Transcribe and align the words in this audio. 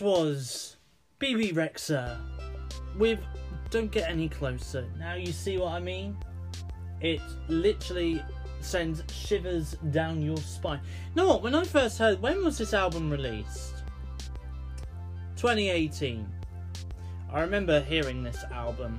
Was 0.00 0.76
Bebe 1.18 1.52
Rexha 1.52 2.20
with 2.96 3.18
Don't 3.70 3.90
Get 3.90 4.08
Any 4.08 4.28
Closer. 4.28 4.86
Now 4.98 5.14
you 5.14 5.32
see 5.32 5.58
what 5.58 5.72
I 5.72 5.80
mean? 5.80 6.16
It 7.00 7.20
literally 7.48 8.22
sends 8.60 9.02
shivers 9.12 9.76
down 9.90 10.22
your 10.22 10.36
spine. 10.36 10.80
What? 11.14 11.42
When 11.42 11.54
I 11.54 11.64
first 11.64 11.98
heard, 11.98 12.20
when 12.20 12.44
was 12.44 12.58
this 12.58 12.74
album 12.74 13.10
released? 13.10 13.82
2018. 15.36 16.26
I 17.32 17.40
remember 17.40 17.80
hearing 17.80 18.22
this 18.22 18.44
album 18.52 18.98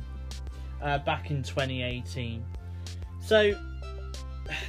uh, 0.82 0.98
back 1.00 1.32
in 1.32 1.44
2018. 1.44 2.44
So 3.22 3.54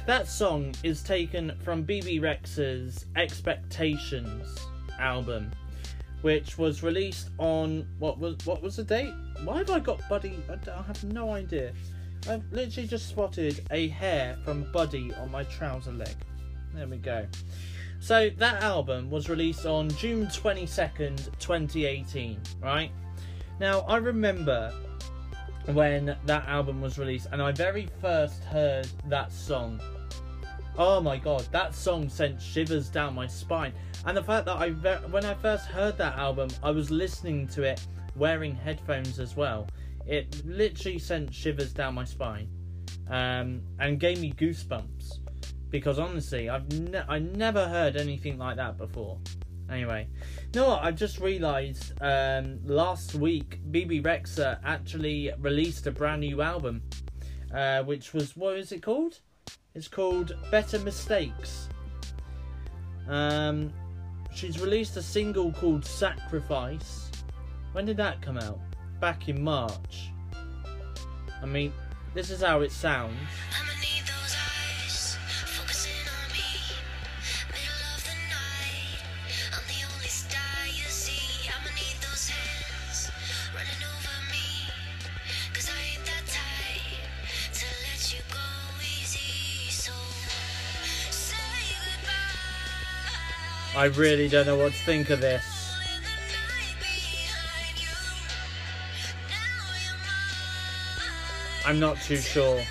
that 0.05 0.27
song 0.27 0.75
is 0.83 1.03
taken 1.03 1.57
from 1.63 1.83
Bebe 1.83 2.19
Rexha's 2.19 3.05
Expectations 3.15 4.59
album, 4.99 5.51
which 6.21 6.57
was 6.57 6.83
released 6.83 7.29
on 7.37 7.87
what 7.99 8.19
was 8.19 8.35
what 8.45 8.61
was 8.61 8.75
the 8.75 8.83
date? 8.83 9.13
Why 9.43 9.57
have 9.57 9.69
I 9.69 9.79
got 9.79 10.07
Buddy? 10.09 10.37
I, 10.49 10.71
I 10.71 10.81
have 10.83 11.03
no 11.03 11.33
idea. 11.33 11.73
I've 12.29 12.43
literally 12.51 12.87
just 12.87 13.09
spotted 13.09 13.65
a 13.71 13.87
hair 13.87 14.37
from 14.43 14.71
Buddy 14.71 15.13
on 15.15 15.31
my 15.31 15.43
trouser 15.45 15.91
leg. 15.91 16.15
There 16.73 16.87
we 16.87 16.97
go. 16.97 17.25
So 17.99 18.29
that 18.37 18.63
album 18.63 19.09
was 19.09 19.29
released 19.29 19.65
on 19.65 19.89
June 19.91 20.27
22nd, 20.27 21.37
2018, 21.39 22.39
right? 22.61 22.91
Now 23.59 23.81
I 23.81 23.97
remember 23.97 24.73
when 25.67 26.15
that 26.25 26.47
album 26.47 26.81
was 26.81 26.97
released 26.97 27.27
and 27.31 27.41
I 27.41 27.51
very 27.51 27.87
first 27.99 28.43
heard 28.45 28.87
that 29.07 29.31
song. 29.31 29.79
Oh 30.77 31.01
my 31.01 31.17
god, 31.17 31.47
that 31.51 31.75
song 31.75 32.07
sent 32.07 32.41
shivers 32.41 32.89
down 32.89 33.13
my 33.13 33.27
spine. 33.27 33.73
And 34.05 34.15
the 34.15 34.23
fact 34.23 34.45
that 34.45 34.57
I 34.57 34.69
when 34.69 35.25
I 35.25 35.33
first 35.33 35.65
heard 35.65 35.97
that 35.97 36.17
album, 36.17 36.49
I 36.63 36.71
was 36.71 36.89
listening 36.89 37.47
to 37.49 37.63
it 37.63 37.85
wearing 38.15 38.55
headphones 38.55 39.19
as 39.19 39.35
well. 39.35 39.67
It 40.07 40.45
literally 40.45 40.97
sent 40.97 41.33
shivers 41.33 41.73
down 41.73 41.93
my 41.93 42.05
spine, 42.05 42.47
um, 43.09 43.61
and 43.79 43.99
gave 43.99 44.19
me 44.19 44.31
goosebumps. 44.31 45.19
Because 45.69 45.99
honestly, 45.99 46.49
I've 46.49 46.71
ne- 46.71 47.03
I 47.07 47.19
never 47.19 47.67
heard 47.67 47.95
anything 47.95 48.37
like 48.37 48.55
that 48.55 48.77
before. 48.77 49.19
Anyway, 49.69 50.07
what? 50.53 50.83
I've 50.83 50.95
just 50.95 51.19
realised 51.19 51.93
um, 52.01 52.59
last 52.65 53.15
week 53.15 53.59
Bebe 53.71 54.01
Rexha 54.01 54.59
actually 54.65 55.31
released 55.39 55.85
a 55.87 55.91
brand 55.91 56.21
new 56.21 56.41
album, 56.41 56.81
uh, 57.53 57.83
which 57.83 58.13
was 58.13 58.35
what 58.35 58.57
is 58.57 58.71
it 58.71 58.81
called? 58.81 59.19
It's 59.73 59.87
called 59.87 60.35
Better 60.51 60.79
Mistakes. 60.79 61.69
Um, 63.07 63.71
she's 64.33 64.59
released 64.59 64.97
a 64.97 65.01
single 65.01 65.53
called 65.53 65.85
Sacrifice. 65.85 67.09
When 67.71 67.85
did 67.85 67.95
that 67.97 68.21
come 68.21 68.37
out? 68.37 68.59
Back 68.99 69.29
in 69.29 69.41
March. 69.41 70.11
I 71.41 71.45
mean, 71.45 71.71
this 72.13 72.29
is 72.29 72.41
how 72.41 72.61
it 72.61 72.71
sounds. 72.71 73.15
I 93.81 93.85
really 93.85 94.29
don't 94.29 94.45
know 94.45 94.57
what 94.57 94.73
to 94.73 94.77
think 94.77 95.09
of 95.09 95.21
this. 95.21 95.43
I'm 101.65 101.79
not 101.79 101.99
too 101.99 102.17
sure. 102.17 102.63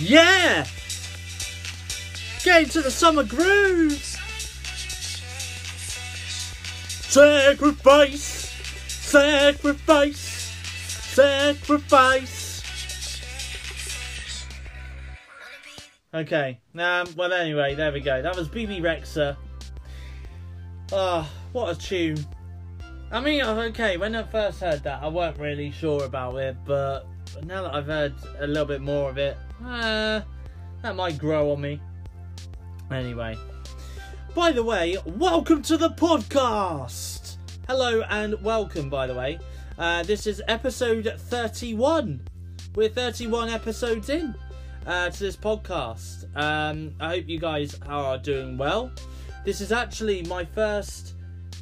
Yeah! 0.00 0.64
Get 2.44 2.62
into 2.62 2.82
the 2.82 2.90
summer 2.90 3.24
groove! 3.24 3.92
Sacrifice! 7.08 8.50
Sacrifice! 8.86 10.18
Sacrifice! 11.14 12.62
Okay, 16.14 16.58
um, 16.78 17.06
well 17.16 17.32
anyway, 17.32 17.74
there 17.74 17.92
we 17.92 18.00
go. 18.00 18.22
That 18.22 18.36
was 18.36 18.48
Bebe 18.48 18.80
Rexha. 18.80 19.36
Ah, 20.92 21.28
oh, 21.28 21.50
what 21.52 21.76
a 21.76 21.78
tune. 21.78 22.24
I 23.10 23.20
mean, 23.20 23.42
okay, 23.42 23.96
when 23.96 24.14
I 24.14 24.22
first 24.22 24.60
heard 24.60 24.82
that, 24.84 25.02
I 25.02 25.08
weren't 25.08 25.38
really 25.38 25.70
sure 25.70 26.04
about 26.04 26.36
it, 26.36 26.56
but 26.64 27.04
now 27.44 27.62
that 27.62 27.74
I've 27.74 27.86
heard 27.86 28.14
a 28.38 28.46
little 28.46 28.64
bit 28.64 28.80
more 28.80 29.10
of 29.10 29.18
it, 29.18 29.36
uh, 29.64 30.20
that 30.82 30.96
might 30.96 31.18
grow 31.18 31.52
on 31.52 31.60
me. 31.60 31.80
Anyway. 32.90 33.36
By 34.34 34.52
the 34.52 34.62
way, 34.62 34.96
welcome 35.04 35.62
to 35.62 35.76
the 35.76 35.90
podcast! 35.90 37.36
Hello 37.66 38.02
and 38.08 38.40
welcome, 38.42 38.88
by 38.88 39.06
the 39.06 39.14
way. 39.14 39.38
Uh, 39.76 40.02
this 40.04 40.26
is 40.26 40.40
episode 40.48 41.12
31. 41.16 42.20
We're 42.74 42.88
31 42.88 43.48
episodes 43.48 44.08
in 44.08 44.34
uh, 44.86 45.10
to 45.10 45.18
this 45.18 45.36
podcast. 45.36 46.24
Um, 46.36 46.94
I 47.00 47.16
hope 47.16 47.28
you 47.28 47.38
guys 47.38 47.78
are 47.86 48.18
doing 48.18 48.56
well. 48.56 48.92
This 49.44 49.60
is 49.60 49.72
actually 49.72 50.22
my 50.22 50.44
first 50.44 51.14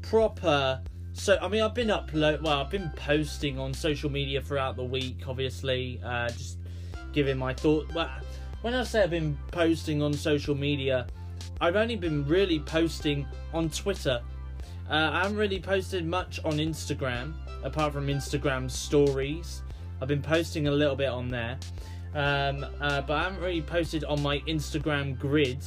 proper. 0.03 0.81
So 1.13 1.39
I 1.41 1.49
mean, 1.49 1.63
I've 1.63 1.75
been 1.75 1.89
upload. 1.89 2.43
Well, 2.43 2.61
I've 2.61 2.71
been 2.71 2.91
posting 2.95 3.59
on 3.59 3.73
social 3.73 4.11
media 4.11 4.43
throughout 4.43 4.77
the 4.77 4.85
week. 4.85 5.23
Obviously, 5.27 6.01
uh, 6.05 6.29
just 6.29 6.59
giving 7.17 7.39
my 7.39 7.55
thought. 7.55 7.91
Well, 7.95 8.11
when 8.61 8.75
I 8.75 8.85
say 8.85 9.03
I've 9.03 9.11
been 9.11 9.39
posting 9.51 10.03
on 10.03 10.13
social 10.13 10.55
media, 10.55 11.07
I've 11.63 11.75
only 11.75 11.97
been 11.97 12.27
really 12.27 12.61
posting 12.61 13.27
on 13.55 13.71
Twitter. 13.71 14.21
Uh, 14.91 15.11
I 15.13 15.23
haven't 15.23 15.39
really 15.39 15.59
posted 15.59 16.07
much 16.07 16.41
on 16.45 16.59
Instagram, 16.59 17.33
apart 17.65 17.95
from 17.95 18.09
Instagram 18.09 18.71
stories. 18.71 19.63
I've 19.99 20.09
been 20.09 20.21
posting 20.21 20.69
a 20.69 20.71
little 20.71 20.95
bit 20.95 21.09
on 21.09 21.29
there, 21.29 21.59
um, 22.15 22.67
uh, 22.83 23.01
but 23.01 23.15
I 23.15 23.23
haven't 23.23 23.41
really 23.41 23.63
posted 23.63 24.05
on 24.05 24.21
my 24.21 24.41
Instagram 24.41 25.19
grid, 25.19 25.65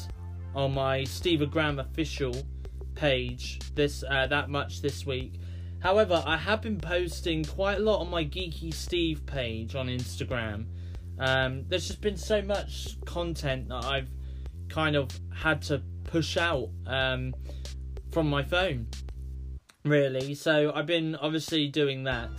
on 0.53 0.75
my 0.75 1.03
Steve 1.03 1.41
official 1.41 2.45
page 2.94 3.59
this 3.73 4.03
uh, 4.07 4.27
that 4.27 4.51
much 4.51 4.83
this 4.83 5.03
week. 5.03 5.33
However, 5.79 6.21
I 6.27 6.38
have 6.38 6.62
been 6.62 6.79
posting 6.79 7.44
quite 7.44 7.79
a 7.79 7.81
lot 7.81 8.01
on 8.01 8.09
my 8.12 8.23
Geeky 8.23 8.71
Steve 8.71 9.25
page 9.25 9.73
on 9.73 9.88
Instagram. 9.88 10.65
Um, 11.19 11.66
there's 11.68 11.88
just 11.88 12.01
been 12.01 12.18
so 12.18 12.42
much 12.42 12.98
content 13.06 13.69
that 13.69 13.83
I've 13.86 14.10
kind 14.69 14.95
of 14.95 15.10
had 15.33 15.62
to 15.63 15.81
push 16.06 16.38
out 16.38 16.69
um, 16.88 17.33
from 18.12 18.30
my 18.30 18.44
phone, 18.44 18.88
really. 19.83 20.33
So 20.36 20.71
I've 20.74 20.86
been 20.86 21.16
obviously 21.16 21.68
doing 21.68 22.04
that. 22.04 22.30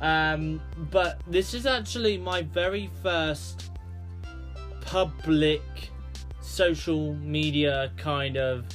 Um, 0.00 0.60
but 0.90 1.20
this 1.26 1.54
is 1.54 1.66
actually 1.66 2.18
my 2.18 2.42
very 2.42 2.90
first 3.02 3.70
public 4.80 5.62
social 6.40 7.14
media 7.16 7.92
kind 7.96 8.36
of 8.36 8.66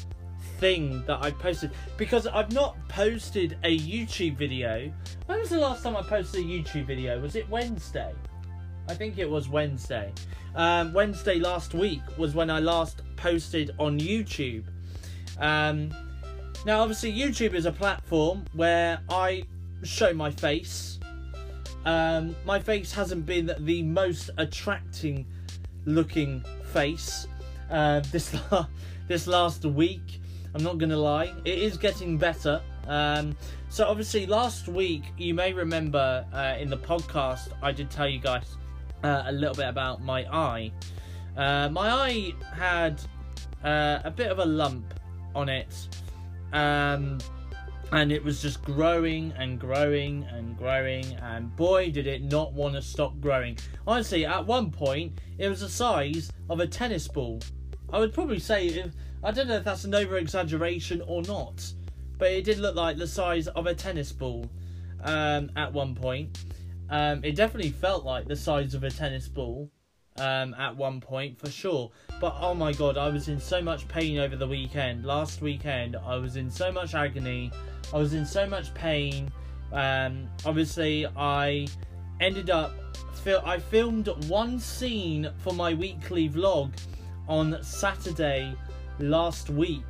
thing 0.60 1.04
that 1.06 1.22
I 1.22 1.32
posted 1.32 1.72
because 1.98 2.28
I've 2.28 2.52
not 2.52 2.78
posted 2.88 3.58
a 3.64 3.78
YouTube 3.78 4.38
video. 4.38 4.92
When 5.26 5.40
was 5.40 5.50
the 5.50 5.60
last 5.60 5.84
time 5.84 5.98
I 5.98 6.02
posted 6.02 6.42
a 6.42 6.48
YouTube 6.48 6.86
video? 6.86 7.20
Was 7.20 7.36
it 7.36 7.50
Wednesday? 7.50 8.14
I 8.88 8.94
think 8.94 9.18
it 9.18 9.30
was 9.30 9.50
Wednesday. 9.50 10.12
Um, 10.56 10.94
Wednesday 10.94 11.40
last 11.40 11.74
week 11.74 12.02
was 12.18 12.36
when 12.36 12.50
I 12.50 12.60
last 12.60 13.02
posted 13.16 13.72
on 13.80 14.00
YouTube. 14.00 14.64
Um, 15.40 15.94
now, 16.66 16.82
obviously, 16.82 17.14
YouTube 17.14 17.54
is 17.54 17.66
a 17.66 17.72
platform 17.72 18.46
where 18.54 19.00
I 19.10 19.46
show 19.84 20.14
my 20.14 20.32
face. 20.32 21.00
Um, 21.86 22.36
my 22.46 22.60
face 22.60 22.92
hasn't 22.92 23.26
been 23.26 23.52
the 23.60 23.84
most 23.84 24.30
attracting 24.38 25.26
looking 25.86 26.44
face 26.74 27.28
uh, 27.70 28.00
this 28.12 28.36
la- 28.52 28.68
this 29.08 29.28
last 29.28 29.66
week. 29.66 30.22
I'm 30.54 30.64
not 30.64 30.78
gonna 30.78 30.98
lie, 30.98 31.34
it 31.44 31.60
is 31.60 31.78
getting 31.78 32.18
better. 32.18 32.62
Um, 32.88 33.36
so 33.70 33.86
obviously, 33.86 34.26
last 34.26 34.68
week 34.68 35.04
you 35.18 35.34
may 35.34 35.54
remember 35.54 36.26
uh, 36.34 36.56
in 36.58 36.70
the 36.70 36.78
podcast 36.78 37.50
I 37.62 37.72
did 37.72 37.90
tell 37.92 38.08
you 38.08 38.20
guys 38.20 38.56
uh, 39.06 39.24
a 39.28 39.32
little 39.32 39.54
bit 39.54 39.68
about 39.68 40.04
my 40.04 40.26
eye. 40.34 40.72
Uh, 41.38 41.70
my 41.70 41.90
eye 41.90 42.34
had 42.56 43.00
uh, 43.64 44.00
a 44.04 44.10
bit 44.10 44.32
of 44.32 44.40
a 44.40 44.46
lump 44.46 44.94
on 45.36 45.48
it, 45.48 45.88
um, 46.54 47.20
and 47.92 48.12
it 48.12 48.24
was 48.24 48.42
just 48.42 48.64
growing 48.64 49.32
and 49.38 49.60
growing 49.60 50.24
and 50.32 50.58
growing, 50.58 51.06
and 51.22 51.56
boy, 51.56 51.92
did 51.92 52.08
it 52.08 52.24
not 52.24 52.54
want 52.54 52.74
to 52.74 52.82
stop 52.82 53.20
growing. 53.22 53.58
Honestly, 53.86 54.26
at 54.26 54.46
one 54.46 54.72
point, 54.72 55.20
it 55.38 55.50
was 55.50 55.60
the 55.60 55.70
size 55.70 56.32
of 56.50 56.60
a 56.60 56.68
tennis 56.68 57.08
ball. 57.08 57.40
I 57.94 58.00
would 58.00 58.14
probably 58.14 58.40
say, 58.40 58.68
if, 58.68 58.92
I 59.24 59.32
don't 59.32 59.48
know 59.48 59.58
if 59.58 59.64
that's 59.64 59.84
an 59.84 59.94
over 59.94 60.18
exaggeration 60.18 61.04
or 61.06 61.22
not, 61.24 61.64
but 62.18 62.32
it 62.32 62.44
did 62.44 62.58
look 62.58 62.76
like 62.76 62.98
the 62.98 63.08
size 63.08 63.48
of 63.50 63.68
a 63.68 63.76
tennis 63.76 64.12
ball 64.12 64.50
um, 65.04 65.52
at 65.56 65.72
one 65.72 65.94
point. 65.94 66.40
Um, 66.90 67.24
it 67.24 67.36
definitely 67.36 67.72
felt 67.72 68.06
like 68.06 68.28
the 68.28 68.36
size 68.36 68.74
of 68.74 68.84
a 68.84 68.92
tennis 68.92 69.28
ball 69.28 69.72
um, 70.18 70.54
at 70.56 70.76
one 70.76 71.02
point 71.02 71.40
for 71.40 71.50
sure. 71.50 71.92
But 72.20 72.36
oh 72.40 72.54
my 72.54 72.74
god, 72.74 72.98
I 72.98 73.10
was 73.10 73.28
in 73.28 73.40
so 73.40 73.62
much 73.62 73.88
pain 73.88 74.20
over 74.20 74.36
the 74.36 74.48
weekend. 74.48 75.06
Last 75.06 75.42
weekend, 75.42 75.96
I 75.96 76.18
was 76.18 76.36
in 76.36 76.50
so 76.50 76.72
much 76.72 76.94
agony. 76.94 77.52
I 77.94 77.98
was 77.98 78.14
in 78.14 78.26
so 78.26 78.48
much 78.48 78.74
pain. 78.74 79.32
Um, 79.72 80.28
obviously, 80.46 81.08
I 81.16 81.68
ended 82.20 82.50
up. 82.50 82.74
I 83.44 83.58
filmed 83.58 84.08
one 84.28 84.60
scene 84.60 85.32
for 85.40 85.52
my 85.52 85.74
weekly 85.74 86.30
vlog 86.30 86.72
on 87.28 87.58
Saturday 87.64 88.54
last 89.00 89.50
week, 89.50 89.82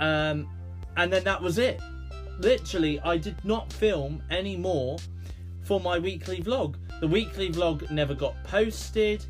um, 0.00 0.46
and 0.98 1.10
then 1.10 1.24
that 1.24 1.40
was 1.40 1.56
it. 1.56 1.80
Literally, 2.40 3.00
I 3.00 3.16
did 3.16 3.42
not 3.42 3.72
film 3.72 4.22
any 4.30 4.58
more 4.58 4.98
for 5.62 5.80
my 5.80 5.98
weekly 5.98 6.40
vlog. 6.40 6.76
The 7.00 7.08
weekly 7.08 7.50
vlog 7.50 7.90
never 7.90 8.14
got 8.14 8.42
posted. 8.44 9.24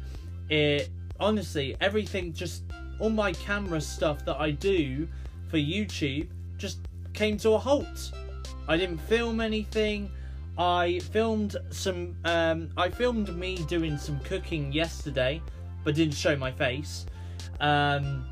It 0.48 0.90
honestly, 1.20 1.76
everything 1.80 2.32
just 2.32 2.64
all 2.98 3.10
my 3.10 3.32
camera 3.32 3.80
stuff 3.80 4.24
that 4.24 4.36
I 4.38 4.50
do 4.50 5.08
for 5.48 5.56
YouTube 5.56 6.28
just 6.56 6.80
came 7.12 7.36
to 7.38 7.50
a 7.50 7.58
halt. 7.58 8.12
I 8.68 8.76
didn't 8.76 8.98
film 8.98 9.40
anything. 9.40 10.10
I 10.58 10.98
filmed 10.98 11.56
some 11.70 12.14
um, 12.24 12.70
I 12.76 12.88
filmed 12.90 13.34
me 13.36 13.56
doing 13.68 13.96
some 13.96 14.18
cooking 14.20 14.72
yesterday, 14.72 15.40
but 15.84 15.94
didn't 15.94 16.14
show 16.14 16.36
my 16.36 16.52
face. 16.52 17.06
Um, 17.60 18.24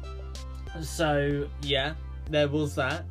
so 0.83 1.49
yeah, 1.63 1.95
there 2.29 2.49
was 2.49 2.75
that. 2.75 3.05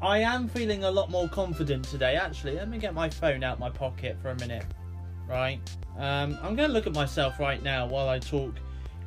I 0.00 0.20
am 0.20 0.46
feeling 0.48 0.84
a 0.84 0.90
lot 0.90 1.10
more 1.10 1.28
confident 1.28 1.84
today. 1.84 2.14
Actually, 2.14 2.54
let 2.54 2.68
me 2.68 2.78
get 2.78 2.94
my 2.94 3.10
phone 3.10 3.42
out 3.42 3.58
my 3.58 3.68
pocket 3.68 4.16
for 4.22 4.30
a 4.30 4.36
minute. 4.36 4.64
Right, 5.28 5.60
um, 5.96 6.38
I'm 6.40 6.54
going 6.54 6.68
to 6.68 6.72
look 6.72 6.86
at 6.86 6.94
myself 6.94 7.40
right 7.40 7.62
now 7.62 7.86
while 7.86 8.08
I 8.08 8.20
talk 8.20 8.54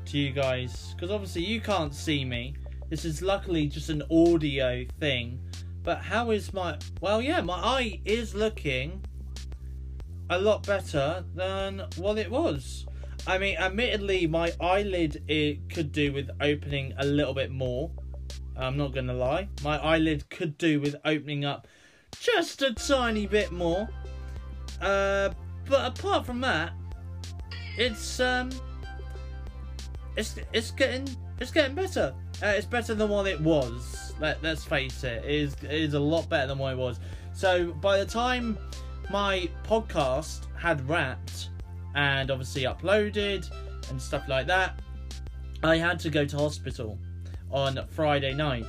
to 0.06 0.18
you 0.18 0.32
guys 0.32 0.94
because 0.94 1.10
obviously 1.10 1.46
you 1.46 1.62
can't 1.62 1.96
see 1.96 2.26
me. 2.26 2.56
This 2.90 3.06
is 3.06 3.22
luckily 3.22 3.68
just 3.68 3.90
an 3.90 4.04
audio 4.12 4.86
thing. 5.00 5.40
But 5.82 6.00
how 6.00 6.32
is 6.32 6.54
my? 6.54 6.78
Well, 7.00 7.22
yeah, 7.22 7.40
my 7.40 7.56
eye 7.56 8.02
is 8.04 8.36
looking 8.36 9.02
a 10.30 10.38
lot 10.38 10.68
better 10.68 11.24
than 11.34 11.84
what 11.96 12.18
it 12.18 12.30
was. 12.30 12.86
I 13.26 13.38
mean, 13.38 13.56
admittedly, 13.58 14.28
my 14.28 14.52
eyelid 14.60 15.24
it 15.28 15.70
could 15.70 15.94
do 15.94 16.12
with 16.12 16.30
opening 16.42 16.94
a 16.98 17.06
little 17.06 17.34
bit 17.34 17.50
more. 17.50 17.92
I'm 18.58 18.78
not 18.78 18.94
gonna 18.94 19.14
lie, 19.14 19.48
my 19.64 19.78
eyelid 19.78 20.30
could 20.30 20.58
do 20.58 20.80
with 20.80 20.96
opening 21.06 21.46
up 21.46 21.68
just 22.20 22.62
a 22.62 22.74
tiny 22.74 23.26
bit 23.26 23.52
more. 23.52 23.88
Uh, 24.82 25.30
but 25.68 25.98
apart 25.98 26.26
from 26.26 26.42
that, 26.42 26.74
it's 27.78 28.20
um, 28.20 28.50
it's 30.16 30.36
it's 30.54 30.72
getting 30.72 31.08
it's 31.40 31.52
getting 31.52 31.76
better. 31.76 32.14
Uh, 32.44 32.48
it's 32.48 32.66
better 32.66 32.94
than 32.94 33.10
what 33.10 33.28
it 33.28 33.40
was. 33.40 34.14
Let, 34.20 34.42
let's 34.44 34.64
face 34.64 35.04
it, 35.04 35.24
it 35.24 35.32
is, 35.32 35.54
it 35.64 35.72
is 35.72 35.94
a 35.94 36.00
lot 36.00 36.28
better 36.30 36.48
than 36.48 36.58
what 36.58 36.74
it 36.74 36.78
was. 36.78 37.00
So 37.34 37.72
by 37.74 37.98
the 37.98 38.06
time 38.06 38.58
my 39.10 39.50
podcast 39.64 40.46
had 40.56 40.88
wrapped 40.88 41.50
and 41.96 42.32
obviously 42.32 42.64
uploaded 42.64 43.50
and 43.90 44.02
stuff 44.02 44.28
like 44.28 44.48
that, 44.48 44.80
I 45.64 45.78
had 45.78 46.00
to 46.02 46.10
go 46.10 46.26
to 46.26 46.38
hospital 46.38 46.98
on 47.52 47.80
Friday 47.90 48.34
night. 48.34 48.66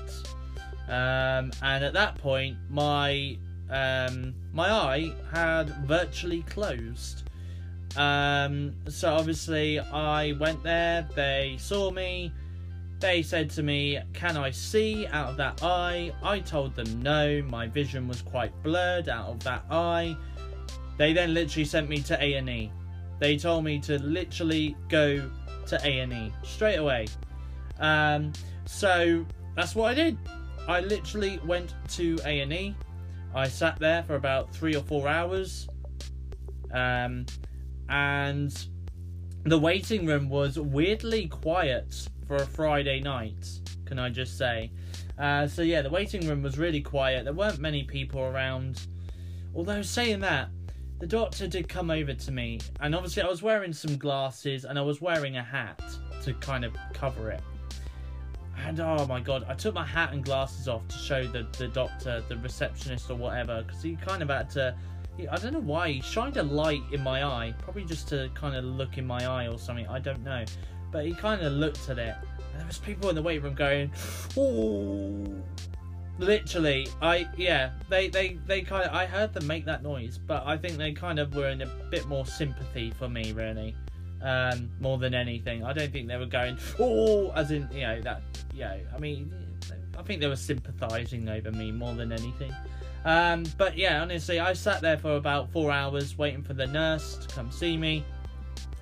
Um, 0.89 1.53
and 1.63 1.85
at 1.85 1.93
that 1.93 2.17
point, 2.19 2.57
my 2.69 3.37
um, 3.71 4.35
my 4.53 4.71
eye 4.71 5.13
had 5.33 5.71
virtually 5.87 6.43
closed. 6.43 7.23
Um, 7.97 8.75
so 8.89 9.15
obviously, 9.15 9.81
I 9.81 10.33
went 10.33 10.63
there. 10.63 11.09
They 11.15 11.57
saw 11.59 11.91
me. 11.91 12.33
They 13.01 13.23
said 13.23 13.51
to 13.51 13.63
me, 13.63 13.99
"Can 14.13 14.37
I 14.37 14.51
see 14.51 15.07
out 15.07 15.31
of 15.31 15.37
that 15.39 15.63
eye?" 15.63 16.13
I 16.23 16.41
told 16.41 16.75
them 16.75 17.03
no. 17.03 17.43
My 17.43 17.67
vision 17.67 18.07
was 18.09 18.23
quite 18.23 18.53
blurred 18.63 19.09
out 19.09 19.29
of 19.29 19.43
that 19.45 19.65
eye. 19.71 20.17
They 20.99 21.13
then 21.13 21.35
literally 21.35 21.65
sent 21.65 21.89
me 21.89 22.01
to 22.03 22.23
A 22.23 22.35
and 22.35 22.49
E. 22.49 22.71
They 23.19 23.37
told 23.37 23.65
me 23.65 23.79
to 23.81 23.99
literally 23.99 24.77
go 24.89 25.31
to 25.67 25.81
A 25.85 26.01
and 26.01 26.13
E 26.13 26.33
straight 26.43 26.77
away. 26.77 27.07
Um, 27.81 28.33
so 28.73 29.25
that's 29.55 29.75
what 29.75 29.91
I 29.91 29.95
did. 29.95 30.19
I 30.67 30.81
literally 30.81 31.39
went 31.45 31.75
to 31.91 32.19
A 32.25 32.41
and 32.41 32.53
E. 32.53 32.75
I 33.35 33.47
sat 33.47 33.79
there 33.79 34.03
for 34.03 34.15
about 34.15 34.53
three 34.55 34.75
or 34.75 34.83
four 34.83 35.09
hours, 35.09 35.69
um, 36.73 37.27
and 37.89 38.67
the 39.45 39.59
waiting 39.59 40.07
room 40.07 40.29
was 40.29 40.59
weirdly 40.59 41.29
quiet 41.29 42.09
for 42.27 42.37
a 42.37 42.47
Friday 42.47 43.01
night. 43.01 43.61
Can 43.85 43.99
I 43.99 44.09
just 44.09 44.39
say? 44.39 44.73
Uh, 45.19 45.47
so 45.47 45.63
yeah, 45.63 45.83
the 45.83 45.91
waiting 45.91 46.27
room 46.27 46.43
was 46.43 46.59
really 46.59 46.81
quiet. 46.81 47.25
There 47.25 47.35
weren't 47.35 47.59
many 47.59 47.85
people 47.85 48.23
around. 48.23 48.87
Although 49.55 49.83
saying 49.83 50.21
that, 50.21 50.49
the 50.99 51.07
doctor 51.07 51.47
did 51.47 51.69
come 51.69 51.91
over 51.91 52.15
to 52.15 52.33
me, 52.33 52.61
and 52.81 52.95
obviously 52.95 53.23
I 53.23 53.29
was 53.29 53.43
wearing 53.43 53.73
some 53.73 53.99
glasses 53.99 54.65
and 54.65 54.79
I 54.79 54.83
was 54.83 55.01
wearing 55.01 55.37
a 55.37 55.43
hat 55.43 55.83
to 56.25 56.33
kind 56.35 56.65
of 56.65 56.75
cover 56.95 57.31
it. 57.31 57.43
And 58.65 58.81
oh 58.81 59.07
my 59.07 59.21
god, 59.21 59.45
I 59.49 59.55
took 59.55 59.75
my 59.75 59.85
hat 59.85 60.13
and 60.13 60.25
glasses 60.25 60.69
off 60.69 60.87
to 60.89 60.97
show 60.97 61.27
the, 61.27 61.47
the 61.59 61.69
doctor, 61.69 62.23
the 62.29 62.37
receptionist, 62.37 63.11
or 63.11 63.17
whatever, 63.17 63.63
because 63.63 63.83
he 63.83 63.97
kind 63.97 64.23
of 64.23 64.29
had 64.29 64.51
to. 64.51 64.75
He, 65.17 65.29
I 65.29 65.37
don't 65.37 65.53
know 65.53 65.61
why, 65.61 65.91
he 65.91 66.01
shined 66.01 66.37
a 66.39 66.43
light 66.43 66.83
in 66.91 67.03
my 67.03 67.25
eye, 67.25 67.55
probably 67.61 67.85
just 67.85 68.09
to 68.09 68.31
kind 68.35 68.57
of 68.57 68.65
look 68.65 68.97
in 68.97 69.07
my 69.07 69.27
eye 69.27 69.49
or 69.49 69.59
something, 69.59 69.87
I 69.89 69.99
don't 69.99 70.25
know. 70.25 70.45
But 70.91 71.05
he 71.05 71.13
kind 71.13 71.43
of 71.43 71.53
looked 71.53 71.91
at 71.91 71.99
it, 71.99 72.15
and 72.53 72.61
there 72.61 72.67
was 72.67 72.79
people 72.79 73.11
in 73.11 73.15
the 73.15 73.23
waiting 73.23 73.45
room 73.45 73.55
going, 73.55 73.93
oh. 74.37 75.27
Literally, 76.19 76.87
I 77.01 77.27
yeah, 77.39 77.71
they 77.89 78.09
they 78.09 78.35
they 78.47 78.61
kind 78.61 78.85
of 78.85 78.95
I 78.95 79.07
heard 79.07 79.33
them 79.33 79.47
make 79.47 79.65
that 79.65 79.83
noise, 79.83 80.19
but 80.19 80.47
I 80.47 80.59
think 80.59 80.77
they 80.77 80.93
kind 80.93 81.19
of 81.19 81.35
were 81.35 81.49
in 81.49 81.63
a 81.63 81.67
bit 81.91 82.07
more 82.07 82.27
sympathy 82.27 82.93
for 82.99 83.09
me, 83.09 83.33
really 83.33 83.75
um, 84.23 84.71
more 84.81 84.99
than 84.99 85.15
anything. 85.15 85.65
I 85.65 85.73
don't 85.73 85.93
think 85.93 86.09
they 86.09 86.17
were 86.17 86.27
going, 86.27 86.59
oh, 86.79 87.31
as 87.33 87.51
in, 87.51 87.69
you 87.73 87.83
know, 87.83 88.01
that, 88.03 88.23
you 88.55 88.61
know, 88.61 88.79
I 88.95 88.99
mean, 88.99 89.33
I 89.99 90.03
think 90.03 90.21
they 90.21 90.27
were 90.27 90.37
sympathising 90.37 91.29
over 91.29 91.51
me 91.53 91.71
more 91.73 91.95
than 91.95 92.13
anything. 92.13 92.53
Um, 93.05 93.45
but 93.59 93.77
yeah, 93.77 94.01
honestly, 94.01 94.39
I 94.39 94.53
sat 94.53 94.81
there 94.81 94.97
for 94.97 95.17
about 95.17 95.51
four 95.51 95.73
hours 95.73 96.17
waiting 96.17 96.43
for 96.43 96.55
the 96.55 96.67
nurse 96.67 97.17
to 97.17 97.35
come 97.35 97.51
see 97.51 97.77
me. 97.77 98.05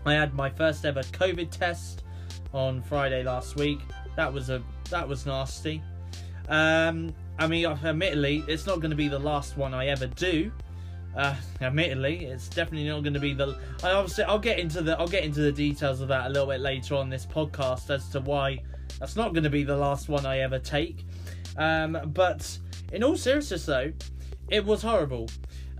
I 0.04 0.14
had 0.14 0.34
my 0.34 0.50
first 0.50 0.84
ever 0.84 1.00
COVID 1.00 1.50
test 1.50 2.04
on 2.52 2.82
Friday 2.82 3.22
last 3.22 3.56
week. 3.56 3.80
That 4.16 4.32
was 4.32 4.50
a 4.50 4.62
that 4.90 5.06
was 5.06 5.24
nasty. 5.24 5.82
Um, 6.48 7.14
I 7.38 7.46
mean, 7.46 7.64
admittedly, 7.64 8.44
it's 8.48 8.66
not 8.66 8.80
going 8.80 8.90
to 8.90 8.96
be 8.96 9.08
the 9.08 9.18
last 9.18 9.56
one 9.56 9.72
I 9.72 9.86
ever 9.86 10.06
do. 10.06 10.50
Uh, 11.16 11.34
admittedly, 11.60 12.26
it's 12.26 12.48
definitely 12.48 12.88
not 12.88 13.02
going 13.02 13.14
to 13.14 13.20
be 13.20 13.34
the. 13.34 13.58
I 13.82 13.92
obviously 13.92 14.24
I'll 14.24 14.38
get 14.38 14.58
into 14.58 14.80
the 14.80 14.98
I'll 14.98 15.08
get 15.08 15.24
into 15.24 15.40
the 15.40 15.52
details 15.52 16.00
of 16.00 16.08
that 16.08 16.26
a 16.26 16.28
little 16.28 16.46
bit 16.46 16.60
later 16.60 16.94
on 16.94 17.10
this 17.10 17.26
podcast 17.26 17.90
as 17.90 18.08
to 18.10 18.20
why 18.20 18.62
that's 18.98 19.16
not 19.16 19.32
going 19.32 19.44
to 19.44 19.50
be 19.50 19.64
the 19.64 19.76
last 19.76 20.08
one 20.08 20.24
I 20.24 20.40
ever 20.40 20.58
take. 20.58 21.04
Um, 21.56 21.98
but 22.14 22.58
in 22.92 23.02
all 23.02 23.16
seriousness, 23.16 23.66
though, 23.66 23.92
it 24.48 24.64
was 24.64 24.82
horrible. 24.82 25.28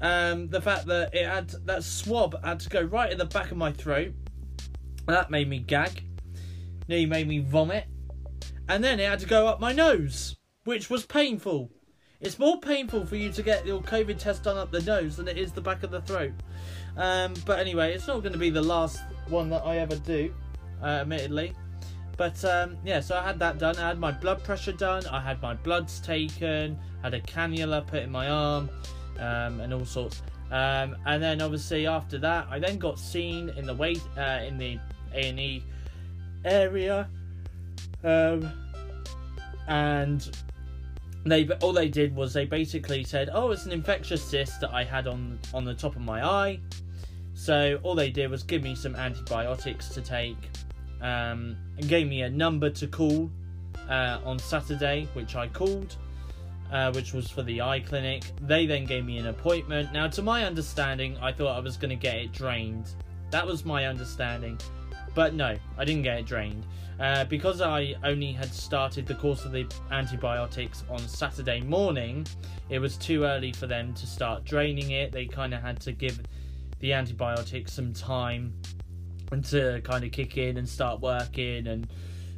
Um, 0.00 0.48
the 0.48 0.60
fact 0.60 0.86
that 0.86 1.14
it 1.14 1.26
had 1.26 1.50
that 1.66 1.84
swab 1.84 2.42
had 2.44 2.60
to 2.60 2.68
go 2.68 2.80
right 2.80 3.12
in 3.12 3.18
the 3.18 3.26
back 3.26 3.50
of 3.50 3.56
my 3.56 3.70
throat, 3.70 4.12
that 5.06 5.30
made 5.30 5.48
me 5.48 5.58
gag. 5.58 6.04
Nearly 6.88 7.06
made 7.06 7.28
me 7.28 7.38
vomit, 7.38 7.86
and 8.68 8.82
then 8.82 8.98
it 8.98 9.08
had 9.08 9.20
to 9.20 9.26
go 9.26 9.46
up 9.46 9.60
my 9.60 9.72
nose, 9.72 10.36
which 10.64 10.90
was 10.90 11.06
painful. 11.06 11.70
It's 12.20 12.38
more 12.38 12.60
painful 12.60 13.06
for 13.06 13.16
you 13.16 13.32
to 13.32 13.42
get 13.42 13.66
your 13.66 13.80
COVID 13.80 14.18
test 14.18 14.42
done 14.42 14.58
up 14.58 14.70
the 14.70 14.82
nose 14.82 15.16
than 15.16 15.26
it 15.26 15.38
is 15.38 15.52
the 15.52 15.60
back 15.62 15.82
of 15.82 15.90
the 15.90 16.02
throat. 16.02 16.32
Um, 16.96 17.32
but 17.46 17.58
anyway, 17.58 17.94
it's 17.94 18.06
not 18.06 18.20
going 18.20 18.34
to 18.34 18.38
be 18.38 18.50
the 18.50 18.62
last 18.62 19.00
one 19.28 19.48
that 19.50 19.64
I 19.64 19.78
ever 19.78 19.96
do, 19.96 20.32
uh, 20.82 20.86
admittedly. 20.86 21.54
But 22.18 22.44
um, 22.44 22.76
yeah, 22.84 23.00
so 23.00 23.16
I 23.16 23.22
had 23.22 23.38
that 23.38 23.56
done. 23.56 23.78
I 23.78 23.88
had 23.88 23.98
my 23.98 24.12
blood 24.12 24.44
pressure 24.44 24.72
done. 24.72 25.06
I 25.06 25.20
had 25.20 25.40
my 25.40 25.54
bloods 25.54 25.98
taken. 26.00 26.78
Had 27.02 27.14
a 27.14 27.20
cannula 27.22 27.86
put 27.86 28.02
in 28.02 28.10
my 28.10 28.28
arm, 28.28 28.68
um, 29.18 29.60
and 29.60 29.72
all 29.72 29.86
sorts. 29.86 30.20
Um, 30.50 30.96
and 31.06 31.22
then 31.22 31.40
obviously 31.40 31.86
after 31.86 32.18
that, 32.18 32.48
I 32.50 32.58
then 32.58 32.76
got 32.76 32.98
seen 32.98 33.48
in 33.56 33.64
the 33.64 33.72
wait 33.72 34.02
uh, 34.18 34.42
in 34.46 34.58
the 34.58 34.78
A 35.14 35.28
and 35.30 35.40
E 35.40 35.64
area. 36.44 37.08
Um, 38.04 38.52
and 39.68 40.30
they 41.24 41.48
all 41.60 41.72
they 41.72 41.88
did 41.88 42.14
was 42.14 42.32
they 42.32 42.46
basically 42.46 43.04
said, 43.04 43.30
"Oh, 43.32 43.50
it's 43.50 43.66
an 43.66 43.72
infectious 43.72 44.22
cyst 44.22 44.60
that 44.60 44.72
I 44.72 44.84
had 44.84 45.06
on 45.06 45.38
on 45.52 45.64
the 45.64 45.74
top 45.74 45.96
of 45.96 46.02
my 46.02 46.24
eye." 46.24 46.60
So 47.34 47.78
all 47.82 47.94
they 47.94 48.10
did 48.10 48.30
was 48.30 48.42
give 48.42 48.62
me 48.62 48.74
some 48.74 48.96
antibiotics 48.96 49.88
to 49.90 50.00
take, 50.00 50.36
um, 51.00 51.56
and 51.78 51.88
gave 51.88 52.06
me 52.06 52.22
a 52.22 52.30
number 52.30 52.70
to 52.70 52.86
call 52.86 53.30
uh, 53.88 54.18
on 54.24 54.38
Saturday, 54.38 55.08
which 55.14 55.36
I 55.36 55.48
called, 55.48 55.96
uh, 56.72 56.92
which 56.92 57.12
was 57.12 57.30
for 57.30 57.42
the 57.42 57.62
eye 57.62 57.80
clinic. 57.80 58.24
They 58.42 58.66
then 58.66 58.84
gave 58.84 59.04
me 59.04 59.18
an 59.18 59.26
appointment. 59.26 59.92
Now, 59.92 60.06
to 60.08 60.22
my 60.22 60.44
understanding, 60.44 61.16
I 61.20 61.32
thought 61.32 61.56
I 61.56 61.60
was 61.60 61.76
going 61.76 61.90
to 61.90 61.96
get 61.96 62.16
it 62.16 62.32
drained. 62.32 62.90
That 63.30 63.46
was 63.46 63.64
my 63.64 63.86
understanding, 63.86 64.58
but 65.14 65.34
no, 65.34 65.56
I 65.78 65.84
didn't 65.84 66.02
get 66.02 66.18
it 66.18 66.26
drained. 66.26 66.66
Uh, 67.00 67.24
because 67.24 67.62
I 67.62 67.94
only 68.04 68.30
had 68.30 68.52
started 68.52 69.06
the 69.06 69.14
course 69.14 69.46
of 69.46 69.52
the 69.52 69.66
antibiotics 69.90 70.84
on 70.90 70.98
Saturday 70.98 71.62
morning, 71.62 72.26
it 72.68 72.78
was 72.78 72.98
too 72.98 73.24
early 73.24 73.52
for 73.52 73.66
them 73.66 73.94
to 73.94 74.06
start 74.06 74.44
draining 74.44 74.90
it. 74.90 75.10
They 75.10 75.24
kind 75.24 75.54
of 75.54 75.62
had 75.62 75.80
to 75.80 75.92
give 75.92 76.20
the 76.80 76.92
antibiotics 76.92 77.72
some 77.72 77.94
time 77.94 78.52
and 79.32 79.42
to 79.46 79.80
kind 79.82 80.04
of 80.04 80.12
kick 80.12 80.36
in 80.36 80.58
and 80.58 80.68
start 80.68 81.00
working 81.00 81.68
and 81.68 81.88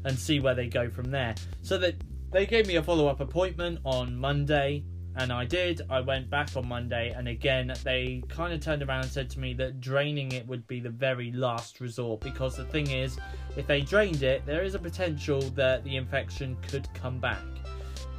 and 0.05 0.19
see 0.19 0.41
where 0.41 0.55
they 0.55 0.69
go 0.69 0.91
from 0.91 1.11
there. 1.11 1.35
So 1.63 1.79
that 1.79 1.95
they 2.31 2.47
gave 2.47 2.67
me 2.67 2.77
a 2.77 2.83
follow 2.83 3.09
up 3.09 3.21
appointment 3.21 3.81
on 3.85 4.17
Monday 4.17 4.85
and 5.17 5.33
I 5.33 5.45
did. 5.45 5.83
I 5.91 6.01
went 6.01 6.31
back 6.31 6.57
on 6.57 6.67
Monday, 6.67 7.13
and 7.17 7.29
again, 7.29 7.73
they 7.85 8.23
kind 8.29 8.53
of 8.53 8.61
turned 8.61 8.83
around 8.83 9.03
and 9.03 9.11
said 9.11 9.29
to 9.31 9.41
me 9.41 9.53
that 9.55 9.81
draining 9.81 10.33
it 10.33 10.47
would 10.47 10.67
be 10.67 10.81
the 10.81 10.91
very 10.91 11.33
last 11.33 11.81
resort 11.81 12.21
because 12.21 12.57
the 12.57 12.65
thing 12.65 12.91
is, 12.91 13.19
if 13.57 13.67
they 13.67 13.83
drained 13.83 14.23
it, 14.23 14.45
there 14.47 14.63
is 14.63 14.75
a 14.75 14.79
potential 14.79 15.41
that 15.51 15.85
the 15.85 15.97
infection 15.97 16.57
could 16.63 16.89
come 16.95 17.19
back. 17.19 17.43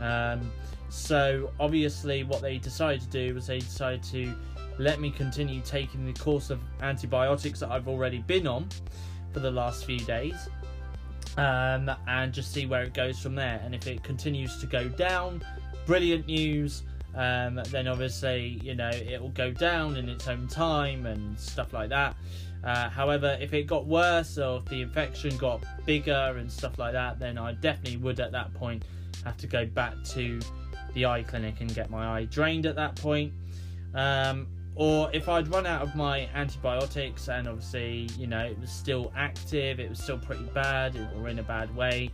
Um, 0.01 0.51
so, 0.89 1.51
obviously, 1.59 2.23
what 2.23 2.41
they 2.41 2.59
decided 2.59 3.01
to 3.01 3.07
do 3.07 3.33
was 3.33 3.47
they 3.47 3.59
decided 3.59 4.03
to 4.03 4.35
let 4.77 4.99
me 4.99 5.09
continue 5.09 5.61
taking 5.61 6.05
the 6.05 6.13
course 6.13 6.49
of 6.49 6.59
antibiotics 6.81 7.59
that 7.59 7.71
I've 7.71 7.87
already 7.87 8.19
been 8.19 8.45
on 8.45 8.67
for 9.31 9.39
the 9.39 9.51
last 9.51 9.85
few 9.85 9.99
days. 9.99 10.35
Um, 11.37 11.89
and 12.07 12.31
just 12.31 12.53
see 12.53 12.67
where 12.67 12.83
it 12.83 12.93
goes 12.93 13.19
from 13.19 13.33
there. 13.33 13.59
And 13.65 13.73
if 13.73 13.87
it 13.87 14.03
continues 14.03 14.59
to 14.59 14.67
go 14.67 14.87
down, 14.87 15.43
brilliant 15.85 16.27
news, 16.27 16.83
um, 17.15 17.61
then 17.69 17.87
obviously 17.87 18.59
you 18.63 18.75
know 18.75 18.89
it 18.89 19.21
will 19.21 19.29
go 19.29 19.51
down 19.51 19.97
in 19.97 20.09
its 20.09 20.27
own 20.27 20.47
time 20.47 21.05
and 21.05 21.39
stuff 21.39 21.73
like 21.73 21.89
that. 21.89 22.15
Uh, 22.63 22.89
however, 22.89 23.37
if 23.41 23.53
it 23.53 23.67
got 23.67 23.85
worse 23.85 24.37
or 24.37 24.59
if 24.59 24.65
the 24.65 24.81
infection 24.81 25.35
got 25.37 25.63
bigger 25.85 26.35
and 26.37 26.49
stuff 26.49 26.79
like 26.79 26.93
that, 26.93 27.19
then 27.19 27.37
I 27.37 27.53
definitely 27.53 27.97
would 27.97 28.19
at 28.21 28.31
that 28.31 28.53
point 28.53 28.83
have 29.25 29.35
to 29.37 29.47
go 29.47 29.65
back 29.65 29.95
to 30.11 30.39
the 30.93 31.05
eye 31.05 31.23
clinic 31.23 31.59
and 31.59 31.73
get 31.73 31.89
my 31.89 32.19
eye 32.19 32.25
drained 32.25 32.65
at 32.65 32.75
that 32.75 32.95
point. 32.95 33.33
Um, 33.93 34.47
or 34.75 35.09
if 35.13 35.29
I'd 35.29 35.47
run 35.49 35.65
out 35.65 35.81
of 35.81 35.95
my 35.95 36.27
antibiotics 36.33 37.27
and 37.27 37.47
obviously, 37.47 38.09
you 38.17 38.27
know, 38.27 38.43
it 38.43 38.57
was 38.59 38.71
still 38.71 39.11
active, 39.15 39.79
it 39.79 39.89
was 39.89 39.99
still 39.99 40.17
pretty 40.17 40.45
bad 40.45 40.95
or 41.15 41.27
in 41.27 41.39
a 41.39 41.43
bad 41.43 41.75
way, 41.75 42.09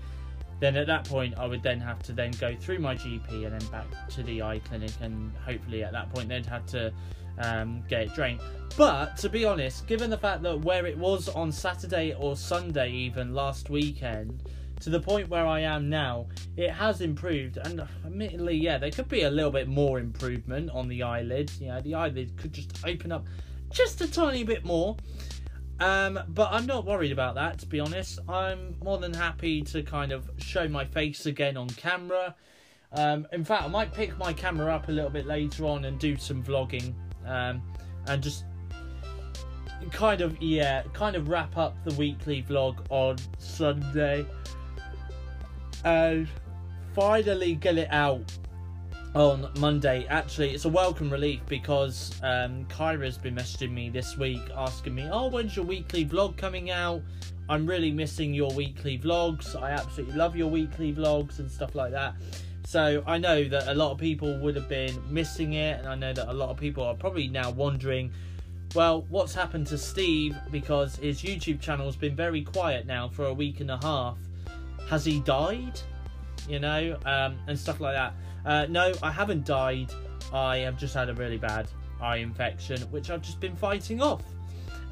then 0.60 0.76
at 0.76 0.88
that 0.88 1.08
point 1.08 1.38
I 1.38 1.46
would 1.46 1.64
then 1.64 1.80
have 1.80 2.02
to 2.04 2.14
then 2.14 2.32
go 2.40 2.56
through 2.56 2.80
my 2.80 2.96
GP 2.96 3.46
and 3.46 3.60
then 3.60 3.68
back 3.70 3.88
to 4.10 4.24
the 4.24 4.42
eye 4.42 4.60
clinic 4.60 4.92
and 5.02 5.32
hopefully 5.46 5.84
at 5.84 5.92
that 5.94 6.14
point 6.14 6.30
they'd 6.30 6.46
have 6.46 6.66
to 6.68 6.94
um, 7.40 7.84
get 7.88 8.02
it 8.02 8.14
drained. 8.14 8.42
But 8.78 9.18
to 9.18 9.30
be 9.30 9.46
honest, 9.46 9.88
given 9.88 10.10
the 10.10 10.18
fact 10.18 10.44
that 10.44 10.60
where 10.62 10.86
it 10.86 10.98
was 10.98 11.30
on 11.30 11.52
Saturday 11.52 12.14
or 12.14 12.36
Sunday 12.36 12.92
even 12.92 13.34
last 13.34 13.70
weekend, 13.70 14.44
to 14.82 14.90
the 14.90 15.00
point 15.00 15.28
where 15.30 15.46
I 15.46 15.62
am 15.62 15.90
now, 15.90 16.28
it 16.56 16.72
has 16.72 17.02
improved. 17.02 17.58
And 17.58 17.82
admittedly, 18.06 18.56
yeah, 18.56 18.78
there 18.78 18.92
could 18.92 19.10
be 19.10 19.24
a 19.24 19.30
little 19.30 19.52
bit 19.52 19.68
more 19.68 20.00
improvement 20.00 20.70
on 20.72 20.88
the 20.88 21.04
eyelid. 21.04 21.52
You 21.60 21.68
know, 21.68 21.82
the 21.82 21.96
eyelid 21.96 22.38
could 22.38 22.54
just 22.54 22.86
open 22.86 23.12
up 23.12 23.26
just 23.72 24.02
a 24.02 24.10
tiny 24.10 24.44
bit 24.44 24.64
more. 24.66 24.96
Um, 25.80 26.20
but 26.30 26.50
I'm 26.52 26.66
not 26.66 26.86
worried 26.86 27.12
about 27.12 27.36
that, 27.36 27.60
to 27.60 27.66
be 27.66 27.80
honest. 27.80 28.20
I'm 28.28 28.76
more 28.84 28.98
than 28.98 29.14
happy 29.14 29.62
to 29.64 29.82
kind 29.82 30.12
of 30.12 30.30
show 30.38 30.68
my 30.68 30.86
face 30.86 31.26
again 31.26 31.56
on 31.56 31.70
camera. 31.70 32.36
Um, 32.92 33.28
in 33.32 33.46
fact, 33.46 33.64
I 33.64 33.68
might 33.68 33.94
pick 33.94 34.18
my 34.18 34.34
camera 34.34 34.74
up 34.74 34.90
a 34.90 34.92
little 34.92 35.10
bit 35.10 35.26
later 35.26 35.66
on 35.66 35.86
and 35.86 35.98
do 36.00 36.18
some 36.18 36.44
vlogging 36.44 36.94
um, 37.26 37.62
and 38.08 38.22
just 38.22 38.46
kind 39.92 40.22
of, 40.22 40.42
yeah, 40.42 40.84
kind 40.94 41.16
of 41.16 41.30
wrap 41.30 41.56
up 41.56 41.78
the 41.86 41.94
weekly 41.94 42.44
vlog 42.44 42.80
on 42.90 43.18
Sunday 43.38 44.26
and 45.86 46.28
finally 46.94 47.56
get 47.56 47.78
it 47.78 47.88
out 47.92 48.38
on 49.16 49.50
Monday. 49.60 50.06
Actually, 50.10 50.52
it's 50.52 50.66
a 50.66 50.70
welcome 50.70 51.10
relief 51.10 51.42
because 51.48 52.14
um, 52.24 52.66
Kyra's 52.66 53.18
been 53.18 53.36
messaging 53.36 53.72
me 53.72 53.90
this 53.90 54.18
week 54.18 54.42
asking 54.56 54.96
me, 54.96 55.10
"Oh, 55.12 55.28
when's 55.28 55.56
your 55.56 55.66
weekly 55.66 56.06
vlog 56.06 56.38
coming 56.38 56.70
out?" 56.70 57.02
I'm 57.50 57.66
really 57.66 57.92
missing 57.92 58.34
your 58.34 58.54
weekly 58.54 59.00
vlogs. 59.00 59.60
I 59.60 59.72
absolutely 59.72 60.16
love 60.16 60.36
your 60.36 60.50
weekly 60.50 60.94
vlogs 60.94 61.40
and 61.40 61.50
stuff 61.50 61.74
like 61.74 61.92
that. 61.92 62.14
So 62.64 63.04
I 63.08 63.18
know 63.18 63.50
that 63.50 63.68
a 63.68 63.74
lot 63.74 63.92
of 63.92 63.98
people 63.98 64.38
would 64.42 64.56
have 64.56 64.70
been 64.70 65.02
missing 65.12 65.54
it, 65.54 65.80
and 65.80 65.88
I 65.88 65.96
know 65.96 66.14
that 66.14 66.30
a 66.30 66.34
lot 66.34 66.50
of 66.50 66.58
people 66.58 66.84
are 66.84 66.94
probably 66.94 67.28
now 67.28 67.50
wondering, 67.50 68.12
well, 68.76 69.02
what's 69.10 69.34
happened 69.34 69.66
to 69.68 69.78
Steve 69.80 70.38
because 70.52 70.98
his 70.98 71.24
YouTube 71.24 71.60
channel's 71.60 71.96
been 71.96 72.16
very 72.16 72.44
quiet 72.44 72.86
now 72.86 73.10
for 73.10 73.26
a 73.26 73.34
week 73.34 73.62
and 73.62 73.72
a 73.72 73.80
half. 73.82 74.18
Has 74.88 75.04
he 75.04 75.20
died? 75.22 75.82
You 76.48 76.60
know, 76.60 76.98
um, 77.06 77.40
and 77.48 77.58
stuff 77.58 77.80
like 77.80 77.96
that. 77.96 78.14
Uh, 78.50 78.66
no, 78.68 78.92
I 79.04 79.12
haven't 79.12 79.46
died. 79.46 79.94
I 80.34 80.58
have 80.58 80.76
just 80.76 80.96
had 80.96 81.08
a 81.08 81.14
really 81.14 81.38
bad 81.38 81.70
eye 82.02 82.18
infection, 82.18 82.82
which 82.90 83.12
I've 83.12 83.22
just 83.22 83.40
been 83.40 83.56
fighting 83.56 84.02
off 84.02 84.24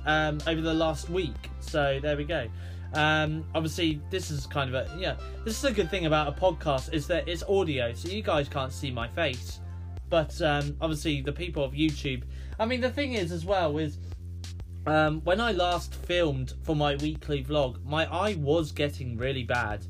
um, 0.05 0.37
over 0.45 0.61
the 0.61 0.75
last 0.75 1.09
week. 1.09 1.49
So 1.59 1.99
there 1.99 2.15
we 2.15 2.23
go. 2.23 2.47
Um, 2.93 3.43
obviously, 3.55 3.99
this 4.11 4.29
is 4.29 4.45
kind 4.45 4.73
of 4.73 4.75
a 4.75 4.99
yeah. 4.99 5.15
This 5.43 5.57
is 5.57 5.63
a 5.63 5.71
good 5.71 5.89
thing 5.89 6.05
about 6.05 6.27
a 6.27 6.39
podcast 6.39 6.93
is 6.93 7.07
that 7.07 7.27
it's 7.27 7.41
audio, 7.49 7.93
so 7.93 8.09
you 8.09 8.21
guys 8.21 8.47
can't 8.47 8.71
see 8.71 8.91
my 8.91 9.07
face. 9.07 9.59
But 10.07 10.39
um, 10.43 10.77
obviously, 10.79 11.21
the 11.21 11.33
people 11.33 11.63
of 11.63 11.73
YouTube. 11.73 12.25
I 12.59 12.65
mean, 12.65 12.79
the 12.79 12.91
thing 12.91 13.13
is 13.13 13.31
as 13.31 13.43
well 13.43 13.79
is 13.79 13.97
um, 14.85 15.21
when 15.21 15.41
I 15.41 15.51
last 15.51 15.95
filmed 15.95 16.53
for 16.61 16.75
my 16.75 16.95
weekly 16.97 17.43
vlog, 17.43 17.83
my 17.83 18.05
eye 18.05 18.35
was 18.35 18.71
getting 18.71 19.17
really 19.17 19.43
bad. 19.43 19.83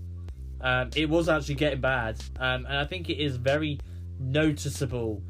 Um, 0.62 0.90
it 0.96 1.10
was 1.10 1.30
actually 1.30 1.56
getting 1.56 1.82
bad, 1.82 2.20
um, 2.40 2.66
and 2.66 2.78
I 2.78 2.86
think 2.86 3.10
it 3.10 3.20
is 3.20 3.36
very 3.36 3.80
noticeable. 4.20 5.22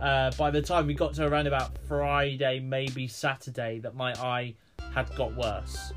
Uh, 0.00 0.30
by 0.32 0.50
the 0.50 0.60
time 0.60 0.86
we 0.86 0.94
got 0.94 1.14
to 1.14 1.26
around 1.26 1.46
about 1.46 1.76
Friday, 1.88 2.60
maybe 2.60 3.08
Saturday, 3.08 3.78
that 3.80 3.94
my 3.94 4.12
eye 4.14 4.54
had 4.94 5.14
got 5.16 5.34
worse, 5.34 5.92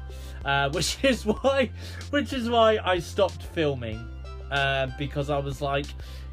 uh, 0.46 0.69
which 0.74 1.03
is 1.03 1.25
why, 1.25 1.69
which 2.10 2.34
is 2.34 2.50
why 2.50 2.79
I 2.84 3.00
stopped 3.00 3.43
filming, 3.43 4.08
uh, 4.51 4.88
because 4.98 5.29
I 5.29 5.38
was 5.38 5.62
like, 5.62 5.88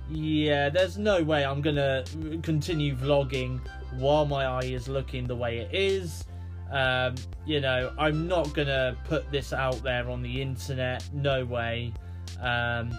yeah, 0.09 0.69
there's 0.69 0.97
no 0.97 1.23
way 1.23 1.45
I'm 1.45 1.61
gonna 1.61 2.05
continue 2.43 2.95
vlogging 2.95 3.61
while 3.99 4.25
my 4.25 4.45
eye 4.45 4.65
is 4.65 4.89
looking 4.89 5.27
the 5.27 5.37
way 5.37 5.59
it 5.59 5.75
is. 5.75 6.25
Um, 6.71 7.15
you 7.45 7.61
know, 7.61 7.93
I'm 7.99 8.27
not 8.27 8.53
gonna 8.55 8.97
put 9.05 9.31
this 9.31 9.53
out 9.53 9.83
there 9.83 10.09
on 10.11 10.23
the 10.23 10.41
internet. 10.41 11.09
No 11.13 11.45
way. 11.45 11.93
Um, 12.40 12.97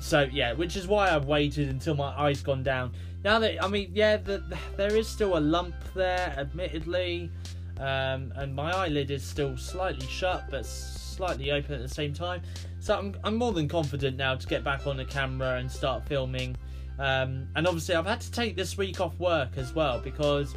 so 0.00 0.28
yeah, 0.32 0.52
which 0.52 0.76
is 0.76 0.86
why 0.86 1.14
I've 1.14 1.26
waited 1.26 1.68
until 1.68 1.94
my 1.94 2.08
eyes 2.18 2.42
gone 2.42 2.62
down. 2.62 2.92
Now 3.22 3.38
that 3.38 3.62
I 3.62 3.68
mean, 3.68 3.90
yeah, 3.94 4.16
the, 4.16 4.38
the, 4.38 4.58
there 4.76 4.96
is 4.96 5.06
still 5.06 5.36
a 5.36 5.40
lump 5.40 5.74
there, 5.94 6.34
admittedly, 6.38 7.30
um, 7.78 8.32
and 8.36 8.54
my 8.54 8.72
eyelid 8.72 9.10
is 9.10 9.22
still 9.22 9.56
slightly 9.56 10.06
shut, 10.06 10.44
but 10.50 10.64
slightly 10.64 11.50
open 11.50 11.74
at 11.74 11.82
the 11.82 11.94
same 11.94 12.14
time. 12.14 12.42
So 12.80 12.98
I'm 12.98 13.14
I'm 13.24 13.36
more 13.36 13.52
than 13.52 13.68
confident 13.68 14.16
now 14.16 14.34
to 14.34 14.46
get 14.46 14.64
back 14.64 14.86
on 14.86 14.96
the 14.96 15.04
camera 15.04 15.58
and 15.58 15.70
start 15.70 16.06
filming. 16.06 16.56
Um, 16.98 17.48
and 17.56 17.66
obviously, 17.66 17.94
I've 17.94 18.06
had 18.06 18.20
to 18.22 18.30
take 18.30 18.56
this 18.56 18.76
week 18.76 19.00
off 19.00 19.18
work 19.18 19.50
as 19.56 19.74
well 19.74 20.00
because 20.00 20.54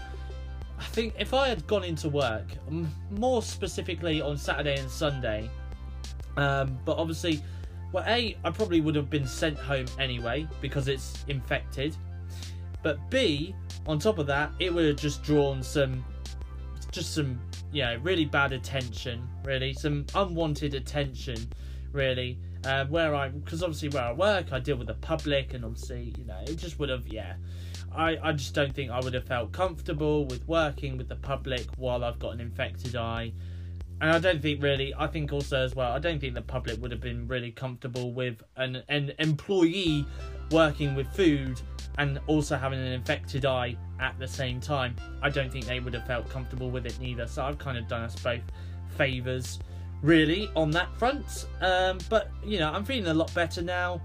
I 0.80 0.84
think 0.84 1.14
if 1.18 1.34
I 1.34 1.50
had 1.50 1.66
gone 1.68 1.84
into 1.84 2.10
work, 2.10 2.46
more 3.12 3.42
specifically 3.42 4.22
on 4.22 4.38
Saturday 4.38 4.78
and 4.80 4.90
Sunday, 4.90 5.50
um, 6.38 6.78
but 6.86 6.98
obviously 6.98 7.42
well, 7.94 8.04
A, 8.08 8.36
I 8.44 8.50
probably 8.50 8.82
would 8.82 8.96
have 8.96 9.10
been 9.10 9.28
sent 9.28 9.58
home 9.58 9.86
anyway 10.00 10.48
because 10.62 10.88
it's 10.88 11.24
infected. 11.28 11.96
But 12.82 12.98
B, 13.10 13.56
on 13.86 14.00
top 14.00 14.18
of 14.18 14.26
that, 14.28 14.52
it 14.60 14.74
would 14.74 14.86
have 14.86 14.96
just 14.98 15.24
drawn 15.24 15.62
some, 15.62 16.04
just 16.92 17.14
some, 17.14 17.40
you 17.72 17.84
know, 17.84 17.98
really 18.02 18.26
bad 18.26 18.52
attention, 18.52 19.26
really, 19.46 19.74
some 19.74 20.06
unwanted 20.16 20.74
attention, 20.74 21.48
really. 21.92 22.38
Uh, 22.66 22.86
where 22.86 23.14
I, 23.14 23.28
because 23.28 23.62
obviously 23.62 23.90
where 23.90 24.04
I 24.04 24.14
work, 24.14 24.54
I 24.54 24.60
deal 24.60 24.78
with 24.78 24.88
the 24.88 24.94
public, 24.96 25.54
and 25.54 25.64
obviously, 25.64 26.14
you 26.18 26.26
know, 26.26 26.40
it 26.48 26.56
just 26.56 26.80
would 26.80 26.90
have, 26.90 27.08
yeah. 27.08 27.36
I, 27.96 28.18
I 28.24 28.32
just 28.32 28.56
don't 28.56 28.74
think 28.74 28.90
I 28.90 29.00
would 29.02 29.14
have 29.14 29.26
felt 29.26 29.52
comfortable 29.52 30.26
with 30.26 30.48
working 30.48 30.98
with 30.98 31.10
the 31.10 31.18
public 31.18 31.68
while 31.78 32.04
I've 32.04 32.18
got 32.18 32.34
an 32.34 32.42
infected 32.42 32.96
eye 32.96 33.34
and 34.04 34.12
I 34.12 34.20
don't 34.20 34.42
think 34.42 34.62
really. 34.62 34.94
I 35.00 35.08
think 35.08 35.32
also 35.32 35.64
as 35.64 35.78
well. 35.78 35.94
I 35.94 35.98
don't 35.98 36.20
think 36.20 36.34
the 36.34 36.42
public 36.42 36.82
would 36.82 36.92
have 36.92 37.00
been 37.00 37.26
really 37.26 37.52
comfortable 37.52 38.12
with 38.12 38.44
an 38.58 38.84
an 38.90 39.14
employee 39.18 40.06
working 40.52 40.94
with 40.94 41.08
food 41.16 41.62
and 41.98 42.20
also 42.28 42.58
having 42.58 42.80
an 42.80 42.92
infected 42.92 43.46
eye 43.46 43.78
at 44.02 44.20
the 44.20 44.28
same 44.28 44.60
time. 44.60 44.98
I 45.22 45.30
don't 45.30 45.50
think 45.50 45.68
they 45.68 45.80
would 45.80 45.94
have 45.94 46.06
felt 46.06 46.30
comfortable 46.30 46.70
with 46.70 46.86
it 46.86 47.00
neither. 47.00 47.26
So 47.28 47.46
I've 47.46 47.58
kind 47.58 47.78
of 47.78 47.88
done 47.88 48.02
us 48.02 48.14
both 48.18 48.42
favors 48.98 49.60
really 50.02 50.52
on 50.54 50.70
that 50.72 50.94
front. 50.98 51.48
Um, 51.62 51.98
but 52.10 52.30
you 52.44 52.60
know, 52.60 52.74
I'm 52.74 52.84
feeling 52.84 53.08
a 53.08 53.14
lot 53.14 53.34
better 53.34 53.62
now. 53.62 54.02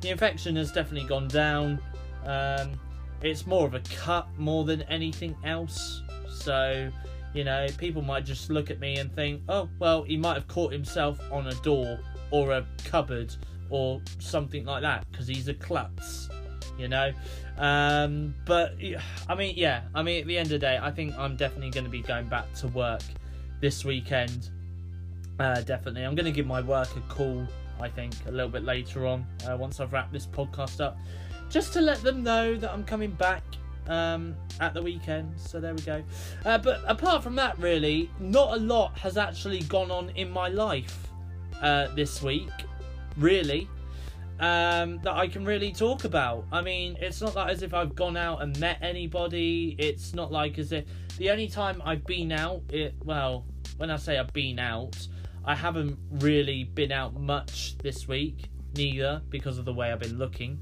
The 0.00 0.10
infection 0.10 0.54
has 0.56 0.70
definitely 0.70 1.08
gone 1.08 1.26
down. 1.26 1.80
Um, 2.24 2.78
it's 3.20 3.48
more 3.48 3.66
of 3.66 3.74
a 3.74 3.80
cut 3.96 4.28
more 4.38 4.64
than 4.64 4.82
anything 4.82 5.34
else. 5.42 6.04
So, 6.28 6.92
you 7.32 7.44
know, 7.44 7.66
people 7.78 8.02
might 8.02 8.24
just 8.24 8.50
look 8.50 8.70
at 8.70 8.80
me 8.80 8.96
and 8.96 9.14
think, 9.14 9.42
oh, 9.48 9.68
well, 9.78 10.02
he 10.02 10.16
might 10.16 10.34
have 10.34 10.48
caught 10.48 10.72
himself 10.72 11.20
on 11.30 11.46
a 11.46 11.54
door 11.56 11.98
or 12.30 12.52
a 12.52 12.66
cupboard 12.84 13.34
or 13.70 14.00
something 14.18 14.64
like 14.64 14.82
that 14.82 15.04
because 15.10 15.28
he's 15.28 15.48
a 15.48 15.54
klutz, 15.54 16.28
you 16.78 16.88
know. 16.88 17.12
Um, 17.58 18.34
but 18.46 18.74
I 19.28 19.34
mean, 19.34 19.54
yeah, 19.56 19.82
I 19.94 20.02
mean, 20.02 20.22
at 20.22 20.26
the 20.26 20.38
end 20.38 20.46
of 20.46 20.52
the 20.52 20.58
day, 20.58 20.78
I 20.80 20.90
think 20.90 21.16
I'm 21.16 21.36
definitely 21.36 21.70
going 21.70 21.84
to 21.84 21.90
be 21.90 22.02
going 22.02 22.26
back 22.26 22.52
to 22.54 22.68
work 22.68 23.02
this 23.60 23.84
weekend. 23.84 24.50
Uh, 25.38 25.60
definitely, 25.60 26.02
I'm 26.02 26.14
going 26.14 26.26
to 26.26 26.32
give 26.32 26.46
my 26.46 26.60
work 26.60 26.88
a 26.96 27.00
call. 27.12 27.46
I 27.80 27.88
think 27.88 28.12
a 28.26 28.30
little 28.30 28.50
bit 28.50 28.64
later 28.64 29.06
on 29.06 29.24
uh, 29.48 29.56
once 29.56 29.80
I've 29.80 29.92
wrapped 29.92 30.12
this 30.12 30.26
podcast 30.26 30.82
up, 30.82 30.98
just 31.48 31.72
to 31.74 31.80
let 31.80 32.02
them 32.02 32.22
know 32.22 32.56
that 32.56 32.70
I'm 32.70 32.84
coming 32.84 33.12
back 33.12 33.42
um, 33.90 34.34
at 34.60 34.72
the 34.72 34.82
weekend. 34.82 35.38
So 35.38 35.60
there 35.60 35.74
we 35.74 35.82
go. 35.82 36.02
Uh, 36.46 36.56
but 36.56 36.80
apart 36.86 37.22
from 37.22 37.34
that, 37.36 37.58
really, 37.58 38.08
not 38.18 38.56
a 38.56 38.60
lot 38.60 38.96
has 38.98 39.18
actually 39.18 39.60
gone 39.62 39.90
on 39.90 40.10
in 40.10 40.30
my 40.30 40.48
life 40.48 41.08
uh, 41.60 41.88
this 41.94 42.22
week. 42.22 42.48
Really. 43.18 43.68
Um, 44.38 45.00
that 45.02 45.12
I 45.12 45.28
can 45.28 45.44
really 45.44 45.70
talk 45.70 46.04
about. 46.04 46.46
I 46.50 46.62
mean, 46.62 46.96
it's 46.98 47.20
not 47.20 47.34
like 47.34 47.50
as 47.50 47.62
if 47.62 47.74
I've 47.74 47.94
gone 47.94 48.16
out 48.16 48.40
and 48.40 48.58
met 48.58 48.78
anybody. 48.80 49.76
It's 49.78 50.14
not 50.14 50.32
like 50.32 50.58
as 50.58 50.72
if 50.72 50.86
the 51.18 51.30
only 51.30 51.46
time 51.46 51.82
I've 51.84 52.06
been 52.06 52.32
out, 52.32 52.62
it 52.70 52.94
well, 53.04 53.44
when 53.76 53.90
I 53.90 53.96
say 53.96 54.18
I've 54.18 54.32
been 54.32 54.58
out, 54.58 54.96
I 55.44 55.54
haven't 55.54 55.98
really 56.12 56.64
been 56.64 56.90
out 56.90 57.20
much 57.20 57.76
this 57.78 58.08
week, 58.08 58.48
neither 58.76 59.20
because 59.28 59.58
of 59.58 59.66
the 59.66 59.74
way 59.74 59.92
I've 59.92 60.00
been 60.00 60.16
looking. 60.16 60.58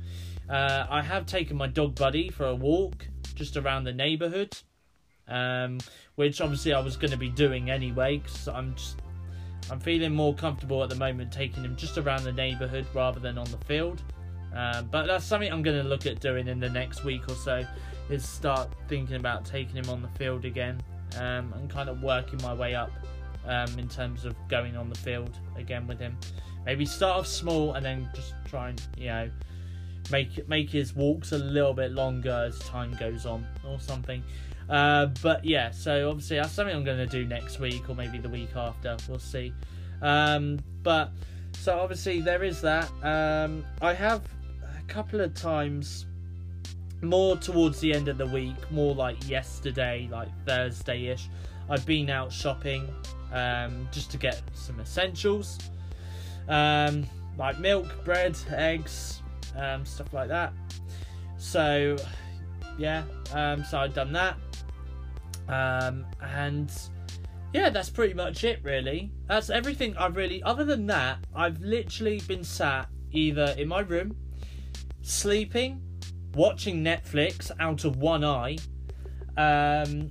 Uh, 0.49 0.87
I 0.91 1.01
have 1.01 1.27
taken 1.27 1.57
my 1.57 1.69
dog 1.69 1.95
buddy 1.95 2.31
for 2.31 2.47
a 2.47 2.55
walk 2.57 3.07
just 3.39 3.57
around 3.57 3.85
the 3.85 3.93
neighbourhood, 3.93 4.59
um, 5.29 5.79
which 6.17 6.41
obviously 6.41 6.75
I 6.75 6.81
was 6.81 6.97
going 6.97 7.13
to 7.13 7.17
be 7.17 7.31
doing 7.31 7.71
anyway 7.71 8.19
because 8.19 8.49
I'm 8.49 8.75
just 8.75 9.01
I'm 9.71 9.81
feeling 9.81 10.13
more 10.13 10.35
comfortable 10.35 10.83
at 10.83 10.89
the 10.89 10.97
moment 10.97 11.31
taking 11.33 11.63
him 11.63 11.77
just 11.77 11.99
around 11.99 12.25
the 12.25 12.33
neighbourhood 12.33 12.87
rather 12.95 13.21
than 13.21 13.39
on 13.39 13.49
the 13.51 13.59
field. 13.59 14.03
Uh, 14.55 14.83
but 14.83 15.07
that's 15.07 15.25
something 15.25 15.53
I'm 15.53 15.63
going 15.63 15.81
to 15.81 15.89
look 15.89 16.07
at 16.07 16.21
doing 16.21 16.49
in 16.49 16.59
the 16.59 16.71
next 16.71 17.05
week 17.05 17.23
or 17.29 17.35
so 17.35 17.65
is 18.11 18.27
start 18.27 18.71
thinking 18.89 19.17
about 19.17 19.45
taking 19.45 19.77
him 19.77 19.91
on 19.91 20.01
the 20.01 20.09
field 20.19 20.47
again 20.47 20.83
um, 21.19 21.53
and 21.53 21.69
kind 21.69 21.89
of 21.89 22.03
working 22.03 22.41
my 22.43 22.55
way 22.55 22.75
up 22.75 22.91
um, 23.47 23.79
in 23.79 23.89
terms 23.89 24.25
of 24.25 24.35
going 24.49 24.77
on 24.77 24.89
the 24.89 24.99
field 24.99 25.39
again 25.57 25.87
with 25.87 26.01
him. 26.01 26.17
Maybe 26.65 26.87
start 26.87 27.21
off 27.21 27.27
small 27.27 27.75
and 27.75 27.85
then 27.85 28.09
just 28.15 28.35
try 28.47 28.71
and 28.71 28.83
you 28.97 29.07
know 29.07 29.31
make 30.11 30.49
make 30.49 30.71
his 30.71 30.95
walks 30.95 31.33
a 31.33 31.39
little 31.39 31.75
bit 31.75 31.93
longer 31.93 32.47
as 32.49 32.59
time 32.61 32.97
goes 32.99 33.27
on 33.27 33.47
or 33.67 33.79
something. 33.81 34.23
Uh, 34.69 35.07
but 35.23 35.45
yeah, 35.45 35.71
so 35.71 36.11
obviously 36.11 36.37
that's 36.37 36.53
something 36.53 36.75
I'm 36.75 36.85
going 36.85 36.99
to 36.99 37.07
do 37.07 37.25
next 37.25 37.59
week 37.59 37.89
or 37.89 37.95
maybe 37.95 38.19
the 38.19 38.29
week 38.29 38.55
after. 38.55 38.97
We'll 39.09 39.19
see. 39.19 39.53
Um, 40.03 40.59
but 40.83 41.11
so 41.55 41.79
obviously 41.79 42.21
there 42.21 42.45
is 42.45 42.61
that. 42.61 42.91
Um, 43.03 43.65
I 43.81 43.95
have 43.95 44.23
a 44.63 44.83
couple 44.93 45.21
of 45.21 45.35
times 45.35 46.07
more 47.01 47.37
towards 47.37 47.81
the 47.81 47.95
end 47.95 48.09
of 48.09 48.19
the 48.19 48.27
week, 48.27 48.57
more 48.71 48.95
like 48.95 49.29
yesterday, 49.29 50.09
like 50.11 50.29
Thursday 50.45 51.07
ish. 51.07 51.29
I've 51.71 51.87
been 51.87 52.11
out 52.11 52.33
shopping 52.33 52.89
um, 53.33 53.89
just 53.93 54.11
to 54.11 54.19
get 54.19 54.43
some 54.53 54.81
essentials 54.81 55.59
um, 56.49 57.07
like 57.37 57.59
milk, 57.61 58.05
bread, 58.05 58.37
eggs, 58.51 59.23
um, 59.59 59.85
stuff 59.85 60.13
like 60.13 60.29
that. 60.29 60.53
So, 61.37 61.97
yeah, 62.79 63.03
um, 63.33 63.65
so 63.65 63.79
I've 63.79 63.95
done 63.95 64.13
that. 64.13 64.37
Um, 65.49 66.07
and 66.23 66.71
yeah, 67.53 67.71
that's 67.71 67.91
pretty 67.91 68.15
much 68.15 68.45
it, 68.45 68.61
really. 68.63 69.11
That's 69.27 69.51
everything 69.51 69.97
I've 69.97 70.17
really, 70.17 70.43
other 70.43 70.65
than 70.65 70.87
that, 70.87 71.19
I've 71.35 71.61
literally 71.61 72.21
been 72.27 72.45
sat 72.45 72.89
either 73.13 73.55
in 73.57 73.69
my 73.69 73.81
room, 73.81 74.17
sleeping, 75.03 75.83
watching 76.35 76.85
Netflix 76.85 77.51
out 77.59 77.85
of 77.85 77.97
one 77.97 78.25
eye, 78.25 78.59
um, 79.37 80.11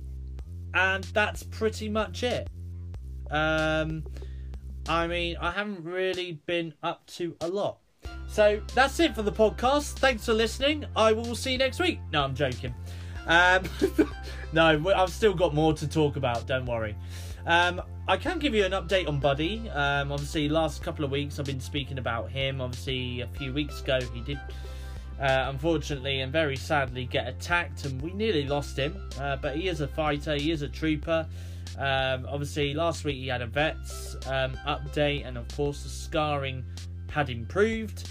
and 0.74 1.04
that's 1.14 1.42
pretty 1.44 1.88
much 1.88 2.22
it. 2.22 2.48
Um, 3.30 4.04
I 4.88 5.06
mean, 5.06 5.36
I 5.40 5.52
haven't 5.52 5.84
really 5.84 6.40
been 6.46 6.74
up 6.82 7.06
to 7.08 7.36
a 7.40 7.48
lot. 7.48 7.78
So 8.28 8.60
that's 8.74 9.00
it 9.00 9.14
for 9.14 9.22
the 9.22 9.32
podcast. 9.32 9.94
Thanks 9.94 10.26
for 10.26 10.34
listening. 10.34 10.84
I 10.94 11.12
will 11.12 11.34
see 11.34 11.52
you 11.52 11.58
next 11.58 11.80
week. 11.80 11.98
No, 12.12 12.22
I'm 12.22 12.34
joking. 12.34 12.74
Um, 13.26 13.64
no, 14.52 14.92
I've 14.94 15.10
still 15.10 15.34
got 15.34 15.54
more 15.54 15.74
to 15.74 15.88
talk 15.88 16.16
about. 16.16 16.46
Don't 16.46 16.66
worry. 16.66 16.94
Um, 17.46 17.80
I 18.06 18.16
can 18.16 18.38
give 18.38 18.54
you 18.54 18.64
an 18.64 18.72
update 18.72 19.08
on 19.08 19.20
Buddy. 19.20 19.68
Um, 19.70 20.12
obviously, 20.12 20.48
last 20.48 20.82
couple 20.82 21.04
of 21.04 21.10
weeks 21.10 21.38
I've 21.38 21.46
been 21.46 21.60
speaking 21.60 21.98
about 21.98 22.30
him. 22.30 22.60
Obviously, 22.60 23.22
a 23.22 23.26
few 23.26 23.52
weeks 23.52 23.80
ago 23.80 24.00
he 24.14 24.20
did, 24.20 24.40
uh, 25.20 25.46
unfortunately 25.48 26.20
and 26.20 26.32
very 26.32 26.56
sadly, 26.56 27.06
get 27.06 27.26
attacked, 27.26 27.84
and 27.86 28.00
we 28.02 28.12
nearly 28.12 28.46
lost 28.46 28.78
him. 28.78 28.96
Uh, 29.18 29.36
but 29.36 29.56
he 29.56 29.68
is 29.68 29.80
a 29.80 29.88
fighter. 29.88 30.34
He 30.36 30.50
is 30.50 30.62
a 30.62 30.68
trooper. 30.68 31.26
Um, 31.78 32.26
obviously, 32.28 32.74
last 32.74 33.04
week 33.04 33.16
he 33.16 33.28
had 33.28 33.42
a 33.42 33.46
vets 33.46 34.16
um, 34.26 34.56
update, 34.66 35.26
and 35.26 35.38
of 35.38 35.48
course, 35.56 35.82
the 35.82 35.88
scarring 35.88 36.64
had 37.10 37.30
improved, 37.30 38.08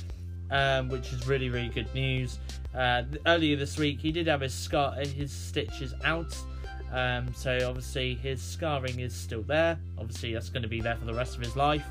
um, 0.52 0.90
which 0.90 1.12
is 1.14 1.28
really, 1.28 1.50
really 1.50 1.70
good 1.70 1.94
news. 1.94 2.40
Uh, 2.76 3.04
earlier 3.26 3.56
this 3.56 3.78
week, 3.78 4.00
he 4.00 4.12
did 4.12 4.28
have 4.28 4.42
his 4.42 4.54
scar, 4.54 4.94
his 4.96 5.32
stitches 5.32 5.94
out, 6.04 6.36
um, 6.92 7.34
so 7.34 7.58
obviously 7.68 8.16
his 8.16 8.42
scarring 8.42 9.00
is 9.00 9.14
still 9.14 9.44
there. 9.44 9.80
Obviously, 9.98 10.34
that's 10.34 10.50
going 10.50 10.64
to 10.64 10.70
be 10.70 10.82
there 10.82 10.96
for 10.96 11.06
the 11.06 11.14
rest 11.14 11.36
of 11.36 11.42
his 11.42 11.56
life. 11.56 11.86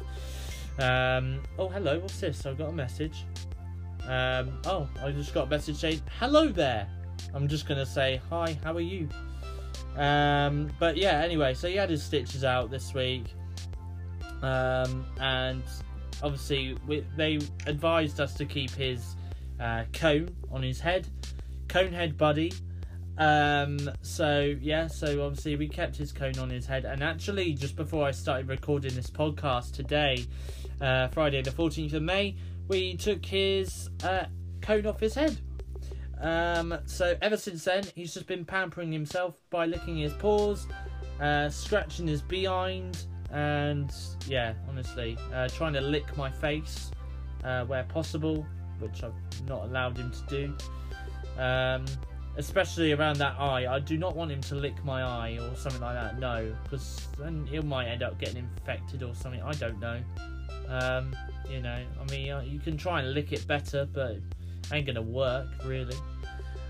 Um, 0.78 1.42
oh, 1.58 1.68
hello, 1.68 1.98
what's 1.98 2.20
this? 2.20 2.44
I've 2.46 2.58
got 2.58 2.68
a 2.68 2.72
message. 2.72 3.24
Um, 4.06 4.58
oh, 4.66 4.88
I 5.02 5.10
just 5.10 5.34
got 5.34 5.46
a 5.46 5.50
message 5.50 5.76
saying, 5.76 6.02
"Hello 6.18 6.48
there." 6.48 6.88
I'm 7.34 7.48
just 7.48 7.66
going 7.66 7.78
to 7.78 7.86
say, 7.86 8.20
"Hi, 8.30 8.58
how 8.62 8.74
are 8.74 8.80
you?" 8.80 9.08
Um, 9.96 10.70
but 10.78 10.96
yeah, 10.96 11.20
anyway, 11.22 11.54
so 11.54 11.68
he 11.68 11.76
had 11.76 11.90
his 11.90 12.02
stitches 12.02 12.44
out 12.44 12.70
this 12.70 12.94
week, 12.94 13.24
um, 14.42 15.06
and 15.20 15.62
obviously 16.22 16.76
we, 16.86 17.04
they 17.16 17.40
advised 17.66 18.20
us 18.20 18.34
to 18.34 18.44
keep 18.44 18.70
his 18.70 19.16
uh, 19.60 19.84
cone 19.92 20.28
on 20.50 20.62
his 20.62 20.80
head, 20.80 21.06
cone 21.68 21.92
head 21.92 22.16
buddy. 22.16 22.52
Um, 23.18 23.90
so 24.02 24.54
yeah, 24.60 24.88
so 24.88 25.24
obviously 25.24 25.56
we 25.56 25.68
kept 25.68 25.96
his 25.96 26.12
cone 26.12 26.38
on 26.38 26.50
his 26.50 26.66
head, 26.66 26.84
and 26.84 27.02
actually 27.02 27.54
just 27.54 27.74
before 27.74 28.06
I 28.06 28.10
started 28.10 28.48
recording 28.48 28.94
this 28.94 29.08
podcast 29.08 29.72
today, 29.72 30.26
uh, 30.80 31.08
Friday 31.08 31.40
the 31.40 31.50
fourteenth 31.50 31.94
of 31.94 32.02
May, 32.02 32.36
we 32.68 32.96
took 32.96 33.24
his 33.24 33.88
uh, 34.04 34.26
cone 34.60 34.86
off 34.86 35.00
his 35.00 35.14
head. 35.14 35.38
Um, 36.20 36.78
so 36.84 37.16
ever 37.22 37.36
since 37.36 37.64
then, 37.64 37.84
he's 37.94 38.12
just 38.12 38.26
been 38.26 38.44
pampering 38.44 38.92
himself 38.92 39.34
by 39.48 39.66
licking 39.66 39.96
his 39.96 40.12
paws, 40.14 40.66
uh, 41.20 41.48
scratching 41.48 42.06
his 42.06 42.20
behind, 42.20 43.06
and 43.36 43.92
yeah, 44.26 44.54
honestly, 44.66 45.18
uh, 45.34 45.46
trying 45.48 45.74
to 45.74 45.80
lick 45.82 46.16
my 46.16 46.30
face 46.30 46.90
uh, 47.44 47.66
where 47.66 47.84
possible, 47.84 48.46
which 48.78 49.04
I've 49.04 49.12
not 49.46 49.64
allowed 49.64 49.98
him 49.98 50.10
to 50.10 50.22
do. 50.26 51.40
Um, 51.40 51.84
especially 52.38 52.92
around 52.92 53.18
that 53.18 53.38
eye. 53.38 53.66
I 53.70 53.78
do 53.78 53.98
not 53.98 54.16
want 54.16 54.30
him 54.30 54.40
to 54.42 54.54
lick 54.54 54.82
my 54.84 55.02
eye 55.02 55.38
or 55.38 55.54
something 55.54 55.82
like 55.82 55.94
that. 55.94 56.18
No, 56.18 56.50
because 56.64 57.08
then 57.18 57.46
he 57.46 57.60
might 57.60 57.88
end 57.88 58.02
up 58.02 58.18
getting 58.18 58.38
infected 58.38 59.02
or 59.02 59.14
something. 59.14 59.42
I 59.42 59.52
don't 59.52 59.78
know. 59.80 60.00
Um, 60.68 61.14
you 61.50 61.60
know, 61.60 61.78
I 62.00 62.10
mean, 62.10 62.30
uh, 62.30 62.40
you 62.40 62.58
can 62.58 62.78
try 62.78 63.00
and 63.00 63.12
lick 63.12 63.32
it 63.32 63.46
better, 63.46 63.86
but 63.92 64.12
it 64.12 64.22
ain't 64.72 64.86
gonna 64.86 65.02
work 65.02 65.46
really. 65.66 65.96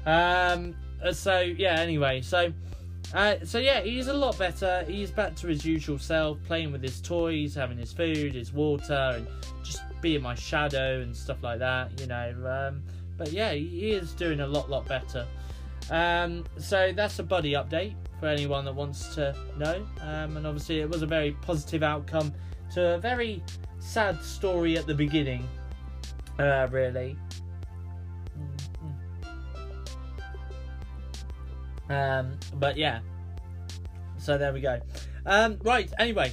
Um, 0.05 0.75
uh, 1.01 1.13
so 1.13 1.41
yeah. 1.41 1.79
Anyway, 1.79 2.23
so 2.23 2.53
uh, 3.15 3.37
so 3.45 3.59
yeah, 3.59 3.81
he's 3.81 4.09
a 4.09 4.15
lot 4.15 4.39
better. 4.39 4.85
He's 4.87 5.11
back 5.11 5.35
to 5.37 5.47
his 5.47 5.65
usual 5.65 5.99
self, 5.99 6.39
playing 6.45 6.73
with 6.73 6.83
his 6.83 7.01
toys, 7.01 7.55
having 7.55 7.79
his 7.79 7.93
food, 7.93 8.35
his 8.35 8.53
water, 8.53 9.15
and 9.17 9.27
just 9.63 9.83
being 10.01 10.23
my 10.23 10.35
shadow 10.35 11.01
and 11.01 11.17
stuff 11.17 11.43
like 11.43 11.59
that. 11.61 11.99
You 12.01 12.07
know. 12.07 12.69
Um, 12.69 12.83
but 13.17 13.33
yeah, 13.33 13.53
he 13.53 13.93
is 13.93 14.13
doing 14.13 14.41
a 14.41 14.47
lot, 14.47 14.69
lot 14.69 14.87
better. 14.87 15.27
Um, 15.91 16.45
so 16.59 16.93
that's 16.95 17.19
a 17.19 17.23
buddy 17.23 17.53
update 17.53 17.95
for 18.19 18.27
anyone 18.27 18.65
that 18.65 18.75
wants 18.75 19.15
to 19.15 19.35
know. 19.57 19.87
Um, 20.01 20.37
and 20.37 20.47
obviously, 20.47 20.81
it 20.81 20.89
was 20.89 21.03
a 21.03 21.07
very 21.07 21.33
positive 21.43 21.83
outcome 21.83 22.33
to 22.75 22.95
a 22.95 22.99
very 22.99 23.43
sad 23.79 24.23
story 24.23 24.77
at 24.77 24.87
the 24.87 24.95
beginning, 24.95 25.49
uh, 26.39 26.67
really. 26.71 27.17
Um, 31.89 32.39
but 32.55 32.77
yeah, 32.77 33.01
so 34.19 34.39
there 34.39 34.53
we 34.53 34.61
go. 34.61 34.81
Um, 35.25 35.59
right, 35.63 35.93
anyway, 35.99 36.33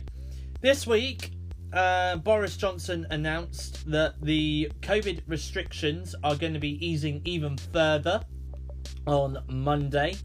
this 0.62 0.86
week 0.88 1.32
uh, 1.74 2.18
Boris 2.18 2.56
Johnson 2.56 3.08
announced 3.10 3.90
that 3.90 4.22
the 4.22 4.72
COVID 4.82 5.22
restrictions 5.28 6.16
are 6.24 6.36
going 6.36 6.54
to 6.54 6.60
be 6.60 6.86
easing 6.86 7.22
even 7.26 7.58
further 7.58 8.22
on 9.08 9.40
Monday, 9.50 10.16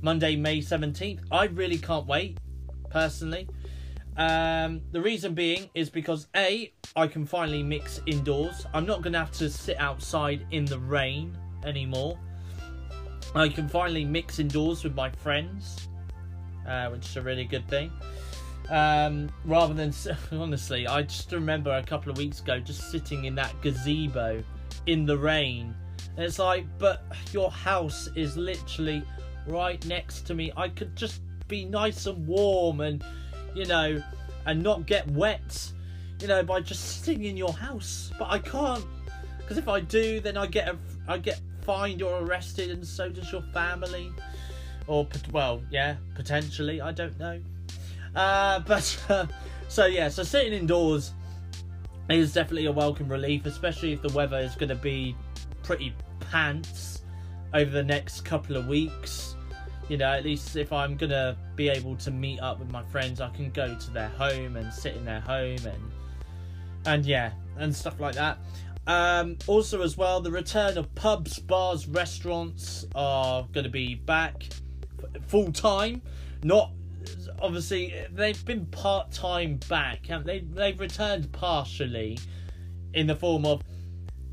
Monday, 0.00 0.36
May 0.36 0.58
17th. 0.58 1.20
I 1.32 1.46
really 1.46 1.78
can't 1.78 2.06
wait, 2.06 2.38
personally. 2.90 3.48
Um, 4.16 4.82
the 4.92 5.00
reason 5.00 5.34
being 5.34 5.68
is 5.74 5.90
because 5.90 6.28
A, 6.36 6.72
I 6.94 7.06
can 7.08 7.26
finally 7.26 7.62
mix 7.62 8.00
indoors. 8.06 8.66
I'm 8.72 8.86
not 8.86 9.02
going 9.02 9.12
to 9.12 9.18
have 9.18 9.32
to 9.32 9.50
sit 9.50 9.78
outside 9.80 10.46
in 10.52 10.64
the 10.64 10.78
rain 10.78 11.36
anymore. 11.64 12.18
I 13.34 13.48
can 13.48 13.68
finally 13.68 14.04
mix 14.04 14.38
indoors 14.38 14.84
with 14.84 14.94
my 14.94 15.10
friends, 15.10 15.88
uh, 16.66 16.88
which 16.88 17.06
is 17.06 17.16
a 17.16 17.22
really 17.22 17.44
good 17.44 17.66
thing. 17.68 17.92
Um, 18.70 19.30
rather 19.44 19.74
than 19.74 19.92
honestly, 20.32 20.86
I 20.86 21.02
just 21.02 21.32
remember 21.32 21.72
a 21.72 21.82
couple 21.82 22.10
of 22.10 22.18
weeks 22.18 22.40
ago 22.40 22.58
just 22.60 22.90
sitting 22.90 23.24
in 23.24 23.34
that 23.36 23.60
gazebo 23.62 24.42
in 24.86 25.06
the 25.06 25.16
rain. 25.16 25.74
And 26.16 26.24
it's 26.24 26.38
like, 26.38 26.66
but 26.78 27.04
your 27.32 27.50
house 27.50 28.08
is 28.16 28.36
literally 28.36 29.02
right 29.46 29.84
next 29.86 30.26
to 30.26 30.34
me. 30.34 30.52
I 30.56 30.68
could 30.68 30.96
just 30.96 31.22
be 31.46 31.64
nice 31.64 32.06
and 32.06 32.26
warm 32.26 32.80
and, 32.80 33.04
you 33.54 33.64
know, 33.66 34.02
and 34.46 34.62
not 34.62 34.86
get 34.86 35.08
wet, 35.10 35.70
you 36.20 36.26
know, 36.26 36.42
by 36.42 36.60
just 36.60 37.02
sitting 37.04 37.24
in 37.24 37.36
your 37.36 37.52
house. 37.52 38.10
But 38.18 38.28
I 38.30 38.38
can't, 38.38 38.84
because 39.38 39.58
if 39.58 39.68
I 39.68 39.80
do, 39.80 40.20
then 40.20 40.36
I 40.36 40.46
get 40.46 40.68
a, 40.68 40.76
I 41.06 41.18
get 41.18 41.40
fined 41.68 42.00
or 42.00 42.20
arrested, 42.20 42.70
and 42.70 42.86
so 42.86 43.10
does 43.10 43.30
your 43.30 43.42
family. 43.52 44.10
Or 44.86 45.06
well, 45.32 45.60
yeah, 45.70 45.96
potentially. 46.14 46.80
I 46.80 46.92
don't 46.92 47.18
know. 47.18 47.38
Uh, 48.16 48.60
but 48.66 49.04
uh, 49.10 49.26
so 49.68 49.84
yeah, 49.84 50.08
so 50.08 50.22
sitting 50.22 50.54
indoors 50.54 51.12
is 52.08 52.32
definitely 52.32 52.64
a 52.64 52.72
welcome 52.72 53.06
relief, 53.06 53.44
especially 53.44 53.92
if 53.92 54.00
the 54.00 54.08
weather 54.14 54.38
is 54.38 54.54
going 54.54 54.70
to 54.70 54.74
be 54.74 55.14
pretty 55.62 55.94
pants 56.30 57.02
over 57.52 57.70
the 57.70 57.84
next 57.84 58.22
couple 58.22 58.56
of 58.56 58.66
weeks. 58.66 59.36
You 59.90 59.98
know, 59.98 60.10
at 60.10 60.24
least 60.24 60.56
if 60.56 60.72
I'm 60.72 60.96
gonna 60.96 61.36
be 61.54 61.68
able 61.68 61.96
to 61.96 62.10
meet 62.10 62.40
up 62.40 62.60
with 62.60 62.70
my 62.70 62.82
friends, 62.84 63.20
I 63.20 63.28
can 63.30 63.50
go 63.50 63.74
to 63.74 63.90
their 63.90 64.08
home 64.08 64.56
and 64.56 64.72
sit 64.72 64.96
in 64.96 65.04
their 65.04 65.20
home 65.20 65.58
and 65.66 65.92
and 66.86 67.04
yeah, 67.04 67.32
and 67.58 67.74
stuff 67.74 68.00
like 68.00 68.14
that. 68.14 68.38
Um, 68.88 69.36
also, 69.46 69.82
as 69.82 69.96
well, 69.96 70.20
the 70.20 70.30
return 70.30 70.78
of 70.78 70.92
pubs, 70.94 71.38
bars, 71.38 71.86
restaurants 71.86 72.86
are 72.94 73.46
going 73.52 73.64
to 73.64 73.70
be 73.70 73.94
back 73.94 74.48
full 75.26 75.52
time. 75.52 76.02
Not 76.42 76.72
obviously 77.40 77.94
they've 78.12 78.44
been 78.44 78.66
part 78.66 79.12
time 79.12 79.60
back. 79.68 80.08
And 80.08 80.24
they 80.24 80.40
they've 80.40 80.78
returned 80.78 81.30
partially 81.32 82.18
in 82.94 83.06
the 83.06 83.14
form 83.14 83.44
of 83.44 83.62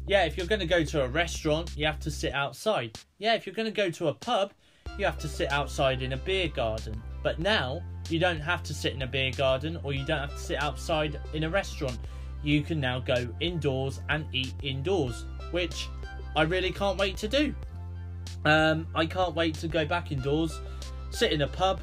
yeah, 0.08 0.26
if 0.26 0.38
you're 0.38 0.48
going 0.48 0.60
to 0.60 0.68
go 0.68 0.84
to 0.84 1.04
a 1.04 1.08
restaurant, 1.08 1.76
you 1.76 1.86
have 1.86 2.00
to 2.02 2.12
sit 2.12 2.34
outside. 2.34 2.98
Yeah, 3.18 3.34
if 3.34 3.46
you're 3.46 3.56
going 3.56 3.68
to 3.68 3.72
go 3.72 3.90
to 3.90 4.08
a 4.08 4.14
pub, 4.14 4.54
you 4.98 5.06
have 5.06 5.18
to 5.20 5.28
sit 5.28 5.52
outside 5.52 6.02
in 6.02 6.14
a 6.14 6.18
beer 6.18 6.48
garden. 6.48 7.02
But 7.24 7.40
now 7.40 7.82
you 8.08 8.20
don't 8.20 8.40
have 8.40 8.62
to 8.64 8.74
sit 8.74 8.94
in 8.94 9.02
a 9.02 9.08
beer 9.08 9.32
garden 9.32 9.80
or 9.84 9.94
you 9.94 10.06
don't 10.06 10.20
have 10.20 10.34
to 10.34 10.40
sit 10.40 10.62
outside 10.62 11.20
in 11.34 11.44
a 11.44 11.50
restaurant. 11.50 11.98
You 12.46 12.62
can 12.62 12.80
now 12.80 13.00
go 13.00 13.28
indoors 13.40 14.02
and 14.08 14.26
eat 14.32 14.54
indoors, 14.62 15.26
which 15.50 15.90
I 16.36 16.44
really 16.44 16.72
can't 16.72 16.98
wait 16.98 17.18
to 17.18 17.28
do. 17.28 17.56
Um, 18.46 18.86
I 18.94 19.08
can't 19.08 19.34
wait 19.34 19.56
to 19.56 19.68
go 19.68 19.84
back 19.84 20.12
indoors, 20.12 20.62
sit 21.10 21.32
in 21.32 21.42
a 21.42 21.48
pub, 21.48 21.82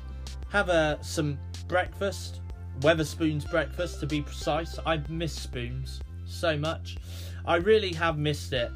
have 0.50 0.68
a 0.68 0.98
some 1.02 1.36
breakfast, 1.66 2.40
Wetherspoons 2.80 3.50
breakfast 3.50 3.98
to 4.00 4.06
be 4.06 4.22
precise. 4.22 4.78
I 4.86 5.00
miss 5.08 5.32
spoons 5.32 6.00
so 6.24 6.56
much. 6.56 6.96
I 7.44 7.56
really 7.56 7.92
have 7.94 8.16
missed 8.16 8.52
it. 8.52 8.70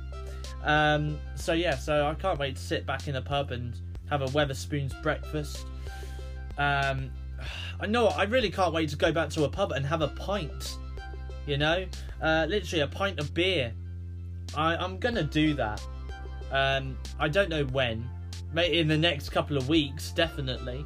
Um, 0.64 1.20
so 1.37 1.53
yeah, 1.53 1.77
so 1.77 2.07
I 2.07 2.14
can't 2.14 2.40
wait 2.40 2.57
to 2.57 2.62
sit 2.62 2.85
back 2.85 3.07
in 3.07 3.14
a 3.14 3.22
pub 3.22 3.53
and 3.53 3.79
have 4.11 4.22
a 4.22 4.27
Wetherspoons 4.27 5.01
breakfast. 5.05 5.66
Um, 6.59 7.12
I 7.81 7.87
know 7.87 8.09
I 8.09 8.25
really 8.25 8.51
can't 8.51 8.72
wait 8.72 8.88
to 8.88 8.96
go 8.96 9.12
back 9.12 9.31
to 9.31 9.44
a 9.44 9.49
pub 9.49 9.70
and 9.70 9.87
have 9.87 10.03
a 10.03 10.09
pint. 10.09 10.79
You 11.46 11.56
know, 11.56 11.87
uh, 12.20 12.46
literally 12.48 12.82
a 12.82 12.88
pint 12.88 13.20
of 13.20 13.32
beer. 13.32 13.72
I, 14.54 14.76
I'm 14.76 14.98
gonna 14.98 15.22
do 15.22 15.54
that. 15.54 15.80
Um, 16.50 16.96
I 17.18 17.28
don't 17.28 17.48
know 17.48 17.64
when. 17.66 18.09
Maybe 18.52 18.78
in 18.78 18.88
the 18.88 18.96
next 18.96 19.30
couple 19.30 19.56
of 19.56 19.68
weeks, 19.68 20.11
definitely. 20.12 20.85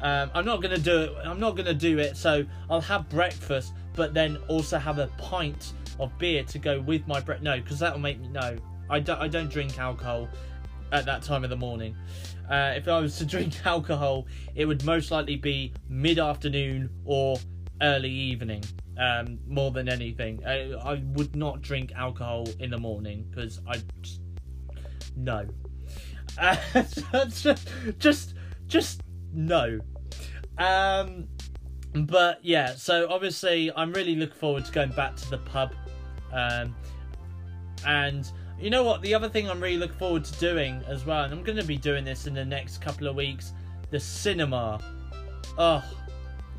Um, 0.00 0.30
I'm 0.34 0.44
not 0.44 0.62
gonna 0.62 0.78
do 0.78 1.02
it. 1.02 1.12
I'm 1.24 1.40
not 1.40 1.56
gonna 1.56 1.74
do 1.74 1.98
it. 1.98 2.16
So 2.16 2.44
I'll 2.70 2.80
have 2.80 3.08
breakfast, 3.08 3.72
but 3.94 4.14
then 4.14 4.38
also 4.48 4.78
have 4.78 4.98
a 4.98 5.08
pint 5.18 5.72
of 5.98 6.16
beer 6.18 6.44
to 6.44 6.58
go 6.58 6.80
with 6.80 7.06
my 7.06 7.20
bread. 7.20 7.42
No, 7.42 7.58
because 7.58 7.78
that'll 7.78 7.98
make 7.98 8.20
me 8.20 8.28
no. 8.28 8.56
I 8.88 9.00
don't. 9.00 9.20
I 9.20 9.28
don't 9.28 9.50
drink 9.50 9.78
alcohol 9.78 10.28
at 10.92 11.04
that 11.06 11.22
time 11.22 11.44
of 11.44 11.50
the 11.50 11.56
morning. 11.56 11.96
Uh, 12.48 12.74
if 12.76 12.86
I 12.86 13.00
was 13.00 13.16
to 13.18 13.24
drink 13.34 13.54
alcohol, 13.64 14.26
it 14.54 14.66
would 14.66 14.84
most 14.84 15.10
likely 15.10 15.36
be 15.36 15.72
mid 15.88 16.18
afternoon 16.18 16.90
or 17.04 17.38
early 17.82 18.10
evening. 18.10 18.62
Um, 18.98 19.38
more 19.46 19.70
than 19.72 19.88
anything, 19.88 20.42
I, 20.46 20.72
I 20.72 21.02
would 21.14 21.36
not 21.36 21.60
drink 21.60 21.92
alcohol 21.94 22.48
in 22.60 22.70
the 22.70 22.78
morning 22.78 23.26
because 23.30 23.60
I 23.68 23.82
just, 24.02 24.20
no. 25.16 25.46
Just, 27.28 27.68
just, 27.98 28.34
just 28.66 29.02
no. 29.32 29.78
Um, 30.58 31.28
but 31.94 32.40
yeah, 32.42 32.74
so 32.74 33.08
obviously 33.10 33.72
I'm 33.74 33.92
really 33.92 34.14
looking 34.16 34.36
forward 34.36 34.64
to 34.66 34.72
going 34.72 34.90
back 34.90 35.16
to 35.16 35.30
the 35.30 35.38
pub. 35.38 35.72
Um, 36.32 36.74
and 37.86 38.30
you 38.60 38.70
know 38.70 38.82
what? 38.82 39.02
The 39.02 39.14
other 39.14 39.28
thing 39.28 39.48
I'm 39.48 39.60
really 39.60 39.76
looking 39.76 39.96
forward 39.96 40.24
to 40.24 40.38
doing 40.38 40.82
as 40.86 41.04
well, 41.06 41.24
and 41.24 41.32
I'm 41.32 41.42
going 41.42 41.58
to 41.58 41.64
be 41.64 41.76
doing 41.76 42.04
this 42.04 42.26
in 42.26 42.34
the 42.34 42.44
next 42.44 42.78
couple 42.80 43.06
of 43.06 43.14
weeks, 43.14 43.52
the 43.90 44.00
cinema. 44.00 44.80
Oh, 45.58 45.82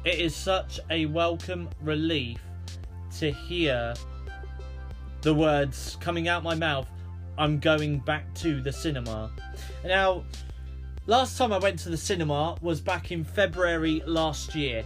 it 0.03 0.19
is 0.19 0.36
such 0.36 0.79
a 0.89 1.05
welcome 1.05 1.69
relief 1.81 2.39
to 3.17 3.31
hear 3.31 3.93
the 5.21 5.33
words 5.33 5.97
coming 5.99 6.27
out 6.27 6.43
my 6.43 6.55
mouth. 6.55 6.88
I'm 7.38 7.60
going 7.60 7.99
back 7.99 8.33
to 8.36 8.62
the 8.62 8.71
cinema. 8.71 9.31
Now, 9.83 10.23
Last 11.10 11.38
time 11.38 11.53
I 11.53 11.57
went 11.57 11.79
to 11.79 11.89
the 11.89 11.95
cinema 11.95 12.57
was 12.62 12.81
back 12.81 13.13
in 13.13 13.23
February 13.23 14.03
last 14.05 14.53
year. 14.53 14.83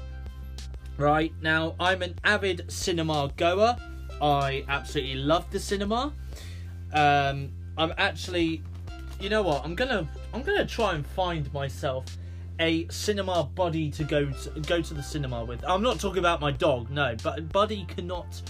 Right 0.95 1.33
now, 1.41 1.73
I'm 1.79 2.03
an 2.03 2.13
avid 2.23 2.71
cinema 2.71 3.31
goer. 3.37 3.75
I 4.21 4.63
absolutely 4.67 5.15
love 5.15 5.49
the 5.49 5.59
cinema. 5.59 6.13
Um, 6.93 7.49
I'm 7.75 7.91
actually, 7.97 8.61
you 9.19 9.29
know 9.29 9.41
what? 9.41 9.65
I'm 9.65 9.73
gonna, 9.73 10.07
I'm 10.31 10.43
gonna 10.43 10.63
try 10.63 10.93
and 10.93 11.03
find 11.07 11.51
myself 11.53 12.05
a 12.61 12.87
cinema 12.89 13.43
buddy 13.55 13.89
to 13.89 14.03
go 14.03 14.31
to 14.31 14.59
go 14.61 14.81
to 14.81 14.93
the 14.93 15.01
cinema 15.03 15.43
with. 15.43 15.63
I'm 15.67 15.81
not 15.81 15.99
talking 15.99 16.19
about 16.19 16.39
my 16.39 16.51
dog, 16.51 16.89
no, 16.91 17.15
but 17.23 17.51
buddy 17.51 17.85
cannot 17.85 18.41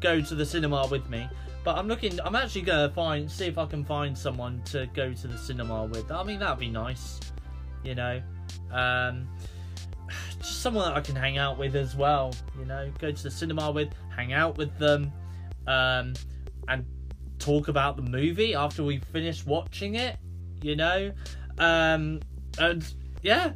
go 0.00 0.20
to 0.20 0.34
the 0.34 0.44
cinema 0.44 0.88
with 0.90 1.08
me. 1.08 1.28
But 1.62 1.78
I'm 1.78 1.86
looking. 1.86 2.20
I'm 2.20 2.34
actually 2.34 2.62
gonna 2.62 2.90
find 2.90 3.30
see 3.30 3.46
if 3.46 3.58
I 3.58 3.66
can 3.66 3.84
find 3.84 4.16
someone 4.18 4.60
to 4.66 4.86
go 4.92 5.12
to 5.12 5.28
the 5.28 5.38
cinema 5.38 5.84
with. 5.84 6.10
I 6.10 6.22
mean, 6.24 6.40
that'd 6.40 6.58
be 6.58 6.68
nice, 6.68 7.20
you 7.84 7.94
know. 7.94 8.20
Um, 8.72 9.28
just 10.38 10.62
someone 10.62 10.88
that 10.88 10.96
I 10.96 11.00
can 11.00 11.14
hang 11.14 11.38
out 11.38 11.56
with 11.56 11.76
as 11.76 11.94
well. 11.94 12.34
You 12.58 12.64
know, 12.64 12.90
go 12.98 13.12
to 13.12 13.22
the 13.22 13.30
cinema 13.30 13.70
with, 13.70 13.90
hang 14.14 14.32
out 14.32 14.58
with 14.58 14.76
them, 14.78 15.12
um, 15.68 16.14
and 16.66 16.84
talk 17.38 17.68
about 17.68 17.96
the 17.96 18.02
movie 18.02 18.54
after 18.54 18.82
we 18.82 18.98
finish 18.98 19.46
watching 19.46 19.94
it. 19.94 20.16
You 20.62 20.76
know, 20.76 21.12
um, 21.58 22.20
and 22.58 22.94
yeah, 23.22 23.52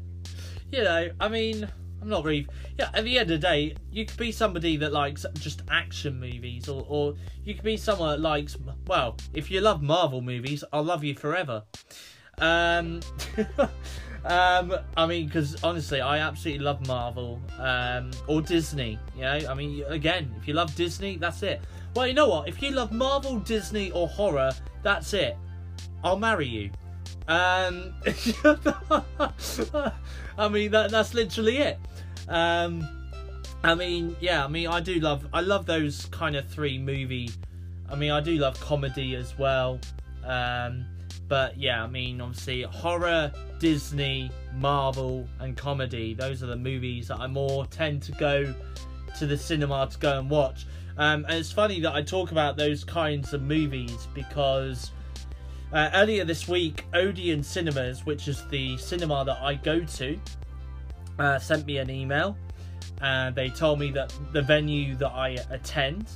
you 0.71 0.83
know, 0.83 1.11
I 1.21 1.29
mean 1.29 1.69
I'm 2.05 2.11
not 2.11 2.25
really. 2.25 2.47
Yeah, 2.79 2.91
at 2.93 3.05
the 3.05 3.19
end 3.19 3.31
of 3.31 3.41
the 3.41 3.47
day, 3.47 3.75
you 3.91 4.05
could 4.05 4.19
be 4.19 4.31
somebody 4.31 4.77
that 4.77 4.93
likes 4.93 5.25
just 5.39 5.63
action 5.71 6.21
movies, 6.21 6.69
or, 6.69 6.85
or 6.87 7.15
you 7.45 7.55
could 7.55 7.65
be 7.65 7.79
someone 7.79 8.11
that 8.11 8.21
likes. 8.21 8.59
Well, 8.87 9.17
if 9.33 9.51
you 9.51 9.63
love 9.63 9.81
Marvel 9.81 10.21
movies, 10.21 10.63
I'll 10.71 10.85
love 10.85 11.03
you 11.03 11.15
forever. 11.15 11.63
Um, 12.37 13.01
um, 14.27 14.75
I 14.99 15.07
mean, 15.07 15.29
because 15.29 15.65
honestly, 15.65 16.03
I 16.03 16.19
absolutely 16.19 16.63
love 16.63 16.87
Marvel, 16.87 17.41
um, 17.59 18.11
or 18.29 18.43
Disney. 18.43 18.99
You 19.17 19.23
know, 19.23 19.41
I 19.49 19.55
mean, 19.55 19.83
again, 19.89 20.31
if 20.39 20.47
you 20.47 20.53
love 20.53 20.75
Disney, 20.77 21.17
that's 21.17 21.43
it. 21.43 21.63
Well, 21.97 22.07
you 22.07 22.13
know 22.13 22.29
what? 22.29 22.49
If 22.49 22.61
you 22.61 22.73
love 22.73 22.93
Marvel, 22.93 23.39
Disney, 23.39 23.93
or 23.93 24.09
horror, 24.09 24.53
that's 24.83 25.15
it. 25.15 25.39
I'll 26.03 26.19
marry 26.19 26.47
you. 26.47 26.71
Um, 27.27 27.95
I 30.37 30.49
mean 30.49 30.71
that 30.73 30.91
that's 30.91 31.15
literally 31.15 31.59
it. 31.59 31.79
Um, 32.29 32.87
I 33.65 33.75
mean, 33.75 34.15
yeah, 34.21 34.45
I 34.45 34.49
mean, 34.49 34.67
I 34.67 34.81
do 34.81 34.97
love, 34.97 35.27
I 35.33 35.41
love 35.41 35.65
those 35.65 36.05
kind 36.07 36.37
of 36.37 36.47
three 36.47 36.77
movie. 36.77 37.31
I 37.89 37.95
mean, 37.97 38.11
I 38.11 38.21
do 38.21 38.33
love 38.33 38.61
comedy 38.61 39.17
as 39.17 39.39
well. 39.39 39.81
Um, 40.23 40.85
but 41.29 41.57
yeah, 41.59 41.83
I 41.83 41.87
mean, 41.87 42.21
obviously, 42.21 42.63
horror, 42.63 43.33
Disney, 43.59 44.31
Marvel, 44.55 45.27
and 45.41 45.57
comedy. 45.57 46.13
Those 46.13 46.43
are 46.43 46.47
the 46.47 46.57
movies 46.57 47.09
that 47.09 47.21
I 47.21 47.27
more 47.27 47.65
tend 47.67 48.03
to 48.03 48.13
go 48.13 48.55
to 49.19 49.27
the 49.27 49.39
cinema 49.39 49.89
to 49.91 49.99
go 49.99 50.19
and 50.19 50.29
watch. 50.29 50.67
Um, 50.99 51.25
and 51.25 51.39
it's 51.39 51.51
funny 51.51 51.81
that 51.81 51.95
I 51.95 52.03
talk 52.03 52.33
about 52.33 52.59
those 52.59 52.85
kinds 52.85 53.33
of 53.33 53.41
movies 53.41 54.09
because 54.13 54.91
uh, 55.75 55.91
earlier 55.95 56.25
this 56.25 56.47
week, 56.47 56.85
Odeon 56.95 57.43
Cinemas, 57.43 58.07
which 58.07 58.29
is 58.29 58.47
the 58.49 58.77
cinema 58.79 59.25
that 59.25 59.39
I 59.43 59.55
go 59.55 59.81
to, 59.81 60.21
uh, 61.19 61.39
sent 61.39 61.67
me 61.67 61.79
an 61.79 61.91
email. 61.91 62.37
And 63.01 63.35
they 63.35 63.51
told 63.51 63.81
me 63.81 63.91
that 63.91 64.15
the 64.33 64.41
venue 64.41 64.95
that 64.97 65.11
I 65.11 65.31
attend 65.51 66.09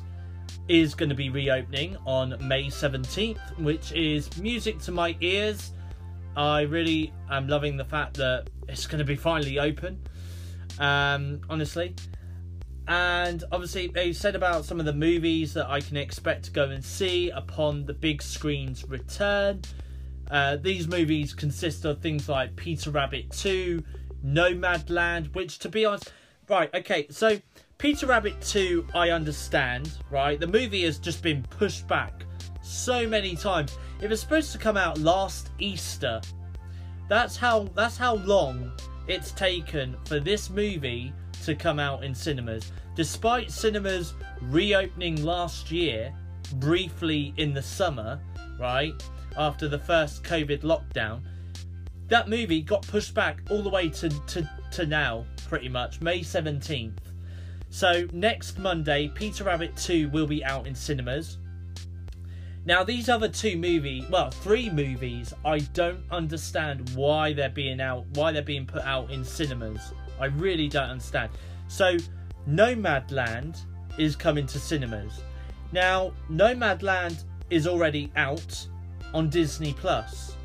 is 0.68 0.94
going 0.94 1.08
to 1.08 1.14
be 1.14 1.28
reopening 1.28 1.96
on 2.06 2.36
May 2.46 2.66
17th, 2.66 3.58
which 3.58 3.90
is 3.92 4.34
music 4.38 4.78
to 4.80 4.92
my 4.92 5.16
ears. 5.20 5.72
I 6.36 6.62
really 6.62 7.12
am 7.28 7.48
loving 7.48 7.76
the 7.76 7.84
fact 7.84 8.16
that 8.18 8.48
it's 8.68 8.86
going 8.86 9.00
to 9.00 9.04
be 9.04 9.16
finally 9.16 9.58
open, 9.58 9.98
um, 10.78 11.40
honestly. 11.50 11.96
And 12.88 13.44
obviously, 13.52 13.88
they 13.88 14.14
said 14.14 14.34
about 14.34 14.64
some 14.64 14.80
of 14.80 14.86
the 14.86 14.94
movies 14.94 15.52
that 15.52 15.68
I 15.68 15.80
can 15.80 15.98
expect 15.98 16.46
to 16.46 16.50
go 16.50 16.64
and 16.70 16.82
see 16.82 17.28
upon 17.28 17.84
the 17.84 17.92
big 17.92 18.22
screen's 18.22 18.88
return. 18.88 19.60
Uh, 20.30 20.56
these 20.56 20.88
movies 20.88 21.34
consist 21.34 21.84
of 21.84 22.00
things 22.00 22.30
like 22.30 22.56
Peter 22.56 22.90
Rabbit 22.90 23.30
2, 23.30 23.84
Nomadland, 24.24 25.34
which, 25.34 25.58
to 25.58 25.68
be 25.68 25.84
honest, 25.84 26.12
right, 26.48 26.74
okay, 26.74 27.06
so 27.10 27.38
Peter 27.76 28.06
Rabbit 28.06 28.40
2, 28.40 28.86
I 28.94 29.10
understand, 29.10 29.90
right? 30.10 30.40
The 30.40 30.46
movie 30.46 30.84
has 30.84 30.98
just 30.98 31.22
been 31.22 31.42
pushed 31.42 31.86
back 31.86 32.24
so 32.62 33.06
many 33.06 33.36
times. 33.36 33.76
It 34.00 34.08
was 34.08 34.20
supposed 34.20 34.50
to 34.52 34.58
come 34.58 34.78
out 34.78 34.96
last 34.98 35.50
Easter. 35.58 36.22
That's 37.08 37.36
how 37.36 37.68
that's 37.74 37.96
how 37.96 38.16
long 38.16 38.72
it's 39.06 39.32
taken 39.32 39.96
for 40.04 40.20
this 40.20 40.50
movie 40.50 41.12
to 41.44 41.54
come 41.54 41.78
out 41.78 42.04
in 42.04 42.14
cinemas. 42.14 42.72
Despite 42.94 43.50
cinemas 43.50 44.14
reopening 44.42 45.22
last 45.24 45.70
year, 45.70 46.12
briefly 46.54 47.34
in 47.36 47.52
the 47.54 47.62
summer, 47.62 48.20
right? 48.58 48.94
After 49.36 49.68
the 49.68 49.78
first 49.78 50.24
COVID 50.24 50.62
lockdown, 50.62 51.22
that 52.08 52.28
movie 52.28 52.62
got 52.62 52.86
pushed 52.86 53.14
back 53.14 53.40
all 53.50 53.62
the 53.62 53.68
way 53.68 53.88
to, 53.90 54.08
to, 54.08 54.50
to 54.72 54.86
now, 54.86 55.26
pretty 55.48 55.68
much, 55.68 56.00
May 56.00 56.20
17th. 56.20 56.98
So 57.70 58.08
next 58.12 58.58
Monday, 58.58 59.08
Peter 59.14 59.44
Rabbit 59.44 59.76
2 59.76 60.08
will 60.08 60.26
be 60.26 60.44
out 60.44 60.66
in 60.66 60.74
cinemas. 60.74 61.38
Now 62.64 62.84
these 62.84 63.08
other 63.08 63.28
two 63.28 63.56
movies, 63.56 64.04
well, 64.10 64.30
three 64.30 64.68
movies, 64.68 65.32
I 65.44 65.58
don't 65.58 66.02
understand 66.10 66.90
why 66.90 67.32
they're 67.32 67.48
being 67.48 67.80
out, 67.80 68.04
why 68.14 68.32
they're 68.32 68.42
being 68.42 68.66
put 68.66 68.82
out 68.82 69.10
in 69.10 69.24
cinemas. 69.24 69.92
I 70.20 70.26
really 70.26 70.68
don't 70.68 70.90
understand. 70.90 71.30
So 71.68 71.96
Nomadland 72.48 73.60
is 73.98 74.16
coming 74.16 74.46
to 74.46 74.58
cinemas. 74.58 75.20
Now 75.72 76.12
Nomadland 76.30 77.24
is 77.50 77.66
already 77.66 78.10
out 78.16 78.66
on 79.14 79.28
Disney 79.28 79.72
Plus. 79.72 80.36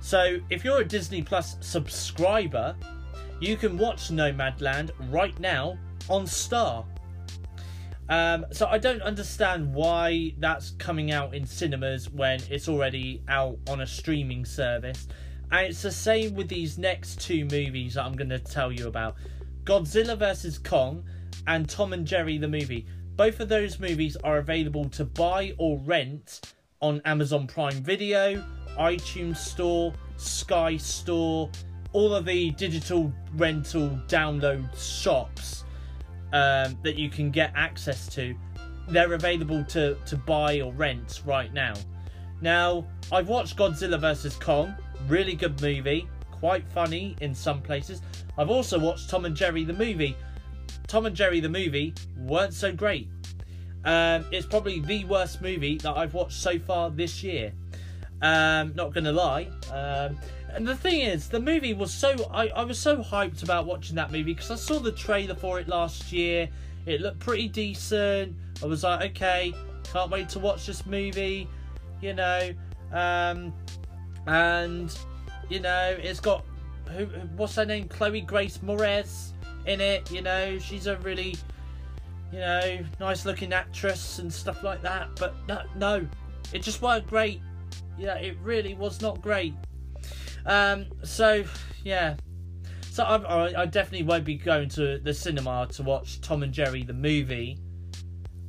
So 0.00 0.38
if 0.50 0.64
you're 0.64 0.80
a 0.80 0.84
Disney 0.84 1.22
Plus 1.22 1.56
subscriber, 1.60 2.74
you 3.40 3.56
can 3.56 3.78
watch 3.78 4.08
Nomadland 4.08 4.90
right 5.10 5.38
now 5.38 5.78
on 6.08 6.26
Star. 6.26 6.84
Um, 8.08 8.46
so 8.52 8.66
I 8.66 8.78
don't 8.78 9.02
understand 9.02 9.72
why 9.74 10.34
that's 10.38 10.70
coming 10.72 11.10
out 11.10 11.34
in 11.34 11.44
cinemas 11.44 12.08
when 12.10 12.40
it's 12.48 12.68
already 12.68 13.22
out 13.28 13.58
on 13.68 13.82
a 13.82 13.86
streaming 13.86 14.44
service. 14.44 15.08
And 15.50 15.66
it's 15.66 15.82
the 15.82 15.90
same 15.90 16.34
with 16.34 16.48
these 16.48 16.78
next 16.78 17.20
two 17.20 17.44
movies 17.44 17.94
that 17.94 18.04
I'm 18.04 18.16
going 18.16 18.28
to 18.30 18.38
tell 18.38 18.70
you 18.70 18.86
about 18.86 19.16
Godzilla 19.64 20.18
vs. 20.18 20.58
Kong 20.58 21.04
and 21.46 21.68
Tom 21.68 21.92
and 21.92 22.06
Jerry 22.06 22.38
the 22.38 22.48
movie. 22.48 22.86
Both 23.16 23.40
of 23.40 23.48
those 23.48 23.80
movies 23.80 24.16
are 24.22 24.38
available 24.38 24.88
to 24.90 25.04
buy 25.04 25.54
or 25.58 25.78
rent 25.78 26.52
on 26.80 27.00
Amazon 27.04 27.46
Prime 27.46 27.82
Video, 27.82 28.44
iTunes 28.78 29.38
Store, 29.38 29.92
Sky 30.16 30.76
Store, 30.76 31.50
all 31.92 32.14
of 32.14 32.26
the 32.26 32.50
digital 32.52 33.12
rental 33.34 33.88
download 34.06 34.68
shops 34.78 35.64
um, 36.32 36.78
that 36.82 36.96
you 36.96 37.08
can 37.08 37.30
get 37.30 37.52
access 37.56 38.06
to, 38.08 38.34
they're 38.88 39.14
available 39.14 39.64
to, 39.64 39.96
to 40.06 40.16
buy 40.16 40.60
or 40.60 40.72
rent 40.72 41.22
right 41.26 41.52
now. 41.52 41.74
Now, 42.40 42.86
I've 43.10 43.28
watched 43.28 43.56
Godzilla 43.56 44.00
vs. 44.00 44.36
Kong, 44.36 44.74
really 45.08 45.34
good 45.34 45.60
movie, 45.60 46.08
quite 46.30 46.64
funny 46.68 47.16
in 47.20 47.34
some 47.34 47.60
places. 47.60 48.00
I've 48.36 48.50
also 48.50 48.78
watched 48.78 49.10
Tom 49.10 49.24
and 49.24 49.34
Jerry 49.34 49.64
the 49.64 49.72
movie. 49.72 50.16
Tom 50.86 51.06
and 51.06 51.16
Jerry 51.16 51.40
the 51.40 51.48
movie 51.48 51.94
weren't 52.16 52.54
so 52.54 52.72
great. 52.72 53.08
Um, 53.84 54.24
it's 54.30 54.46
probably 54.46 54.80
the 54.80 55.04
worst 55.04 55.40
movie 55.40 55.78
that 55.78 55.96
I've 55.96 56.14
watched 56.14 56.40
so 56.40 56.58
far 56.58 56.90
this 56.90 57.22
year. 57.22 57.52
Um, 58.22 58.72
not 58.74 58.92
gonna 58.92 59.12
lie. 59.12 59.48
Um, 59.72 60.18
and 60.50 60.66
the 60.66 60.74
thing 60.74 61.00
is, 61.00 61.28
the 61.28 61.40
movie 61.40 61.74
was 61.74 61.92
so 61.92 62.14
I, 62.32 62.48
I 62.48 62.64
was 62.64 62.78
so 62.78 62.98
hyped 62.98 63.42
about 63.42 63.66
watching 63.66 63.96
that 63.96 64.10
movie 64.10 64.34
because 64.34 64.50
I 64.50 64.56
saw 64.56 64.78
the 64.78 64.92
trailer 64.92 65.34
for 65.34 65.60
it 65.60 65.68
last 65.68 66.12
year. 66.12 66.48
It 66.86 67.00
looked 67.00 67.20
pretty 67.20 67.48
decent. 67.48 68.34
I 68.62 68.66
was 68.66 68.82
like, 68.82 69.10
okay, 69.10 69.54
can't 69.92 70.10
wait 70.10 70.28
to 70.30 70.38
watch 70.38 70.66
this 70.66 70.86
movie. 70.86 71.48
You 72.00 72.14
know, 72.14 72.50
um, 72.92 73.52
and 74.26 74.96
you 75.48 75.60
know, 75.60 75.96
it's 75.98 76.20
got 76.20 76.44
who? 76.90 77.06
What's 77.36 77.56
her 77.56 77.64
name? 77.64 77.88
Chloe 77.88 78.20
Grace 78.20 78.58
Moretz 78.58 79.32
in 79.66 79.80
it. 79.80 80.10
You 80.10 80.22
know, 80.22 80.58
she's 80.58 80.86
a 80.86 80.96
really, 80.98 81.36
you 82.32 82.38
know, 82.38 82.78
nice 83.00 83.24
looking 83.24 83.52
actress 83.52 84.18
and 84.18 84.32
stuff 84.32 84.62
like 84.62 84.82
that. 84.82 85.08
But 85.16 85.34
no, 85.48 85.62
no, 85.76 86.08
it 86.52 86.62
just 86.62 86.82
weren't 86.82 87.06
great. 87.06 87.40
Yeah, 87.98 88.14
it 88.14 88.36
really 88.42 88.74
was 88.74 89.00
not 89.00 89.20
great. 89.20 89.54
Um, 90.46 90.86
so 91.02 91.44
yeah, 91.84 92.16
so 92.90 93.04
I, 93.04 93.62
I 93.62 93.66
definitely 93.66 94.06
won't 94.06 94.24
be 94.24 94.36
going 94.36 94.68
to 94.70 94.98
the 94.98 95.14
cinema 95.14 95.68
to 95.72 95.82
watch 95.82 96.20
Tom 96.20 96.42
and 96.42 96.52
Jerry 96.52 96.82
the 96.82 96.92
movie. 96.92 97.58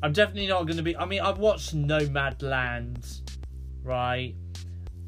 I'm 0.02 0.14
definitely 0.14 0.48
not 0.48 0.64
going 0.66 0.78
to 0.78 0.84
be. 0.84 0.96
I 0.98 1.06
mean, 1.06 1.20
I've 1.20 1.40
watched 1.40 1.76
Nomadland, 1.76 3.22
right? 3.84 4.36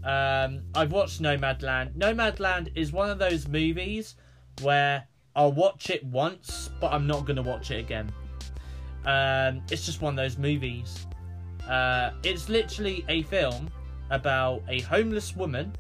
Um, 0.03 0.63
I've 0.73 0.91
watched 0.91 1.21
Nomadland. 1.21 1.95
Nomadland 1.95 2.71
is 2.75 2.91
one 2.91 3.09
of 3.09 3.19
those 3.19 3.47
movies 3.47 4.15
where 4.61 5.07
I'll 5.35 5.51
watch 5.51 5.89
it 5.89 6.03
once, 6.03 6.69
but 6.79 6.91
I'm 6.91 7.07
not 7.07 7.25
to 7.35 7.41
watch 7.41 7.71
it 7.71 7.79
again. 7.79 8.11
Um, 9.05 9.61
it's 9.71 9.85
just 9.85 10.01
one 10.01 10.13
of 10.13 10.17
those 10.17 10.37
movies. 10.37 11.07
Uh, 11.67 12.11
it's 12.23 12.49
literally 12.49 13.05
a 13.07 13.23
film 13.23 13.69
about 14.09 14.61
a 14.67 14.81
homeless 14.81 15.35
woman 15.35 15.73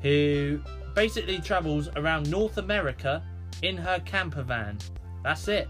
who 0.00 0.60
basically 0.94 1.38
travels 1.38 1.88
around 1.96 2.30
North 2.30 2.58
America 2.58 3.22
in 3.62 3.76
her 3.76 3.98
camper 4.00 4.42
van. 4.42 4.78
That's 5.22 5.48
it. 5.48 5.68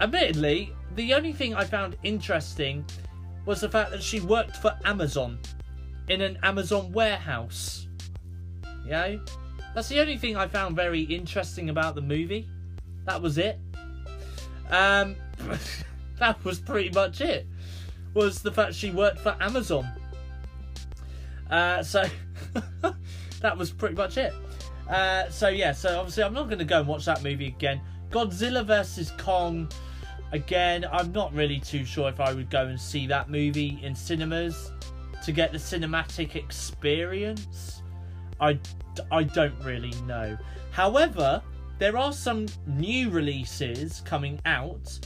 Admittedly, 0.00 0.72
the 0.94 1.14
only 1.14 1.32
thing 1.32 1.54
I 1.54 1.64
found 1.64 1.96
interesting 2.02 2.84
was 3.44 3.60
the 3.60 3.68
fact 3.68 3.90
that 3.90 4.02
she 4.02 4.20
worked 4.20 4.56
for 4.56 4.76
Amazon 4.84 5.38
in 6.08 6.20
an 6.20 6.38
Amazon 6.42 6.92
warehouse. 6.92 7.86
You 8.84 8.90
know? 8.90 9.20
That's 9.74 9.88
the 9.88 10.00
only 10.00 10.18
thing 10.18 10.36
I 10.36 10.46
found 10.46 10.76
very 10.76 11.02
interesting 11.02 11.70
about 11.70 11.94
the 11.94 12.02
movie. 12.02 12.48
That 13.04 13.20
was 13.20 13.38
it. 13.38 13.58
Um, 14.70 15.16
that 16.18 16.42
was 16.44 16.60
pretty 16.60 16.90
much 16.90 17.20
it. 17.20 17.46
Was 18.14 18.42
the 18.42 18.52
fact 18.52 18.74
she 18.74 18.90
worked 18.90 19.18
for 19.18 19.34
Amazon. 19.40 19.88
Uh, 21.50 21.82
so 21.82 22.04
that 23.40 23.56
was 23.56 23.70
pretty 23.70 23.94
much 23.94 24.18
it. 24.18 24.34
Uh, 24.88 25.28
so 25.30 25.48
yeah, 25.48 25.72
so 25.72 25.98
obviously 25.98 26.22
I'm 26.22 26.34
not 26.34 26.48
going 26.48 26.58
to 26.58 26.64
go 26.64 26.80
and 26.80 26.88
watch 26.88 27.06
that 27.06 27.22
movie 27.22 27.46
again. 27.46 27.80
Godzilla 28.10 28.64
vs 28.64 29.12
Kong. 29.12 29.70
Again, 30.32 30.86
I'm 30.90 31.12
not 31.12 31.32
really 31.34 31.60
too 31.60 31.84
sure 31.84 32.08
if 32.08 32.18
I 32.20 32.32
would 32.32 32.50
go 32.50 32.66
and 32.66 32.80
see 32.80 33.06
that 33.06 33.30
movie 33.30 33.78
in 33.82 33.94
cinemas 33.94 34.72
to 35.24 35.32
get 35.32 35.52
the 35.52 35.58
cinematic 35.58 36.34
experience. 36.36 37.82
I, 38.40 38.58
I 39.10 39.22
don't 39.22 39.58
really 39.62 39.92
know. 40.06 40.36
However, 40.70 41.42
there 41.78 41.96
are 41.96 42.12
some 42.12 42.46
new 42.66 43.10
releases 43.10 44.00
coming 44.00 44.40
out 44.46 44.98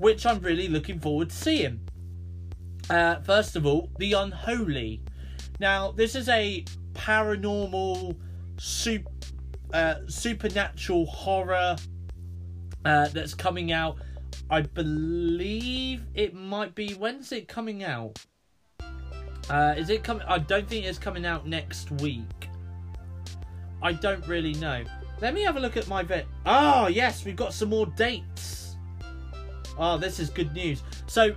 which 0.00 0.24
I'm 0.24 0.40
really 0.40 0.66
looking 0.66 0.98
forward 0.98 1.28
to 1.28 1.36
seeing. 1.36 1.80
Uh, 2.88 3.20
first 3.20 3.54
of 3.54 3.66
all, 3.66 3.90
The 3.98 4.14
Unholy. 4.14 5.02
Now, 5.60 5.92
this 5.92 6.14
is 6.14 6.28
a 6.30 6.64
paranormal, 6.94 8.16
super, 8.58 9.10
uh, 9.74 9.96
supernatural 10.08 11.04
horror 11.04 11.76
uh, 12.86 13.08
that's 13.08 13.34
coming 13.34 13.72
out. 13.72 13.98
I 14.50 14.62
believe 14.62 16.02
it 16.14 16.34
might 16.34 16.74
be. 16.74 16.94
When's 16.94 17.30
it 17.30 17.46
coming 17.46 17.84
out? 17.84 18.18
Uh, 19.48 19.74
is 19.76 19.90
it 19.90 20.02
coming? 20.02 20.26
I 20.26 20.38
don't 20.38 20.68
think 20.68 20.84
it's 20.84 20.98
coming 20.98 21.24
out 21.24 21.46
next 21.46 21.90
week. 22.00 22.48
I 23.80 23.92
don't 23.92 24.26
really 24.26 24.54
know. 24.54 24.84
Let 25.20 25.34
me 25.34 25.42
have 25.42 25.56
a 25.56 25.60
look 25.60 25.76
at 25.76 25.86
my 25.86 26.02
vet. 26.02 26.26
Oh, 26.46 26.88
yes, 26.88 27.24
we've 27.24 27.36
got 27.36 27.54
some 27.54 27.68
more 27.68 27.86
dates. 27.86 28.76
Oh, 29.78 29.96
this 29.96 30.18
is 30.18 30.30
good 30.30 30.52
news. 30.52 30.82
So, 31.06 31.34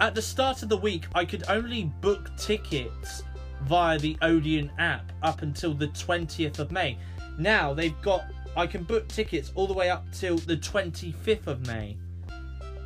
at 0.00 0.14
the 0.14 0.22
start 0.22 0.62
of 0.62 0.68
the 0.68 0.76
week, 0.76 1.06
I 1.14 1.24
could 1.24 1.44
only 1.48 1.84
book 2.00 2.30
tickets 2.36 3.22
via 3.64 3.98
the 3.98 4.16
Odeon 4.22 4.70
app 4.78 5.12
up 5.22 5.42
until 5.42 5.74
the 5.74 5.88
20th 5.88 6.58
of 6.58 6.70
May. 6.70 6.98
Now, 7.38 7.74
they've 7.74 8.00
got, 8.02 8.24
I 8.56 8.66
can 8.66 8.84
book 8.84 9.08
tickets 9.08 9.50
all 9.54 9.66
the 9.66 9.74
way 9.74 9.90
up 9.90 10.04
till 10.12 10.36
the 10.36 10.56
25th 10.56 11.46
of 11.46 11.66
May. 11.66 11.96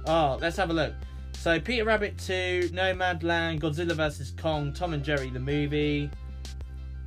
Oh, 0.06 0.38
let's 0.40 0.56
have 0.56 0.70
a 0.70 0.72
look. 0.72 0.94
So, 1.32 1.58
Peter 1.58 1.84
Rabbit 1.84 2.18
2, 2.18 2.70
Nomadland, 2.72 3.60
Godzilla 3.60 3.94
vs. 3.94 4.32
Kong, 4.36 4.72
Tom 4.72 4.92
and 4.92 5.02
Jerry 5.02 5.30
the 5.30 5.40
movie. 5.40 6.10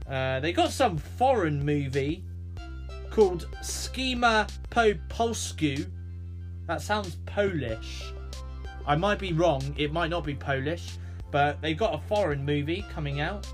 Uh, 0.09 0.39
they 0.39 0.51
got 0.51 0.71
some 0.71 0.97
foreign 0.97 1.63
movie 1.63 2.23
called 3.09 3.47
Schema 3.61 4.47
po 4.69 4.93
Polsku. 5.07 5.87
That 6.67 6.81
sounds 6.81 7.17
Polish. 7.25 8.11
I 8.85 8.95
might 8.95 9.19
be 9.19 9.33
wrong, 9.33 9.75
it 9.77 9.93
might 9.93 10.09
not 10.09 10.25
be 10.25 10.33
Polish, 10.33 10.97
but 11.31 11.61
they've 11.61 11.77
got 11.77 11.93
a 11.93 11.99
foreign 12.07 12.43
movie 12.43 12.85
coming 12.91 13.21
out. 13.21 13.47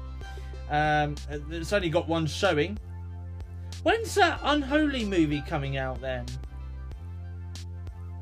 Um, 0.70 1.16
it's 1.52 1.74
only 1.74 1.90
got 1.90 2.08
one 2.08 2.26
showing. 2.26 2.78
When's 3.84 4.16
that 4.16 4.40
Unholy 4.44 5.06
movie 5.06 5.44
coming 5.48 5.78
out 5.78 6.02
then? 6.02 6.26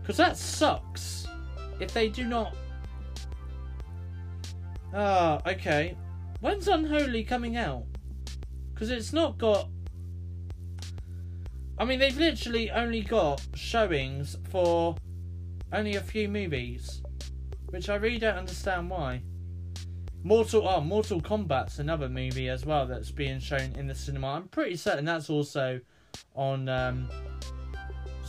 Because 0.08 0.18
that 0.20 0.38
sucks 0.38 1.28
if 1.82 1.94
they 1.94 2.08
do 2.08 2.24
not. 2.24 2.56
Ah, 4.94 5.42
okay. 5.46 5.98
When's 6.40 6.70
Unholy 6.70 7.26
coming 7.26 7.58
out? 7.58 7.84
Because 8.74 8.90
it's 8.90 9.12
not 9.12 9.38
got 9.38 9.68
I 11.78 11.84
mean, 11.84 12.00
they've 12.00 12.18
literally 12.18 12.72
only 12.72 13.02
got 13.02 13.46
showings 13.54 14.38
for 14.50 14.96
only 15.74 15.96
a 15.96 16.02
few 16.02 16.30
movies, 16.30 17.02
which 17.66 17.90
I 17.90 17.96
really 17.96 18.18
don't 18.18 18.38
understand 18.38 18.90
why. 18.90 19.22
Mortal 20.24 20.66
oh, 20.66 20.80
Mortal 20.80 21.20
Kombat's 21.20 21.80
another 21.80 22.08
movie 22.08 22.48
as 22.48 22.66
well 22.66 22.88
that's 22.88 23.12
being 23.12 23.42
shown 23.42 23.74
in 23.76 23.88
the 23.88 23.94
cinema. 23.94 24.28
I'm 24.28 24.48
pretty 24.48 24.78
certain 24.78 25.04
that's 25.04 25.30
also 25.30 25.82
on 26.34 26.70
um, 26.70 27.10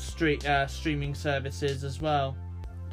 street 0.08 0.46
uh, 0.46 0.66
streaming 0.66 1.14
services 1.14 1.84
as 1.84 2.00
well. 2.00 2.36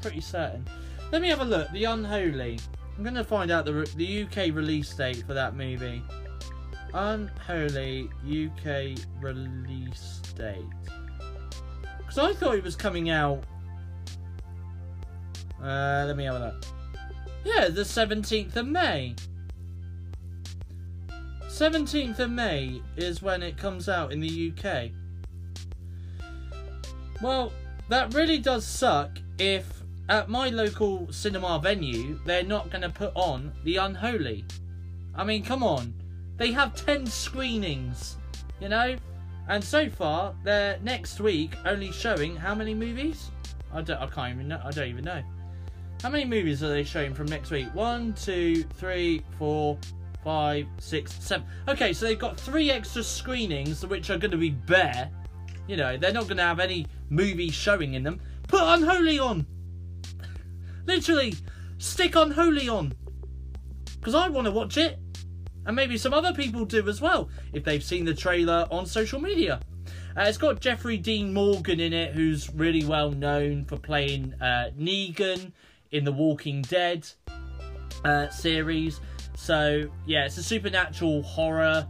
Pretty 0.01 0.21
certain. 0.21 0.67
Let 1.11 1.21
me 1.21 1.29
have 1.29 1.41
a 1.41 1.45
look. 1.45 1.71
The 1.71 1.85
Unholy. 1.85 2.59
I'm 2.97 3.03
going 3.03 3.15
to 3.15 3.23
find 3.23 3.51
out 3.51 3.65
the 3.65 3.89
the 3.95 4.23
UK 4.23 4.55
release 4.55 4.93
date 4.93 5.23
for 5.25 5.33
that 5.33 5.55
movie. 5.55 6.01
Unholy 6.93 8.09
UK 8.23 8.97
release 9.21 10.21
date. 10.35 10.63
Because 11.97 12.17
I 12.17 12.33
thought 12.33 12.55
it 12.55 12.63
was 12.63 12.75
coming 12.75 13.09
out. 13.09 13.43
Uh, 15.61 16.05
let 16.07 16.15
me 16.15 16.25
have 16.25 16.35
a 16.35 16.39
look. 16.39 16.63
Yeah, 17.43 17.69
the 17.69 17.81
17th 17.81 18.55
of 18.55 18.67
May. 18.67 19.15
17th 21.47 22.19
of 22.19 22.31
May 22.31 22.81
is 22.97 23.21
when 23.21 23.41
it 23.41 23.57
comes 23.57 23.87
out 23.87 24.11
in 24.11 24.19
the 24.19 24.51
UK. 24.51 24.91
Well, 27.21 27.51
that 27.89 28.13
really 28.13 28.39
does 28.39 28.65
suck 28.65 29.19
if 29.37 29.65
at 30.09 30.29
my 30.29 30.49
local 30.49 31.11
cinema 31.11 31.59
venue 31.61 32.19
they're 32.25 32.43
not 32.43 32.69
going 32.69 32.81
to 32.81 32.89
put 32.89 33.11
on 33.15 33.51
The 33.63 33.77
Unholy. 33.77 34.45
I 35.15 35.23
mean, 35.23 35.43
come 35.43 35.63
on. 35.63 35.93
They 36.37 36.51
have 36.51 36.75
10 36.75 37.05
screenings, 37.05 38.17
you 38.59 38.69
know? 38.69 38.97
And 39.47 39.63
so 39.63 39.89
far, 39.89 40.35
they're 40.43 40.79
next 40.83 41.19
week 41.19 41.55
only 41.65 41.91
showing 41.91 42.35
how 42.35 42.55
many 42.55 42.73
movies? 42.73 43.31
I 43.73 43.81
don't 43.81 44.01
I 44.01 44.07
can't 44.07 44.33
even 44.33 44.47
know 44.47 44.61
I 44.63 44.71
don't 44.71 44.87
even 44.87 45.05
know. 45.05 45.21
How 46.01 46.09
many 46.09 46.25
movies 46.25 46.63
are 46.63 46.69
they 46.69 46.83
showing 46.83 47.13
from 47.13 47.27
next 47.27 47.51
week? 47.51 47.67
One, 47.73 48.13
two, 48.13 48.63
three, 48.63 49.21
four, 49.37 49.77
five, 50.23 50.67
six, 50.79 51.13
seven. 51.23 51.45
Okay, 51.67 51.93
so 51.93 52.05
they've 52.05 52.19
got 52.19 52.39
three 52.39 52.71
extra 52.71 53.03
screenings 53.03 53.85
which 53.85 54.09
are 54.09 54.17
gonna 54.17 54.37
be 54.37 54.49
bare. 54.49 55.09
You 55.67 55.77
know, 55.77 55.97
they're 55.97 56.13
not 56.13 56.27
gonna 56.27 56.43
have 56.43 56.59
any 56.59 56.85
movies 57.09 57.53
showing 57.53 57.93
in 57.93 58.03
them. 58.03 58.21
Put 58.47 58.61
Unholy 58.61 59.19
on! 59.19 59.45
Literally, 60.85 61.33
stick 61.77 62.15
Unholy 62.15 62.69
on! 62.69 62.93
Because 63.97 64.15
I 64.15 64.29
want 64.29 64.45
to 64.45 64.51
watch 64.51 64.77
it. 64.77 64.99
And 65.65 65.75
maybe 65.75 65.97
some 65.97 66.13
other 66.13 66.31
people 66.31 66.63
do 66.65 66.87
as 66.87 67.01
well, 67.01 67.29
if 67.53 67.63
they've 67.63 67.83
seen 67.83 68.05
the 68.05 68.13
trailer 68.13 68.67
on 68.69 68.85
social 68.85 69.19
media. 69.19 69.59
Uh, 70.15 70.25
it's 70.27 70.37
got 70.37 70.61
Jeffrey 70.61 70.97
Dean 70.97 71.33
Morgan 71.33 71.79
in 71.79 71.91
it, 71.91 72.13
who's 72.13 72.53
really 72.53 72.85
well 72.85 73.11
known 73.11 73.65
for 73.65 73.77
playing 73.77 74.33
uh, 74.39 74.69
Negan 74.77 75.51
in 75.91 76.05
the 76.05 76.11
Walking 76.11 76.61
Dead 76.61 77.07
uh, 78.05 78.29
series. 78.29 79.01
So 79.35 79.89
yeah, 80.05 80.25
it's 80.25 80.37
a 80.37 80.43
supernatural 80.43 81.23
horror. 81.23 81.87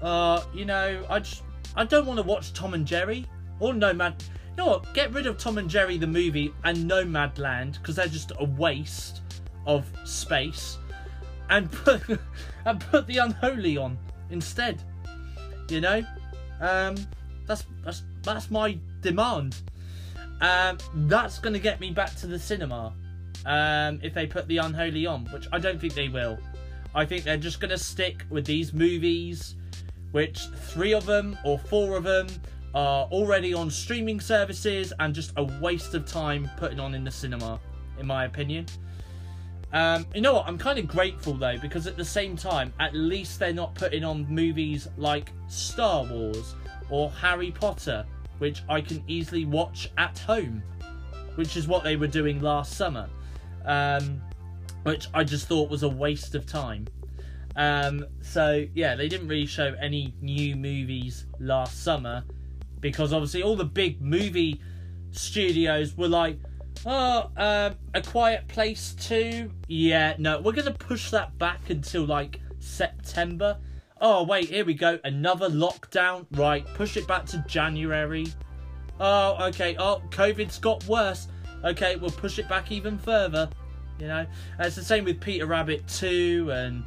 Uh, 0.00 0.42
you 0.54 0.64
know, 0.64 1.04
I 1.10 1.18
just 1.20 1.42
I 1.76 1.84
don't 1.84 2.06
want 2.06 2.18
to 2.18 2.22
watch 2.22 2.52
Tom 2.52 2.74
and 2.74 2.86
Jerry 2.86 3.26
or 3.58 3.74
Nomad. 3.74 4.22
You 4.50 4.56
know 4.56 4.66
what? 4.66 4.92
Get 4.94 5.12
rid 5.12 5.26
of 5.26 5.38
Tom 5.38 5.58
and 5.58 5.70
Jerry 5.70 5.96
the 5.96 6.06
movie 6.06 6.52
and 6.64 6.90
Nomadland 6.90 7.74
because 7.74 7.96
they're 7.96 8.08
just 8.08 8.32
a 8.38 8.44
waste 8.44 9.22
of 9.66 9.86
space 10.04 10.78
and 11.48 11.70
put 11.70 12.02
and 12.64 12.80
put 12.80 13.06
the 13.06 13.18
unholy 13.18 13.76
on 13.76 13.98
instead. 14.30 14.82
You 15.68 15.80
know, 15.80 16.02
um, 16.60 16.96
that's 17.46 17.64
that's 17.84 18.02
that's 18.22 18.50
my 18.50 18.78
demand. 19.00 19.56
Um, 20.40 20.78
that's 20.94 21.38
going 21.38 21.52
to 21.52 21.60
get 21.60 21.80
me 21.80 21.90
back 21.90 22.14
to 22.16 22.26
the 22.26 22.38
cinema 22.38 22.94
um, 23.44 24.00
if 24.02 24.14
they 24.14 24.26
put 24.26 24.48
the 24.48 24.58
unholy 24.58 25.06
on, 25.06 25.26
which 25.26 25.46
I 25.52 25.58
don't 25.58 25.80
think 25.80 25.94
they 25.94 26.08
will. 26.08 26.38
I 26.94 27.04
think 27.04 27.24
they're 27.24 27.36
just 27.36 27.60
going 27.60 27.70
to 27.70 27.78
stick 27.78 28.24
with 28.30 28.46
these 28.46 28.72
movies, 28.72 29.54
which 30.12 30.46
three 30.72 30.92
of 30.92 31.06
them 31.06 31.36
or 31.44 31.58
four 31.58 31.96
of 31.96 32.04
them 32.04 32.26
are 32.74 33.06
already 33.06 33.52
on 33.54 33.70
streaming 33.70 34.20
services 34.20 34.92
and 35.00 35.14
just 35.14 35.32
a 35.36 35.44
waste 35.60 35.94
of 35.94 36.06
time 36.06 36.48
putting 36.56 36.78
on 36.80 36.94
in 36.94 37.04
the 37.04 37.10
cinema, 37.10 37.60
in 37.98 38.06
my 38.06 38.24
opinion. 38.24 38.66
Um, 39.72 40.06
you 40.14 40.20
know 40.20 40.34
what? 40.34 40.48
I'm 40.48 40.58
kind 40.58 40.78
of 40.78 40.88
grateful 40.88 41.34
though 41.34 41.56
because 41.58 41.86
at 41.86 41.96
the 41.96 42.04
same 42.04 42.36
time, 42.36 42.72
at 42.80 42.94
least 42.94 43.38
they're 43.38 43.52
not 43.52 43.74
putting 43.74 44.04
on 44.04 44.26
movies 44.28 44.88
like 44.96 45.30
Star 45.48 46.04
Wars 46.04 46.54
or 46.90 47.10
Harry 47.10 47.52
Potter, 47.52 48.04
which 48.38 48.62
I 48.68 48.80
can 48.80 49.02
easily 49.06 49.44
watch 49.44 49.90
at 49.96 50.18
home, 50.18 50.62
which 51.36 51.56
is 51.56 51.68
what 51.68 51.84
they 51.84 51.96
were 51.96 52.08
doing 52.08 52.40
last 52.40 52.76
summer, 52.76 53.08
um, 53.64 54.20
which 54.82 55.06
I 55.14 55.22
just 55.22 55.46
thought 55.46 55.70
was 55.70 55.84
a 55.84 55.88
waste 55.88 56.34
of 56.34 56.46
time. 56.46 56.86
Um, 57.56 58.06
so 58.22 58.66
yeah, 58.74 58.94
they 58.94 59.08
didn't 59.08 59.28
really 59.28 59.46
show 59.46 59.74
any 59.80 60.14
new 60.20 60.56
movies 60.56 61.26
last 61.38 61.82
summer 61.82 62.24
because 62.80 63.12
obviously 63.12 63.42
all 63.42 63.56
the 63.56 63.64
big 63.64 64.00
movie 64.00 64.60
studios 65.10 65.96
were 65.96 66.08
like, 66.08 66.38
Oh, 66.86 67.30
um, 67.36 67.74
A 67.92 68.00
Quiet 68.00 68.48
Place 68.48 68.94
2? 69.00 69.50
Yeah, 69.68 70.14
no, 70.18 70.40
we're 70.40 70.52
to 70.52 70.70
push 70.70 71.10
that 71.10 71.36
back 71.38 71.68
until 71.68 72.06
like 72.06 72.40
September. 72.58 73.58
Oh, 74.00 74.22
wait, 74.22 74.48
here 74.48 74.64
we 74.64 74.72
go. 74.72 74.98
Another 75.04 75.50
lockdown. 75.50 76.24
Right, 76.32 76.64
push 76.74 76.96
it 76.96 77.06
back 77.06 77.26
to 77.26 77.44
January. 77.46 78.26
Oh, 78.98 79.36
okay. 79.48 79.76
Oh, 79.78 80.00
COVID's 80.10 80.58
got 80.58 80.84
worse. 80.84 81.28
Okay, 81.64 81.96
we'll 81.96 82.10
push 82.10 82.38
it 82.38 82.48
back 82.48 82.72
even 82.72 82.96
further. 82.98 83.50
You 83.98 84.08
know, 84.08 84.26
and 84.58 84.66
it's 84.66 84.76
the 84.76 84.84
same 84.84 85.04
with 85.04 85.20
Peter 85.20 85.46
Rabbit 85.46 85.86
2 85.88 86.50
and. 86.52 86.84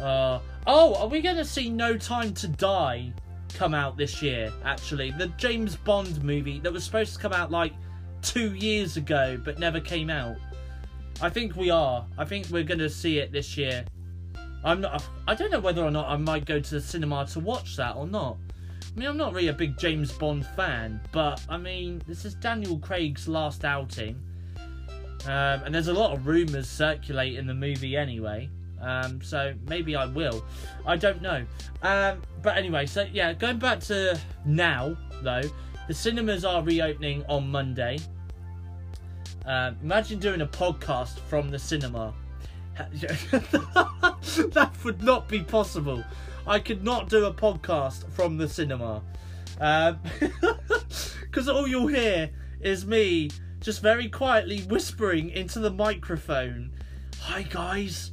Uh, 0.00 0.40
oh, 0.66 0.94
are 0.94 1.08
we 1.08 1.20
going 1.20 1.36
to 1.36 1.44
see 1.44 1.68
No 1.68 1.96
Time 1.96 2.32
to 2.34 2.48
Die 2.48 3.12
come 3.54 3.74
out 3.74 3.96
this 3.96 4.22
year, 4.22 4.52
actually? 4.64 5.10
The 5.10 5.26
James 5.36 5.76
Bond 5.76 6.22
movie 6.22 6.60
that 6.60 6.72
was 6.72 6.84
supposed 6.84 7.14
to 7.14 7.18
come 7.18 7.32
out 7.32 7.50
like 7.50 7.72
two 8.22 8.54
years 8.54 8.96
ago 8.96 9.40
but 9.44 9.58
never 9.58 9.80
came 9.80 10.10
out. 10.10 10.36
I 11.20 11.30
think 11.30 11.56
we 11.56 11.70
are. 11.70 12.06
I 12.16 12.24
think 12.24 12.46
we're 12.50 12.64
going 12.64 12.78
to 12.78 12.90
see 12.90 13.18
it 13.18 13.32
this 13.32 13.56
year. 13.56 13.84
I'm 14.64 14.80
not. 14.80 15.04
I 15.26 15.34
don't 15.34 15.50
know 15.50 15.60
whether 15.60 15.82
or 15.82 15.90
not 15.90 16.08
I 16.08 16.16
might 16.16 16.44
go 16.44 16.60
to 16.60 16.74
the 16.74 16.80
cinema 16.80 17.26
to 17.32 17.40
watch 17.40 17.76
that 17.76 17.96
or 17.96 18.06
not. 18.06 18.36
I 18.82 18.98
mean, 18.98 19.08
I'm 19.08 19.16
not 19.16 19.32
really 19.32 19.48
a 19.48 19.52
big 19.52 19.78
James 19.78 20.12
Bond 20.12 20.46
fan, 20.46 21.00
but 21.12 21.44
I 21.48 21.56
mean, 21.56 22.02
this 22.06 22.24
is 22.24 22.34
Daniel 22.34 22.78
Craig's 22.78 23.28
last 23.28 23.64
outing, 23.64 24.20
um, 25.24 25.62
and 25.64 25.74
there's 25.74 25.88
a 25.88 25.92
lot 25.92 26.12
of 26.12 26.26
rumours 26.26 26.68
circulating 26.68 27.46
the 27.46 27.54
movie 27.54 27.96
anyway. 27.96 28.48
Um, 28.80 29.20
so 29.22 29.54
maybe 29.68 29.96
I 29.96 30.06
will. 30.06 30.44
I 30.86 30.96
don't 30.96 31.20
know. 31.20 31.44
Um, 31.82 32.22
but 32.42 32.56
anyway, 32.56 32.86
so 32.86 33.06
yeah, 33.12 33.32
going 33.32 33.58
back 33.58 33.80
to 33.80 34.18
now 34.44 34.96
though, 35.22 35.42
the 35.86 35.94
cinemas 35.94 36.44
are 36.44 36.62
reopening 36.62 37.24
on 37.28 37.50
Monday. 37.50 37.98
Um, 39.46 39.76
imagine 39.82 40.18
doing 40.18 40.42
a 40.42 40.46
podcast 40.46 41.18
from 41.20 41.50
the 41.50 41.58
cinema. 41.58 42.12
that 42.78 44.70
would 44.84 45.02
not 45.02 45.28
be 45.28 45.42
possible. 45.42 46.04
I 46.46 46.58
could 46.60 46.84
not 46.84 47.08
do 47.08 47.24
a 47.24 47.32
podcast 47.32 48.10
from 48.12 48.36
the 48.36 48.48
cinema. 48.48 49.02
Because 49.54 51.48
um, 51.48 51.56
all 51.56 51.66
you'll 51.66 51.88
hear 51.88 52.30
is 52.60 52.86
me 52.86 53.30
just 53.60 53.82
very 53.82 54.08
quietly 54.08 54.60
whispering 54.62 55.30
into 55.30 55.58
the 55.58 55.70
microphone, 55.70 56.70
Hi 57.20 57.42
guys, 57.42 58.12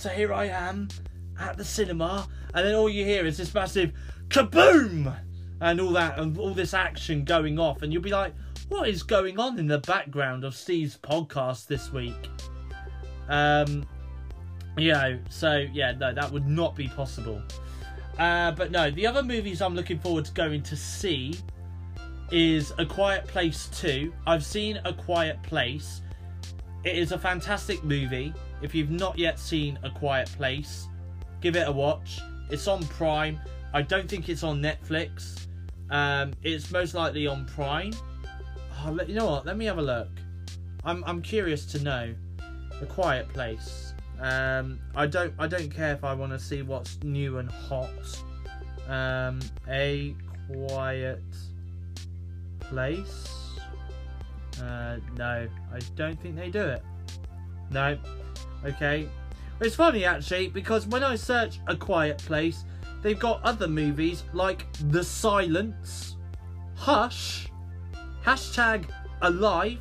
so 0.00 0.08
here 0.08 0.32
I 0.32 0.46
am 0.46 0.88
at 1.38 1.58
the 1.58 1.64
cinema, 1.64 2.26
and 2.54 2.66
then 2.66 2.74
all 2.74 2.88
you 2.88 3.04
hear 3.04 3.26
is 3.26 3.36
this 3.36 3.52
massive 3.52 3.92
kaboom! 4.28 5.14
And 5.60 5.78
all 5.78 5.90
that, 5.90 6.18
and 6.18 6.38
all 6.38 6.54
this 6.54 6.72
action 6.72 7.22
going 7.22 7.58
off, 7.58 7.82
and 7.82 7.92
you'll 7.92 8.00
be 8.00 8.10
like, 8.10 8.32
what 8.70 8.88
is 8.88 9.02
going 9.02 9.38
on 9.38 9.58
in 9.58 9.66
the 9.66 9.80
background 9.80 10.42
of 10.42 10.56
Steve's 10.56 10.96
podcast 10.96 11.66
this 11.66 11.92
week? 11.92 12.30
Um, 13.28 13.86
you 14.78 14.94
know, 14.94 15.18
so 15.28 15.66
yeah, 15.70 15.92
no, 15.92 16.14
that 16.14 16.32
would 16.32 16.48
not 16.48 16.74
be 16.74 16.88
possible. 16.88 17.42
Uh, 18.18 18.52
but 18.52 18.70
no, 18.70 18.90
the 18.90 19.06
other 19.06 19.22
movies 19.22 19.60
I'm 19.60 19.74
looking 19.74 19.98
forward 19.98 20.24
to 20.24 20.32
going 20.32 20.62
to 20.62 20.76
see 20.76 21.34
is 22.32 22.72
A 22.78 22.86
Quiet 22.86 23.26
Place 23.26 23.68
2. 23.74 24.14
I've 24.26 24.46
seen 24.46 24.80
A 24.86 24.94
Quiet 24.94 25.42
Place. 25.42 26.00
It 26.84 26.96
is 26.96 27.12
a 27.12 27.18
fantastic 27.18 27.84
movie. 27.84 28.32
If 28.62 28.74
you've 28.74 28.90
not 28.90 29.18
yet 29.18 29.38
seen 29.38 29.78
A 29.82 29.90
Quiet 29.90 30.30
Place, 30.36 30.88
give 31.40 31.56
it 31.56 31.66
a 31.66 31.72
watch. 31.72 32.20
It's 32.50 32.68
on 32.68 32.84
Prime. 32.84 33.40
I 33.72 33.82
don't 33.82 34.08
think 34.08 34.28
it's 34.28 34.42
on 34.42 34.60
Netflix. 34.60 35.46
Um, 35.90 36.32
it's 36.42 36.70
most 36.70 36.94
likely 36.94 37.26
on 37.26 37.46
Prime. 37.46 37.92
Oh, 38.84 38.98
you 39.06 39.14
know 39.14 39.26
what? 39.26 39.46
Let 39.46 39.56
me 39.56 39.64
have 39.64 39.78
a 39.78 39.82
look. 39.82 40.08
I'm 40.84 41.04
I'm 41.06 41.22
curious 41.22 41.66
to 41.66 41.82
know. 41.82 42.14
A 42.80 42.86
Quiet 42.86 43.28
Place. 43.28 43.92
Um, 44.20 44.78
I 44.94 45.06
don't 45.06 45.34
I 45.38 45.46
don't 45.46 45.70
care 45.70 45.92
if 45.92 46.04
I 46.04 46.14
want 46.14 46.32
to 46.32 46.38
see 46.38 46.62
what's 46.62 47.02
new 47.02 47.38
and 47.38 47.50
hot. 47.50 48.22
Um, 48.88 49.40
a 49.68 50.14
Quiet 50.46 51.22
Place. 52.60 53.28
Uh, 54.62 54.98
no, 55.16 55.48
I 55.72 55.78
don't 55.96 56.20
think 56.20 56.36
they 56.36 56.50
do 56.50 56.62
it. 56.62 56.82
No. 57.70 57.98
Okay. 58.64 59.08
It's 59.60 59.74
funny 59.74 60.04
actually 60.04 60.48
because 60.48 60.86
when 60.86 61.04
I 61.04 61.16
search 61.16 61.60
A 61.66 61.76
Quiet 61.76 62.18
Place, 62.18 62.64
they've 63.02 63.18
got 63.18 63.42
other 63.42 63.68
movies 63.68 64.24
like 64.32 64.66
The 64.90 65.04
Silence, 65.04 66.16
Hush, 66.76 67.48
hashtag 68.24 68.86
Alive. 69.22 69.80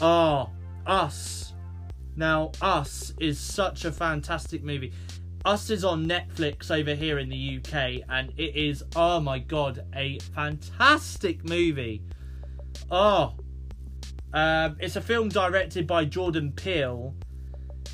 Oh, 0.00 0.50
Us. 0.86 1.54
Now, 2.14 2.52
Us 2.62 3.12
is 3.20 3.38
such 3.38 3.84
a 3.84 3.92
fantastic 3.92 4.62
movie. 4.62 4.92
Us 5.44 5.70
is 5.70 5.84
on 5.84 6.06
Netflix 6.06 6.70
over 6.70 6.94
here 6.94 7.18
in 7.18 7.28
the 7.28 7.58
UK, 7.58 8.02
and 8.08 8.32
it 8.36 8.56
is, 8.56 8.82
oh 8.94 9.20
my 9.20 9.38
god, 9.38 9.84
a 9.94 10.18
fantastic 10.34 11.44
movie. 11.44 12.02
Oh, 12.90 13.34
um, 14.32 14.76
it's 14.80 14.96
a 14.96 15.00
film 15.00 15.28
directed 15.28 15.86
by 15.86 16.04
Jordan 16.04 16.52
Peele, 16.52 17.14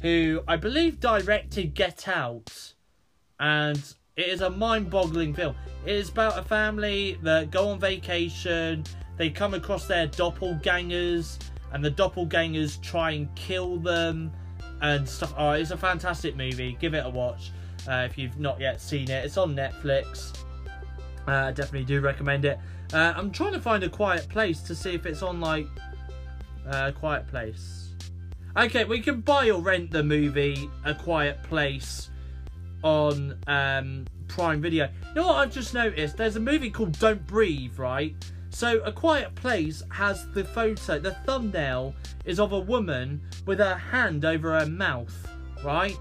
who 0.03 0.43
I 0.49 0.57
believe 0.57 1.01
directed 1.01 1.75
Get 1.75 2.09
Out, 2.09 2.75
and 3.41 3.83
it 4.17 4.27
is 4.27 4.41
a 4.41 4.51
mind-boggling 4.51 5.33
film. 5.33 5.55
It 5.87 5.95
is 5.95 6.11
about 6.11 6.39
a 6.39 6.43
family 6.43 7.19
that 7.23 7.51
go 7.51 7.69
on 7.69 7.81
vacation. 7.81 8.85
They 9.17 9.31
come 9.31 9.55
across 9.55 9.87
their 9.87 10.09
doppelgangers, 10.09 11.39
and 11.73 11.85
the 11.85 11.91
doppelgangers 11.91 12.83
try 12.83 13.13
and 13.13 13.35
kill 13.37 13.79
them 13.79 14.33
and 14.83 15.09
stuff. 15.09 15.33
Oh, 15.39 15.53
it's 15.53 15.71
a 15.71 15.77
fantastic 15.77 16.37
movie. 16.37 16.77
Give 16.81 16.95
it 16.95 17.07
a 17.07 17.09
watch 17.09 17.53
uh, 17.89 18.07
if 18.11 18.19
you've 18.19 18.39
not 18.41 18.61
yet 18.61 18.81
seen 18.81 19.09
it. 19.09 19.25
It's 19.25 19.37
on 19.37 19.55
Netflix. 19.55 20.37
Uh, 21.29 21.31
I 21.31 21.53
definitely 21.53 21.85
do 21.85 22.01
recommend 22.01 22.45
it. 22.45 22.59
Uh, 22.93 23.15
I'm 23.17 23.31
trying 23.31 23.53
to 23.53 23.61
find 23.61 23.85
a 23.85 23.89
quiet 23.89 24.29
place 24.29 24.61
to 24.63 24.75
see 24.75 24.95
if 24.95 25.07
it's 25.07 25.23
on 25.23 25.41
like 25.41 25.69
uh, 26.67 26.91
Quiet 26.91 27.29
Place. 27.29 27.92
Okay, 28.55 28.85
we 28.85 29.01
can 29.01 29.23
buy 29.23 29.49
or 29.49 29.63
rent 29.63 29.91
the 29.91 30.03
movie 30.03 30.69
A 30.85 30.95
Quiet 30.95 31.43
Place 31.43 32.11
on 32.85 33.39
um, 33.47 34.05
Prime 34.29 34.61
Video. 34.61 34.91
You 35.09 35.15
know 35.15 35.29
what 35.29 35.37
I've 35.37 35.53
just 35.53 35.73
noticed? 35.73 36.19
There's 36.19 36.37
a 36.37 36.41
movie 36.41 36.69
called 36.69 36.99
Don't 36.99 37.27
Breathe, 37.27 37.79
right? 37.79 38.15
So 38.51 38.81
A 38.81 38.93
Quiet 38.93 39.35
Place 39.37 39.83
has 39.91 40.31
the 40.33 40.45
photo, 40.45 40.99
the 40.99 41.13
thumbnail 41.25 41.95
is 42.27 42.39
of 42.39 42.53
a 42.53 42.61
woman 42.61 43.23
with 43.47 43.59
her 43.59 43.75
hand 43.75 44.27
over 44.27 44.59
her 44.61 44.67
mouth, 44.67 45.17
right? 45.65 45.97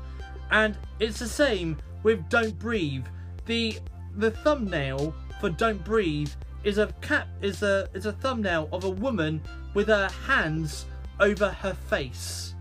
And 0.51 0.77
it's 0.99 1.19
the 1.19 1.29
same 1.29 1.77
with 2.03 2.27
Don't 2.27 2.59
Breathe. 2.59 3.05
The 3.45 3.79
the 4.17 4.31
thumbnail 4.31 5.15
for 5.39 5.49
Don't 5.49 5.81
Breathe 5.85 6.31
is 6.65 6.79
a 6.79 6.87
cat 6.99 7.29
is 7.41 7.63
a 7.63 7.87
is 7.93 8.05
a 8.05 8.11
thumbnail 8.11 8.67
of 8.73 8.83
a 8.83 8.89
woman 8.89 9.41
with 9.73 9.87
her 9.87 10.09
hands 10.27 10.85
over 11.21 11.49
her 11.49 11.73
face. 11.73 12.55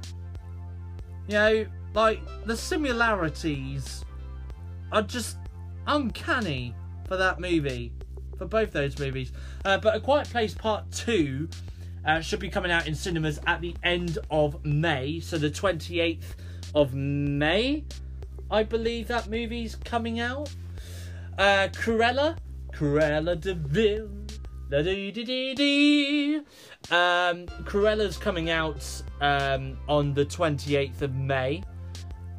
You 1.26 1.34
know, 1.34 1.66
like 1.94 2.20
the 2.44 2.56
similarities 2.56 4.04
are 4.92 5.02
just 5.02 5.38
uncanny 5.86 6.74
for 7.08 7.16
that 7.16 7.40
movie, 7.40 7.92
for 8.38 8.46
both 8.46 8.72
those 8.72 8.98
movies. 8.98 9.32
Uh, 9.64 9.78
but 9.78 9.96
A 9.96 10.00
Quiet 10.00 10.28
Place 10.30 10.54
Part 10.54 10.90
2 10.92 11.48
uh, 12.06 12.20
should 12.20 12.40
be 12.40 12.48
coming 12.48 12.70
out 12.70 12.86
in 12.86 12.94
cinemas 12.94 13.40
at 13.46 13.60
the 13.60 13.74
end 13.82 14.18
of 14.30 14.64
May, 14.64 15.20
so 15.20 15.38
the 15.38 15.50
28th 15.50 16.22
of 16.74 16.94
May, 16.94 17.84
I 18.50 18.62
believe 18.62 19.08
that 19.08 19.28
movie's 19.28 19.76
coming 19.76 20.20
out. 20.20 20.50
Uh, 21.38 21.68
Cruella 21.72 22.36
Cruella 22.72 23.38
de 23.40 23.54
Vil. 23.54 24.08
Um, 26.90 27.46
Cruella's 27.64 28.16
coming 28.16 28.50
out 28.50 29.02
um, 29.20 29.76
on 29.88 30.14
the 30.14 30.24
28th 30.24 31.02
of 31.02 31.14
May 31.14 31.62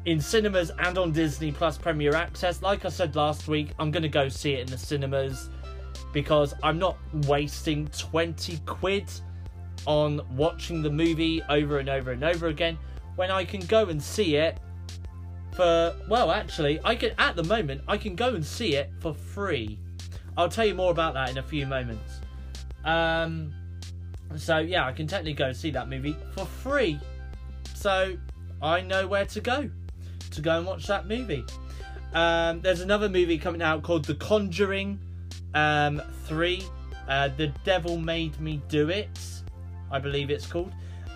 in 0.06 0.18
cinemas 0.18 0.72
and 0.78 0.96
on 0.96 1.12
Disney 1.12 1.52
Plus 1.52 1.76
Premier 1.76 2.14
Access. 2.14 2.62
Like 2.62 2.86
I 2.86 2.88
said 2.88 3.14
last 3.16 3.48
week, 3.48 3.72
I'm 3.78 3.90
going 3.90 4.02
to 4.02 4.08
go 4.08 4.28
see 4.30 4.54
it 4.54 4.60
in 4.60 4.66
the 4.68 4.78
cinemas 4.78 5.50
because 6.12 6.54
I'm 6.62 6.78
not 6.78 6.96
wasting 7.26 7.86
20 7.88 8.58
quid 8.64 9.10
on 9.84 10.22
watching 10.34 10.80
the 10.80 10.90
movie 10.90 11.42
over 11.50 11.80
and 11.80 11.88
over 11.88 12.12
and 12.12 12.24
over 12.24 12.46
again 12.46 12.78
when 13.16 13.30
I 13.30 13.44
can 13.44 13.60
go 13.66 13.86
and 13.86 14.02
see 14.02 14.36
it 14.36 14.58
for 15.52 15.94
well 16.08 16.30
actually 16.30 16.80
I 16.84 16.94
can 16.94 17.10
at 17.18 17.34
the 17.36 17.44
moment 17.44 17.82
I 17.88 17.96
can 17.96 18.14
go 18.14 18.34
and 18.34 18.44
see 18.44 18.76
it 18.76 18.90
for 19.00 19.12
free 19.12 19.78
I'll 20.36 20.48
tell 20.48 20.64
you 20.64 20.74
more 20.74 20.90
about 20.90 21.14
that 21.14 21.30
in 21.30 21.38
a 21.38 21.42
few 21.42 21.66
moments. 21.66 22.21
Um, 22.84 23.52
so 24.36 24.58
yeah, 24.58 24.86
I 24.86 24.92
can 24.92 25.06
technically 25.06 25.34
go 25.34 25.52
see 25.52 25.70
that 25.70 25.88
movie 25.88 26.16
for 26.34 26.44
free. 26.44 26.98
So 27.74 28.16
I 28.60 28.80
know 28.80 29.06
where 29.06 29.26
to 29.26 29.40
go 29.40 29.70
to 30.30 30.40
go 30.40 30.58
and 30.58 30.66
watch 30.66 30.86
that 30.86 31.06
movie. 31.06 31.44
Um, 32.14 32.60
there's 32.60 32.80
another 32.80 33.08
movie 33.08 33.38
coming 33.38 33.62
out 33.62 33.82
called 33.82 34.04
The 34.04 34.14
Conjuring 34.14 34.98
um, 35.54 36.00
3. 36.24 36.62
Uh, 37.08 37.28
the 37.36 37.48
Devil 37.64 37.98
Made 37.98 38.38
Me 38.40 38.62
Do 38.68 38.88
It, 38.88 39.08
I 39.90 39.98
believe 39.98 40.30
it's 40.30 40.46
called. 40.46 40.72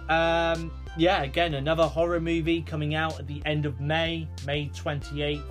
Um, 0.09 0.73
yeah, 0.97 1.23
again, 1.23 1.55
another 1.55 1.85
horror 1.85 2.21
movie 2.21 2.61
coming 2.63 2.95
out 2.95 3.19
at 3.21 3.27
the 3.27 3.41
end 3.47 3.67
of 3.67 3.81
May, 3.81 4.27
May 4.45 4.69
28th 4.71 5.43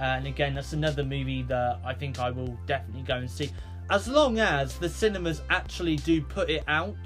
and 0.00 0.26
again, 0.26 0.54
that's 0.54 0.72
another 0.72 1.04
movie 1.04 1.42
that 1.42 1.78
I 1.84 1.92
think 1.92 2.18
I 2.18 2.30
will 2.30 2.58
definitely 2.66 3.02
go 3.02 3.16
and 3.16 3.30
see. 3.30 3.50
As 3.90 4.06
long 4.06 4.38
as 4.38 4.78
the 4.78 4.88
cinemas 4.88 5.42
actually 5.50 5.96
do 5.96 6.22
put 6.22 6.48
it 6.48 6.62
out, 6.68 6.96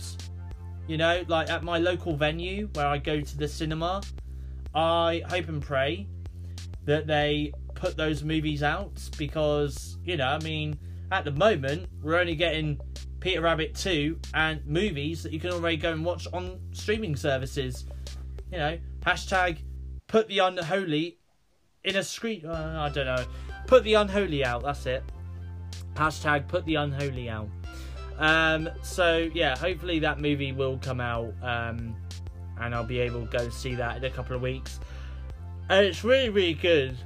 you 0.86 0.98
know, 0.98 1.24
like 1.28 1.48
at 1.48 1.62
my 1.62 1.78
local 1.78 2.14
venue 2.14 2.68
where 2.74 2.86
I 2.86 2.98
go 2.98 3.22
to 3.22 3.38
the 3.38 3.48
cinema, 3.48 4.02
I 4.74 5.22
hope 5.30 5.48
and 5.48 5.62
pray 5.62 6.06
that 6.84 7.06
they 7.06 7.54
put 7.74 7.96
those 7.96 8.22
movies 8.22 8.62
out 8.62 9.00
because, 9.16 9.96
you 10.04 10.18
know, 10.18 10.26
I 10.26 10.38
mean, 10.40 10.78
at 11.10 11.24
the 11.24 11.30
moment, 11.30 11.88
we're 12.02 12.18
only 12.18 12.34
getting 12.34 12.78
Peter 13.18 13.40
Rabbit 13.40 13.74
2 13.74 14.18
and 14.34 14.66
movies 14.66 15.22
that 15.22 15.32
you 15.32 15.40
can 15.40 15.52
already 15.52 15.78
go 15.78 15.90
and 15.90 16.04
watch 16.04 16.26
on 16.34 16.60
streaming 16.72 17.16
services. 17.16 17.86
You 18.52 18.58
know, 18.58 18.78
hashtag 19.00 19.56
put 20.06 20.28
the 20.28 20.40
unholy 20.40 21.18
in 21.82 21.96
a 21.96 22.02
screen. 22.02 22.44
Uh, 22.44 22.76
I 22.78 22.90
don't 22.90 23.06
know. 23.06 23.24
Put 23.66 23.84
the 23.84 23.94
unholy 23.94 24.44
out. 24.44 24.64
That's 24.64 24.84
it. 24.84 25.02
Hashtag 25.94 26.48
put 26.48 26.64
the 26.64 26.76
unholy 26.76 27.28
out. 27.28 27.48
Um, 28.18 28.68
so 28.82 29.28
yeah, 29.34 29.56
hopefully 29.56 29.98
that 30.00 30.20
movie 30.20 30.52
will 30.52 30.78
come 30.78 31.00
out, 31.00 31.32
um, 31.42 31.96
and 32.60 32.74
I'll 32.74 32.84
be 32.84 33.00
able 33.00 33.26
to 33.26 33.38
go 33.38 33.48
see 33.48 33.74
that 33.74 33.96
in 33.96 34.04
a 34.04 34.10
couple 34.10 34.36
of 34.36 34.42
weeks. 34.42 34.80
and 35.68 35.84
it's 35.86 36.04
really, 36.04 36.30
really 36.30 36.54
good 36.54 36.96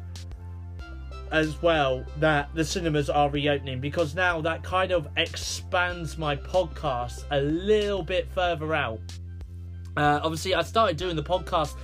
as 1.31 1.61
well 1.63 2.05
that 2.19 2.49
the 2.55 2.65
cinemas 2.65 3.11
are 3.11 3.29
reopening 3.31 3.81
because 3.81 4.15
now 4.15 4.41
that 4.41 4.63
kind 4.63 4.93
of 4.93 5.07
expands 5.17 6.17
my 6.17 6.35
podcast 6.35 7.25
a 7.31 7.41
little 7.41 8.03
bit 8.03 8.29
further 8.33 8.75
out. 8.75 9.01
Uh, 9.97 10.21
obviously, 10.23 10.55
I 10.55 10.63
started 10.63 10.97
doing 10.97 11.17
the 11.17 11.23
podcast 11.23 11.75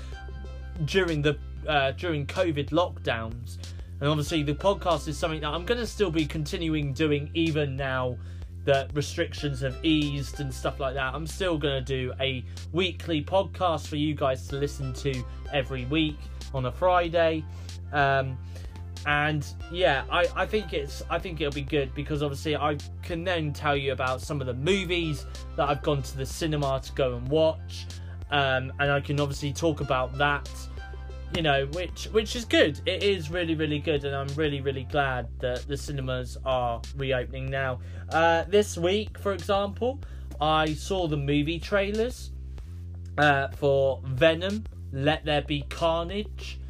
during 0.85 1.23
the 1.23 1.37
uh, 1.69 1.93
during 1.93 2.27
COVID 2.27 2.71
lockdowns, 2.71 3.59
and 4.05 4.11
obviously 4.11 4.43
the 4.43 4.55
podcast 4.55 5.09
is 5.09 5.17
something 5.17 5.41
that 5.41 5.49
I'm 5.49 5.65
going 5.65 5.81
to 5.81 5.87
still 5.87 6.11
be 6.11 6.27
continuing 6.27 6.93
doing 6.93 7.31
even 7.33 7.75
now 7.75 8.19
that 8.67 8.95
restrictions 8.95 9.63
have 9.63 9.83
eased 9.83 10.41
and 10.41 10.53
stuff 10.53 10.79
like 10.79 10.93
that. 10.93 11.15
I'm 11.15 11.27
still 11.27 11.57
going 11.57 11.83
to 11.83 11.85
do 11.87 12.13
a 12.21 12.45
weekly 12.73 13.25
podcast 13.25 13.87
for 13.87 13.97
you 13.97 14.15
guys 14.15 14.47
to 14.49 14.57
listen 14.57 14.93
to 14.93 15.25
every 15.55 15.87
week 15.87 16.19
on 16.53 16.67
a 16.67 16.71
Friday. 16.71 17.47
Um, 17.95 18.37
and 19.07 19.47
yeah, 19.73 20.05
I, 20.11 20.27
I 20.37 20.45
think 20.45 20.75
it's 20.75 21.03
I 21.09 21.19
think 21.19 21.41
it'll 21.41 21.55
be 21.55 21.63
good 21.63 21.95
because 21.95 22.23
obviously 22.23 22.57
I 22.57 22.77
can 23.03 23.25
then 23.25 23.55
tell 23.55 23.75
you 23.75 23.93
about 23.93 24.21
some 24.21 24.39
of 24.43 24.47
the 24.47 24.53
movies 24.53 25.25
that 25.57 25.67
I've 25.67 25.83
gone 25.83 26.03
to 26.03 26.17
the 26.19 26.27
cinema 26.27 26.79
to 26.85 26.93
go 26.93 27.17
and 27.17 27.27
watch, 27.29 27.87
um, 28.31 28.71
and 28.81 28.93
I 28.93 29.01
can 29.01 29.19
obviously 29.19 29.55
talk 29.55 29.81
about 29.81 30.19
that 30.19 30.51
you 31.35 31.43
know, 31.43 31.67
which 31.73 32.05
which 32.13 32.37
is 32.37 32.45
good. 32.45 32.81
It 32.87 33.03
is 33.03 33.31
really 33.31 33.55
really 33.55 33.81
good, 33.81 34.05
and 34.05 34.15
I'm 34.15 34.29
really 34.37 34.61
really 34.61 34.85
glad 34.85 35.29
that 35.41 35.67
the 35.67 35.77
cinemas 35.77 36.39
are 36.45 36.81
reopening 36.97 37.51
now. 37.51 37.81
Uh, 38.11 38.45
this 38.45 38.79
week, 38.79 39.19
for 39.19 39.33
example, 39.33 40.01
I 40.41 40.75
saw 40.75 41.09
the 41.09 41.17
movie 41.17 41.59
trailers 41.59 42.31
uh, 43.19 43.49
for 43.49 44.01
Venom: 44.05 44.65
Let 44.93 45.25
There 45.25 45.43
Be 45.43 45.63
Carnage. 45.69 46.61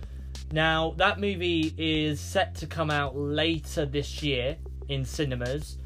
Now 0.51 0.95
that 0.97 1.21
movie 1.21 1.75
is 1.77 2.19
set 2.19 2.55
to 2.57 2.67
come 2.67 2.91
out 2.91 3.17
later 3.17 3.85
this 3.85 4.23
year 4.23 4.57
in 4.89 5.05
cinemas. 5.05 5.79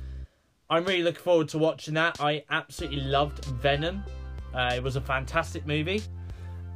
I'm 0.71 0.85
really 0.85 1.03
looking 1.03 1.23
forward 1.23 1.49
to 1.49 1.59
watching 1.59 1.95
that. 1.95 2.21
I 2.21 2.45
absolutely 2.51 3.01
loved 3.01 3.45
Venom. 3.47 4.05
Uh, 4.55 4.73
it 4.75 4.83
was 4.83 4.97
a 4.97 5.01
fantastic 5.01 5.67
movie. 5.67 6.03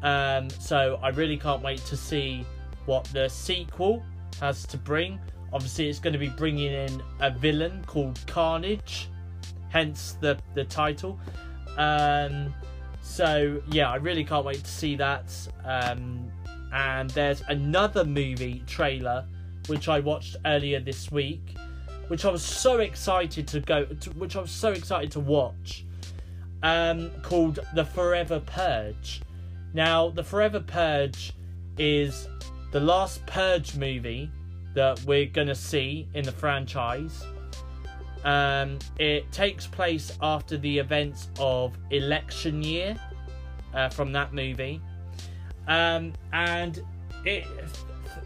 Um, 0.02 0.50
so 0.50 0.98
I 1.02 1.08
really 1.10 1.36
can't 1.36 1.62
wait 1.62 1.78
to 1.86 1.96
see 1.96 2.44
what 2.86 3.04
the 3.06 3.28
sequel 3.28 4.02
has 4.40 4.66
to 4.66 4.76
bring. 4.76 5.20
Obviously, 5.52 5.88
it's 5.88 5.98
going 5.98 6.12
to 6.12 6.18
be 6.18 6.28
bringing 6.30 6.72
in 6.72 7.02
a 7.20 7.30
villain 7.30 7.84
called 7.86 8.18
Carnage, 8.26 9.08
hence 9.68 10.16
the 10.20 10.38
the 10.54 10.64
title. 10.64 11.18
Um, 11.76 12.54
so 13.02 13.62
yeah, 13.70 13.90
I 13.90 13.96
really 13.96 14.24
can't 14.24 14.44
wait 14.44 14.64
to 14.64 14.70
see 14.70 14.96
that. 14.96 15.32
Um, 15.64 16.30
and 16.72 17.10
there's 17.10 17.42
another 17.48 18.04
movie 18.04 18.62
trailer 18.66 19.26
which 19.68 19.88
I 19.88 20.00
watched 20.00 20.36
earlier 20.46 20.80
this 20.80 21.10
week, 21.10 21.56
which 22.08 22.24
I 22.24 22.30
was 22.30 22.42
so 22.42 22.78
excited 22.80 23.46
to 23.48 23.60
go, 23.60 23.84
to, 23.84 24.10
which 24.10 24.36
I 24.36 24.40
was 24.40 24.50
so 24.50 24.72
excited 24.72 25.12
to 25.12 25.20
watch, 25.20 25.84
um, 26.62 27.10
called 27.22 27.60
The 27.74 27.84
Forever 27.84 28.40
Purge. 28.40 29.20
Now, 29.74 30.10
The 30.10 30.22
Forever 30.22 30.60
Purge 30.60 31.32
is 31.78 32.28
the 32.72 32.80
last 32.80 33.24
Purge 33.26 33.74
movie 33.76 34.30
that 34.74 35.02
we're 35.04 35.26
going 35.26 35.48
to 35.48 35.54
see 35.54 36.08
in 36.14 36.24
the 36.24 36.32
franchise. 36.32 37.24
Um, 38.24 38.78
it 38.98 39.30
takes 39.32 39.66
place 39.66 40.16
after 40.22 40.56
the 40.56 40.78
events 40.78 41.28
of 41.38 41.76
Election 41.90 42.62
Year 42.62 42.96
uh, 43.74 43.88
from 43.88 44.12
that 44.12 44.32
movie. 44.32 44.80
Um, 45.68 46.12
and 46.32 46.82
it 47.24 47.46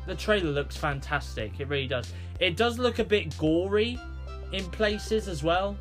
the 0.06 0.14
trailer 0.14 0.50
looks 0.50 0.76
fantastic. 0.76 1.58
It 1.58 1.68
really 1.68 1.88
does. 1.88 2.12
It 2.40 2.56
does 2.56 2.78
look 2.78 2.98
a 2.98 3.04
bit 3.04 3.36
gory 3.38 3.98
in 4.52 4.64
places 4.70 5.28
as 5.28 5.42
well. 5.42 5.76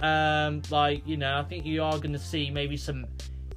Um, 0.00 0.62
like 0.70 1.06
you 1.06 1.16
know, 1.16 1.38
I 1.38 1.42
think 1.42 1.64
you 1.64 1.82
are 1.82 1.96
going 1.98 2.12
to 2.12 2.18
see 2.18 2.50
maybe 2.50 2.76
some 2.76 3.06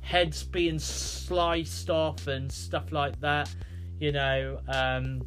heads 0.10 0.44
being 0.44 0.80
sliced 0.80 1.92
off 1.92 2.26
and 2.26 2.52
stuff 2.52 2.92
like 2.92 3.20
that. 3.22 3.54
You 4.00 4.12
know, 4.12 4.60
um, 4.68 5.22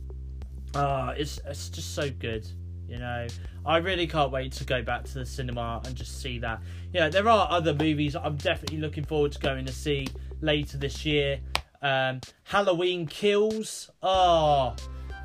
uh, 0.75 1.15
it's 1.17 1.41
it's 1.47 1.69
just 1.69 1.95
so 1.95 2.11
good. 2.11 2.49
You 2.89 2.99
know, 2.99 3.29
I 3.65 3.77
really 3.77 4.09
can't 4.09 4.33
wait 4.33 4.51
to 4.55 4.65
go 4.65 4.83
back 4.83 5.05
to 5.05 5.15
the 5.15 5.25
cinema 5.25 5.81
and 5.85 5.95
just 5.95 6.21
see 6.21 6.41
that. 6.41 6.61
Yeah, 6.93 7.09
there 7.09 7.29
are 7.29 7.47
other 7.49 7.75
movies 7.75 8.17
I'm 8.17 8.37
definitely 8.37 8.79
looking 8.79 9.05
forward 9.05 9.31
to 9.33 9.39
going 9.39 9.65
to 9.67 9.73
see 9.73 10.09
later 10.41 10.79
this 10.79 11.07
year. 11.07 11.39
Um, 11.81 12.21
Halloween 12.43 13.07
Kills. 13.07 13.89
Oh, 14.03 14.75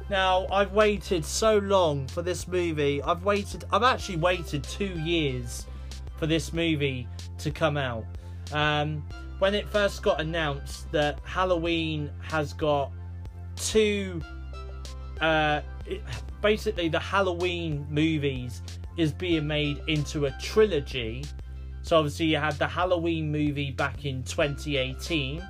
now 0.07 0.45
I've 0.51 0.73
waited 0.73 1.25
so 1.25 1.57
long 1.57 2.07
for 2.07 2.21
this 2.21 2.47
movie. 2.47 3.01
I've 3.01 3.23
waited. 3.23 3.63
I've 3.73 3.83
actually 3.83 4.17
waited 4.17 4.63
two 4.63 4.93
years 4.99 5.65
for 6.17 6.27
this 6.27 6.53
movie 6.53 7.07
to 7.39 7.49
come 7.49 7.75
out. 7.75 8.05
Um, 8.53 9.03
when 9.39 9.53
it 9.53 9.69
first 9.69 10.01
got 10.01 10.19
announced 10.19 10.91
that 10.91 11.19
Halloween 11.23 12.11
has 12.21 12.53
got 12.53 12.91
two, 13.55 14.21
uh, 15.21 15.61
it, 15.85 16.01
basically 16.41 16.89
the 16.89 16.99
Halloween 16.99 17.85
movies 17.89 18.61
is 18.97 19.11
being 19.11 19.45
made 19.47 19.81
into 19.87 20.25
a 20.25 20.31
trilogy. 20.41 21.23
So 21.83 21.97
obviously 21.97 22.27
you 22.27 22.37
had 22.37 22.55
the 22.55 22.67
Halloween 22.67 23.31
movie 23.31 23.71
back 23.71 24.05
in 24.05 24.23
2018, 24.23 25.47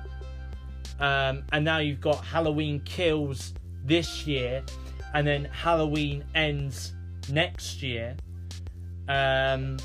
um, 1.00 1.44
and 1.52 1.64
now 1.64 1.78
you've 1.78 2.00
got 2.00 2.24
Halloween 2.24 2.80
Kills 2.80 3.54
this 3.84 4.26
year, 4.26 4.62
and 5.14 5.26
then 5.26 5.46
Halloween 5.46 6.24
Ends 6.34 6.94
next 7.30 7.82
year. 7.82 8.16
Um, 9.08 9.78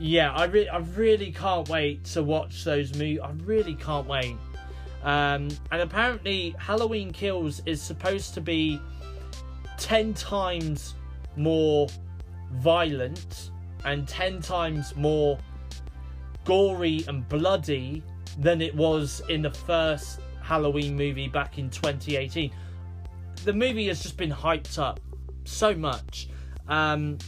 yeah, 0.00 0.32
I 0.32 0.44
really, 0.44 0.68
I 0.70 0.78
really 0.78 1.30
can't 1.30 1.68
wait 1.68 2.04
to 2.06 2.22
watch 2.22 2.64
those 2.64 2.94
movies. 2.94 3.20
I 3.22 3.32
really 3.44 3.74
can't 3.74 4.06
wait. 4.06 4.34
Um, 5.02 5.48
and 5.70 5.82
apparently, 5.82 6.56
Halloween 6.58 7.12
Kills 7.12 7.60
is 7.66 7.82
supposed 7.82 8.32
to 8.34 8.40
be 8.40 8.80
ten 9.76 10.14
times 10.14 10.94
more 11.36 11.86
violent 12.54 13.50
and 13.84 14.08
ten 14.08 14.40
times 14.40 14.96
more 14.96 15.38
gory 16.46 17.04
and 17.06 17.28
bloody 17.28 18.02
than 18.38 18.62
it 18.62 18.74
was 18.74 19.20
in 19.28 19.42
the 19.42 19.50
first 19.50 20.20
Halloween 20.40 20.96
movie 20.96 21.28
back 21.28 21.58
in 21.58 21.68
2018. 21.68 22.50
The 23.44 23.52
movie 23.52 23.88
has 23.88 24.02
just 24.02 24.16
been 24.16 24.32
hyped 24.32 24.78
up 24.78 24.98
so 25.44 25.74
much. 25.74 26.30
Um, 26.68 27.18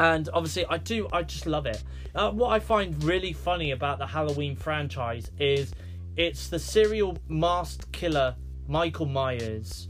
and 0.00 0.28
obviously 0.32 0.64
i 0.66 0.78
do 0.78 1.08
i 1.12 1.22
just 1.22 1.46
love 1.46 1.66
it. 1.66 1.82
Uh, 2.14 2.30
what 2.30 2.50
i 2.50 2.58
find 2.58 3.02
really 3.02 3.32
funny 3.32 3.72
about 3.72 3.98
the 3.98 4.06
halloween 4.06 4.56
franchise 4.56 5.30
is 5.38 5.72
it's 6.16 6.48
the 6.48 6.58
serial 6.58 7.16
masked 7.28 7.90
killer 7.92 8.34
michael 8.66 9.06
myers 9.06 9.88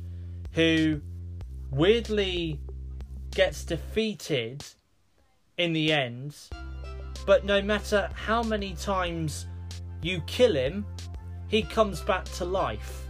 who 0.53 1.01
weirdly 1.71 2.61
gets 3.35 3.65
defeated 3.65 4.65
in 5.57 5.73
the 5.73 5.93
end. 5.93 6.37
But 7.27 7.45
no 7.45 7.61
matter 7.61 8.09
how 8.15 8.43
many 8.43 8.75
times 8.75 9.47
you 10.03 10.21
kill 10.23 10.55
him 10.55 10.87
he 11.49 11.63
comes 11.63 12.01
back 12.01 12.25
to 12.25 12.45
life. 12.45 13.05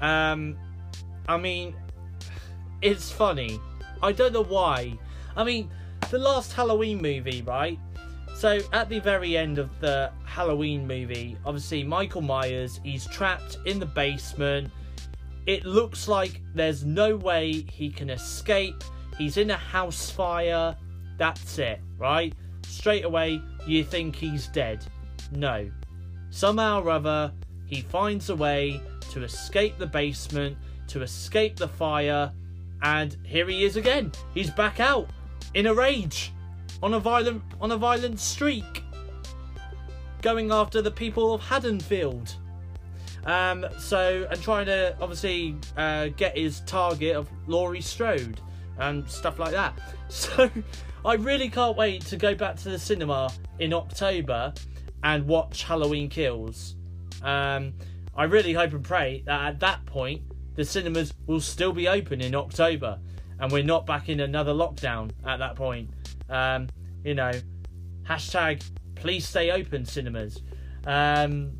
Um 0.00 0.56
i 1.28 1.36
mean 1.36 1.74
it's 2.82 3.10
funny. 3.10 3.60
I 4.02 4.12
don't 4.12 4.32
know 4.32 4.44
why. 4.44 4.98
I 5.36 5.44
mean 5.44 5.70
the 6.10 6.18
last 6.18 6.52
Halloween 6.52 7.00
movie, 7.00 7.42
right? 7.42 7.78
So 8.34 8.58
at 8.72 8.88
the 8.88 8.98
very 8.98 9.36
end 9.36 9.58
of 9.58 9.70
the 9.80 10.10
Halloween 10.24 10.86
movie, 10.86 11.36
obviously 11.46 11.84
Michael 11.84 12.22
Myers, 12.22 12.80
he's 12.82 13.06
trapped 13.06 13.58
in 13.64 13.78
the 13.78 13.86
basement. 13.86 14.72
It 15.46 15.64
looks 15.64 16.08
like 16.08 16.40
there's 16.54 16.84
no 16.84 17.16
way 17.16 17.64
he 17.70 17.90
can 17.90 18.10
escape. 18.10 18.82
He's 19.18 19.36
in 19.36 19.50
a 19.50 19.56
house 19.56 20.10
fire. 20.10 20.76
That's 21.16 21.58
it, 21.58 21.80
right? 21.96 22.34
Straight 22.66 23.04
away, 23.04 23.40
you 23.66 23.84
think 23.84 24.16
he's 24.16 24.48
dead. 24.48 24.84
No. 25.30 25.70
Somehow 26.30 26.82
or 26.82 26.90
other, 26.90 27.32
he 27.66 27.82
finds 27.82 28.30
a 28.30 28.36
way 28.36 28.80
to 29.12 29.22
escape 29.22 29.78
the 29.78 29.86
basement, 29.86 30.56
to 30.88 31.02
escape 31.02 31.56
the 31.56 31.68
fire, 31.68 32.32
and 32.82 33.16
here 33.22 33.48
he 33.48 33.64
is 33.64 33.76
again. 33.76 34.10
He's 34.34 34.50
back 34.50 34.80
out 34.80 35.08
in 35.54 35.66
a 35.66 35.74
rage, 35.74 36.32
on 36.82 36.94
a 36.94 37.00
violent 37.00 37.42
on 37.60 37.72
a 37.72 37.76
violent 37.76 38.20
streak, 38.20 38.82
going 40.22 40.50
after 40.50 40.82
the 40.82 40.90
people 40.90 41.34
of 41.34 41.40
Haddonfield. 41.40 42.36
Um, 43.24 43.66
so 43.78 44.26
and 44.30 44.42
trying 44.42 44.66
to 44.66 44.96
obviously 45.00 45.56
uh, 45.76 46.08
get 46.08 46.36
his 46.36 46.60
target 46.60 47.16
of 47.16 47.28
Laurie 47.46 47.82
Strode 47.82 48.40
and 48.78 49.08
stuff 49.08 49.38
like 49.38 49.52
that. 49.52 49.78
So 50.10 50.50
I 51.04 51.14
really 51.14 51.48
can't 51.48 51.76
wait 51.76 52.04
to 52.06 52.16
go 52.16 52.34
back 52.34 52.56
to 52.56 52.68
the 52.68 52.80
cinema 52.80 53.30
in 53.60 53.72
October 53.72 54.52
and 55.04 55.24
watch 55.24 55.62
Halloween 55.62 56.08
Kills. 56.08 56.74
Um, 57.22 57.74
I 58.16 58.24
really 58.24 58.52
hope 58.52 58.72
and 58.72 58.84
pray 58.84 59.22
that 59.26 59.40
at 59.40 59.60
that 59.60 59.86
point 59.86 60.22
the 60.56 60.64
cinemas 60.64 61.14
will 61.26 61.40
still 61.40 61.72
be 61.72 61.86
open 61.86 62.20
in 62.20 62.34
October, 62.34 62.98
and 63.40 63.50
we're 63.50 63.64
not 63.64 63.86
back 63.86 64.08
in 64.08 64.20
another 64.20 64.52
lockdown 64.52 65.10
at 65.26 65.38
that 65.38 65.56
point. 65.56 65.90
Um, 66.28 66.68
you 67.04 67.14
know, 67.14 67.32
hashtag 68.08 68.62
please 68.94 69.26
stay 69.26 69.50
open 69.50 69.84
cinemas, 69.84 70.42
um, 70.86 71.52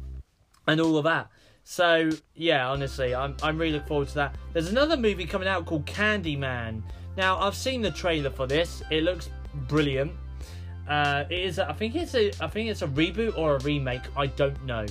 and 0.67 0.81
all 0.81 0.97
of 0.97 1.05
that. 1.05 1.29
So 1.65 2.11
yeah, 2.35 2.69
honestly, 2.69 3.15
I'm 3.15 3.37
I'm 3.43 3.59
really 3.59 3.73
looking 3.73 3.89
forward 3.89 4.09
to 4.09 4.15
that. 4.15 4.37
There's 4.53 4.71
another 4.71 4.97
movie 4.97 5.27
coming 5.27 5.49
out 5.49 5.67
called 5.67 5.87
Candyman. 5.87 6.83
Now 7.17 7.39
I've 7.39 7.57
seen 7.57 7.83
the 7.83 7.91
trailer 7.91 8.31
for 8.31 8.47
this. 8.47 8.83
It 8.91 9.03
looks 9.03 9.31
brilliant. 9.69 10.13
Uh, 10.89 11.25
it 11.31 11.39
is. 11.39 11.59
I 11.59 11.73
think 11.73 11.95
it's 11.95 12.15
a. 12.15 12.33
I 12.41 12.49
think 12.49 12.69
it's 12.69 12.83
a 12.83 12.89
reboot 12.89 13.39
or 13.39 13.57
a 13.57 13.59
remake. 13.61 14.03
I 14.17 14.27
don't 14.27 14.65
know. 14.65 14.87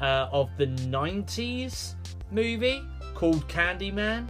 Uh, 0.00 0.28
of 0.32 0.50
the 0.56 0.66
'90s 0.66 1.94
movie 2.30 2.82
called 3.14 3.46
Candyman. 3.48 4.28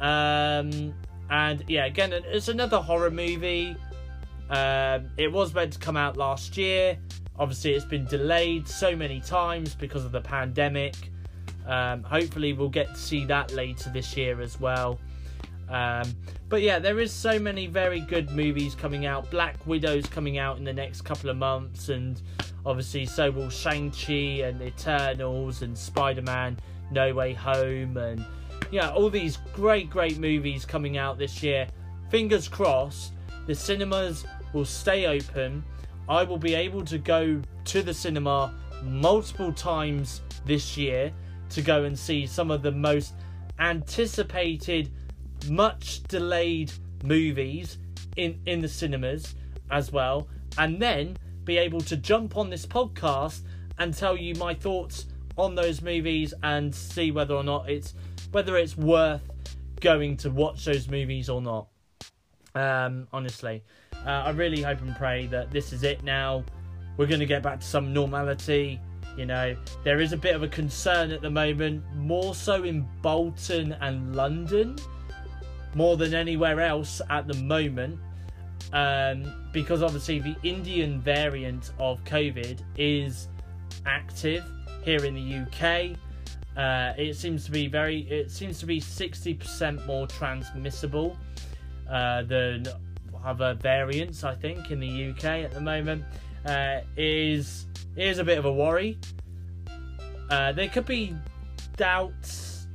Um, 0.00 0.94
and 1.30 1.64
yeah, 1.68 1.86
again, 1.86 2.12
it's 2.12 2.48
another 2.48 2.78
horror 2.78 3.10
movie. 3.10 3.76
Um, 4.50 5.10
it 5.16 5.32
was 5.32 5.52
meant 5.52 5.72
to 5.72 5.78
come 5.78 5.96
out 5.96 6.16
last 6.16 6.56
year. 6.56 6.98
Obviously, 7.38 7.74
it's 7.74 7.84
been 7.84 8.06
delayed 8.06 8.66
so 8.66 8.94
many 8.96 9.20
times 9.20 9.74
because 9.74 10.04
of 10.04 10.12
the 10.12 10.20
pandemic. 10.20 10.94
Um, 11.66 12.02
hopefully, 12.02 12.52
we'll 12.52 12.68
get 12.68 12.88
to 12.88 13.00
see 13.00 13.24
that 13.26 13.52
later 13.52 13.90
this 13.90 14.16
year 14.16 14.40
as 14.40 14.60
well. 14.60 14.98
Um, 15.68 16.14
but 16.48 16.62
yeah, 16.62 16.78
there 16.78 17.00
is 17.00 17.12
so 17.12 17.40
many 17.40 17.66
very 17.66 18.00
good 18.00 18.30
movies 18.30 18.76
coming 18.76 19.04
out. 19.04 19.28
Black 19.30 19.56
Widow's 19.66 20.06
coming 20.06 20.38
out 20.38 20.58
in 20.58 20.64
the 20.64 20.72
next 20.72 21.02
couple 21.02 21.28
of 21.28 21.36
months, 21.36 21.88
and 21.88 22.22
obviously, 22.64 23.04
so 23.04 23.32
will 23.32 23.50
Shang-Chi 23.50 24.44
and 24.44 24.62
Eternals 24.62 25.62
and 25.62 25.76
Spider 25.76 26.22
Man 26.22 26.56
No 26.92 27.12
Way 27.12 27.32
Home, 27.32 27.96
and 27.96 28.24
yeah, 28.70 28.90
all 28.90 29.10
these 29.10 29.38
great, 29.54 29.90
great 29.90 30.18
movies 30.18 30.64
coming 30.64 30.96
out 30.96 31.18
this 31.18 31.42
year. 31.42 31.66
Fingers 32.10 32.48
crossed, 32.48 33.12
the 33.46 33.54
cinemas 33.54 34.24
will 34.52 34.64
stay 34.64 35.06
open. 35.06 35.64
I 36.08 36.22
will 36.22 36.38
be 36.38 36.54
able 36.54 36.84
to 36.84 36.98
go 36.98 37.40
to 37.64 37.82
the 37.82 37.94
cinema 37.94 38.54
multiple 38.82 39.52
times 39.52 40.22
this 40.44 40.76
year 40.76 41.12
to 41.50 41.62
go 41.62 41.84
and 41.84 41.98
see 41.98 42.26
some 42.26 42.50
of 42.50 42.62
the 42.62 42.72
most 42.72 43.14
anticipated, 43.58 44.90
much 45.48 46.02
delayed 46.04 46.72
movies 47.02 47.78
in, 48.16 48.40
in 48.46 48.60
the 48.60 48.68
cinemas 48.68 49.34
as 49.70 49.92
well, 49.92 50.28
and 50.58 50.80
then 50.80 51.16
be 51.44 51.58
able 51.58 51.80
to 51.80 51.96
jump 51.96 52.36
on 52.36 52.50
this 52.50 52.66
podcast 52.66 53.42
and 53.78 53.94
tell 53.94 54.16
you 54.16 54.34
my 54.34 54.54
thoughts 54.54 55.06
on 55.36 55.54
those 55.54 55.82
movies 55.82 56.32
and 56.42 56.74
see 56.74 57.10
whether 57.10 57.34
or 57.34 57.44
not 57.44 57.68
it's 57.68 57.94
whether 58.32 58.56
it's 58.56 58.76
worth 58.76 59.22
going 59.80 60.16
to 60.18 60.30
watch 60.30 60.64
those 60.64 60.88
movies 60.88 61.28
or 61.28 61.40
not. 61.40 61.68
Um, 62.54 63.06
honestly, 63.12 63.62
uh, 64.06 64.10
I 64.10 64.30
really 64.30 64.62
hope 64.62 64.80
and 64.80 64.96
pray 64.96 65.26
that 65.26 65.50
this 65.50 65.72
is 65.72 65.82
it 65.82 66.02
now. 66.02 66.44
We're 66.96 67.06
going 67.06 67.20
to 67.20 67.26
get 67.26 67.42
back 67.42 67.60
to 67.60 67.66
some 67.66 67.92
normality. 67.92 68.80
You 69.16 69.26
know, 69.26 69.56
there 69.84 70.00
is 70.00 70.12
a 70.12 70.16
bit 70.16 70.34
of 70.34 70.42
a 70.42 70.48
concern 70.48 71.10
at 71.10 71.22
the 71.22 71.30
moment, 71.30 71.82
more 71.94 72.34
so 72.34 72.64
in 72.64 72.86
Bolton 73.02 73.72
and 73.80 74.14
London, 74.14 74.76
more 75.74 75.96
than 75.96 76.14
anywhere 76.14 76.60
else 76.60 77.00
at 77.10 77.26
the 77.26 77.34
moment, 77.34 77.98
um, 78.72 79.48
because 79.52 79.82
obviously 79.82 80.18
the 80.18 80.36
Indian 80.42 81.00
variant 81.00 81.72
of 81.78 82.02
COVID 82.04 82.62
is 82.76 83.28
active 83.86 84.44
here 84.82 85.04
in 85.04 85.14
the 85.14 85.34
UK. 85.42 85.96
Uh, 86.56 86.94
it 86.96 87.14
seems 87.14 87.44
to 87.44 87.50
be 87.50 87.66
very. 87.66 88.00
It 88.10 88.30
seems 88.30 88.58
to 88.60 88.66
be 88.66 88.80
sixty 88.80 89.34
percent 89.34 89.84
more 89.86 90.06
transmissible 90.06 91.16
uh, 91.90 92.22
than 92.22 92.66
other 93.24 93.54
variants. 93.54 94.24
I 94.24 94.34
think 94.34 94.70
in 94.70 94.80
the 94.80 95.10
UK 95.10 95.24
at 95.44 95.52
the 95.52 95.60
moment 95.60 96.04
uh, 96.46 96.80
is 96.96 97.66
is 97.96 98.18
a 98.18 98.24
bit 98.24 98.38
of 98.38 98.46
a 98.46 98.52
worry. 98.52 98.96
Uh, 100.30 100.52
there 100.52 100.68
could 100.68 100.86
be 100.86 101.14
doubts, 101.76 102.66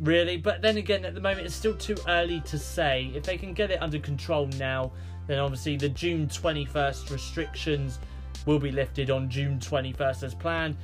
really, 0.00 0.36
but 0.36 0.62
then 0.62 0.76
again, 0.76 1.04
at 1.04 1.14
the 1.14 1.20
moment, 1.20 1.46
it's 1.46 1.54
still 1.54 1.74
too 1.74 1.96
early 2.08 2.40
to 2.42 2.58
say. 2.58 3.10
If 3.14 3.24
they 3.24 3.36
can 3.36 3.54
get 3.54 3.72
it 3.72 3.82
under 3.82 3.98
control 3.98 4.46
now, 4.56 4.92
then 5.26 5.40
obviously 5.40 5.76
the 5.76 5.88
June 5.88 6.28
twenty 6.28 6.64
first 6.64 7.10
restrictions 7.10 7.98
will 8.46 8.60
be 8.60 8.70
lifted 8.70 9.10
on 9.10 9.28
June 9.28 9.58
twenty 9.58 9.92
first 9.92 10.22
as 10.22 10.32
planned 10.32 10.76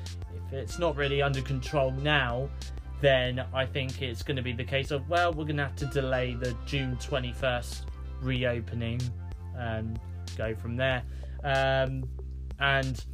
it's 0.56 0.78
not 0.78 0.96
really 0.96 1.22
under 1.22 1.42
control 1.42 1.90
now, 1.90 2.48
then 3.00 3.44
I 3.52 3.66
think 3.66 4.00
it's 4.00 4.22
going 4.22 4.36
to 4.36 4.42
be 4.42 4.52
the 4.52 4.64
case 4.64 4.90
of, 4.90 5.08
well, 5.08 5.32
we're 5.32 5.44
going 5.44 5.58
to 5.58 5.64
have 5.64 5.76
to 5.76 5.86
delay 5.86 6.34
the 6.34 6.56
June 6.64 6.96
21st 6.96 7.82
reopening 8.22 9.00
and 9.54 10.00
go 10.36 10.54
from 10.54 10.76
there. 10.76 11.02
Um, 11.44 12.04
and 12.58 13.04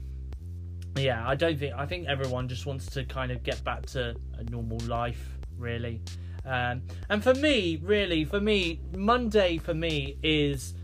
yeah, 0.96 1.26
I 1.26 1.34
don't 1.34 1.58
think, 1.58 1.74
I 1.74 1.84
think 1.84 2.06
everyone 2.06 2.48
just 2.48 2.64
wants 2.64 2.86
to 2.86 3.04
kind 3.04 3.32
of 3.32 3.42
get 3.42 3.62
back 3.64 3.86
to 3.86 4.14
a 4.38 4.44
normal 4.44 4.78
life, 4.86 5.36
really. 5.58 6.00
Um, 6.44 6.82
and 7.08 7.22
for 7.22 7.34
me, 7.34 7.80
really, 7.82 8.24
for 8.24 8.40
me, 8.40 8.80
Monday 8.96 9.58
for 9.58 9.74
me 9.74 10.16
is 10.22 10.74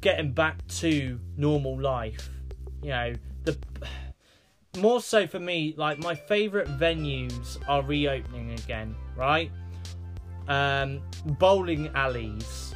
getting 0.00 0.32
back 0.32 0.66
to 0.68 1.18
normal 1.36 1.80
life. 1.80 2.30
You 2.82 2.90
know, 2.90 3.12
the 3.44 3.58
more 4.76 5.00
so 5.00 5.26
for 5.26 5.40
me, 5.40 5.74
like 5.76 5.98
my 5.98 6.14
favourite 6.14 6.68
venues 6.78 7.58
are 7.68 7.82
reopening 7.82 8.52
again, 8.52 8.94
right? 9.16 9.50
Um, 10.46 11.00
bowling 11.24 11.88
alleys, 11.94 12.74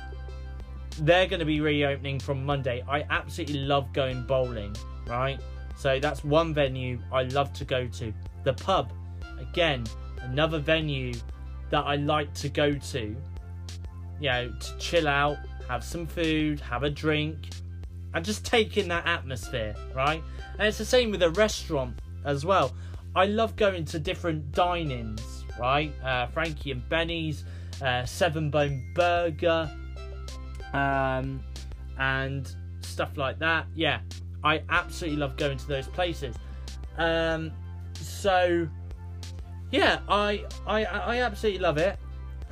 they're 1.00 1.26
going 1.26 1.40
to 1.40 1.46
be 1.46 1.60
reopening 1.60 2.18
from 2.18 2.44
Monday. 2.44 2.84
I 2.88 3.04
absolutely 3.10 3.60
love 3.60 3.92
going 3.92 4.24
bowling, 4.26 4.74
right? 5.06 5.40
So 5.76 5.98
that's 5.98 6.24
one 6.24 6.54
venue 6.54 6.98
I 7.12 7.24
love 7.24 7.52
to 7.54 7.64
go 7.64 7.86
to. 7.86 8.12
The 8.44 8.52
pub, 8.54 8.92
again, 9.40 9.84
another 10.20 10.58
venue 10.58 11.14
that 11.70 11.84
I 11.84 11.96
like 11.96 12.32
to 12.34 12.48
go 12.48 12.72
to, 12.74 13.16
you 14.20 14.28
know, 14.28 14.52
to 14.52 14.78
chill 14.78 15.08
out, 15.08 15.38
have 15.68 15.82
some 15.82 16.06
food, 16.06 16.60
have 16.60 16.82
a 16.82 16.90
drink, 16.90 17.48
and 18.14 18.24
just 18.24 18.44
take 18.44 18.76
in 18.76 18.88
that 18.88 19.06
atmosphere, 19.06 19.74
right? 19.94 20.22
And 20.62 20.68
it's 20.68 20.78
the 20.78 20.84
same 20.84 21.10
with 21.10 21.24
a 21.24 21.30
restaurant 21.30 21.98
as 22.24 22.46
well. 22.46 22.72
I 23.16 23.26
love 23.26 23.56
going 23.56 23.84
to 23.86 23.98
different 23.98 24.52
dine-ins, 24.52 25.44
right? 25.58 25.92
Uh, 26.04 26.28
Frankie 26.28 26.70
and 26.70 26.88
Benny's, 26.88 27.42
uh, 27.82 28.04
Seven 28.04 28.48
Bone 28.48 28.80
Burger, 28.94 29.68
um, 30.72 31.42
and 31.98 32.54
stuff 32.80 33.16
like 33.16 33.40
that. 33.40 33.66
Yeah, 33.74 34.02
I 34.44 34.62
absolutely 34.68 35.18
love 35.18 35.36
going 35.36 35.58
to 35.58 35.66
those 35.66 35.88
places. 35.88 36.36
Um, 36.96 37.50
so 37.94 38.68
yeah, 39.72 39.98
I 40.08 40.44
I 40.64 40.84
I 40.84 41.22
absolutely 41.22 41.58
love 41.58 41.78
it. 41.78 41.98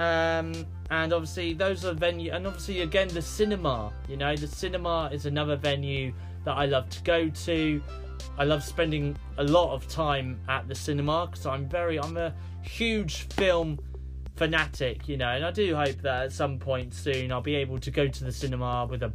Um, 0.00 0.66
and 0.90 1.12
obviously 1.12 1.52
those 1.52 1.84
are 1.84 1.94
venue, 1.94 2.32
and 2.32 2.44
obviously 2.44 2.80
again 2.80 3.06
the 3.06 3.22
cinema. 3.22 3.92
You 4.08 4.16
know, 4.16 4.34
the 4.34 4.48
cinema 4.48 5.11
is 5.12 5.26
another 5.26 5.54
venue 5.54 6.12
that 6.45 6.53
I 6.53 6.66
love 6.66 6.88
to 6.91 7.03
go 7.03 7.28
to. 7.28 7.82
I 8.38 8.45
love 8.45 8.62
spending 8.62 9.16
a 9.38 9.45
lot 9.45 9.74
of 9.74 9.88
time 9.88 10.41
at 10.49 10.68
the 10.68 10.74
cinema 10.74 11.26
because 11.26 11.47
I'm 11.47 11.68
very, 11.68 11.99
I'm 11.99 12.16
a 12.16 12.34
huge 12.62 13.28
film 13.28 13.78
fanatic, 14.36 15.09
you 15.09 15.16
know, 15.16 15.28
and 15.28 15.45
I 15.45 15.51
do 15.51 15.74
hope 15.74 16.01
that 16.03 16.24
at 16.24 16.32
some 16.32 16.59
point 16.59 16.95
soon 16.95 17.30
I'll 17.32 17.43
be 17.43 17.57
able 17.57 17.78
to 17.78 17.91
go 17.91 18.09
to 18.09 18.24
the 18.24 18.32
cinema 18.32 18.86
with 18.88 19.03
a 19.03 19.12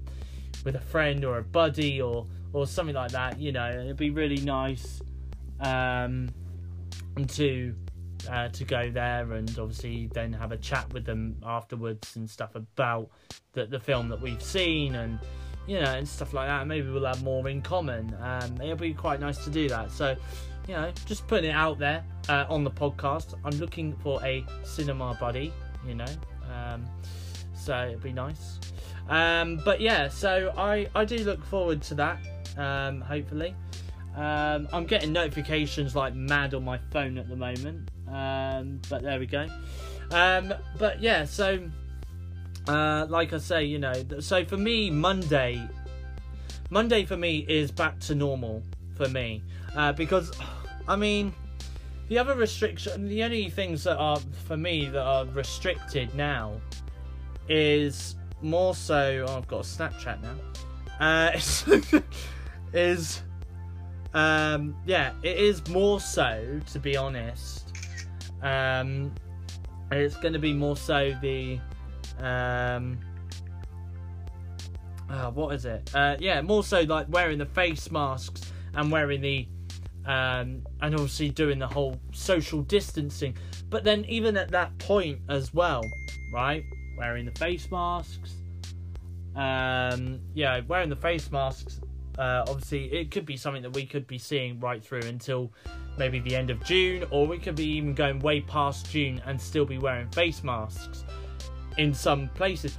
with 0.64 0.76
a 0.76 0.82
friend 0.82 1.24
or 1.26 1.38
a 1.38 1.44
buddy 1.44 2.02
or 2.02 2.28
or 2.54 2.68
something 2.68 2.96
like 2.96 3.12
that, 3.12 3.40
you 3.40 3.52
know, 3.52 3.70
it'd 3.70 3.98
be 3.98 4.12
really 4.12 4.38
nice 4.38 5.02
um, 5.60 6.30
to 7.28 7.76
uh, 8.30 8.50
to 8.50 8.64
go 8.64 8.90
there 8.90 9.34
and 9.34 9.50
obviously 9.60 10.10
then 10.14 10.32
have 10.32 10.52
a 10.52 10.58
chat 10.58 10.92
with 10.94 11.06
them 11.06 11.36
afterwards 11.44 12.16
and 12.16 12.30
stuff 12.30 12.56
about 12.56 13.10
the 13.54 13.66
the 13.66 13.80
film 13.80 14.10
that 14.10 14.22
we've 14.22 14.44
seen 14.44 14.96
and 14.96 15.20
you 15.68 15.80
know, 15.80 15.92
and 15.92 16.08
stuff 16.08 16.34
like 16.34 16.48
that. 16.48 16.68
Maybe 16.68 16.90
we'll 16.90 17.06
have 17.06 17.24
more 17.24 17.48
in 17.50 17.62
common. 17.62 18.16
Um, 18.22 18.62
it'll 18.62 18.76
be 18.76 18.94
quite 18.94 19.20
nice 19.20 19.44
to 19.46 19.50
do 19.50 19.68
that. 19.70 19.92
So, 19.92 20.16
you 20.68 20.74
know, 20.74 20.92
just 21.06 21.28
putting 21.28 21.50
it 21.50 21.54
out 21.54 21.80
there 21.80 22.04
uh, 22.30 22.46
on 22.50 22.64
the 22.64 22.72
podcast. 22.72 23.36
I'm 23.44 23.58
looking 23.60 23.94
for 24.04 24.24
a 24.24 24.46
cinema 24.64 25.18
buddy, 25.20 25.54
you 25.88 25.96
know, 25.96 26.06
um, 26.54 26.86
so 27.56 27.88
it'd 27.88 28.04
be 28.04 28.14
nice. 28.14 28.60
Um, 29.10 29.62
but 29.64 29.82
yeah, 29.82 30.08
so 30.08 30.54
I 30.58 30.88
I 30.96 31.06
do 31.06 31.18
look 31.20 31.44
forward 31.46 31.82
to 31.84 31.96
that. 31.96 32.20
Um, 32.58 33.02
hopefully, 33.02 33.56
um, 34.16 34.68
I'm 34.74 34.86
getting 34.86 35.14
notifications 35.14 35.96
like 35.96 36.16
mad 36.16 36.54
on 36.54 36.64
my 36.64 36.80
phone 36.92 37.18
at 37.18 37.30
the 37.30 37.36
moment. 37.36 37.90
Um, 38.08 38.80
but 38.90 39.04
there 39.04 39.20
we 39.20 39.26
go. 39.26 39.48
Um, 40.12 40.54
but 40.78 41.02
yeah, 41.02 41.26
so 41.26 41.60
uh, 42.68 43.06
like 43.10 43.34
I 43.34 43.38
say, 43.38 43.66
you 43.66 43.80
know, 43.80 43.94
so 44.20 44.44
for 44.46 44.58
me, 44.58 44.90
Monday, 44.90 45.68
Monday 46.70 47.06
for 47.06 47.18
me 47.18 47.46
is 47.48 47.72
back 47.72 48.00
to 48.02 48.16
normal 48.16 48.64
for 48.96 49.08
me 49.10 49.44
uh, 49.76 49.92
because, 49.94 50.32
I 50.88 50.96
mean, 50.96 51.34
the 52.08 52.20
other 52.20 52.36
restriction, 52.36 53.08
the 53.08 53.24
only 53.24 53.50
things 53.50 53.84
that 53.84 53.98
are 53.98 54.20
for 54.48 54.58
me 54.58 54.88
that 54.88 55.02
are 55.02 55.26
restricted 55.26 56.14
now 56.14 56.60
is 57.50 58.16
more 58.42 58.76
so. 58.76 59.26
Oh, 59.28 59.38
I've 59.38 59.48
got 59.48 59.62
a 59.62 59.64
Snapchat 59.64 60.22
now. 60.22 60.36
Uh, 61.00 62.02
is 62.74 63.22
um, 64.14 64.76
yeah, 64.86 65.12
it 65.24 65.38
is 65.38 65.68
more 65.68 66.00
so 66.00 66.60
to 66.72 66.80
be 66.80 66.96
honest. 66.96 67.72
Um, 68.42 69.14
it's 69.92 70.16
going 70.16 70.34
to 70.34 70.40
be 70.40 70.54
more 70.54 70.78
so 70.78 71.14
the 71.22 71.60
um, 72.20 72.98
uh, 75.10 75.32
what 75.32 75.54
is 75.54 75.66
it? 75.66 75.90
Uh, 75.94 76.16
yeah, 76.20 76.42
more 76.42 76.64
so 76.64 76.82
like 76.82 77.08
wearing 77.10 77.38
the 77.38 77.46
face 77.46 77.92
masks 77.92 78.52
and 78.74 78.92
wearing 78.92 79.22
the 79.22 79.48
um, 80.06 80.62
and 80.82 80.94
obviously 80.94 81.30
doing 81.30 81.60
the 81.60 81.68
whole 81.68 82.00
social 82.14 82.62
distancing. 82.62 83.36
But 83.70 83.84
then 83.84 84.06
even 84.06 84.38
at 84.38 84.52
that 84.52 84.78
point 84.78 85.20
as 85.30 85.54
well, 85.54 85.84
right? 86.34 86.64
Wearing 86.98 87.26
the 87.26 87.32
face 87.32 87.70
masks. 87.72 88.36
Um, 89.36 90.22
yeah, 90.34 90.62
wearing 90.68 90.90
the 90.90 90.96
face 90.96 91.32
masks. 91.32 91.82
Uh, 92.18 92.46
obviously, 92.48 92.86
it 92.94 93.12
could 93.12 93.26
be 93.26 93.36
something 93.36 93.62
that 93.64 93.74
we 93.74 93.86
could 93.86 94.08
be 94.08 94.18
seeing 94.18 94.60
right 94.60 94.84
through 94.84 95.02
until 95.02 95.52
maybe 95.98 96.20
the 96.20 96.36
end 96.36 96.50
of 96.50 96.64
June, 96.64 97.04
or 97.10 97.28
we 97.28 97.38
could 97.38 97.56
be 97.56 97.68
even 97.68 97.94
going 97.94 98.20
way 98.20 98.42
past 98.42 98.90
June 98.90 99.22
and 99.26 99.40
still 99.40 99.66
be 99.66 99.78
wearing 99.78 100.10
face 100.12 100.44
masks 100.44 101.04
in 101.78 101.94
some 101.94 102.30
places. 102.30 102.78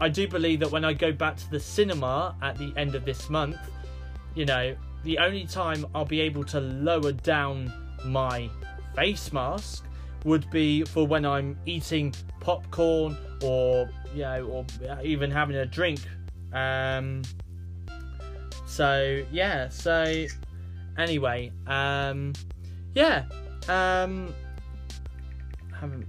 I 0.00 0.08
do 0.08 0.26
believe 0.28 0.60
that 0.60 0.70
when 0.70 0.84
I 0.84 0.92
go 0.92 1.12
back 1.12 1.36
to 1.36 1.50
the 1.50 1.60
cinema 1.60 2.36
at 2.42 2.58
the 2.58 2.72
end 2.76 2.94
of 2.94 3.04
this 3.04 3.30
month, 3.30 3.58
you 4.34 4.44
know, 4.44 4.76
the 5.04 5.18
only 5.18 5.46
time 5.46 5.86
I'll 5.94 6.04
be 6.04 6.20
able 6.20 6.44
to 6.44 6.60
lower 6.60 7.12
down 7.12 7.72
my 8.04 8.50
face 8.94 9.32
mask 9.32 9.84
would 10.24 10.50
be 10.50 10.82
for 10.84 11.06
when 11.06 11.24
I'm 11.24 11.58
eating 11.66 12.14
popcorn 12.40 13.16
or 13.42 13.90
you 14.14 14.22
know 14.22 14.44
or 14.46 14.66
even 15.02 15.30
having 15.30 15.56
a 15.56 15.66
drink. 15.66 16.00
Um, 16.52 17.22
so 18.66 19.22
yeah, 19.30 19.68
so 19.68 20.26
anyway, 20.98 21.52
um, 21.66 22.32
yeah, 22.94 23.24
um, 23.68 24.32
haven't. 25.78 26.06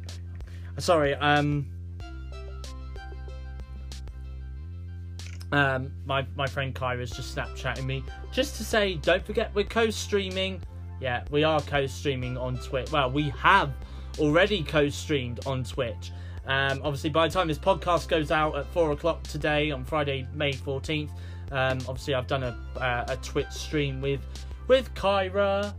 Sorry, 0.77 1.15
um, 1.15 1.67
Um, 5.55 5.93
my 6.05 6.25
my 6.35 6.47
friend 6.47 6.75
Kyra's 6.75 7.11
just 7.11 7.33
Snapchatting 7.33 7.85
me 7.85 8.03
just 8.33 8.57
to 8.57 8.63
say, 8.65 8.95
don't 8.95 9.25
forget 9.25 9.55
we're 9.55 9.63
co-streaming. 9.63 10.61
Yeah, 10.99 11.23
we 11.31 11.45
are 11.45 11.61
co-streaming 11.61 12.37
on 12.37 12.57
Twitch. 12.57 12.91
Well, 12.91 13.09
we 13.09 13.29
have 13.41 13.71
already 14.19 14.63
co-streamed 14.63 15.39
on 15.45 15.63
Twitch. 15.63 16.11
Um, 16.45 16.81
obviously, 16.83 17.09
by 17.09 17.29
the 17.29 17.33
time 17.33 17.47
this 17.47 17.57
podcast 17.57 18.09
goes 18.09 18.31
out 18.31 18.57
at 18.57 18.65
four 18.73 18.91
o'clock 18.91 19.23
today 19.23 19.71
on 19.71 19.85
Friday, 19.85 20.27
May 20.33 20.51
fourteenth, 20.51 21.11
um, 21.53 21.79
obviously 21.87 22.15
I've 22.15 22.27
done 22.27 22.43
a 22.43 22.57
uh, 22.77 23.05
a 23.07 23.15
Twitch 23.17 23.51
stream 23.51 24.01
with 24.01 24.19
with 24.67 24.93
Kyra 24.93 25.73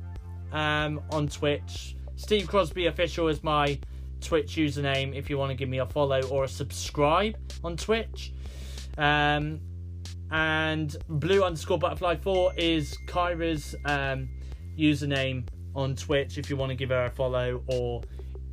um, 0.52 1.02
on 1.10 1.28
Twitch. 1.28 1.96
Steve 2.16 2.48
Crosby 2.48 2.86
official 2.86 3.28
is 3.28 3.44
my 3.44 3.78
Twitch 4.22 4.56
username 4.56 5.14
if 5.14 5.28
you 5.28 5.36
want 5.36 5.50
to 5.50 5.54
give 5.54 5.68
me 5.68 5.80
a 5.80 5.86
follow 5.86 6.22
or 6.28 6.44
a 6.44 6.48
subscribe 6.48 7.36
on 7.62 7.76
Twitch. 7.76 8.32
Um, 8.98 9.60
and 10.30 10.96
blue 11.08 11.44
underscore 11.44 11.78
butterfly 11.78 12.16
four 12.16 12.52
is 12.56 12.96
Kyra's 13.06 13.74
um, 13.84 14.28
username 14.78 15.46
on 15.74 15.94
Twitch 15.94 16.38
if 16.38 16.50
you 16.50 16.56
want 16.56 16.70
to 16.70 16.74
give 16.74 16.88
her 16.88 17.04
a 17.04 17.10
follow 17.10 17.62
or 17.68 18.02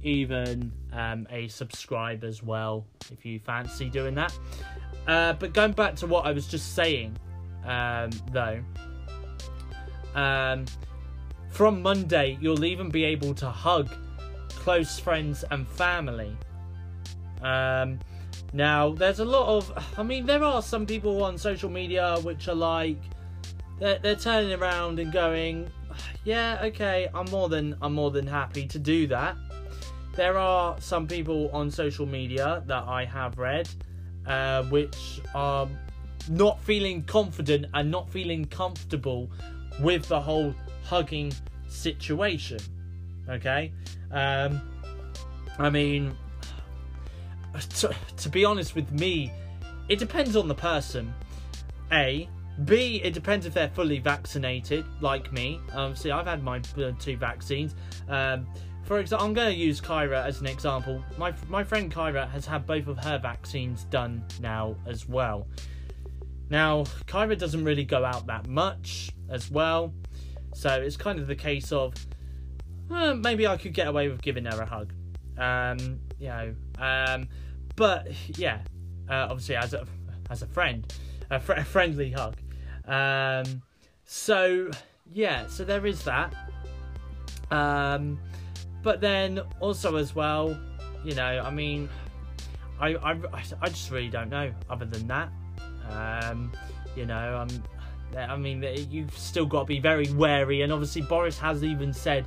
even 0.04 0.72
um, 0.92 1.26
a 1.32 1.48
subscribe 1.48 2.24
as 2.24 2.44
well 2.44 2.86
if 3.12 3.26
you 3.26 3.40
fancy 3.40 3.90
doing 3.90 4.14
that. 4.16 4.38
Uh, 5.08 5.34
but 5.34 5.54
going 5.54 5.72
back 5.72 5.96
to 5.96 6.08
what 6.08 6.26
I 6.26 6.32
was 6.32 6.48
just 6.48 6.76
saying, 6.76 7.18
um, 7.66 8.10
though, 8.32 8.62
um, 10.16 10.66
from 11.50 11.82
Monday 11.82 12.38
you'll 12.42 12.66
even 12.66 12.90
be 12.90 13.04
able 13.06 13.34
to 13.36 13.50
hug 13.50 13.90
close 14.50 15.00
friends 15.00 15.44
and 15.52 15.68
family. 15.68 16.36
Now, 18.54 18.92
there's 18.92 19.20
a 19.20 19.26
lot 19.26 19.48
of. 19.48 19.74
I 19.98 20.04
mean, 20.04 20.26
there 20.26 20.44
are 20.44 20.62
some 20.62 20.86
people 20.86 21.24
on 21.24 21.38
social 21.38 21.70
media 21.70 22.18
which 22.22 22.48
are 22.48 22.56
like. 22.56 22.98
They're, 23.80 23.98
they're 23.98 24.16
turning 24.16 24.54
around 24.54 25.00
and 25.00 25.12
going, 25.12 25.70
yeah, 26.24 26.60
okay, 26.64 27.10
I'm 27.14 27.30
more 27.32 27.50
than 27.50 27.76
I'm 27.82 27.94
more 27.94 28.12
than 28.12 28.28
happy 28.28 28.68
to 28.68 28.80
do 28.80 29.08
that. 29.08 29.36
There 30.16 30.38
are 30.38 30.80
some 30.80 31.08
people 31.08 31.50
on 31.52 31.72
social 31.72 32.06
media 32.06 32.64
that 32.68 32.84
I 32.84 33.04
have 33.06 33.38
read, 33.40 33.68
uh, 34.28 34.64
which 34.66 35.20
are 35.34 35.68
not 36.30 36.62
feeling 36.62 37.04
confident 37.04 37.66
and 37.74 37.90
not 37.90 38.10
feeling 38.10 38.46
comfortable 38.46 39.30
with 39.82 40.08
the 40.08 40.22
whole 40.22 40.54
hugging 40.84 41.34
situation. 41.68 42.60
Okay, 43.28 43.72
um, 44.12 44.62
I 45.58 45.70
mean, 45.70 46.16
to, 47.60 47.96
to 48.18 48.30
be 48.30 48.46
honest 48.46 48.76
with 48.76 48.92
me, 48.92 49.32
it 49.90 50.00
depends 50.00 50.36
on 50.36 50.48
the 50.48 50.56
person. 50.56 51.14
A. 51.92 52.30
B. 52.66 53.02
It 53.04 53.14
depends 53.14 53.46
if 53.46 53.54
they're 53.54 53.70
fully 53.70 54.00
vaccinated, 54.00 54.86
like 55.02 55.32
me. 55.32 55.60
See, 55.96 56.12
I've 56.12 56.28
had 56.28 56.44
my 56.44 56.60
two 56.60 57.18
vaccines. 57.18 57.76
Um, 58.08 58.48
for 58.84 59.00
example, 59.00 59.26
I'm 59.26 59.34
going 59.34 59.54
to 59.54 59.60
use 59.60 59.82
Kyra 59.82 60.24
as 60.26 60.42
an 60.42 60.48
example. 60.48 61.04
My 61.18 61.34
my 61.48 61.64
friend 61.64 61.92
Kyra 61.92 62.30
has 62.30 62.46
had 62.46 62.68
both 62.68 62.88
of 62.88 62.98
her 63.00 63.18
vaccines 63.18 63.86
done 63.86 64.24
now 64.40 64.76
as 64.86 65.08
well. 65.08 65.48
Now, 66.50 66.84
Kyra 67.08 67.38
doesn't 67.38 67.64
really 67.64 67.86
go 67.86 68.06
out 68.06 68.28
that 68.28 68.48
much 68.48 69.12
as 69.30 69.50
well, 69.50 69.94
so 70.54 70.70
it's 70.70 70.98
kind 70.98 71.20
of 71.20 71.28
the 71.28 71.36
case 71.36 71.72
of 71.72 71.94
well, 72.90 73.16
maybe 73.16 73.48
I 73.48 73.58
could 73.58 73.74
get 73.74 73.88
away 73.88 74.10
with 74.10 74.22
giving 74.22 74.46
her 74.46 74.62
a 74.62 74.66
hug. 74.66 74.94
Um, 75.38 76.00
you 76.20 76.28
know, 76.28 76.56
um, 76.78 77.28
but 77.76 78.08
yeah, 78.38 78.60
uh, 79.10 79.28
obviously 79.30 79.56
as 79.56 79.74
a 79.74 79.86
as 80.30 80.42
a 80.42 80.48
friend, 80.48 80.92
a, 81.30 81.40
fr- 81.40 81.54
a 81.54 81.64
friendly 81.64 82.12
hug. 82.12 82.36
Um, 82.86 83.62
so 84.06 84.70
yeah, 85.12 85.48
so 85.48 85.64
there 85.64 85.86
is 85.86 86.04
that. 86.04 86.34
Um, 87.52 88.20
but 88.82 89.00
then 89.02 89.42
also 89.60 89.96
as 89.96 90.16
well, 90.16 90.58
you 91.04 91.16
know, 91.16 91.42
I 91.44 91.50
mean, 91.50 91.90
I 92.80 92.96
I, 92.96 93.20
I 93.62 93.70
just 93.70 93.92
really 93.92 94.10
don't 94.10 94.30
know. 94.30 94.52
Other 94.70 94.86
than 94.86 95.08
that, 95.08 95.30
um, 95.90 96.52
you 96.96 97.06
know, 97.06 97.16
I'm. 97.48 97.64
I 98.16 98.38
mean, 98.38 98.64
you've 98.92 99.18
still 99.18 99.48
got 99.48 99.62
to 99.62 99.66
be 99.66 99.80
very 99.80 100.12
wary, 100.12 100.62
and 100.62 100.72
obviously 100.72 101.02
Boris 101.02 101.40
has 101.40 101.64
even 101.64 101.92
said 101.92 102.26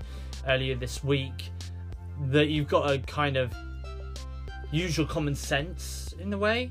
earlier 0.49 0.75
this 0.75 1.05
week 1.05 1.51
that 2.31 2.49
you've 2.49 2.67
got 2.67 2.89
to 2.89 2.99
kind 2.99 3.37
of 3.37 3.53
use 4.71 4.97
your 4.97 5.07
common 5.07 5.35
sense 5.35 6.15
in 6.19 6.33
a 6.33 6.39
way. 6.39 6.69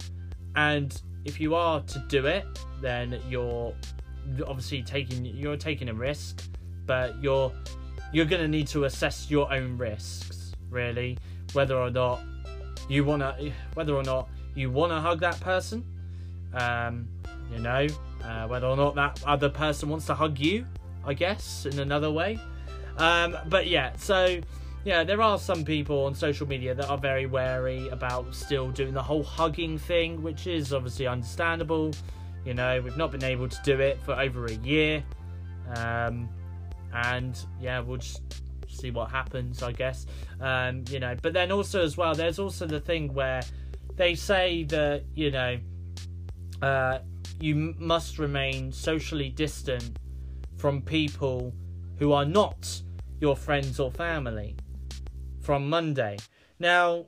And 0.55 0.99
if 1.25 1.39
you 1.39 1.55
are 1.55 1.81
to 1.81 1.99
do 2.07 2.25
it, 2.25 2.45
then 2.81 3.19
you're 3.29 3.73
obviously 4.47 4.81
taking 4.81 5.25
you're 5.25 5.57
taking 5.57 5.89
a 5.89 5.93
risk, 5.93 6.43
but 6.85 7.21
you're 7.21 7.51
you're 8.13 8.25
going 8.25 8.41
to 8.41 8.47
need 8.47 8.67
to 8.67 8.85
assess 8.85 9.29
your 9.29 9.51
own 9.51 9.77
risks, 9.77 10.53
really, 10.69 11.17
whether 11.53 11.77
or 11.77 11.89
not 11.89 12.21
you 12.89 13.03
want 13.03 13.21
to 13.21 13.51
whether 13.73 13.93
or 13.93 14.03
not 14.03 14.29
you 14.55 14.71
want 14.71 14.91
to 14.91 14.99
hug 14.99 15.19
that 15.19 15.39
person. 15.39 15.83
Um, 16.53 17.07
you 17.51 17.59
know, 17.59 17.87
uh, 18.23 18.47
whether 18.47 18.67
or 18.67 18.77
not 18.77 18.95
that 18.95 19.21
other 19.25 19.49
person 19.49 19.89
wants 19.89 20.05
to 20.05 20.15
hug 20.15 20.39
you, 20.39 20.65
I 21.05 21.13
guess, 21.13 21.65
in 21.65 21.79
another 21.79 22.11
way. 22.11 22.39
Um, 22.97 23.37
but 23.47 23.67
yeah, 23.67 23.91
so 23.97 24.39
yeah, 24.85 25.03
there 25.03 25.19
are 25.19 25.39
some 25.39 25.65
people 25.65 26.05
on 26.05 26.13
social 26.13 26.47
media 26.47 26.75
that 26.75 26.87
are 26.87 26.97
very 26.97 27.25
wary 27.25 27.89
about 27.89 28.35
still 28.35 28.69
doing 28.69 28.93
the 28.93 29.01
whole 29.01 29.23
hugging 29.23 29.79
thing, 29.79 30.21
which 30.21 30.45
is 30.45 30.71
obviously 30.71 31.07
understandable. 31.07 31.91
You 32.45 32.53
know, 32.53 32.79
we've 32.81 32.95
not 32.95 33.11
been 33.11 33.23
able 33.23 33.49
to 33.49 33.57
do 33.63 33.79
it 33.79 33.99
for 34.03 34.13
over 34.13 34.45
a 34.45 34.53
year. 34.53 35.03
Um, 35.75 36.29
and 36.93 37.35
yeah, 37.59 37.79
we'll 37.79 37.97
just 37.97 38.21
see 38.67 38.91
what 38.91 39.09
happens, 39.09 39.63
I 39.63 39.71
guess. 39.71 40.05
Um, 40.39 40.83
you 40.91 40.99
know, 40.99 41.15
but 41.19 41.33
then 41.33 41.51
also 41.51 41.81
as 41.81 41.97
well, 41.97 42.13
there's 42.13 42.37
also 42.37 42.67
the 42.67 42.79
thing 42.79 43.11
where 43.11 43.41
they 43.95 44.13
say 44.13 44.65
that, 44.65 45.03
you 45.15 45.31
know, 45.31 45.57
uh, 46.61 46.99
you 47.39 47.73
must 47.79 48.19
remain 48.19 48.71
socially 48.71 49.29
distant 49.29 49.97
from 50.57 50.83
people 50.83 51.55
who 51.97 52.11
are 52.11 52.25
not 52.25 52.83
your 53.19 53.35
friends 53.35 53.79
or 53.79 53.89
family 53.89 54.55
from 55.45 55.69
Monday. 55.69 56.17
Now, 56.59 57.05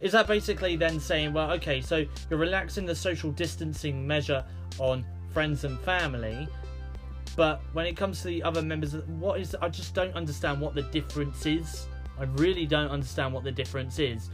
is 0.00 0.12
that 0.12 0.26
basically 0.26 0.76
then 0.76 0.98
saying, 0.98 1.34
well, 1.34 1.52
okay, 1.52 1.82
so 1.82 2.06
you're 2.30 2.38
relaxing 2.38 2.86
the 2.86 2.94
social 2.94 3.30
distancing 3.30 4.06
measure 4.06 4.42
on 4.78 5.04
friends 5.32 5.64
and 5.64 5.78
family, 5.80 6.48
But 7.36 7.62
when 7.72 7.86
it 7.86 7.96
comes 7.96 8.20
to 8.22 8.28
the 8.28 8.42
other 8.42 8.62
members, 8.62 8.94
what 9.18 9.40
is 9.40 9.56
I 9.60 9.68
just 9.68 9.94
don't 9.94 10.14
understand 10.14 10.60
what 10.60 10.74
the 10.74 10.82
difference 10.82 11.46
is. 11.46 11.86
I 12.18 12.24
really 12.24 12.66
don't 12.66 12.90
understand 12.90 13.32
what 13.32 13.44
the 13.44 13.52
difference 13.52 13.98
is. 13.98 14.30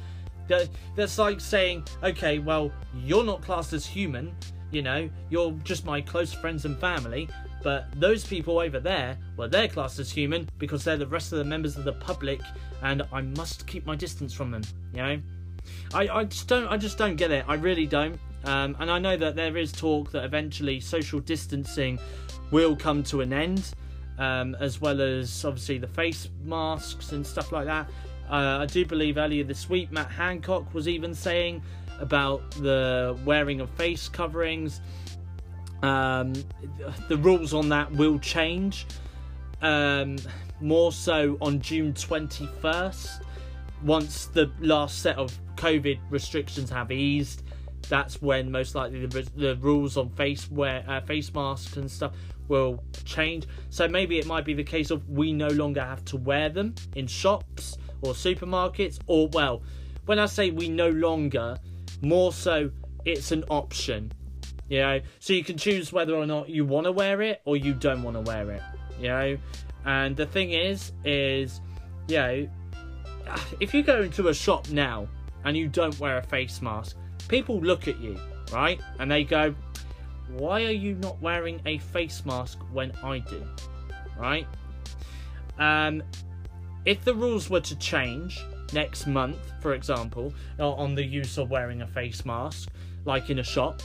That's 0.97 1.19
like 1.19 1.41
saying, 1.41 1.85
okay, 2.03 2.39
well, 2.39 2.73
you're 3.05 3.25
not 3.25 3.43
classed 3.43 3.73
as 3.73 3.87
human, 3.87 4.35
you 4.71 4.83
know, 4.83 5.09
you're 5.29 5.53
just 5.65 5.85
my 5.85 6.01
close 6.01 6.33
friends 6.33 6.65
and 6.65 6.79
family, 6.79 7.29
but 7.67 7.89
those 7.97 8.25
people 8.25 8.61
over 8.61 8.79
there, 8.79 9.19
well, 9.37 9.49
they're 9.49 9.67
classed 9.67 9.99
as 9.99 10.09
human 10.09 10.49
because 10.57 10.85
they're 10.85 10.97
the 10.97 11.05
rest 11.09 11.33
of 11.33 11.39
the 11.39 11.45
members 11.45 11.77
of 11.77 11.83
the 11.83 11.95
public, 11.95 12.41
and 12.81 13.03
I 13.13 13.23
must 13.23 13.67
keep 13.67 13.85
my 13.85 13.97
distance 13.97 14.33
from 14.33 14.53
them, 14.53 14.63
you 14.95 15.03
know. 15.03 15.21
I, 15.93 16.09
I 16.09 16.25
just 16.27 16.47
don't 16.47 16.69
I 16.69 16.77
just 16.77 16.97
don't 16.97 17.17
get 17.17 17.33
it. 17.33 17.45
I 17.49 17.55
really 17.55 17.85
don't. 17.85 18.21
Um, 18.45 18.77
and 18.79 18.89
I 18.89 19.01
know 19.01 19.17
that 19.17 19.35
there 19.35 19.57
is 19.57 19.73
talk 19.73 20.13
that 20.13 20.25
eventually 20.25 20.79
social 20.79 21.19
distancing 21.19 21.99
will 22.53 22.77
come 22.77 23.03
to 23.03 23.21
an 23.21 23.33
end, 23.33 23.73
um, 24.17 24.55
as 24.61 24.81
well 24.81 25.01
as 25.01 25.45
obviously 25.45 25.79
the 25.79 25.89
face 25.89 26.29
masks 26.45 27.11
and 27.11 27.27
stuff 27.27 27.51
like 27.51 27.65
that. 27.65 27.91
Uh, 28.31 28.59
I 28.61 28.67
do 28.67 28.87
believe 28.87 29.19
earlier 29.19 29.43
this 29.43 29.69
week 29.69 29.91
Matt 29.91 30.13
Hancock 30.13 30.73
was 30.73 30.87
even 30.87 31.13
saying 31.17 31.63
about 31.99 32.49
the 32.53 33.19
wearing 33.25 33.61
of 33.61 33.69
face 33.71 34.09
coverings. 34.09 34.81
Um, 35.87 36.33
the 37.09 37.17
rules 37.17 37.55
on 37.55 37.69
that 37.69 37.93
will 37.93 38.19
change. 38.19 38.87
Um, 39.63 40.17
more 40.61 40.91
so 40.91 41.39
on 41.41 41.61
June 41.61 41.93
21st, 41.93 43.23
once 43.85 44.27
the 44.27 44.51
last 44.61 45.01
set 45.01 45.17
of 45.17 45.39
COVID 45.55 45.99
restrictions 46.11 46.71
have 46.71 46.91
eased. 46.91 47.45
That's 47.89 48.21
when 48.21 48.51
most 48.51 48.75
likely 48.75 49.07
the, 49.07 49.23
the 49.37 49.57
rules 49.57 49.97
on 49.97 50.11
face 50.11 50.51
wear, 50.51 50.85
uh, 50.89 51.01
face 51.03 51.33
masks 51.33 51.77
and 51.77 51.89
stuff 51.89 52.15
will 52.49 52.83
change. 53.05 53.47
So 53.71 53.87
maybe 53.87 54.19
it 54.19 54.27
might 54.27 54.45
be 54.45 54.55
the 54.55 54.65
case 54.65 54.91
of 54.91 55.09
we 55.09 55.33
no 55.33 55.49
longer 55.49 55.83
have 55.85 56.05
to 56.07 56.17
wear 56.17 56.49
them 56.49 56.75
in 56.97 57.07
shops 57.07 57.79
or 58.03 58.13
supermarkets, 58.13 58.99
or 59.07 59.29
well, 59.29 59.63
when 60.07 60.19
I 60.19 60.27
say 60.27 60.51
we 60.51 60.69
no 60.69 60.91
longer, 60.91 61.59
more 62.03 62.33
so 62.33 62.71
it's 63.05 63.31
an 63.31 63.45
option. 63.51 64.13
You 64.69 64.81
know, 64.81 65.01
so 65.21 65.33
you 65.33 65.45
can 65.45 65.57
choose 65.57 65.93
whether 65.93 66.15
or 66.15 66.27
not 66.27 66.49
you 66.49 66.65
want 66.65 66.87
to 66.87 66.93
wear 66.93 67.23
it 67.23 67.41
or 67.45 67.57
you 67.57 67.73
don't 67.73 68.03
want 68.03 68.17
to 68.17 68.21
wear 68.21 68.51
it. 68.51 68.63
You 69.01 69.09
know, 69.09 69.39
and 69.85 70.17
the 70.17 70.27
thing 70.27 70.53
is, 70.53 70.93
is 71.05 71.61
you 72.09 72.17
know, 72.17 72.49
if 73.61 73.75
you 73.75 73.83
go 73.83 74.03
into 74.03 74.29
a 74.29 74.35
shop 74.35 74.69
now 74.71 75.09
and 75.45 75.57
you 75.57 75.69
don't 75.69 75.99
wear 76.01 76.19
a 76.19 76.23
face 76.23 76.61
mask, 76.61 76.97
people 77.29 77.61
look 77.61 77.89
at 77.89 78.01
you, 78.01 78.19
right? 78.53 78.81
And 78.99 79.11
they 79.11 79.25
go, 79.25 79.55
why 80.31 80.65
are 80.65 80.73
you 80.73 80.95
not 80.97 81.21
wearing 81.21 81.61
a 81.67 81.79
face 81.79 82.25
mask 82.25 82.59
when 82.73 82.93
I 83.03 83.21
do? 83.21 83.47
Right? 84.19 84.47
Um, 85.59 86.03
if 86.85 87.05
the 87.05 87.15
rules 87.15 87.49
were 87.49 87.61
to 87.61 87.77
change 87.77 88.45
next 88.73 89.07
month, 89.07 89.39
for 89.61 89.75
example, 89.75 90.33
on 90.59 90.95
the 90.95 91.05
use 91.05 91.39
of 91.39 91.51
wearing 91.51 91.83
a 91.83 91.87
face 91.87 92.25
mask, 92.25 92.71
like 93.05 93.31
in 93.31 93.39
a 93.39 93.45
shop, 93.45 93.83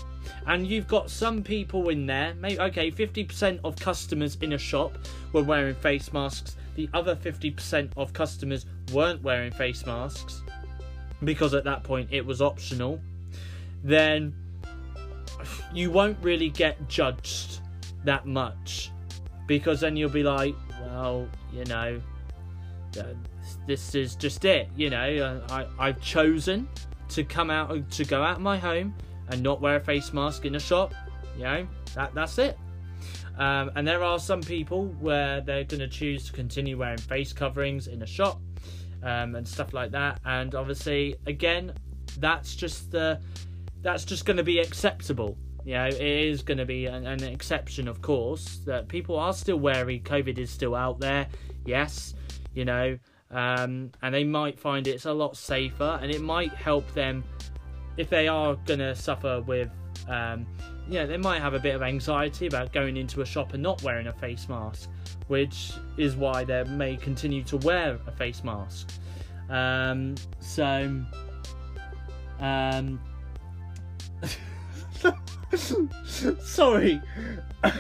and 0.48 0.66
you've 0.66 0.88
got 0.88 1.10
some 1.10 1.44
people 1.44 1.90
in 1.90 2.06
there, 2.06 2.34
maybe 2.36 2.60
okay, 2.60 2.92
50% 2.92 3.60
of 3.64 3.76
customers 3.78 4.38
in 4.42 4.54
a 4.54 4.58
shop 4.58 4.98
were 5.34 5.44
wearing 5.44 5.76
face 5.76 6.12
masks, 6.14 6.56
the 6.76 6.90
other 6.94 7.16
50% 7.16 7.92
of 7.98 8.14
customers 8.14 8.66
weren't 8.94 9.22
wearing 9.22 9.52
face 9.52 9.86
masks 9.86 10.42
because 11.24 11.54
at 11.54 11.64
that 11.64 11.84
point 11.84 12.10
it 12.12 12.26
was 12.26 12.42
optional, 12.42 13.00
then 13.84 14.34
you 15.74 15.92
won't 15.92 16.18
really 16.22 16.50
get 16.50 16.88
judged 16.88 17.60
that 18.04 18.26
much 18.26 18.92
because 19.48 19.80
then 19.80 19.96
you'll 19.96 20.10
be 20.10 20.24
like, 20.24 20.56
well, 20.82 21.28
you 21.54 21.66
know, 21.66 22.02
uh, 23.00 23.04
this 23.68 23.96
is 23.96 24.16
just 24.16 24.46
it. 24.46 24.70
You 24.76 24.90
know, 24.90 25.44
I 25.50 25.66
I've 25.80 26.02
chosen 26.02 26.68
to 27.10 27.24
come 27.24 27.50
out 27.50 27.90
to 27.92 28.06
go 28.06 28.24
out 28.24 28.38
of 28.38 28.42
my 28.42 28.58
home 28.58 28.96
and 29.32 29.42
not 29.42 29.62
wear 29.62 29.78
a 29.78 29.80
face 29.80 30.14
mask 30.14 30.46
in 30.46 30.56
a 30.56 30.60
shop. 30.60 30.94
You 31.38 31.44
know, 31.44 31.68
that 31.96 32.14
that's 32.14 32.38
it. 32.38 32.58
Um, 33.38 33.72
and 33.76 33.88
there 33.88 34.04
are 34.04 34.20
some 34.20 34.42
people 34.42 34.88
where 35.00 35.42
they're 35.42 35.64
going 35.64 35.80
to 35.80 35.88
choose 35.88 36.28
to 36.28 36.34
continue 36.34 36.78
wearing 36.78 36.98
face 36.98 37.34
coverings 37.34 37.88
in 37.88 38.02
a 38.02 38.06
shop 38.06 38.40
um, 39.04 39.36
and 39.36 39.48
stuff 39.48 39.74
like 39.74 39.92
that. 39.92 40.20
And 40.26 40.54
obviously, 40.54 41.16
again, 41.26 41.74
that's 42.20 42.56
just 42.56 42.92
the 42.92 43.20
that's 43.82 44.06
just 44.06 44.26
going 44.26 44.38
to 44.38 44.44
be 44.44 44.60
acceptable. 44.60 45.38
You 45.64 45.74
know, 45.76 45.88
it 45.88 46.02
is 46.02 46.42
going 46.42 46.58
to 46.58 46.66
be 46.66 46.88
an, 46.88 47.06
an, 47.06 47.24
exception, 47.24 47.88
of 47.88 48.02
course, 48.02 48.58
that 48.66 48.88
people 48.88 49.18
are 49.18 49.34
still 49.34 49.58
wary. 49.58 50.00
COVID 50.00 50.38
is 50.40 50.50
still 50.50 50.76
out 50.76 51.00
there, 51.00 51.28
yes, 51.66 52.16
you 52.54 52.66
know, 52.66 52.98
um, 53.30 53.92
and 54.02 54.14
they 54.14 54.24
might 54.24 54.60
find 54.60 54.88
it's 54.88 55.06
a 55.06 55.14
lot 55.14 55.38
safer, 55.38 56.00
and 56.02 56.12
it 56.12 56.22
might 56.22 56.54
help 56.54 56.92
them 56.94 57.24
if 57.98 58.10
they 58.10 58.28
are 58.28 58.56
going 58.66 58.80
to 58.80 58.96
suffer 58.96 59.42
with, 59.42 59.70
um, 60.08 60.46
you 60.88 60.96
know, 60.96 61.08
they 61.08 61.18
might 61.18 61.42
have 61.42 61.54
a 61.54 61.60
bit 61.60 61.76
of 61.76 61.82
anxiety 61.82 62.48
about 62.48 62.74
going 62.74 62.98
into 62.98 63.22
a 63.22 63.26
shop 63.26 63.54
and 63.54 63.62
not 63.62 63.82
wearing 63.84 64.08
a 64.08 64.14
face 64.14 64.48
mask, 64.50 64.90
which 65.28 65.74
is 65.98 66.16
why 66.16 66.44
they 66.44 66.64
may 66.66 66.98
continue 66.98 67.44
to 67.44 67.58
wear 67.58 68.00
a 68.08 68.12
face 68.12 68.44
mask. 68.44 68.90
Um, 69.50 70.16
so, 70.40 71.02
um, 72.40 73.00
Sorry. 76.42 77.02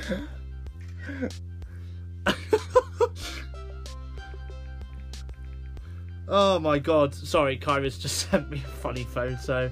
oh 6.27 6.59
my 6.59 6.79
god. 6.79 7.13
Sorry, 7.13 7.57
Kyra's 7.57 7.97
just 7.97 8.17
sent 8.31 8.49
me 8.49 8.57
a 8.57 8.67
funny 8.67 9.03
photo. 9.03 9.71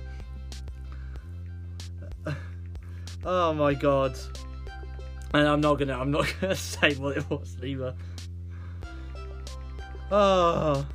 Oh 3.25 3.53
my 3.53 3.73
god. 3.73 4.17
And 5.33 5.47
I'm 5.47 5.61
not 5.61 5.75
gonna 5.75 5.97
I'm 5.97 6.11
not 6.11 6.33
gonna 6.41 6.55
say 6.55 6.95
what 6.95 7.17
it 7.17 7.29
was 7.29 7.57
either. 7.63 7.95
Oh. 10.11 10.85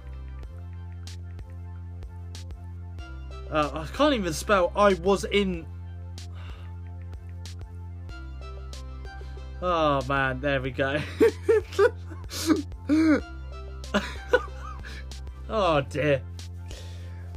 Uh, 3.50 3.70
I 3.72 3.86
can't 3.96 4.14
even 4.14 4.32
spell 4.32 4.72
I 4.74 4.94
was 4.94 5.24
in 5.24 5.66
Oh 9.62 10.02
man, 10.06 10.40
there 10.40 10.60
we 10.60 10.70
go. 10.72 11.00
oh 15.48 15.80
dear. 15.88 16.20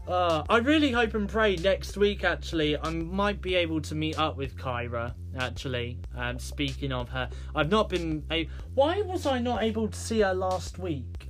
Uh, 0.07 0.41
I 0.47 0.59
really 0.59 0.91
hope 0.91 1.15
and 1.15 1.27
pray 1.27 1.57
next 1.57 1.97
week. 1.97 2.23
Actually, 2.23 2.77
I 2.77 2.89
might 2.91 3.41
be 3.41 3.55
able 3.55 3.81
to 3.81 3.93
meet 3.93 4.17
up 4.17 4.37
with 4.37 4.55
Kyra. 4.55 5.13
Actually, 5.37 5.99
um, 6.15 6.39
speaking 6.39 6.93
of 6.93 7.09
her, 7.09 7.29
I've 7.53 7.69
not 7.69 7.89
been. 7.89 8.23
A- 8.31 8.47
Why 8.73 9.01
was 9.01 9.25
I 9.25 9.39
not 9.39 9.63
able 9.63 9.89
to 9.89 9.99
see 9.99 10.21
her 10.21 10.33
last 10.33 10.79
week? 10.79 11.27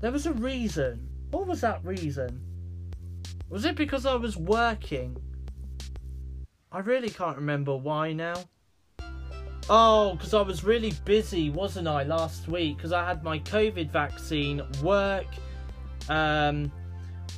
There 0.00 0.10
was 0.10 0.26
a 0.26 0.32
reason. 0.32 1.08
What 1.30 1.46
was 1.46 1.60
that 1.60 1.84
reason? 1.84 2.40
Was 3.48 3.64
it 3.64 3.76
because 3.76 4.04
I 4.04 4.16
was 4.16 4.36
working? 4.36 5.16
I 6.72 6.80
really 6.80 7.10
can't 7.10 7.36
remember 7.36 7.76
why 7.76 8.12
now. 8.12 8.34
Oh, 9.68 10.14
because 10.14 10.34
I 10.34 10.42
was 10.42 10.64
really 10.64 10.92
busy, 11.04 11.50
wasn't 11.50 11.86
I, 11.86 12.02
last 12.02 12.48
week? 12.48 12.78
Because 12.78 12.92
I 12.92 13.06
had 13.06 13.22
my 13.22 13.38
COVID 13.40 13.90
vaccine, 13.90 14.62
work. 14.82 15.26
Um, 16.08 16.72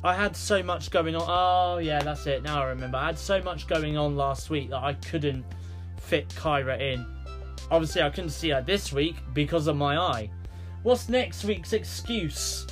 I 0.03 0.13
had 0.13 0.35
so 0.35 0.61
much 0.61 0.91
going 0.91 1.15
on. 1.15 1.23
Oh, 1.25 1.77
yeah, 1.77 2.03
that's 2.03 2.27
it. 2.27 2.43
Now 2.43 2.61
I 2.61 2.69
remember. 2.69 2.97
I 2.97 3.05
had 3.05 3.17
so 3.17 3.41
much 3.41 3.67
going 3.67 3.97
on 3.97 4.17
last 4.17 4.49
week 4.49 4.69
that 4.71 4.83
I 4.83 4.93
couldn't 4.93 5.45
fit 5.97 6.27
Kyra 6.29 6.79
in. 6.79 7.05
Obviously, 7.71 8.01
I 8.01 8.09
couldn't 8.09 8.31
see 8.31 8.49
her 8.49 8.61
this 8.61 8.91
week 8.91 9.15
because 9.33 9.67
of 9.67 9.77
my 9.77 9.97
eye. 9.97 10.29
What's 10.83 11.07
next 11.07 11.45
week's 11.45 11.71
excuse? 11.71 12.67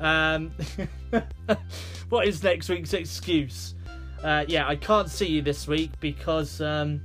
Um, 0.00 0.50
what 2.08 2.26
is 2.26 2.42
next 2.42 2.68
week's 2.68 2.92
excuse? 2.92 3.76
Uh, 4.24 4.44
yeah, 4.48 4.66
I 4.66 4.74
can't 4.74 5.08
see 5.08 5.28
you 5.28 5.42
this 5.42 5.68
week 5.68 5.92
because 6.00 6.60
um, 6.60 7.00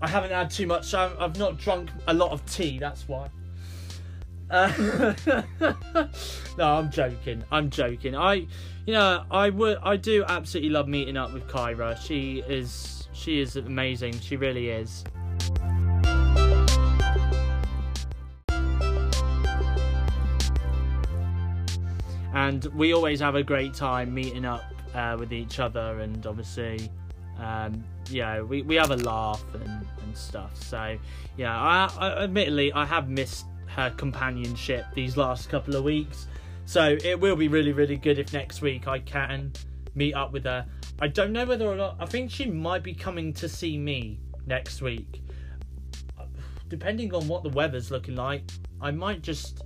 I 0.00 0.08
haven't 0.08 0.30
had 0.30 0.50
too 0.50 0.66
much. 0.66 0.94
I've 0.94 1.36
not 1.36 1.58
drunk 1.58 1.90
a 2.06 2.14
lot 2.14 2.30
of 2.30 2.44
tea. 2.46 2.78
That's 2.78 3.06
why. 3.06 3.28
No, 6.58 6.74
I'm 6.74 6.90
joking. 6.90 7.44
I'm 7.52 7.70
joking. 7.70 8.16
I, 8.16 8.46
you 8.84 8.94
know, 8.94 9.24
I 9.30 9.50
would. 9.50 9.78
I 9.82 9.96
do 9.96 10.24
absolutely 10.26 10.70
love 10.70 10.88
meeting 10.88 11.16
up 11.16 11.32
with 11.32 11.46
Kyra. 11.46 11.96
She 11.96 12.42
is. 12.48 13.08
She 13.12 13.40
is 13.40 13.56
amazing. 13.56 14.18
She 14.18 14.36
really 14.36 14.70
is. 14.70 15.04
And 22.34 22.64
we 22.74 22.92
always 22.92 23.20
have 23.20 23.34
a 23.34 23.42
great 23.42 23.74
time 23.74 24.14
meeting 24.14 24.44
up 24.44 24.64
uh, 24.94 25.16
with 25.18 25.32
each 25.32 25.60
other, 25.60 26.00
and 26.00 26.26
obviously, 26.26 26.90
um, 27.38 27.84
yeah, 28.10 28.40
we, 28.40 28.62
we 28.62 28.74
have 28.76 28.90
a 28.90 28.96
laugh 28.96 29.44
and, 29.54 29.86
and 30.02 30.16
stuff. 30.16 30.56
So 30.62 30.96
yeah, 31.36 31.56
I, 31.56 31.90
I 31.98 32.24
admittedly 32.24 32.72
I 32.72 32.84
have 32.84 33.08
missed 33.08 33.46
her 33.78 33.90
companionship 33.96 34.84
these 34.92 35.16
last 35.16 35.48
couple 35.48 35.76
of 35.76 35.84
weeks. 35.84 36.26
So 36.66 36.96
it 37.04 37.18
will 37.18 37.36
be 37.36 37.46
really 37.46 37.72
really 37.72 37.96
good 37.96 38.18
if 38.18 38.32
next 38.32 38.60
week 38.60 38.88
I 38.88 38.98
can 38.98 39.52
meet 39.94 40.14
up 40.14 40.32
with 40.32 40.44
her. 40.44 40.66
I 41.00 41.06
don't 41.06 41.32
know 41.32 41.46
whether 41.46 41.66
or 41.66 41.76
not 41.76 41.96
I 42.00 42.06
think 42.06 42.30
she 42.30 42.46
might 42.46 42.82
be 42.82 42.92
coming 42.92 43.32
to 43.34 43.48
see 43.48 43.78
me 43.78 44.18
next 44.46 44.82
week. 44.82 45.22
Depending 46.66 47.14
on 47.14 47.28
what 47.28 47.44
the 47.44 47.50
weather's 47.50 47.90
looking 47.90 48.16
like, 48.16 48.42
I 48.80 48.90
might 48.90 49.22
just 49.22 49.62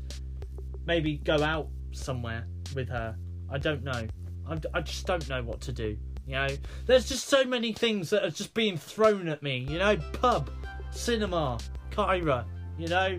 maybe 0.87 1.17
go 1.17 1.43
out 1.43 1.69
somewhere 1.93 2.47
with 2.75 2.91
her. 2.91 3.17
I 3.51 3.57
don't 3.57 3.83
know. 3.83 4.07
I, 4.47 4.59
I 4.75 4.81
just 4.83 5.07
don't 5.07 5.27
know 5.29 5.43
what 5.43 5.63
to 5.63 5.73
do. 5.73 5.97
You 6.27 6.35
know, 6.35 6.49
there's 6.87 7.09
just 7.09 7.29
so 7.29 7.45
many 7.45 7.73
things 7.73 8.11
that 8.11 8.25
are 8.25 8.31
just 8.31 8.53
being 8.53 8.77
thrown 8.77 9.29
at 9.29 9.43
me. 9.43 9.67
You 9.69 9.79
know, 9.79 9.97
pub, 10.13 10.51
cinema, 10.91 11.59
Kyra. 11.91 12.45
You 12.79 12.89
know, 12.89 13.17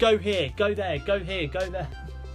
go 0.00 0.16
here, 0.16 0.50
go 0.56 0.74
there, 0.74 0.98
go 0.98 1.20
here, 1.20 1.46
go 1.46 1.70
there. 1.70 1.86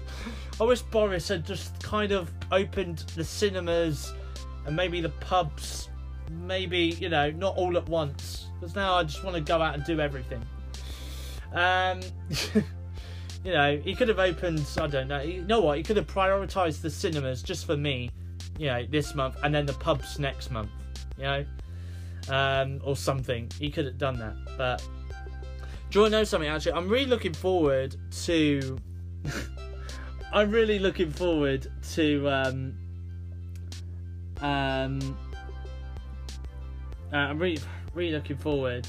I 0.62 0.64
wish 0.64 0.82
Boris 0.84 1.28
had 1.28 1.46
just 1.46 1.84
kind 1.84 2.12
of 2.14 2.32
opened 2.52 3.00
the 3.16 3.24
cinemas 3.26 4.14
and 4.66 4.76
maybe 4.76 5.02
the 5.02 5.10
pubs, 5.10 5.90
maybe 6.32 6.78
you 6.78 7.10
know, 7.10 7.32
not 7.32 7.58
all 7.58 7.76
at 7.76 7.90
once. 7.90 8.46
Because 8.54 8.76
now 8.76 8.96
I 8.96 9.04
just 9.04 9.24
want 9.24 9.36
to 9.36 9.42
go 9.42 9.62
out 9.62 9.74
and 9.74 9.84
do 9.84 10.00
everything. 10.00 10.42
Um, 11.54 12.00
you 13.44 13.52
know, 13.52 13.78
he 13.84 13.96
could 13.96 14.08
have 14.08 14.20
opened. 14.20 14.66
I 14.80 14.88
don't 14.88 15.08
know. 15.08 15.22
You 15.22 15.42
know 15.42 15.60
what? 15.60 15.78
He 15.78 15.84
could 15.84 15.98
have 15.98 16.08
prioritized 16.08 16.82
the 16.82 16.90
cinemas 16.90 17.42
just 17.42 17.66
for 17.66 17.76
me. 17.76 18.12
You 18.58 18.68
know, 18.68 18.86
this 18.86 19.14
month, 19.16 19.36
and 19.44 19.54
then 19.54 19.66
the 19.66 19.74
pubs 19.74 20.20
next 20.20 20.52
month. 20.52 20.70
You 21.18 21.24
know, 21.24 21.46
um, 22.30 22.80
or 22.84 22.96
something. 22.96 23.52
He 23.60 23.70
could 23.70 23.86
have 23.86 23.98
done 23.98 24.18
that. 24.20 24.36
But 24.58 24.88
do 25.96 26.00
you 26.00 26.04
want 26.04 26.12
to 26.12 26.18
know 26.18 26.24
something? 26.26 26.50
Actually, 26.50 26.74
I'm 26.74 26.90
really 26.90 27.06
looking 27.06 27.34
forward 27.34 27.96
to. 28.26 28.78
I'm 30.34 30.52
really 30.52 30.78
looking 30.78 31.10
forward 31.10 31.72
to. 31.94 32.30
Um, 32.30 32.78
um, 34.42 35.18
uh, 37.14 37.16
I'm 37.16 37.40
really, 37.40 37.62
really 37.94 38.12
looking 38.12 38.36
forward 38.36 38.86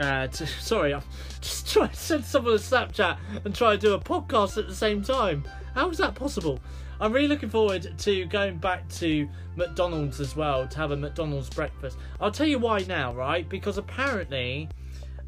uh, 0.00 0.26
to, 0.26 0.46
sorry, 0.60 0.92
I'm 0.92 1.04
just 1.40 1.72
trying 1.72 1.90
to 1.90 1.94
send 1.94 2.24
someone 2.24 2.54
a 2.54 2.56
Snapchat 2.56 3.18
and 3.44 3.54
try 3.54 3.76
to 3.76 3.78
do 3.78 3.94
a 3.94 4.00
podcast 4.00 4.58
at 4.58 4.66
the 4.66 4.74
same 4.74 5.02
time. 5.02 5.44
How 5.76 5.88
is 5.88 5.98
that 5.98 6.16
possible? 6.16 6.58
I'm 7.00 7.12
really 7.12 7.28
looking 7.28 7.48
forward 7.50 7.96
to 7.96 8.24
going 8.24 8.58
back 8.58 8.88
to 8.94 9.28
McDonald's 9.54 10.18
as 10.18 10.34
well 10.34 10.66
to 10.66 10.78
have 10.78 10.90
a 10.90 10.96
McDonald's 10.96 11.48
breakfast. 11.48 11.96
I'll 12.20 12.32
tell 12.32 12.48
you 12.48 12.58
why 12.58 12.80
now, 12.88 13.14
right? 13.14 13.48
Because 13.48 13.78
apparently, 13.78 14.68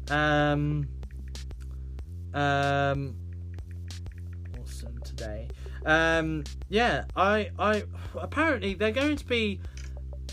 um, 0.09 0.87
um, 2.33 3.15
awesome 4.61 4.99
today. 5.03 5.47
Um, 5.85 6.43
yeah, 6.69 7.05
I, 7.15 7.51
I, 7.57 7.83
apparently 8.15 8.73
they're 8.73 8.91
going 8.91 9.15
to 9.15 9.25
be 9.25 9.61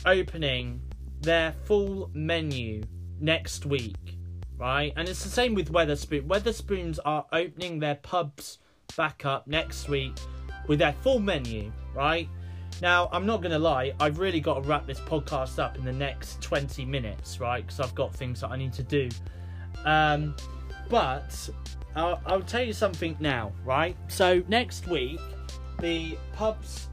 opening 0.05 0.81
their 1.21 1.53
full 1.65 2.11
menu 2.13 2.83
next 3.21 3.67
week 3.67 4.17
right? 4.59 4.93
And 4.97 5.09
it's 5.09 5.23
the 5.23 5.31
same 5.31 5.55
with 5.55 5.73
Wetherspoon. 5.73 6.27
Wetherspoons 6.27 6.99
are 7.05 7.27
opening 7.33 7.79
their 7.79 7.97
pubs 7.97 8.59
back 8.97 9.25
up 9.25 9.47
next 9.47 9.89
week 9.89 10.15
with 10.67 10.79
their 10.79 10.95
full 11.03 11.19
menu, 11.19 11.73
right? 11.95 12.29
Now, 12.83 13.09
I'm 13.13 13.25
not 13.25 13.41
going 13.41 13.53
to 13.53 13.59
lie, 13.59 13.95
I've 14.01 14.19
really 14.19 14.41
got 14.41 14.63
to 14.63 14.69
wrap 14.69 14.87
this 14.87 15.01
podcast 15.01 15.59
up 15.59 15.79
in 15.79 15.85
the 15.85 15.93
next 15.93 16.43
20 16.43 16.85
minutes, 16.85 17.41
right? 17.41 17.65
Because 17.65 17.81
I've 17.81 17.95
got 17.95 18.15
things 18.15 18.41
that 18.41 18.51
I 18.51 18.57
need 18.57 18.73
to 18.75 18.83
do. 18.83 19.09
Um, 19.87 20.37
but 20.91 21.49
I'll, 21.95 22.21
I'll 22.27 22.43
tell 22.43 22.63
you 22.63 22.75
something 22.75 23.17
now, 23.19 23.53
right? 23.65 23.97
So, 24.09 24.43
next 24.49 24.87
week, 24.87 25.21
the 25.81 26.19
pubs 26.35 26.89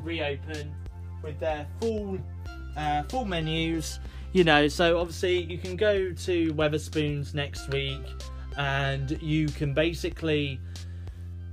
reopen 0.00 0.72
with 1.22 1.40
their 1.40 1.66
full 1.80 2.18
uh, 2.76 3.02
full 3.04 3.24
menus 3.24 3.98
you 4.36 4.44
know, 4.44 4.68
so 4.68 4.98
obviously 4.98 5.44
you 5.44 5.56
can 5.56 5.76
go 5.76 6.12
to 6.12 6.52
Wetherspoons 6.52 7.32
next 7.32 7.70
week 7.70 8.02
and 8.58 9.18
you 9.22 9.46
can 9.46 9.72
basically 9.72 10.60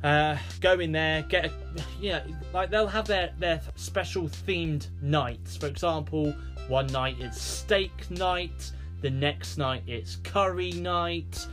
uh, 0.03 0.35
go 0.59 0.77
in 0.81 0.91
there, 0.91 1.21
get 1.23 1.45
a, 1.45 1.51
yeah, 2.01 2.23
like 2.53 2.69
they'll 2.69 2.85
have 2.85 3.07
their, 3.07 3.33
their 3.39 3.61
special 3.75 4.23
themed 4.23 4.87
nights. 5.01 5.55
For 5.55 5.67
example, 5.67 6.35
one 6.67 6.87
night 6.87 7.15
it's 7.19 7.41
steak 7.41 8.11
night, 8.11 8.73
the 9.03 9.11
next 9.11 9.57
night 9.59 9.83
it's 9.85 10.15
curry 10.15 10.71
night, 10.71 11.45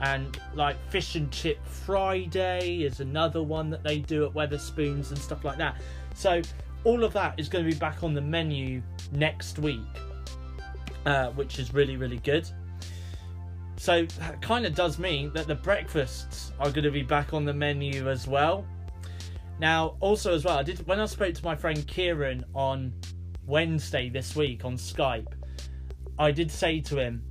and 0.00 0.38
like 0.54 0.76
fish 0.90 1.16
and 1.16 1.32
chip 1.32 1.58
Friday 1.66 2.82
is 2.82 3.00
another 3.00 3.42
one 3.42 3.68
that 3.70 3.82
they 3.82 3.98
do 3.98 4.24
at 4.24 4.32
Wetherspoons 4.32 5.08
and 5.08 5.18
stuff 5.18 5.44
like 5.44 5.58
that. 5.58 5.80
So 6.14 6.40
all 6.84 7.02
of 7.02 7.12
that 7.14 7.40
is 7.40 7.48
going 7.48 7.64
to 7.64 7.70
be 7.70 7.76
back 7.76 8.04
on 8.04 8.14
the 8.14 8.20
menu 8.20 8.80
next 9.10 9.58
week 9.58 9.80
uh, 11.08 11.30
which 11.30 11.58
is 11.58 11.72
really, 11.72 11.96
really 11.96 12.18
good. 12.18 12.48
So 13.76 14.04
that 14.18 14.42
kind 14.42 14.66
of 14.66 14.74
does 14.74 14.98
mean 14.98 15.32
that 15.32 15.46
the 15.46 15.54
breakfasts 15.54 16.52
are 16.58 16.70
going 16.70 16.84
to 16.84 16.90
be 16.90 17.02
back 17.02 17.32
on 17.32 17.44
the 17.44 17.54
menu 17.54 18.08
as 18.10 18.26
well. 18.26 18.66
Now, 19.58 19.96
also 20.00 20.34
as 20.34 20.44
well, 20.44 20.58
I 20.58 20.62
did 20.62 20.86
when 20.86 21.00
I 21.00 21.06
spoke 21.06 21.34
to 21.34 21.44
my 21.44 21.56
friend 21.56 21.86
Kieran 21.86 22.44
on 22.54 22.92
Wednesday 23.46 24.08
this 24.08 24.36
week 24.36 24.64
on 24.64 24.74
Skype, 24.74 25.32
I 26.18 26.30
did 26.30 26.50
say 26.50 26.80
to 26.80 26.98
him 26.98 27.22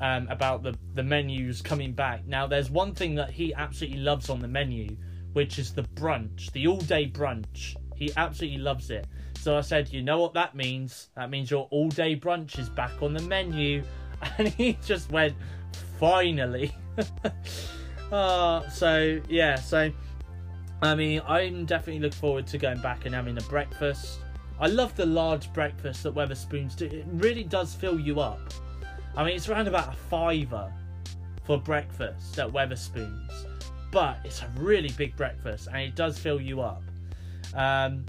um, 0.00 0.28
about 0.28 0.62
the 0.62 0.76
the 0.94 1.02
menus 1.02 1.62
coming 1.62 1.92
back. 1.92 2.26
Now, 2.26 2.46
there's 2.46 2.70
one 2.70 2.94
thing 2.94 3.14
that 3.16 3.30
he 3.30 3.54
absolutely 3.54 4.00
loves 4.00 4.30
on 4.30 4.40
the 4.40 4.48
menu, 4.48 4.96
which 5.32 5.58
is 5.58 5.72
the 5.72 5.82
brunch, 5.82 6.52
the 6.52 6.66
all 6.66 6.80
day 6.80 7.08
brunch. 7.08 7.76
He 7.94 8.12
absolutely 8.16 8.58
loves 8.58 8.90
it. 8.90 9.06
So 9.38 9.56
I 9.56 9.60
said, 9.60 9.92
you 9.92 10.02
know 10.02 10.20
what 10.20 10.34
that 10.34 10.54
means? 10.54 11.08
That 11.16 11.30
means 11.30 11.50
your 11.50 11.68
all 11.70 11.88
day 11.88 12.16
brunch 12.16 12.58
is 12.58 12.68
back 12.68 13.02
on 13.02 13.14
the 13.14 13.22
menu. 13.22 13.82
And 14.38 14.48
he 14.48 14.78
just 14.82 15.10
went, 15.12 15.34
finally. 16.00 16.72
uh, 18.10 18.66
so, 18.70 19.20
yeah, 19.28 19.56
so 19.56 19.92
I 20.82 20.94
mean, 20.94 21.22
I'm 21.26 21.64
definitely 21.64 22.00
looking 22.00 22.18
forward 22.18 22.46
to 22.48 22.58
going 22.58 22.80
back 22.80 23.06
and 23.06 23.14
having 23.14 23.36
a 23.38 23.42
breakfast. 23.42 24.20
I 24.58 24.68
love 24.68 24.96
the 24.96 25.06
large 25.06 25.52
breakfast 25.52 26.02
that 26.04 26.14
Wetherspoons 26.14 26.76
do. 26.76 26.86
It 26.86 27.04
really 27.08 27.44
does 27.44 27.74
fill 27.74 28.00
you 28.00 28.20
up. 28.20 28.40
I 29.16 29.24
mean, 29.24 29.36
it's 29.36 29.48
around 29.48 29.68
about 29.68 29.92
a 29.92 29.96
fiver 29.96 30.72
for 31.44 31.58
breakfast 31.58 32.38
at 32.38 32.48
Wetherspoons, 32.48 33.46
but 33.92 34.18
it's 34.24 34.42
a 34.42 34.50
really 34.56 34.90
big 34.90 35.16
breakfast 35.16 35.68
and 35.68 35.78
it 35.78 35.94
does 35.94 36.18
fill 36.18 36.40
you 36.40 36.60
up. 36.60 36.82
Um, 37.54 38.04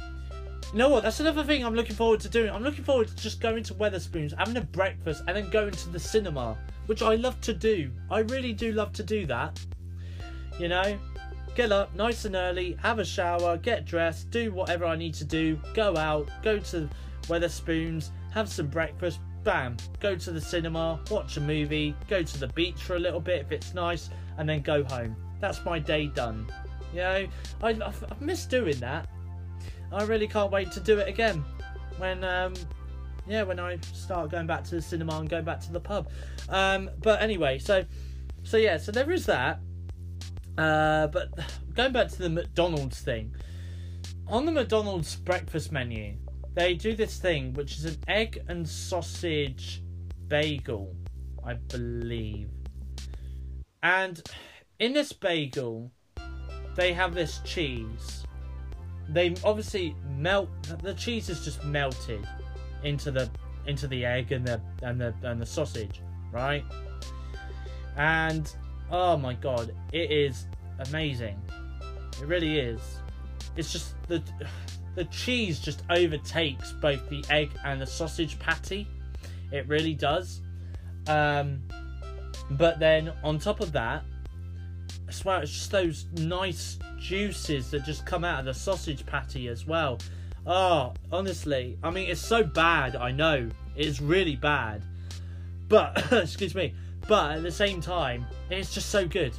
you 0.73 0.79
know 0.79 0.89
what? 0.89 1.03
That's 1.03 1.19
another 1.19 1.43
thing 1.43 1.65
I'm 1.65 1.75
looking 1.75 1.95
forward 1.95 2.19
to 2.21 2.29
doing. 2.29 2.49
I'm 2.49 2.63
looking 2.63 2.83
forward 2.83 3.07
to 3.07 3.15
just 3.15 3.39
going 3.39 3.63
to 3.63 3.73
Wetherspoons, 3.73 4.37
having 4.37 4.57
a 4.57 4.61
breakfast, 4.61 5.23
and 5.27 5.37
then 5.37 5.49
going 5.49 5.71
to 5.71 5.89
the 5.89 5.99
cinema, 5.99 6.57
which 6.87 7.01
I 7.01 7.15
love 7.15 7.39
to 7.41 7.53
do. 7.53 7.89
I 8.11 8.19
really 8.19 8.51
do 8.51 8.73
love 8.73 8.91
to 8.93 9.03
do 9.03 9.25
that. 9.27 9.59
You 10.59 10.67
know, 10.67 10.99
get 11.57 11.71
up 11.71 11.95
nice 11.95 12.23
and 12.23 12.35
early, 12.35 12.77
have 12.83 12.99
a 12.99 13.03
shower, 13.03 13.57
get 13.57 13.83
dressed, 13.83 14.29
do 14.29 14.51
whatever 14.51 14.85
I 14.85 14.95
need 14.95 15.15
to 15.15 15.25
do, 15.25 15.59
go 15.73 15.97
out, 15.97 16.29
go 16.43 16.59
to 16.59 16.87
Wetherspoons, 17.23 18.11
have 18.31 18.47
some 18.47 18.67
breakfast, 18.67 19.19
bam, 19.43 19.75
go 19.99 20.15
to 20.15 20.31
the 20.31 20.39
cinema, 20.39 20.99
watch 21.09 21.35
a 21.37 21.41
movie, 21.41 21.95
go 22.07 22.21
to 22.21 22.37
the 22.37 22.47
beach 22.49 22.83
for 22.83 22.95
a 22.95 22.99
little 22.99 23.19
bit 23.19 23.41
if 23.41 23.51
it's 23.51 23.73
nice, 23.73 24.11
and 24.37 24.47
then 24.47 24.61
go 24.61 24.83
home. 24.83 25.15
That's 25.39 25.65
my 25.65 25.79
day 25.79 26.05
done. 26.05 26.45
You 26.93 26.99
know, 26.99 27.27
I, 27.63 27.69
I, 27.69 27.87
I 27.87 28.15
miss 28.19 28.45
doing 28.45 28.79
that. 28.81 29.09
I 29.91 30.03
really 30.03 30.27
can't 30.27 30.51
wait 30.51 30.71
to 30.73 30.79
do 30.79 30.99
it 30.99 31.07
again 31.07 31.43
when 31.97 32.23
um, 32.23 32.53
yeah 33.25 33.41
when 33.41 33.59
I 33.59 33.79
start 33.93 34.29
going 34.29 34.45
back 34.45 34.63
to 34.65 34.75
the 34.75 34.81
cinema 34.81 35.17
and 35.17 35.27
going 35.27 35.45
back 35.45 35.61
to 35.61 35.73
the 35.73 35.79
pub. 35.79 36.07
Um, 36.49 36.91
but 37.01 37.19
anyway, 37.19 37.57
so 37.57 37.83
so 38.43 38.57
yeah, 38.57 38.77
so 38.77 38.91
there 38.91 39.09
is 39.09 39.25
that. 39.25 39.59
Uh, 40.57 41.07
but 41.07 41.29
going 41.73 41.93
back 41.93 42.09
to 42.09 42.17
the 42.17 42.29
McDonald's 42.29 42.99
thing, 43.01 43.35
on 44.27 44.45
the 44.45 44.51
McDonald's 44.51 45.15
breakfast 45.15 45.71
menu, 45.71 46.15
they 46.53 46.73
do 46.73 46.95
this 46.95 47.19
thing 47.19 47.53
which 47.53 47.77
is 47.77 47.85
an 47.85 47.97
egg 48.07 48.43
and 48.47 48.67
sausage 48.67 49.83
bagel, 50.27 50.95
I 51.45 51.53
believe. 51.53 52.49
And 53.83 54.21
in 54.79 54.93
this 54.93 55.13
bagel, 55.13 55.91
they 56.75 56.93
have 56.93 57.13
this 57.13 57.39
cheese 57.45 58.25
they 59.09 59.33
obviously 59.43 59.95
melt 60.17 60.49
the 60.83 60.93
cheese 60.93 61.29
is 61.29 61.43
just 61.43 61.63
melted 61.63 62.27
into 62.83 63.11
the 63.11 63.29
into 63.65 63.87
the 63.87 64.05
egg 64.05 64.31
and 64.31 64.45
the 64.45 64.61
and 64.81 64.99
the 64.99 65.13
and 65.23 65.41
the 65.41 65.45
sausage, 65.45 66.01
right? 66.31 66.63
And 67.95 68.53
oh 68.91 69.17
my 69.17 69.33
god, 69.33 69.73
it 69.91 70.11
is 70.11 70.45
amazing. 70.87 71.39
It 72.21 72.27
really 72.27 72.59
is. 72.59 72.81
It's 73.55 73.71
just 73.71 73.95
the 74.07 74.21
the 74.95 75.05
cheese 75.05 75.59
just 75.59 75.83
overtakes 75.89 76.71
both 76.71 77.07
the 77.09 77.23
egg 77.29 77.51
and 77.63 77.79
the 77.79 77.85
sausage 77.85 78.39
patty. 78.39 78.87
It 79.51 79.67
really 79.67 79.93
does. 79.93 80.41
Um, 81.07 81.61
but 82.51 82.79
then 82.79 83.13
on 83.23 83.39
top 83.39 83.59
of 83.59 83.71
that, 83.73 84.03
I 85.07 85.11
swear 85.11 85.41
it's 85.41 85.51
just 85.51 85.71
those 85.71 86.05
nice 86.13 86.79
juices 86.97 87.71
that 87.71 87.85
just 87.85 88.05
come 88.05 88.23
out 88.23 88.39
of 88.39 88.45
the 88.45 88.53
sausage 88.53 89.05
patty 89.05 89.47
as 89.47 89.65
well. 89.65 89.99
Oh, 90.45 90.93
honestly, 91.11 91.77
I 91.83 91.91
mean, 91.91 92.09
it's 92.09 92.21
so 92.21 92.43
bad. 92.43 92.95
I 92.95 93.11
know 93.11 93.49
it's 93.75 94.01
really 94.01 94.35
bad, 94.35 94.81
but 95.67 96.11
excuse 96.11 96.55
me. 96.55 96.73
But 97.07 97.37
at 97.37 97.43
the 97.43 97.51
same 97.51 97.79
time, 97.79 98.25
it's 98.49 98.73
just 98.73 98.89
so 98.89 99.07
good. 99.07 99.33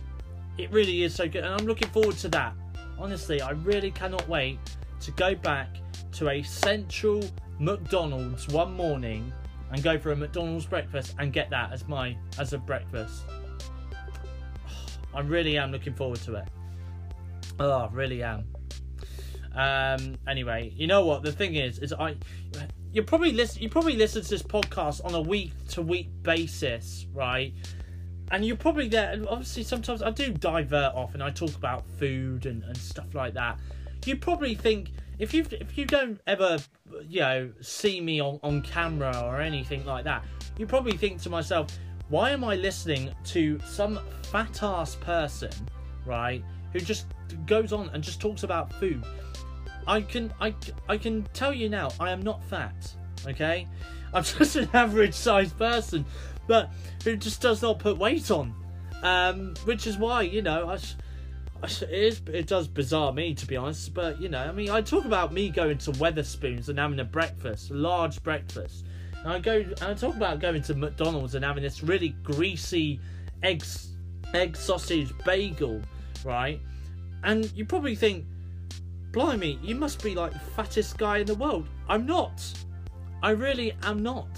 It 0.57 0.71
really 0.73 1.03
is 1.03 1.14
so 1.14 1.29
good, 1.29 1.45
and 1.45 1.55
I'm 1.55 1.66
looking 1.66 1.89
forward 1.89 2.16
to 2.19 2.29
that. 2.29 2.55
Honestly, 2.99 3.41
I 3.41 3.51
really 3.51 3.91
cannot 3.91 4.27
wait 4.29 4.59
to 5.01 5.11
go 5.12 5.35
back 5.35 5.69
to 6.12 6.31
a 6.31 6.43
central 6.43 7.23
McDonald's 7.59 8.49
one 8.49 8.73
morning 8.75 9.33
and 9.71 9.83
go 9.83 9.99
for 9.99 10.12
a 10.12 10.16
McDonald's 10.16 10.66
breakfast 10.66 11.14
and 11.19 11.33
get 11.33 11.51
that 11.51 11.73
as 11.73 11.87
my 11.87 12.16
as 12.39 12.55
a 12.55 12.59
breakfast. 12.59 13.25
I 15.14 15.21
really 15.21 15.59
am 15.59 15.71
looking 15.71 15.95
forward 15.95 16.21
to 16.23 16.37
it. 16.37 16.49
Oh, 17.61 17.71
I 17.71 17.89
really 17.93 18.23
am. 18.23 18.47
Um. 19.55 20.16
Anyway, 20.27 20.73
you 20.77 20.87
know 20.87 21.05
what? 21.05 21.23
The 21.23 21.33
thing 21.33 21.55
is, 21.55 21.79
is 21.81 21.93
I 21.93 22.16
you 22.93 23.03
probably 23.03 23.32
listen. 23.32 23.62
You 23.62 23.68
probably 23.68 23.97
listen 23.97 24.22
to 24.22 24.28
this 24.28 24.43
podcast 24.43 25.05
on 25.05 25.14
a 25.14 25.20
week 25.20 25.53
to 25.68 25.82
week 25.82 26.09
basis, 26.22 27.07
right? 27.12 27.53
And 28.30 28.45
you're 28.45 28.57
probably 28.57 28.89
there. 28.89 29.20
Obviously, 29.28 29.62
sometimes 29.62 30.03
I 30.03 30.11
do 30.11 30.32
divert 30.32 30.95
off 30.95 31.14
and 31.14 31.22
I 31.22 31.30
talk 31.30 31.55
about 31.55 31.84
food 31.99 32.47
and, 32.47 32.62
and 32.62 32.76
stuff 32.76 33.14
like 33.14 33.34
that. 33.34 33.59
You 34.05 34.16
probably 34.16 34.55
think 34.55 34.91
if 35.18 35.34
you 35.34 35.45
if 35.51 35.76
you 35.76 35.84
don't 35.84 36.20
ever 36.26 36.59
you 37.07 37.20
know 37.20 37.51
see 37.61 38.01
me 38.01 38.20
on, 38.20 38.39
on 38.43 38.62
camera 38.62 39.20
or 39.24 39.41
anything 39.41 39.84
like 39.84 40.05
that, 40.05 40.24
you 40.57 40.66
probably 40.66 40.97
think 40.97 41.20
to 41.22 41.30
myself, 41.30 41.68
why 42.09 42.30
am 42.30 42.45
I 42.45 42.55
listening 42.57 43.12
to 43.26 43.61
some 43.66 44.01
fat 44.22 44.62
ass 44.62 44.95
person, 44.97 45.51
right, 46.07 46.43
who 46.72 46.80
just 46.80 47.07
goes 47.47 47.72
on 47.72 47.91
and 47.93 48.03
just 48.03 48.20
talks 48.20 48.45
about 48.45 48.72
food? 48.74 49.05
I 49.89 50.03
can 50.03 50.32
I 50.41 50.55
I 50.89 50.99
can 50.99 51.26
tell 51.32 51.53
you 51.53 51.68
now, 51.68 51.91
I 51.99 52.11
am 52.11 52.22
not 52.22 52.45
fat. 52.45 52.95
Okay, 53.26 53.66
I'm 54.12 54.22
just 54.39 54.55
an 54.57 54.68
average 54.74 55.14
sized 55.14 55.59
person, 55.59 56.05
but 56.47 56.70
who 57.03 57.16
just 57.16 57.41
does 57.41 57.62
not 57.62 57.78
put 57.78 57.99
weight 57.99 58.30
on. 58.30 58.55
Um, 59.03 59.55
which 59.64 59.86
is 59.86 59.97
why 59.97 60.22
you 60.22 60.43
know 60.43 60.68
I 60.68 60.78
it 61.62 61.82
is 61.82 62.22
it 62.32 62.47
does 62.47 62.68
bizarre 62.68 63.12
me 63.12 63.34
to 63.34 63.47
be 63.47 63.57
honest 63.57 63.93
but 63.93 64.20
you 64.20 64.28
know 64.28 64.39
i 64.39 64.53
mean 64.53 64.70
i 64.70 64.80
talk 64.80 65.05
about 65.05 65.32
me 65.32 65.49
going 65.49 65.76
to 65.76 65.91
wetherspoons 65.93 66.68
and 66.68 66.78
having 66.78 67.01
a 67.01 67.05
breakfast 67.05 67.70
large 67.72 68.22
breakfast 68.22 68.86
and 69.18 69.32
i 69.32 69.41
go 69.41 69.57
and 69.57 69.82
i 69.82 69.93
talk 69.93 70.14
about 70.14 70.39
going 70.39 70.62
to 70.62 70.74
mcdonald's 70.74 71.34
and 71.34 71.45
having 71.45 71.62
this 71.62 71.82
really 71.82 72.11
greasy 72.22 73.01
eggs 73.43 73.91
egg 74.34 74.57
sausage 74.57 75.12
bagel 75.24 75.82
right 76.24 76.61
and 77.24 77.51
you 77.57 77.64
probably 77.64 77.97
think 77.97 78.24
blimey 79.13 79.59
you 79.63 79.75
must 79.75 80.03
be 80.03 80.15
like 80.15 80.33
the 80.33 80.39
fattest 80.39 80.99
guy 80.99 81.19
in 81.19 81.27
the 81.27 81.35
world 81.35 81.67
i'm 81.89 82.07
not 82.07 82.43
i 83.23 83.31
really 83.31 83.73
am 83.83 84.03
not 84.03 84.29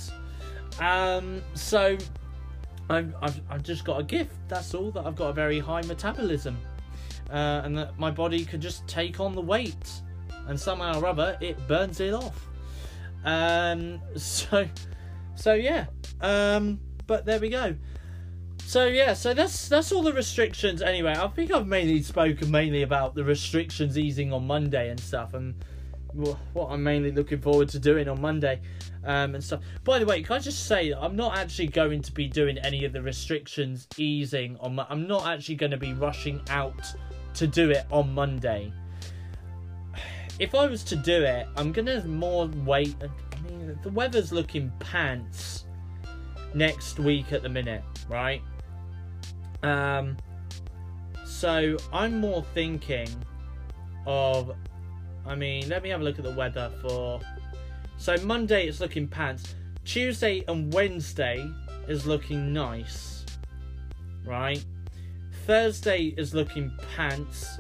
um 0.81 1.43
so 1.55 1.97
I've, 2.89 3.15
I've, 3.23 3.41
I've 3.49 3.63
just 3.63 3.85
got 3.85 4.01
a 4.01 4.03
gift 4.03 4.37
that's 4.49 4.75
all 4.75 4.91
that 4.93 5.07
i've 5.07 5.17
got 5.17 5.29
a 5.29 5.33
very 5.33 5.59
high 5.59 5.83
metabolism 5.83 6.57
uh, 7.31 7.63
and 7.65 7.79
that 7.79 7.99
my 7.99 8.11
body 8.11 8.45
can 8.45 8.61
just 8.61 8.87
take 8.87 9.21
on 9.21 9.35
the 9.35 9.41
weight, 9.41 10.03
and 10.47 10.59
somehow 10.59 11.01
or 11.01 11.07
other 11.07 11.37
it 11.41 11.57
burns 11.69 12.01
it 12.01 12.13
off. 12.13 12.49
Um, 13.25 14.01
so, 14.17 14.67
so 15.37 15.55
yeah. 15.55 15.87
Um, 16.21 16.81
but 17.07 17.25
there 17.25 17.41
we 17.41 17.49
go. 17.49 17.75
So 18.71 18.87
yeah, 18.87 19.15
so 19.15 19.35
that's 19.35 19.67
that's 19.69 19.91
all 19.91 20.01
the 20.01 20.13
restrictions. 20.13 20.81
Anyway, 20.81 21.13
I 21.19 21.27
think 21.27 21.51
I've 21.51 21.67
mainly 21.67 22.01
spoken 22.03 22.53
mainly 22.53 22.83
about 22.83 23.17
the 23.17 23.25
restrictions 23.25 23.99
easing 23.99 24.33
on 24.33 24.47
Monday 24.47 24.91
and 24.91 25.01
stuff, 25.01 25.35
and 25.35 25.57
what 26.13 26.69
I'm 26.71 26.81
mainly 26.81 27.11
looking 27.11 27.41
forward 27.41 27.69
to 27.71 27.81
doing 27.81 28.09
on 28.09 28.21
Monday 28.21 28.61
um, 29.05 29.35
and 29.35 29.43
stuff. 29.43 29.63
By 29.83 29.99
the 29.99 30.07
way, 30.07 30.23
can 30.23 30.37
I 30.37 30.39
just 30.39 30.69
say 30.69 30.93
I'm 30.93 31.17
not 31.17 31.37
actually 31.37 31.67
going 31.67 32.01
to 32.01 32.13
be 32.13 32.29
doing 32.29 32.59
any 32.59 32.85
of 32.85 32.93
the 32.93 33.03
restrictions 33.03 33.89
easing 33.97 34.57
on. 34.61 34.79
I'm 34.89 35.09
not 35.09 35.27
actually 35.27 35.57
going 35.57 35.73
to 35.73 35.77
be 35.77 35.93
rushing 35.93 36.41
out 36.49 36.95
to 37.35 37.49
do 37.49 37.73
it 37.73 37.87
on 37.91 38.15
Monday. 38.15 38.73
If 40.39 40.55
I 40.55 40.67
was 40.67 40.85
to 40.85 40.95
do 40.95 41.25
it, 41.25 41.49
I'm 41.57 41.73
gonna 41.73 42.05
more 42.05 42.49
wait. 42.65 42.95
I 43.03 43.51
mean, 43.51 43.77
the 43.83 43.91
weather's 43.91 44.31
looking 44.31 44.71
pants 44.79 45.65
next 46.55 47.01
week 47.01 47.33
at 47.33 47.43
the 47.43 47.49
minute, 47.49 47.83
right? 48.09 48.41
Um, 49.63 50.17
so 51.25 51.77
I'm 51.93 52.21
more 52.21 52.45
thinking 52.55 53.09
of. 54.07 54.55
I 55.27 55.35
mean, 55.35 55.69
let 55.69 55.83
me 55.83 55.91
have 55.91 56.01
a 56.01 56.05
look 56.05 56.19
at 56.19 56.25
the 56.25 56.35
weather 56.35 56.71
for. 56.83 57.21
So 57.99 58.17
Monday 58.25 58.67
it's 58.67 58.81
looking 58.81 59.07
pants. 59.07 59.55
Tuesday 59.85 60.45
and 60.49 60.73
Wednesday 60.73 61.47
is 61.89 62.07
looking 62.07 62.53
nice, 62.53 63.25
right? 64.25 64.65
Thursday 65.47 66.15
is 66.17 66.35
looking 66.35 66.71
pants. 66.95 67.59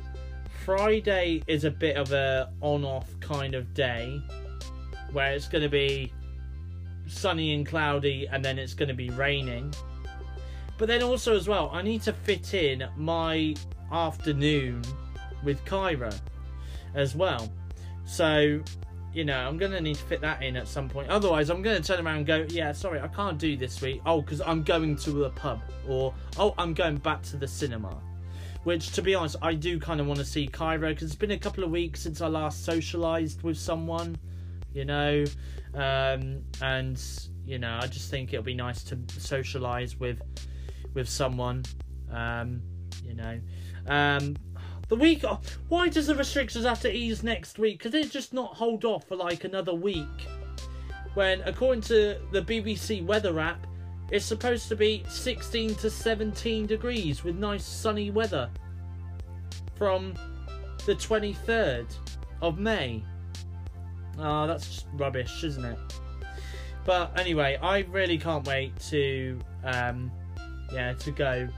Friday 0.64 1.42
is 1.46 1.64
a 1.64 1.70
bit 1.70 1.96
of 1.96 2.12
a 2.12 2.52
on-off 2.60 3.08
kind 3.20 3.54
of 3.54 3.74
day, 3.74 4.22
where 5.12 5.32
it's 5.32 5.48
going 5.48 5.62
to 5.62 5.68
be 5.68 6.12
sunny 7.06 7.54
and 7.54 7.66
cloudy, 7.66 8.28
and 8.30 8.44
then 8.44 8.58
it's 8.58 8.74
going 8.74 8.88
to 8.88 8.94
be 8.94 9.10
raining. 9.10 9.74
But 10.80 10.88
then 10.88 11.02
also 11.02 11.36
as 11.36 11.46
well, 11.46 11.68
I 11.74 11.82
need 11.82 12.00
to 12.04 12.12
fit 12.14 12.54
in 12.54 12.88
my 12.96 13.54
afternoon 13.92 14.80
with 15.44 15.62
Kyra 15.66 16.18
as 16.94 17.14
well. 17.14 17.52
So 18.06 18.62
you 19.12 19.24
know, 19.24 19.36
I'm 19.36 19.58
going 19.58 19.72
to 19.72 19.80
need 19.82 19.96
to 19.96 20.04
fit 20.04 20.22
that 20.22 20.42
in 20.42 20.56
at 20.56 20.66
some 20.66 20.88
point. 20.88 21.10
Otherwise, 21.10 21.50
I'm 21.50 21.60
going 21.60 21.82
to 21.82 21.86
turn 21.86 22.06
around 22.06 22.16
and 22.16 22.26
go, 22.26 22.46
yeah, 22.48 22.72
sorry, 22.72 22.98
I 22.98 23.08
can't 23.08 23.36
do 23.36 23.58
this 23.58 23.82
week. 23.82 24.00
Oh, 24.06 24.22
because 24.22 24.40
I'm 24.40 24.62
going 24.62 24.96
to 24.96 25.10
the 25.10 25.30
pub. 25.30 25.60
Or, 25.86 26.14
oh, 26.38 26.54
I'm 26.56 26.72
going 26.72 26.96
back 26.96 27.20
to 27.24 27.36
the 27.36 27.48
cinema. 27.48 28.00
Which, 28.62 28.92
to 28.92 29.02
be 29.02 29.14
honest, 29.14 29.36
I 29.42 29.54
do 29.54 29.78
kind 29.78 30.00
of 30.00 30.06
want 30.06 30.20
to 30.20 30.24
see 30.24 30.48
Kyra 30.48 30.90
because 30.90 31.08
it's 31.08 31.14
been 31.14 31.32
a 31.32 31.38
couple 31.38 31.62
of 31.62 31.70
weeks 31.70 32.00
since 32.00 32.22
I 32.22 32.28
last 32.28 32.66
socialised 32.66 33.42
with 33.42 33.58
someone, 33.58 34.16
you 34.72 34.86
know. 34.86 35.24
Um, 35.74 36.42
and, 36.62 37.02
you 37.44 37.58
know, 37.58 37.80
I 37.82 37.86
just 37.86 38.10
think 38.10 38.32
it'll 38.32 38.44
be 38.44 38.54
nice 38.54 38.82
to 38.84 38.96
socialise 38.96 39.98
with 39.98 40.22
with 40.94 41.08
someone, 41.08 41.64
um, 42.10 42.62
you 43.04 43.14
know. 43.14 43.40
Um, 43.86 44.36
the 44.90 44.96
week. 44.96 45.24
Why 45.68 45.88
does 45.88 46.08
the 46.08 46.14
restrictions 46.14 46.64
have 46.64 46.80
to 46.82 46.92
ease 46.92 47.22
next 47.22 47.58
week? 47.58 47.80
Could 47.80 47.94
it 47.94 48.10
just 48.10 48.34
not 48.34 48.54
hold 48.54 48.84
off 48.84 49.06
for 49.06 49.16
like 49.16 49.44
another 49.44 49.72
week? 49.72 50.28
When, 51.14 51.40
according 51.42 51.82
to 51.82 52.18
the 52.32 52.42
BBC 52.42 53.04
weather 53.04 53.38
app, 53.40 53.66
it's 54.10 54.24
supposed 54.24 54.68
to 54.68 54.76
be 54.76 55.04
16 55.08 55.76
to 55.76 55.88
17 55.88 56.66
degrees 56.66 57.22
with 57.22 57.36
nice 57.36 57.64
sunny 57.64 58.10
weather 58.10 58.50
from 59.76 60.14
the 60.86 60.94
23rd 60.94 61.86
of 62.42 62.58
May. 62.58 63.02
Ah, 64.18 64.44
oh, 64.44 64.46
that's 64.48 64.66
just 64.66 64.86
rubbish, 64.94 65.44
isn't 65.44 65.64
it? 65.64 65.78
But 66.84 67.18
anyway, 67.18 67.58
I 67.62 67.80
really 67.90 68.18
can't 68.18 68.46
wait 68.46 68.78
to, 68.88 69.38
um, 69.62 70.10
yeah, 70.72 70.92
to 70.94 71.10
go 71.10 71.48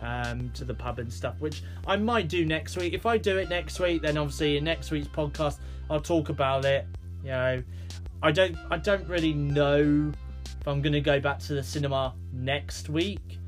um, 0.00 0.50
to 0.54 0.64
the 0.64 0.74
pub 0.74 0.98
and 0.98 1.12
stuff, 1.12 1.40
which 1.40 1.62
I 1.86 1.96
might 1.96 2.28
do 2.28 2.44
next 2.44 2.76
week. 2.76 2.92
If 2.92 3.06
I 3.06 3.18
do 3.18 3.38
it 3.38 3.48
next 3.48 3.80
week, 3.80 4.02
then 4.02 4.16
obviously 4.18 4.56
in 4.56 4.64
next 4.64 4.90
week's 4.90 5.08
podcast 5.08 5.58
I'll 5.90 6.00
talk 6.00 6.28
about 6.28 6.64
it. 6.64 6.86
You 7.22 7.30
know, 7.30 7.62
I 8.22 8.32
don't 8.32 8.56
I 8.70 8.76
don't 8.78 9.06
really 9.08 9.32
know 9.32 10.12
if 10.44 10.68
I'm 10.68 10.82
gonna 10.82 11.00
go 11.00 11.20
back 11.20 11.38
to 11.40 11.54
the 11.54 11.62
cinema 11.62 12.14
next 12.32 12.88
week. 12.88 13.38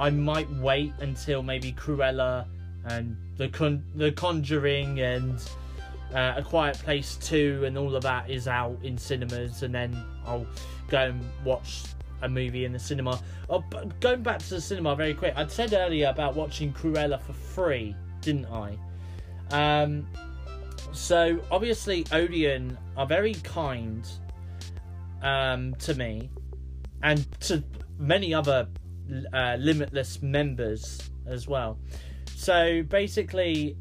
I 0.00 0.10
might 0.10 0.50
wait 0.54 0.92
until 1.00 1.42
maybe 1.42 1.72
Cruella 1.72 2.46
and 2.86 3.16
the 3.36 3.48
Con- 3.48 3.84
the 3.94 4.10
Conjuring 4.12 5.00
and 5.00 5.38
uh, 6.14 6.34
A 6.36 6.42
Quiet 6.42 6.78
Place 6.78 7.16
Two 7.20 7.62
and 7.64 7.78
all 7.78 7.94
of 7.94 8.02
that 8.02 8.28
is 8.28 8.48
out 8.48 8.78
in 8.82 8.98
cinemas, 8.98 9.62
and 9.62 9.74
then 9.74 10.04
I'll 10.26 10.46
go 10.88 10.98
and 10.98 11.24
watch 11.44 11.84
a 12.22 12.28
movie 12.28 12.64
in 12.64 12.72
the 12.72 12.78
cinema. 12.78 13.20
Oh, 13.50 13.64
going 14.00 14.22
back 14.22 14.38
to 14.38 14.50
the 14.50 14.60
cinema 14.60 14.96
very 14.96 15.14
quick, 15.14 15.34
I'd 15.36 15.50
said 15.50 15.72
earlier 15.74 16.08
about 16.08 16.34
watching 16.34 16.72
Cruella 16.72 17.20
for 17.20 17.32
free, 17.32 17.94
didn't 18.20 18.46
I? 18.46 18.78
Um, 19.50 20.06
so 20.92 21.40
obviously 21.50 22.06
Odeon 22.12 22.78
are 22.96 23.06
very 23.06 23.34
kind 23.34 24.08
um, 25.22 25.74
to 25.76 25.94
me 25.94 26.30
and 27.02 27.26
to 27.40 27.62
many 27.98 28.32
other 28.34 28.68
uh, 29.32 29.56
Limitless 29.58 30.22
members 30.22 31.10
as 31.26 31.48
well. 31.48 31.78
So 32.34 32.82
basically, 32.82 33.76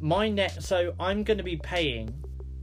my 0.00 0.28
net. 0.28 0.62
So 0.62 0.94
I'm 0.98 1.24
going 1.24 1.38
to 1.38 1.44
be 1.44 1.56
paying 1.56 2.12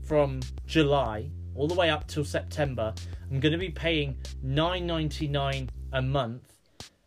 from 0.04 0.40
July 0.66 1.30
all 1.54 1.68
the 1.68 1.74
way 1.74 1.90
up 1.90 2.06
till 2.06 2.24
September 2.24 2.94
I'm 3.30 3.40
going 3.40 3.52
to 3.52 3.58
be 3.58 3.70
paying 3.70 4.16
9.99 4.44 5.68
a 5.92 6.02
month 6.02 6.52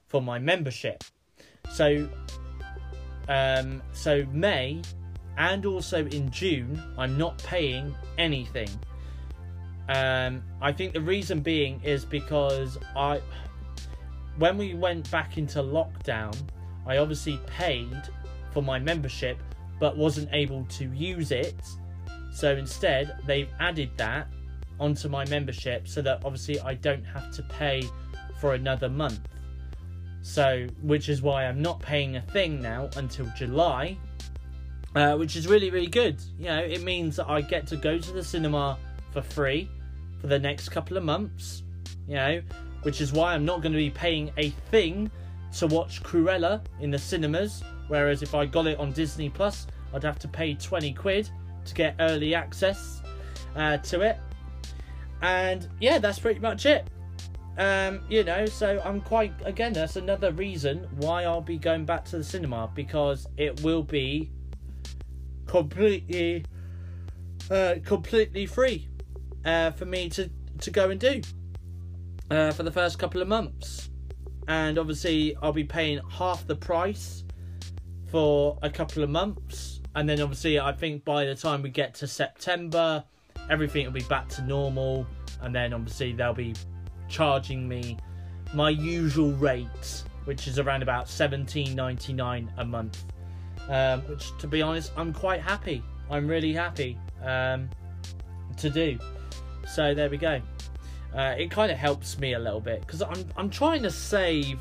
for 0.08 0.22
my 0.22 0.40
membership. 0.40 1.04
So, 1.70 2.10
um, 3.28 3.82
so 3.94 4.26
May 4.32 4.82
and 5.38 5.66
also 5.66 6.06
in 6.08 6.30
June, 6.32 6.82
I'm 6.98 7.18
not 7.18 7.38
paying 7.44 7.96
anything. 8.18 8.70
Um, 9.88 10.44
I 10.62 10.72
think 10.72 10.94
the 10.94 11.02
reason 11.02 11.40
being 11.40 11.82
is 11.84 12.06
because 12.06 12.78
I, 12.96 13.22
when 14.38 14.58
we 14.58 14.74
went 14.74 15.10
back 15.10 15.38
into 15.38 15.60
lockdown, 15.60 16.36
I 16.86 16.98
obviously 16.98 17.40
paid 17.48 17.98
for 18.52 18.62
my 18.62 18.80
membership 18.80 19.38
but 19.80 19.96
wasn't 19.96 20.30
able 20.34 20.66
to 20.66 20.92
use 20.94 21.32
it. 21.32 21.56
So 22.32 22.56
instead, 22.56 23.18
they've 23.26 23.50
added 23.60 23.92
that 23.98 24.28
onto 24.80 25.10
my 25.10 25.26
membership 25.26 25.88
so 25.88 26.02
that 26.02 26.22
obviously 26.24 26.60
I 26.62 26.76
don't 26.76 27.04
have 27.04 27.32
to 27.32 27.44
pay 27.44 27.84
for 28.40 28.54
another 28.54 28.90
month. 28.90 29.20
So, 30.22 30.68
which 30.82 31.10
is 31.10 31.22
why 31.22 31.46
I'm 31.46 31.62
not 31.62 31.80
paying 31.80 32.18
a 32.18 32.22
thing 32.22 32.62
now 32.62 32.90
until 32.98 33.26
July, 33.38 33.98
uh, 34.96 35.16
which 35.16 35.36
is 35.36 35.48
really, 35.48 35.70
really 35.70 35.88
good. 35.88 36.22
You 36.38 36.46
know, 36.46 36.60
it 36.60 36.84
means 36.84 37.16
that 37.18 37.30
I 37.30 37.42
get 37.42 37.68
to 37.68 37.78
go 37.78 37.98
to 37.98 38.12
the 38.12 38.24
cinema 38.24 38.78
for 39.12 39.22
free 39.22 39.70
for 40.20 40.28
the 40.28 40.40
next 40.40 40.70
couple 40.70 40.98
of 40.98 41.04
months, 41.04 41.64
you 42.08 42.16
know, 42.16 42.42
which 42.84 43.02
is 43.02 43.14
why 43.14 43.34
I'm 43.34 43.46
not 43.46 43.62
going 43.62 43.72
to 43.72 43.78
be 43.78 43.90
paying 43.90 44.32
a 44.38 44.50
thing 44.72 45.10
to 45.58 45.68
watch 45.68 46.04
Cruella 46.04 46.62
in 46.80 46.92
the 46.92 47.00
cinemas. 47.00 47.64
Whereas 47.88 48.22
if 48.22 48.36
I 48.36 48.46
got 48.46 48.68
it 48.68 48.78
on 48.78 48.92
Disney 48.92 49.30
Plus, 49.30 49.68
I'd 49.94 50.04
have 50.04 50.20
to 50.20 50.28
pay 50.28 50.54
20 50.54 50.94
quid 50.94 51.30
to 51.66 51.74
get 51.74 51.96
early 52.00 52.36
access 52.36 53.02
uh, 53.56 53.78
to 53.78 54.02
it. 54.02 54.20
And 55.22 55.68
yeah, 55.80 56.00
that's 56.00 56.20
pretty 56.20 56.40
much 56.40 56.66
it. 56.66 56.88
Um, 57.58 58.02
you 58.08 58.24
know, 58.24 58.46
so 58.46 58.82
I'm 58.86 59.02
quite 59.02 59.34
again. 59.44 59.74
That's 59.74 59.98
another 59.98 60.32
reason 60.32 60.88
why 60.96 61.26
I'll 61.26 61.42
be 61.42 61.58
going 61.58 61.84
back 61.84 62.06
to 62.06 62.18
the 62.18 62.24
cinema 62.24 62.72
because 62.74 63.28
it 63.36 63.62
will 63.64 63.84
be 63.84 64.32
completely, 65.46 66.46
uh, 67.52 67.76
completely 67.84 68.46
free 68.46 68.88
uh, 69.44 69.72
for 69.72 69.86
me 69.86 70.08
to 70.10 70.30
to 70.60 70.72
go 70.72 70.90
and 70.90 71.00
do 71.00 71.22
uh, 72.32 72.52
for 72.52 72.64
the 72.64 72.72
first 72.72 72.98
couple 72.98 73.22
of 73.22 73.28
months, 73.28 73.90
and 74.48 74.78
obviously 74.78 75.36
I'll 75.42 75.52
be 75.52 75.66
paying 75.66 76.00
half 76.10 76.48
the 76.48 76.56
price 76.56 77.26
for 78.10 78.58
a 78.62 78.70
couple 78.70 79.04
of 79.04 79.10
months, 79.10 79.82
and 79.96 80.08
then 80.08 80.22
obviously 80.22 80.62
I 80.62 80.72
think 80.72 81.04
by 81.04 81.26
the 81.26 81.36
time 81.36 81.62
we 81.62 81.70
get 81.72 81.94
to 81.96 82.08
September, 82.08 83.04
everything 83.50 83.86
will 83.86 83.94
be 83.94 84.02
back 84.04 84.28
to 84.30 84.42
normal, 84.44 85.06
and 85.42 85.54
then 85.54 85.74
obviously 85.74 86.14
they'll 86.14 86.34
be 86.34 86.54
charging 87.08 87.68
me 87.68 87.98
my 88.54 88.70
usual 88.70 89.32
rate, 89.34 90.04
which 90.26 90.48
is 90.48 90.60
around 90.60 90.84
about 90.84 91.08
seventeen 91.10 91.76
ninety 91.76 92.14
nine 92.14 92.52
a 92.58 92.66
month. 92.66 93.04
Um, 93.68 94.02
which, 94.02 94.36
to 94.40 94.48
be 94.48 94.62
honest, 94.62 94.92
I'm 94.98 95.14
quite 95.14 95.42
happy. 95.42 95.84
I'm 96.10 96.28
really 96.28 96.54
happy 96.54 96.98
um, 97.24 97.70
to 98.58 98.70
do. 98.70 98.98
So 99.68 99.94
there 99.94 100.10
we 100.10 100.18
go. 100.18 100.42
Uh, 101.16 101.36
it 101.38 101.52
kind 101.52 101.72
of 101.72 101.78
helps 101.78 102.18
me 102.18 102.34
a 102.34 102.40
little 102.40 102.60
bit 102.60 102.82
because 102.82 103.02
I'm 103.02 103.26
I'm 103.38 103.50
trying 103.50 103.84
to 103.84 103.92
save 103.92 104.60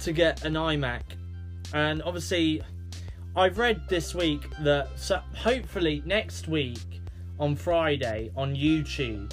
to 0.00 0.12
get 0.12 0.44
an 0.44 0.54
iMac, 0.54 1.02
and 1.72 2.02
obviously 2.02 2.62
I've 3.34 3.58
read 3.58 3.88
this 3.88 4.14
week 4.14 4.42
that 4.60 4.88
so 4.98 5.20
hopefully 5.34 6.02
next 6.04 6.48
week 6.48 6.78
on 7.38 7.56
Friday 7.56 8.30
on 8.36 8.54
YouTube 8.54 9.32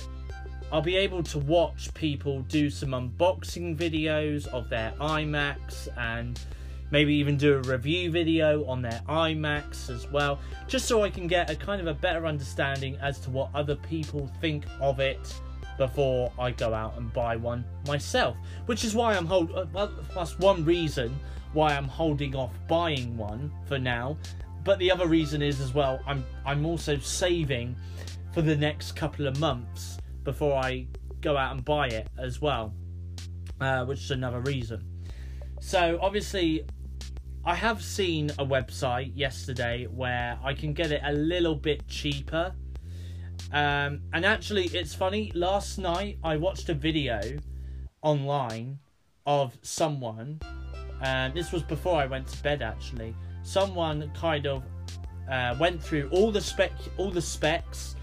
I'll 0.74 0.82
be 0.82 0.96
able 0.96 1.22
to 1.22 1.38
watch 1.38 1.94
people 1.94 2.42
do 2.50 2.68
some 2.72 2.90
unboxing 2.90 3.78
videos 3.78 4.48
of 4.48 4.70
their 4.70 4.92
iMacs 5.00 5.88
and 6.00 6.40
maybe 6.90 7.14
even 7.14 7.38
do 7.38 7.54
a 7.54 7.60
review 7.60 8.10
video 8.10 8.66
on 8.66 8.82
their 8.82 9.00
iMacs 9.08 9.92
as 9.92 10.10
well, 10.10 10.40
just 10.68 10.88
so 10.88 11.04
I 11.04 11.12
can 11.12 11.28
get 11.28 11.52
a 11.52 11.56
kind 11.56 11.80
of 11.80 11.86
a 11.86 11.94
better 11.94 12.26
understanding 12.26 12.98
as 13.04 13.20
to 13.20 13.30
what 13.30 13.52
other 13.54 13.76
people 13.76 14.28
think 14.42 14.66
of 14.82 15.00
it 15.00 15.40
before 15.78 16.32
I 16.40 16.50
go 16.50 16.74
out 16.74 16.98
and 16.98 17.14
buy 17.14 17.36
one 17.36 17.64
myself. 17.86 18.36
Which 18.66 18.84
is 18.84 18.96
why 18.96 19.14
I'm 19.14 19.28
hold. 19.28 19.52
Uh, 19.52 19.68
well, 19.72 19.92
that's 20.16 20.40
one 20.40 20.66
reason 20.66 21.16
why 21.54 21.76
I'm 21.76 21.88
holding 21.88 22.36
off 22.36 22.52
buying 22.68 23.16
one 23.16 23.52
for 23.68 23.78
now. 23.78 24.18
But 24.64 24.80
the 24.80 24.92
other 24.92 25.06
reason 25.06 25.44
is 25.44 25.62
as 25.62 25.76
well, 25.76 26.00
I'm 26.08 26.26
I'm 26.48 26.66
also 26.66 26.98
saving 26.98 27.76
for 28.34 28.42
the 28.42 28.56
next 28.56 28.94
couple 28.94 29.28
of 29.28 29.40
months 29.40 30.00
before 30.24 30.56
I 30.56 30.88
go 31.22 31.38
out 31.38 31.56
and 31.56 31.64
buy 31.64 31.88
it 31.88 32.08
as 32.18 32.42
well, 32.42 32.74
uh, 33.62 33.86
which 33.86 34.00
is 34.00 34.12
another 34.12 34.42
reason. 34.42 34.84
So 35.60 36.00
obviously, 36.02 36.66
I 37.46 37.56
have 37.56 37.82
seen 37.82 38.32
a 38.32 38.46
website 38.46 39.12
yesterday 39.16 39.86
where 39.86 40.40
I 40.44 40.54
can 40.54 40.74
get 40.74 40.92
it 40.92 41.02
a 41.04 41.14
little 41.14 41.56
bit 41.56 41.88
cheaper. 41.88 42.54
Um, 43.52 44.02
and 44.14 44.26
actually, 44.26 44.66
it's 44.66 44.96
funny. 44.96 45.32
Last 45.36 45.78
night, 45.78 46.18
I 46.24 46.38
watched 46.38 46.70
a 46.70 46.74
video 46.74 47.22
online 48.02 48.80
of 49.28 49.58
someone, 49.62 50.40
and 51.02 51.34
this 51.36 51.52
was 51.52 51.62
before 51.62 51.98
I 51.98 52.08
went 52.08 52.28
to 52.30 52.42
bed. 52.42 52.64
Actually, 52.64 53.16
someone 53.44 54.12
kind 54.16 54.48
of 54.48 54.64
uh, 55.30 55.56
went 55.60 55.84
through 55.84 56.10
all 56.12 56.32
the 56.32 56.42
spec, 56.42 56.72
all 56.98 57.12
the 57.12 57.22
specs 57.22 57.96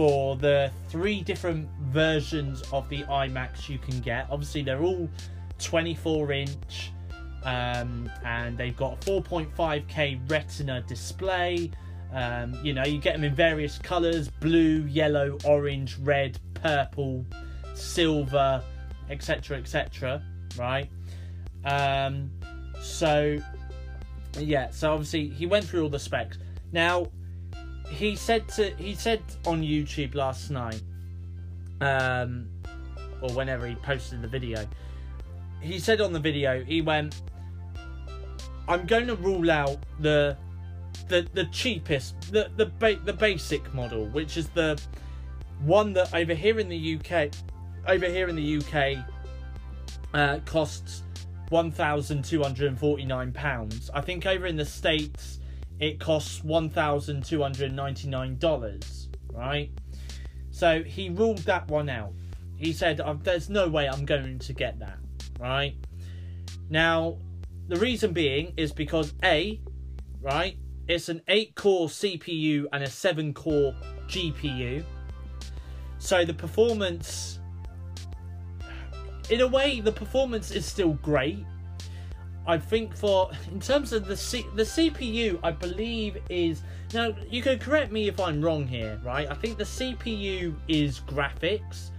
for 0.00 0.34
the 0.34 0.72
three 0.88 1.20
different 1.20 1.68
versions 1.90 2.62
of 2.72 2.88
the 2.88 3.02
iMacs 3.02 3.68
you 3.68 3.76
can 3.76 4.00
get. 4.00 4.26
Obviously, 4.30 4.62
they're 4.62 4.80
all 4.80 5.10
24 5.58 6.32
inch 6.32 6.90
um, 7.42 8.10
and 8.24 8.56
they've 8.56 8.78
got 8.78 9.06
a 9.06 9.10
4.5K 9.10 10.30
Retina 10.30 10.82
display. 10.88 11.70
Um, 12.14 12.58
you 12.62 12.72
know, 12.72 12.82
you 12.82 12.98
get 12.98 13.12
them 13.12 13.24
in 13.24 13.34
various 13.34 13.76
colors 13.76 14.30
blue, 14.40 14.86
yellow, 14.86 15.36
orange, 15.44 15.98
red, 15.98 16.38
purple, 16.54 17.26
silver, 17.74 18.64
etc. 19.10 19.58
etc. 19.58 20.22
right? 20.56 20.88
Um, 21.66 22.30
so, 22.80 23.36
yeah, 24.38 24.70
so 24.70 24.94
obviously 24.94 25.28
he 25.28 25.44
went 25.44 25.66
through 25.66 25.82
all 25.82 25.90
the 25.90 25.98
specs. 25.98 26.38
Now, 26.72 27.08
he 27.90 28.16
said 28.16 28.48
to 28.48 28.70
he 28.76 28.94
said 28.94 29.22
on 29.44 29.62
YouTube 29.62 30.14
last 30.14 30.50
night, 30.50 30.80
um, 31.80 32.48
or 33.20 33.32
whenever 33.32 33.66
he 33.66 33.74
posted 33.74 34.22
the 34.22 34.28
video, 34.28 34.64
he 35.60 35.78
said 35.78 36.00
on 36.00 36.12
the 36.12 36.20
video 36.20 36.62
he 36.64 36.80
went, 36.80 37.20
"I'm 38.68 38.86
going 38.86 39.08
to 39.08 39.16
rule 39.16 39.50
out 39.50 39.78
the 39.98 40.36
the 41.08 41.26
the 41.34 41.44
cheapest, 41.46 42.32
the 42.32 42.50
the 42.56 42.66
ba- 42.66 43.00
the 43.04 43.12
basic 43.12 43.74
model, 43.74 44.06
which 44.06 44.36
is 44.36 44.48
the 44.50 44.80
one 45.60 45.92
that 45.94 46.14
over 46.14 46.32
here 46.32 46.58
in 46.60 46.68
the 46.68 46.96
UK, 46.96 47.30
over 47.88 48.06
here 48.06 48.28
in 48.28 48.36
the 48.36 48.58
UK, 48.58 49.04
uh, 50.14 50.38
costs." 50.46 51.02
One 51.48 51.72
thousand 51.72 52.24
two 52.24 52.44
hundred 52.44 52.68
and 52.68 52.78
forty 52.78 53.04
nine 53.04 53.32
pounds. 53.32 53.90
I 53.92 54.02
think 54.02 54.24
over 54.24 54.46
in 54.46 54.54
the 54.54 54.64
states 54.64 55.39
it 55.80 55.98
costs 55.98 56.40
$1,299, 56.40 59.08
right? 59.32 59.70
So 60.50 60.82
he 60.82 61.08
ruled 61.08 61.38
that 61.38 61.66
one 61.68 61.88
out. 61.88 62.12
He 62.56 62.74
said, 62.74 63.00
There's 63.22 63.48
no 63.48 63.66
way 63.68 63.88
I'm 63.88 64.04
going 64.04 64.38
to 64.38 64.52
get 64.52 64.78
that, 64.80 64.98
right? 65.38 65.74
Now, 66.68 67.16
the 67.68 67.76
reason 67.76 68.12
being 68.12 68.52
is 68.56 68.72
because 68.72 69.14
A, 69.24 69.60
right, 70.20 70.58
it's 70.86 71.08
an 71.08 71.22
8 71.28 71.54
core 71.54 71.88
CPU 71.88 72.66
and 72.72 72.84
a 72.84 72.90
7 72.90 73.32
core 73.32 73.74
GPU. 74.06 74.84
So 75.98 76.24
the 76.24 76.34
performance, 76.34 77.38
in 79.30 79.40
a 79.40 79.46
way, 79.46 79.80
the 79.80 79.92
performance 79.92 80.50
is 80.50 80.66
still 80.66 80.94
great 80.94 81.46
I 82.50 82.58
think 82.58 82.96
for 82.96 83.30
in 83.52 83.60
terms 83.60 83.92
of 83.92 84.06
the 84.06 84.16
C, 84.16 84.44
the 84.56 84.64
CPU, 84.64 85.38
I 85.40 85.52
believe 85.52 86.18
is 86.28 86.62
now 86.92 87.14
you 87.30 87.42
can 87.42 87.60
correct 87.60 87.92
me 87.92 88.08
if 88.08 88.18
I'm 88.18 88.42
wrong 88.42 88.66
here, 88.66 89.00
right? 89.04 89.30
I 89.30 89.34
think 89.34 89.56
the 89.56 89.62
CPU 89.62 90.56
is 90.66 90.98
graphics 90.98 91.90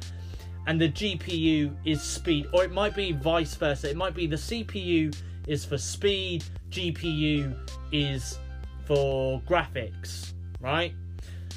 and 0.67 0.79
the 0.79 0.89
GPU 0.89 1.73
is 1.85 2.01
speed, 2.01 2.47
or 2.53 2.65
it 2.65 2.71
might 2.73 2.93
be 2.97 3.13
vice 3.13 3.55
versa. 3.55 3.89
It 3.89 3.95
might 3.95 4.13
be 4.13 4.27
the 4.27 4.35
CPU 4.35 5.15
is 5.47 5.63
for 5.63 5.77
speed, 5.77 6.43
GPU 6.69 7.55
is 7.93 8.37
for 8.83 9.41
graphics, 9.47 10.33
right? 10.59 10.93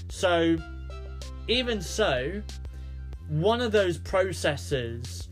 So 0.08 0.56
even 1.48 1.80
so, 1.80 2.40
one 3.28 3.60
of 3.60 3.72
those 3.72 3.98
processors 3.98 5.26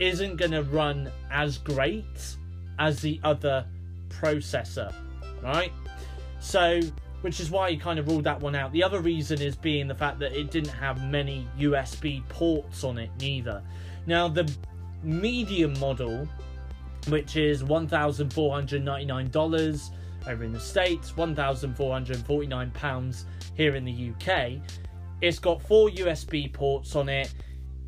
isn't 0.00 0.36
going 0.36 0.52
to 0.52 0.62
run 0.62 1.12
as 1.30 1.58
great 1.58 2.36
as 2.78 3.00
the 3.00 3.20
other 3.24 3.66
processor, 4.08 4.92
right? 5.42 5.72
So, 6.40 6.80
which 7.22 7.40
is 7.40 7.50
why 7.50 7.70
he 7.70 7.76
kind 7.76 7.98
of 7.98 8.06
ruled 8.06 8.24
that 8.24 8.40
one 8.40 8.54
out. 8.54 8.72
The 8.72 8.82
other 8.82 9.00
reason 9.00 9.40
is 9.40 9.56
being 9.56 9.88
the 9.88 9.94
fact 9.94 10.18
that 10.18 10.32
it 10.32 10.50
didn't 10.50 10.74
have 10.74 11.02
many 11.08 11.48
USB 11.58 12.26
ports 12.28 12.84
on 12.84 12.98
it, 12.98 13.10
neither. 13.18 13.62
Now, 14.06 14.28
the 14.28 14.50
medium 15.02 15.78
model 15.80 16.28
which 17.08 17.36
is 17.36 17.62
$1,499 17.62 19.90
over 20.26 20.44
in 20.44 20.52
the 20.52 20.60
States, 20.60 21.12
£1,449 21.12 23.24
here 23.54 23.76
in 23.76 23.84
the 23.84 24.10
UK. 24.10 24.54
It's 25.20 25.38
got 25.38 25.62
four 25.62 25.90
USB 25.90 26.52
ports 26.52 26.96
on 26.96 27.08
it. 27.08 27.32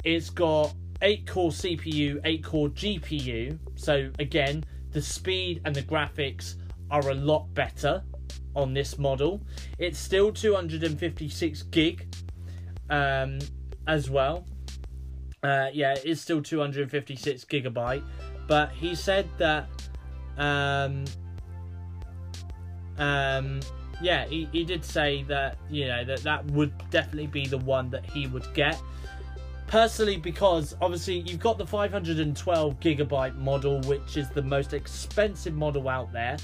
It's 0.04 0.30
got 0.30 0.72
8 1.02 1.26
core 1.26 1.50
CPU, 1.50 2.20
8 2.24 2.44
core 2.44 2.68
GPU. 2.68 3.58
So, 3.74 4.08
again, 4.18 4.64
the 4.96 5.02
speed 5.02 5.60
and 5.66 5.74
the 5.74 5.82
graphics 5.82 6.54
are 6.90 7.10
a 7.10 7.14
lot 7.14 7.52
better 7.52 8.02
on 8.54 8.72
this 8.72 8.96
model. 8.96 9.42
It's 9.78 9.98
still 9.98 10.32
256 10.32 11.64
gig 11.64 12.16
um, 12.88 13.38
as 13.86 14.08
well. 14.08 14.46
Uh, 15.42 15.66
yeah, 15.70 15.92
it 15.92 16.06
is 16.06 16.18
still 16.22 16.40
256 16.40 17.44
gigabyte, 17.44 18.02
but 18.48 18.72
he 18.72 18.94
said 18.94 19.28
that 19.36 19.68
um, 20.38 21.04
um, 22.96 23.60
yeah, 24.00 24.24
he, 24.24 24.48
he 24.50 24.64
did 24.64 24.82
say 24.82 25.24
that 25.24 25.58
you 25.68 25.88
know 25.88 26.06
that 26.06 26.22
that 26.22 26.42
would 26.52 26.72
definitely 26.88 27.26
be 27.26 27.46
the 27.46 27.58
one 27.58 27.90
that 27.90 28.06
he 28.06 28.28
would 28.28 28.46
get. 28.54 28.80
Personally, 29.66 30.16
because 30.16 30.74
obviously 30.80 31.18
you've 31.20 31.40
got 31.40 31.58
the 31.58 31.66
512 31.66 32.80
gigabyte 32.80 33.36
model, 33.36 33.82
which 33.82 34.16
is 34.16 34.30
the 34.30 34.40
most 34.42 34.72
expensive 34.72 35.52
model 35.54 35.88
out 35.88 36.12
there, 36.12 36.38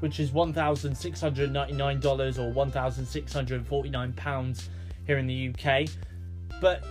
which 0.00 0.20
is 0.20 0.30
$1,699 0.30 2.38
or 2.38 2.52
£1,649 2.52 4.68
here 5.06 5.18
in 5.18 5.26
the 5.26 5.48
UK. 5.48 5.88
But 6.60 6.84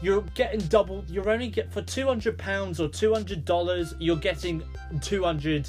you're 0.00 0.22
getting 0.34 0.60
double. 0.60 1.04
You're 1.08 1.28
only 1.28 1.48
get 1.48 1.72
for 1.72 1.82
200 1.82 2.38
pounds 2.38 2.80
or 2.80 2.88
200 2.88 3.44
dollars. 3.44 3.94
You're 3.98 4.16
getting 4.16 4.62
200 5.00 5.68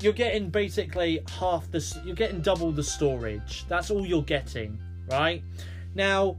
you're 0.00 0.12
getting 0.12 0.50
basically 0.50 1.22
half 1.38 1.70
the 1.70 2.00
you're 2.04 2.14
getting 2.14 2.42
double 2.42 2.70
the 2.70 2.82
storage 2.82 3.64
that's 3.66 3.90
all 3.90 4.04
you're 4.04 4.22
getting 4.22 4.78
right 5.10 5.42
now 5.94 6.36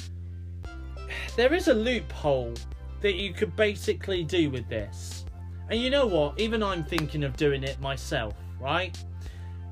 there 1.35 1.53
is 1.53 1.67
a 1.67 1.73
loophole 1.73 2.53
that 3.01 3.15
you 3.15 3.33
could 3.33 3.55
basically 3.55 4.23
do 4.23 4.49
with 4.49 4.67
this. 4.67 5.25
And 5.69 5.79
you 5.79 5.89
know 5.89 6.05
what? 6.05 6.39
Even 6.39 6.63
i'm 6.63 6.83
thinking 6.83 7.23
of 7.23 7.35
doing 7.37 7.63
it 7.63 7.79
myself 7.79 8.33
right? 8.59 8.97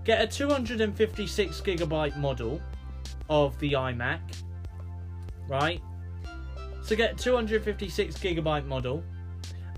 Get 0.04 0.22
a 0.22 0.28
256 0.28 1.62
gigabyte 1.62 2.18
model 2.18 2.62
of 3.30 3.58
the 3.60 3.74
imac 3.74 4.20
right? 5.48 5.82
So 6.84 6.96
get 6.96 7.18
256 7.18 8.16
gigabyte 8.18 8.66
model 8.66 9.04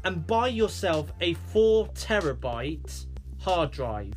and 0.04 0.26
buy 0.26 0.48
yourself 0.50 1.12
a 1.22 1.34
4 1.34 1.88
terabyte 1.90 3.06
hard 3.40 3.72
drive, 3.72 4.14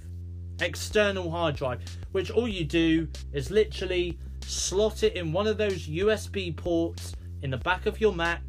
external 0.61 1.31
hard 1.31 1.57
drive, 1.57 1.81
which 2.13 2.31
all 2.31 2.49
you 2.49 2.65
do 2.65 3.09
is 3.33 3.51
literally 3.51 4.19
slot 4.45 5.03
it 5.03 5.15
in 5.15 5.33
one 5.33 5.47
of 5.47 5.57
those 5.57 5.87
USB 5.87 6.57
ports 6.57 7.15
in 7.43 7.51
the 7.51 7.59
back 7.59 7.87
of 7.87 8.01
your 8.01 8.13
Mac, 8.13 8.43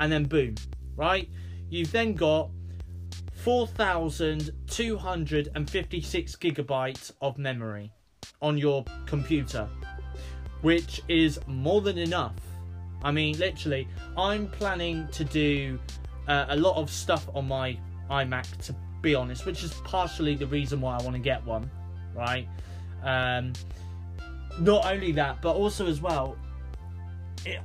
and 0.00 0.12
then 0.12 0.24
boom, 0.24 0.56
right? 0.96 1.28
You've 1.68 1.92
then 1.92 2.14
got 2.14 2.50
4,256 3.44 6.36
gigabytes 6.36 7.12
of 7.20 7.38
memory 7.38 7.92
on 8.40 8.56
your 8.56 8.84
computer, 9.06 9.68
which 10.62 11.02
is 11.08 11.40
more 11.46 11.80
than 11.80 11.98
enough. 11.98 12.36
I 13.02 13.10
mean, 13.12 13.38
literally, 13.38 13.88
I'm 14.16 14.48
planning 14.48 15.08
to 15.12 15.24
do 15.24 15.78
uh, 16.26 16.46
a 16.48 16.56
lot 16.56 16.76
of 16.76 16.90
stuff 16.90 17.28
on 17.34 17.48
my 17.48 17.78
iMac 18.10 18.64
to 18.66 18.74
be 19.02 19.14
honest, 19.14 19.44
which 19.44 19.62
is 19.62 19.74
partially 19.84 20.34
the 20.34 20.46
reason 20.46 20.80
why 20.80 20.96
I 20.96 21.02
want 21.02 21.14
to 21.14 21.22
get 21.22 21.44
one, 21.44 21.70
right? 22.14 22.48
Um, 23.02 23.52
not 24.58 24.86
only 24.86 25.12
that, 25.12 25.42
but 25.42 25.54
also 25.54 25.86
as 25.86 26.00
well, 26.00 26.38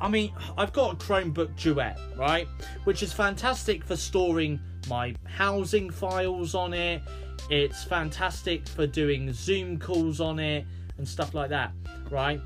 I 0.01 0.10
mean, 0.10 0.34
I've 0.57 0.73
got 0.73 0.93
a 0.93 0.95
Chromebook 0.97 1.56
Duet, 1.56 1.99
right? 2.18 2.47
Which 2.84 3.03
is 3.03 3.14
fantastic 3.14 3.84
for 3.84 3.95
storing 3.95 4.60
my 4.88 5.15
housing 5.26 5.89
files 5.89 6.56
on 6.56 6.73
it. 6.73 7.01
It's 7.49 7.84
fantastic 7.84 8.68
for 8.68 8.85
doing 8.85 9.31
Zoom 9.34 9.80
calls 9.80 10.19
on 10.19 10.39
it 10.39 10.65
and 10.97 11.07
stuff 11.07 11.34
like 11.34 11.49
that, 11.49 11.72
right? 12.10 12.41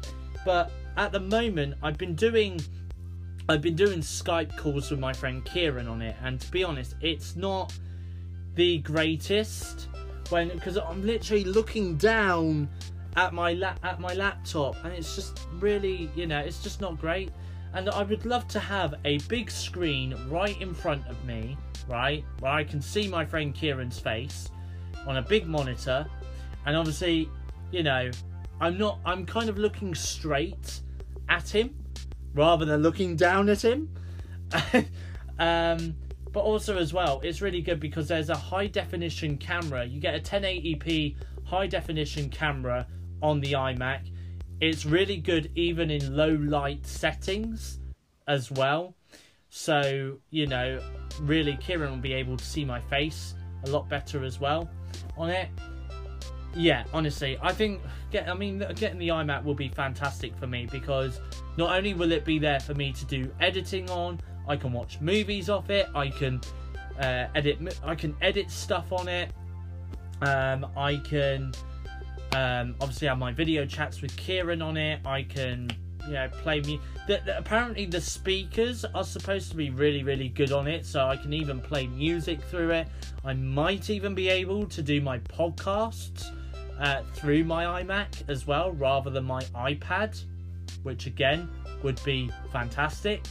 But 0.45 0.72
at 0.97 1.11
the 1.11 1.19
moment, 1.19 1.76
I've 1.81 1.97
been 1.97 2.15
doing 2.15 2.60
I've 3.49 3.61
been 3.61 3.76
doing 3.76 3.99
Skype 3.99 4.55
calls 4.57 4.89
with 4.89 5.01
my 5.01 5.11
friend 5.11 5.43
Kieran 5.43 5.88
on 5.88 6.01
it, 6.01 6.15
and 6.23 6.39
to 6.39 6.49
be 6.51 6.64
honest, 6.64 6.95
it's 7.01 7.35
not 7.35 7.73
the 8.55 8.77
greatest 8.80 9.89
when 10.30 10.49
because 10.49 10.77
I'm 10.77 11.05
literally 11.05 11.43
looking 11.43 11.97
down 11.97 12.69
at 13.15 13.34
my 13.34 13.53
la- 13.53 13.76
at 13.84 13.99
my 13.99 14.14
laptop 14.14 14.76
and 14.84 14.94
it's 14.94 15.15
just 15.15 15.48
really 15.60 16.10
you 16.15 16.26
know 16.27 16.40
it's 16.40 16.61
just 16.61 16.81
not 16.81 16.99
great. 16.99 17.31
And 17.76 17.90
I 17.90 18.03
would 18.03 18.26
love 18.26 18.48
to 18.49 18.60
have 18.60 18.94
a 19.03 19.18
big 19.30 19.49
screen 19.49 20.15
right 20.30 20.60
in 20.61 20.73
front 20.73 21.07
of 21.07 21.23
me 21.26 21.57
right 21.90 22.23
where 22.40 22.52
I 22.52 22.64
can 22.64 22.81
see 22.81 23.07
my 23.07 23.26
friend 23.26 23.53
Kieran's 23.53 23.99
face 23.99 24.49
on 25.07 25.18
a 25.18 25.22
big 25.22 25.48
monitor. 25.48 26.06
And 26.65 26.76
obviously 26.76 27.30
you 27.72 27.84
know 27.84 28.10
I'm 28.61 28.77
not 28.77 28.99
I'm 29.06 29.26
kind 29.26 29.49
of 29.49 29.57
looking 29.57 29.94
straight 29.95 30.81
at 31.30 31.49
him 31.49 31.76
rather 32.34 32.65
than 32.65 32.81
looking 32.81 33.15
down 33.15 33.49
at 33.49 33.64
him. 33.64 33.90
Um 35.40 35.95
but 36.31 36.41
also 36.41 36.77
as 36.77 36.94
well 36.94 37.19
it's 37.23 37.41
really 37.41 37.61
good 37.61 37.80
because 37.80 38.07
there's 38.07 38.30
a 38.30 38.35
high 38.35 38.68
definition 38.68 39.35
camera. 39.38 39.84
You 39.84 39.99
get 39.99 40.14
a 40.14 40.19
1080p 40.19 41.15
high 41.44 41.68
definition 41.68 42.30
camera 42.30 42.88
on 43.23 43.39
the 43.39 43.53
imac 43.53 44.11
it's 44.61 44.85
really 44.85 45.17
good 45.17 45.51
even 45.55 45.89
in 45.89 46.15
low 46.15 46.35
light 46.35 46.85
settings 46.85 47.79
as 48.27 48.51
well 48.51 48.93
so 49.49 50.17
you 50.29 50.45
know 50.45 50.79
really 51.21 51.57
kieran 51.57 51.91
will 51.91 51.97
be 51.97 52.13
able 52.13 52.37
to 52.37 52.45
see 52.45 52.63
my 52.63 52.79
face 52.79 53.33
a 53.65 53.69
lot 53.69 53.89
better 53.89 54.23
as 54.23 54.39
well 54.39 54.69
on 55.17 55.29
it 55.29 55.49
yeah 56.55 56.83
honestly 56.93 57.37
i 57.41 57.51
think 57.51 57.81
get 58.11 58.29
i 58.29 58.33
mean 58.33 58.59
getting 58.75 58.99
the 58.99 59.07
imac 59.07 59.43
will 59.43 59.55
be 59.55 59.67
fantastic 59.67 60.35
for 60.37 60.45
me 60.45 60.67
because 60.71 61.19
not 61.57 61.75
only 61.75 61.95
will 61.95 62.11
it 62.11 62.23
be 62.23 62.37
there 62.37 62.59
for 62.59 62.75
me 62.75 62.93
to 62.93 63.05
do 63.05 63.31
editing 63.39 63.89
on 63.89 64.19
I 64.47 64.57
can 64.57 64.73
watch 64.73 64.99
movies 64.99 65.49
off 65.49 65.69
it. 65.69 65.87
I 65.95 66.09
can 66.09 66.41
uh, 66.99 67.27
edit. 67.35 67.79
I 67.83 67.95
can 67.95 68.15
edit 68.21 68.51
stuff 68.51 68.91
on 68.91 69.07
it. 69.07 69.31
Um, 70.21 70.67
I 70.75 70.97
can 70.97 71.53
um, 72.35 72.76
obviously 72.81 73.07
have 73.07 73.18
my 73.18 73.31
video 73.31 73.65
chats 73.65 74.01
with 74.01 74.15
Kieran 74.18 74.61
on 74.61 74.77
it. 74.77 75.05
I 75.05 75.23
can 75.23 75.69
you 76.07 76.14
know 76.14 76.30
play 76.30 76.61
me. 76.61 76.80
The, 77.07 77.22
the, 77.26 77.38
apparently 77.38 77.85
the 77.85 78.01
speakers 78.01 78.85
are 78.85 79.03
supposed 79.03 79.49
to 79.51 79.57
be 79.57 79.69
really 79.69 80.03
really 80.03 80.30
good 80.30 80.51
on 80.51 80.68
it, 80.68 80.85
so 80.85 81.05
I 81.05 81.18
can 81.18 81.34
even 81.34 81.61
play 81.61 81.88
music 81.88 82.41
through 82.41 82.72
it. 82.72 82.88
I 83.23 83.34
might 83.34 83.89
even 83.89 84.15
be 84.15 84.30
able 84.30 84.65
to 84.68 84.81
do 84.81 85.01
my 85.01 85.19
podcasts 85.19 86.31
uh, 86.80 87.03
through 87.14 87.43
my 87.43 87.84
iMac 87.84 88.30
as 88.30 88.47
well, 88.47 88.72
rather 88.72 89.10
than 89.10 89.26
my 89.26 89.43
iPad, 89.55 90.23
which 90.84 91.05
again 91.07 91.49
would 91.84 92.03
be 92.03 92.31
fantastic. 92.51 93.26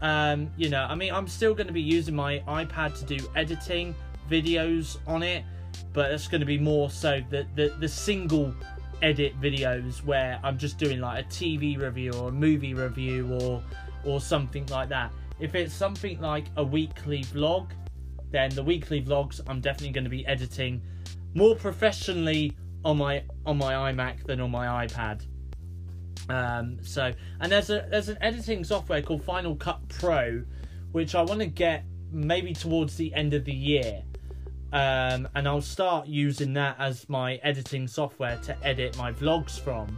Um, 0.00 0.50
you 0.56 0.68
know, 0.68 0.86
I 0.88 0.94
mean, 0.94 1.12
I'm 1.12 1.28
still 1.28 1.54
going 1.54 1.66
to 1.66 1.72
be 1.72 1.80
using 1.80 2.14
my 2.14 2.40
iPad 2.46 2.98
to 2.98 3.04
do 3.04 3.26
editing 3.36 3.94
videos 4.30 4.98
on 5.06 5.22
it, 5.22 5.44
but 5.94 6.10
it's 6.10 6.28
going 6.28 6.40
to 6.40 6.46
be 6.46 6.58
more 6.58 6.90
so 6.90 7.22
the, 7.30 7.46
the, 7.54 7.74
the 7.78 7.88
single 7.88 8.52
edit 9.00 9.40
videos 9.40 10.04
where 10.04 10.38
I'm 10.42 10.58
just 10.58 10.76
doing 10.76 11.00
like 11.00 11.24
a 11.24 11.28
TV 11.28 11.80
review 11.80 12.12
or 12.12 12.28
a 12.28 12.32
movie 12.32 12.74
review 12.74 13.32
or 13.40 13.62
or 14.04 14.20
something 14.20 14.66
like 14.66 14.90
that. 14.90 15.12
If 15.40 15.54
it's 15.54 15.72
something 15.72 16.20
like 16.20 16.46
a 16.56 16.64
weekly 16.64 17.24
vlog, 17.24 17.70
then 18.30 18.50
the 18.50 18.62
weekly 18.62 19.02
vlogs 19.02 19.40
I'm 19.46 19.60
definitely 19.60 19.92
going 19.92 20.04
to 20.04 20.10
be 20.10 20.26
editing 20.26 20.82
more 21.34 21.54
professionally 21.54 22.52
on 22.84 22.98
my 22.98 23.22
on 23.46 23.56
my 23.56 23.92
iMac 23.92 24.24
than 24.26 24.40
on 24.40 24.50
my 24.50 24.86
iPad. 24.86 25.24
Um, 26.28 26.78
so, 26.82 27.12
and 27.40 27.52
there's 27.52 27.70
a 27.70 27.86
there's 27.90 28.08
an 28.08 28.18
editing 28.20 28.64
software 28.64 29.02
called 29.02 29.22
Final 29.22 29.54
Cut 29.56 29.88
Pro, 29.88 30.42
which 30.92 31.14
I 31.14 31.22
want 31.22 31.40
to 31.40 31.46
get 31.46 31.84
maybe 32.10 32.52
towards 32.52 32.96
the 32.96 33.12
end 33.14 33.34
of 33.34 33.44
the 33.44 33.52
year, 33.52 34.02
um, 34.74 35.26
and 35.34 35.48
I'll 35.48 35.62
start 35.62 36.06
using 36.06 36.52
that 36.54 36.76
as 36.78 37.08
my 37.08 37.36
editing 37.36 37.88
software 37.88 38.36
to 38.44 38.56
edit 38.62 38.98
my 38.98 39.12
vlogs 39.12 39.58
from, 39.58 39.96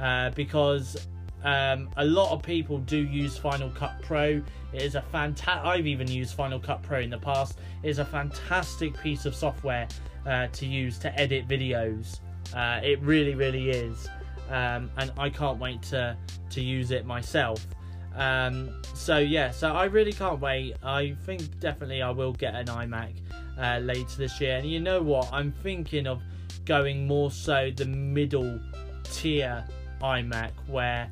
uh, 0.00 0.30
because 0.30 1.06
um, 1.44 1.90
a 1.98 2.04
lot 2.04 2.32
of 2.32 2.42
people 2.42 2.78
do 2.78 2.96
use 2.96 3.36
Final 3.36 3.68
Cut 3.70 4.00
Pro. 4.00 4.42
It 4.72 4.82
is 4.82 4.94
a 4.94 5.02
fantastic. 5.02 5.66
I've 5.66 5.86
even 5.86 6.08
used 6.08 6.34
Final 6.34 6.58
Cut 6.58 6.82
Pro 6.82 7.00
in 7.00 7.10
the 7.10 7.18
past. 7.18 7.58
It 7.82 7.90
is 7.90 7.98
a 7.98 8.04
fantastic 8.04 8.98
piece 9.02 9.26
of 9.26 9.34
software 9.34 9.86
uh, 10.26 10.46
to 10.46 10.66
use 10.66 10.98
to 11.00 11.20
edit 11.20 11.46
videos. 11.46 12.20
Uh, 12.54 12.80
it 12.82 13.00
really, 13.02 13.34
really 13.34 13.70
is 13.70 14.08
um, 14.52 14.90
and 14.98 15.10
I 15.18 15.30
can't 15.30 15.58
wait 15.58 15.82
to 15.84 16.16
to 16.50 16.60
use 16.60 16.90
it 16.90 17.06
myself. 17.06 17.66
Um, 18.14 18.82
so 18.94 19.18
yeah, 19.18 19.50
so 19.50 19.72
I 19.72 19.84
really 19.84 20.12
can't 20.12 20.40
wait. 20.40 20.74
I 20.82 21.16
think 21.24 21.58
definitely 21.58 22.02
I 22.02 22.10
will 22.10 22.34
get 22.34 22.54
an 22.54 22.66
iMac 22.66 23.21
uh, 23.58 23.78
later 23.78 24.16
this 24.16 24.40
year. 24.40 24.56
And 24.56 24.68
you 24.68 24.80
know 24.80 25.02
what? 25.02 25.28
I'm 25.32 25.52
thinking 25.52 26.06
of 26.06 26.22
going 26.64 27.06
more 27.06 27.30
so 27.30 27.70
the 27.74 27.86
middle 27.86 28.60
tier 29.04 29.64
iMac 30.00 30.50
where 30.66 31.10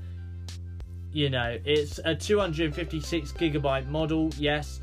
you 1.12 1.30
know 1.30 1.58
it's 1.64 1.98
a 2.04 2.14
256 2.14 3.32
gigabyte 3.32 3.86
model 3.88 4.30
yes 4.38 4.80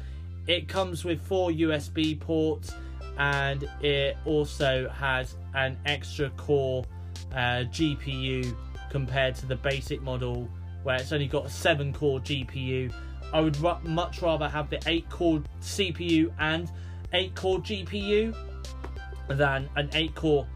it 0.47 0.67
comes 0.67 1.05
with 1.05 1.21
four 1.21 1.51
usb 1.51 2.19
ports 2.19 2.73
and 3.17 3.69
it 3.81 4.17
also 4.25 4.89
has 4.89 5.35
an 5.55 5.77
extra 5.85 6.29
core 6.31 6.85
uh, 7.33 7.63
gpu 7.71 8.53
compared 8.89 9.35
to 9.35 9.45
the 9.45 9.55
basic 9.55 10.01
model 10.01 10.47
where 10.83 10.97
it's 10.97 11.11
only 11.11 11.27
got 11.27 11.45
a 11.45 11.49
7 11.49 11.93
core 11.93 12.19
gpu 12.19 12.93
i 13.33 13.41
would 13.41 13.57
much 13.83 14.21
rather 14.21 14.47
have 14.47 14.69
the 14.69 14.81
8 14.85 15.09
core 15.09 15.41
cpu 15.61 16.31
and 16.39 16.71
8 17.13 17.35
core 17.35 17.59
gpu 17.59 18.35
than 19.29 19.69
an 19.75 19.89
8 19.93 20.15
core 20.15 20.47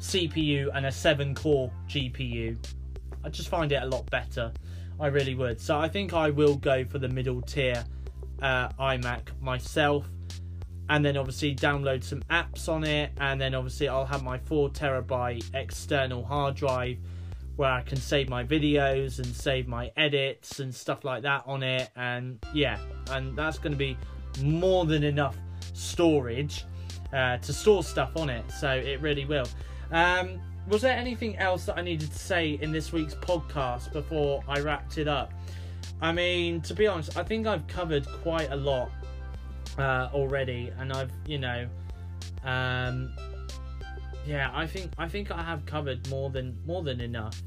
CPU 0.00 0.70
and 0.74 0.86
a 0.86 0.92
7 0.92 1.34
core 1.34 1.70
GPU. 1.88 2.56
I 3.24 3.28
just 3.28 3.48
find 3.48 3.72
it 3.72 3.82
a 3.82 3.86
lot 3.86 4.08
better. 4.10 4.52
I 5.00 5.08
really 5.08 5.34
would. 5.34 5.60
So 5.60 5.78
I 5.78 5.88
think 5.88 6.12
I 6.12 6.30
will 6.30 6.56
go 6.56 6.84
for 6.84 6.98
the 6.98 7.08
middle 7.08 7.42
tier 7.42 7.84
uh, 8.40 8.68
iMac 8.70 9.40
myself. 9.40 10.08
And 10.88 11.04
then 11.04 11.16
obviously 11.16 11.54
download 11.54 12.04
some 12.04 12.22
apps 12.30 12.68
on 12.68 12.84
it. 12.84 13.10
And 13.18 13.40
then 13.40 13.54
obviously 13.54 13.88
I'll 13.88 14.06
have 14.06 14.22
my 14.22 14.38
4 14.38 14.70
terabyte 14.70 15.44
external 15.54 16.24
hard 16.24 16.54
drive 16.54 16.98
where 17.56 17.70
I 17.70 17.80
can 17.80 17.96
save 17.96 18.28
my 18.28 18.44
videos 18.44 19.18
and 19.18 19.26
save 19.26 19.66
my 19.66 19.90
edits 19.96 20.60
and 20.60 20.74
stuff 20.74 21.04
like 21.04 21.22
that 21.22 21.42
on 21.46 21.62
it. 21.62 21.90
And 21.96 22.38
yeah, 22.54 22.78
and 23.10 23.36
that's 23.36 23.58
going 23.58 23.72
to 23.72 23.78
be 23.78 23.96
more 24.42 24.84
than 24.84 25.02
enough 25.02 25.36
storage 25.76 26.64
uh, 27.12 27.36
to 27.38 27.52
store 27.52 27.82
stuff 27.84 28.16
on 28.16 28.30
it. 28.30 28.44
So 28.50 28.70
it 28.70 29.00
really 29.00 29.24
will. 29.24 29.46
Um, 29.90 30.40
was 30.68 30.82
there 30.82 30.96
anything 30.96 31.36
else 31.38 31.66
that 31.66 31.78
I 31.78 31.82
needed 31.82 32.10
to 32.10 32.18
say 32.18 32.58
in 32.60 32.72
this 32.72 32.92
week's 32.92 33.14
podcast 33.14 33.92
before 33.92 34.42
I 34.48 34.60
wrapped 34.60 34.98
it 34.98 35.06
up? 35.06 35.32
I 36.00 36.12
mean, 36.12 36.60
to 36.62 36.74
be 36.74 36.86
honest, 36.86 37.16
I 37.16 37.22
think 37.22 37.46
I've 37.46 37.66
covered 37.68 38.06
quite 38.22 38.50
a 38.50 38.56
lot 38.56 38.90
uh, 39.78 40.08
already, 40.12 40.72
and 40.78 40.92
I've, 40.92 41.12
you 41.26 41.38
know, 41.38 41.68
um, 42.44 43.12
yeah, 44.26 44.50
I 44.52 44.66
think 44.66 44.90
I 44.98 45.08
think 45.08 45.30
I 45.30 45.42
have 45.42 45.64
covered 45.66 46.08
more 46.10 46.30
than 46.30 46.58
more 46.66 46.82
than 46.82 47.00
enough. 47.00 47.40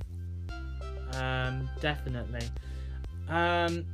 Um, 1.14 1.70
definitely. 1.82 2.48
Um, 3.28 3.86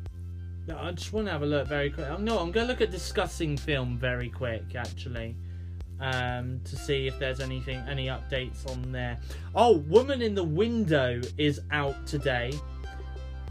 I 0.73 0.91
just 0.91 1.13
want 1.13 1.27
to 1.27 1.31
have 1.31 1.43
a 1.43 1.45
look 1.45 1.67
very 1.67 1.89
quick. 1.89 2.07
No, 2.19 2.39
I'm 2.39 2.51
going 2.51 2.65
to 2.65 2.71
look 2.71 2.81
at 2.81 2.91
discussing 2.91 3.57
film 3.57 3.97
very 3.97 4.29
quick, 4.29 4.75
actually 4.75 5.35
um, 5.99 6.59
to 6.65 6.75
see 6.75 7.07
if 7.07 7.17
there's 7.19 7.39
anything, 7.39 7.77
any 7.87 8.07
updates 8.07 8.69
on 8.69 8.91
there. 8.91 9.17
Oh, 9.53 9.77
Woman 9.77 10.21
in 10.21 10.35
the 10.35 10.43
Window 10.43 11.21
is 11.37 11.61
out 11.71 12.05
today 12.05 12.53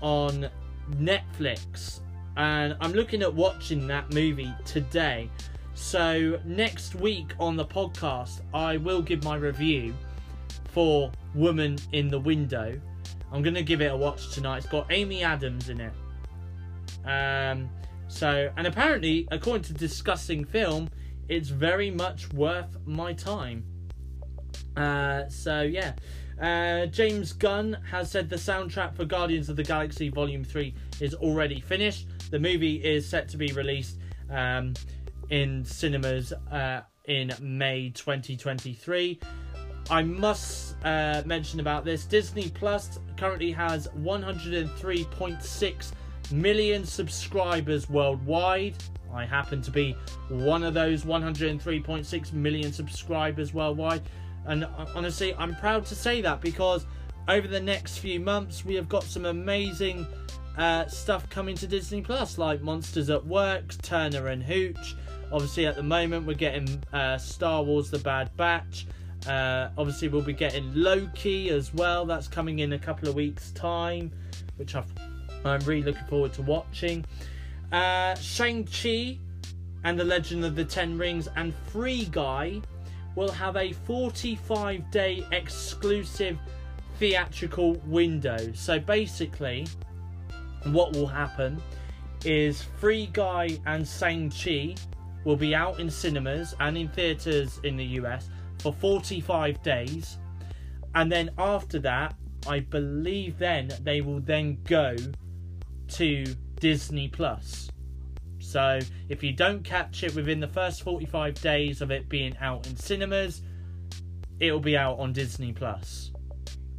on 0.00 0.48
Netflix, 0.96 2.00
and 2.36 2.76
I'm 2.80 2.92
looking 2.92 3.22
at 3.22 3.32
watching 3.32 3.86
that 3.88 4.12
movie 4.12 4.52
today. 4.64 5.30
So 5.74 6.38
next 6.44 6.94
week 6.94 7.32
on 7.40 7.56
the 7.56 7.64
podcast, 7.64 8.40
I 8.52 8.76
will 8.76 9.02
give 9.02 9.24
my 9.24 9.36
review 9.36 9.94
for 10.70 11.10
Woman 11.34 11.78
in 11.92 12.08
the 12.08 12.20
Window. 12.20 12.80
I'm 13.32 13.42
gonna 13.42 13.62
give 13.62 13.80
it 13.80 13.90
a 13.90 13.96
watch 13.96 14.32
tonight. 14.32 14.58
It's 14.58 14.66
got 14.66 14.86
Amy 14.92 15.24
Adams 15.24 15.68
in 15.68 15.80
it. 15.80 15.92
Um, 17.04 17.70
so, 18.08 18.50
and 18.56 18.66
apparently, 18.66 19.28
according 19.30 19.64
to 19.64 19.72
discussing 19.72 20.44
film, 20.44 20.88
it's 21.28 21.48
very 21.48 21.90
much 21.90 22.32
worth 22.32 22.76
my 22.84 23.12
time. 23.12 23.64
Uh, 24.76 25.28
so 25.28 25.62
yeah, 25.62 25.94
uh, 26.40 26.86
James 26.86 27.32
Gunn 27.32 27.78
has 27.90 28.10
said 28.10 28.28
the 28.28 28.36
soundtrack 28.36 28.96
for 28.96 29.04
Guardians 29.04 29.48
of 29.48 29.56
the 29.56 29.62
Galaxy 29.62 30.08
Volume 30.08 30.44
Three 30.44 30.74
is 31.00 31.14
already 31.14 31.60
finished. 31.60 32.08
The 32.30 32.38
movie 32.38 32.76
is 32.76 33.08
set 33.08 33.28
to 33.30 33.36
be 33.36 33.52
released 33.52 33.98
um, 34.30 34.74
in 35.30 35.64
cinemas 35.64 36.32
uh, 36.50 36.82
in 37.06 37.32
May 37.40 37.90
2023. 37.90 39.20
I 39.90 40.02
must 40.02 40.76
uh, 40.84 41.22
mention 41.26 41.60
about 41.60 41.84
this 41.84 42.04
Disney 42.04 42.48
Plus 42.48 42.98
currently 43.16 43.52
has 43.52 43.88
103.6 43.88 45.92
million 46.32 46.84
subscribers 46.84 47.88
worldwide. 47.88 48.76
I 49.12 49.24
happen 49.24 49.62
to 49.62 49.70
be 49.70 49.96
one 50.28 50.64
of 50.64 50.74
those 50.74 51.04
103.6 51.04 52.32
million 52.32 52.72
subscribers 52.72 53.54
worldwide. 53.54 54.02
And 54.46 54.64
uh, 54.64 54.86
honestly, 54.94 55.34
I'm 55.34 55.54
proud 55.56 55.86
to 55.86 55.94
say 55.94 56.20
that 56.20 56.40
because 56.40 56.86
over 57.28 57.48
the 57.48 57.60
next 57.60 57.98
few 57.98 58.20
months, 58.20 58.64
we 58.64 58.74
have 58.74 58.88
got 58.88 59.04
some 59.04 59.24
amazing 59.24 60.06
uh, 60.58 60.86
stuff 60.86 61.28
coming 61.30 61.56
to 61.56 61.66
Disney 61.66 62.02
Plus, 62.02 62.38
like 62.38 62.60
Monsters 62.60 63.10
at 63.10 63.24
Work, 63.24 63.80
Turner 63.82 64.28
and 64.28 64.42
Hooch. 64.42 64.96
Obviously, 65.32 65.66
at 65.66 65.76
the 65.76 65.82
moment, 65.82 66.26
we're 66.26 66.34
getting 66.34 66.82
uh, 66.92 67.18
Star 67.18 67.62
Wars 67.62 67.90
The 67.90 67.98
Bad 67.98 68.36
Batch. 68.36 68.86
Uh, 69.26 69.70
obviously, 69.78 70.08
we'll 70.08 70.22
be 70.22 70.34
getting 70.34 70.70
Loki 70.74 71.48
as 71.48 71.72
well. 71.72 72.04
That's 72.04 72.28
coming 72.28 72.58
in 72.58 72.74
a 72.74 72.78
couple 72.78 73.08
of 73.08 73.14
weeks' 73.14 73.50
time, 73.52 74.12
which 74.56 74.74
i 74.74 74.84
am 75.44 75.60
really 75.60 75.82
looking 75.82 76.06
forward 76.06 76.32
to 76.34 76.42
watching. 76.42 77.04
Uh, 77.72 78.14
Shang-Chi 78.14 79.18
and 79.84 79.98
the 79.98 80.04
Legend 80.04 80.44
of 80.44 80.56
the 80.56 80.64
Ten 80.64 80.96
Rings 80.96 81.28
and 81.36 81.54
Free 81.66 82.06
Guy 82.06 82.62
will 83.14 83.30
have 83.30 83.56
a 83.56 83.72
45 83.72 84.90
day 84.90 85.24
exclusive 85.32 86.38
theatrical 86.98 87.74
window. 87.86 88.52
So 88.54 88.78
basically, 88.78 89.66
what 90.64 90.92
will 90.94 91.06
happen 91.06 91.60
is 92.24 92.62
Free 92.62 93.10
Guy 93.12 93.58
and 93.66 93.86
Shang-Chi 93.86 94.74
will 95.24 95.36
be 95.36 95.54
out 95.54 95.80
in 95.80 95.90
cinemas 95.90 96.54
and 96.60 96.76
in 96.76 96.88
theatres 96.88 97.60
in 97.64 97.76
the 97.76 97.84
US 97.84 98.28
for 98.58 98.72
45 98.72 99.62
days. 99.62 100.18
And 100.94 101.10
then 101.10 101.30
after 101.38 101.78
that, 101.80 102.14
I 102.46 102.60
believe 102.60 103.38
then 103.38 103.72
they 103.82 104.00
will 104.00 104.20
then 104.20 104.58
go 104.64 104.94
to 105.94 106.24
Disney 106.60 107.08
Plus. 107.08 107.70
So 108.40 108.78
if 109.08 109.22
you 109.22 109.32
don't 109.32 109.64
catch 109.64 110.02
it 110.02 110.14
within 110.14 110.40
the 110.40 110.48
first 110.48 110.82
45 110.82 111.34
days 111.40 111.80
of 111.80 111.90
it 111.90 112.08
being 112.08 112.36
out 112.40 112.66
in 112.66 112.76
cinemas, 112.76 113.42
it'll 114.40 114.60
be 114.60 114.76
out 114.76 114.98
on 114.98 115.12
Disney 115.12 115.52
Plus, 115.52 116.10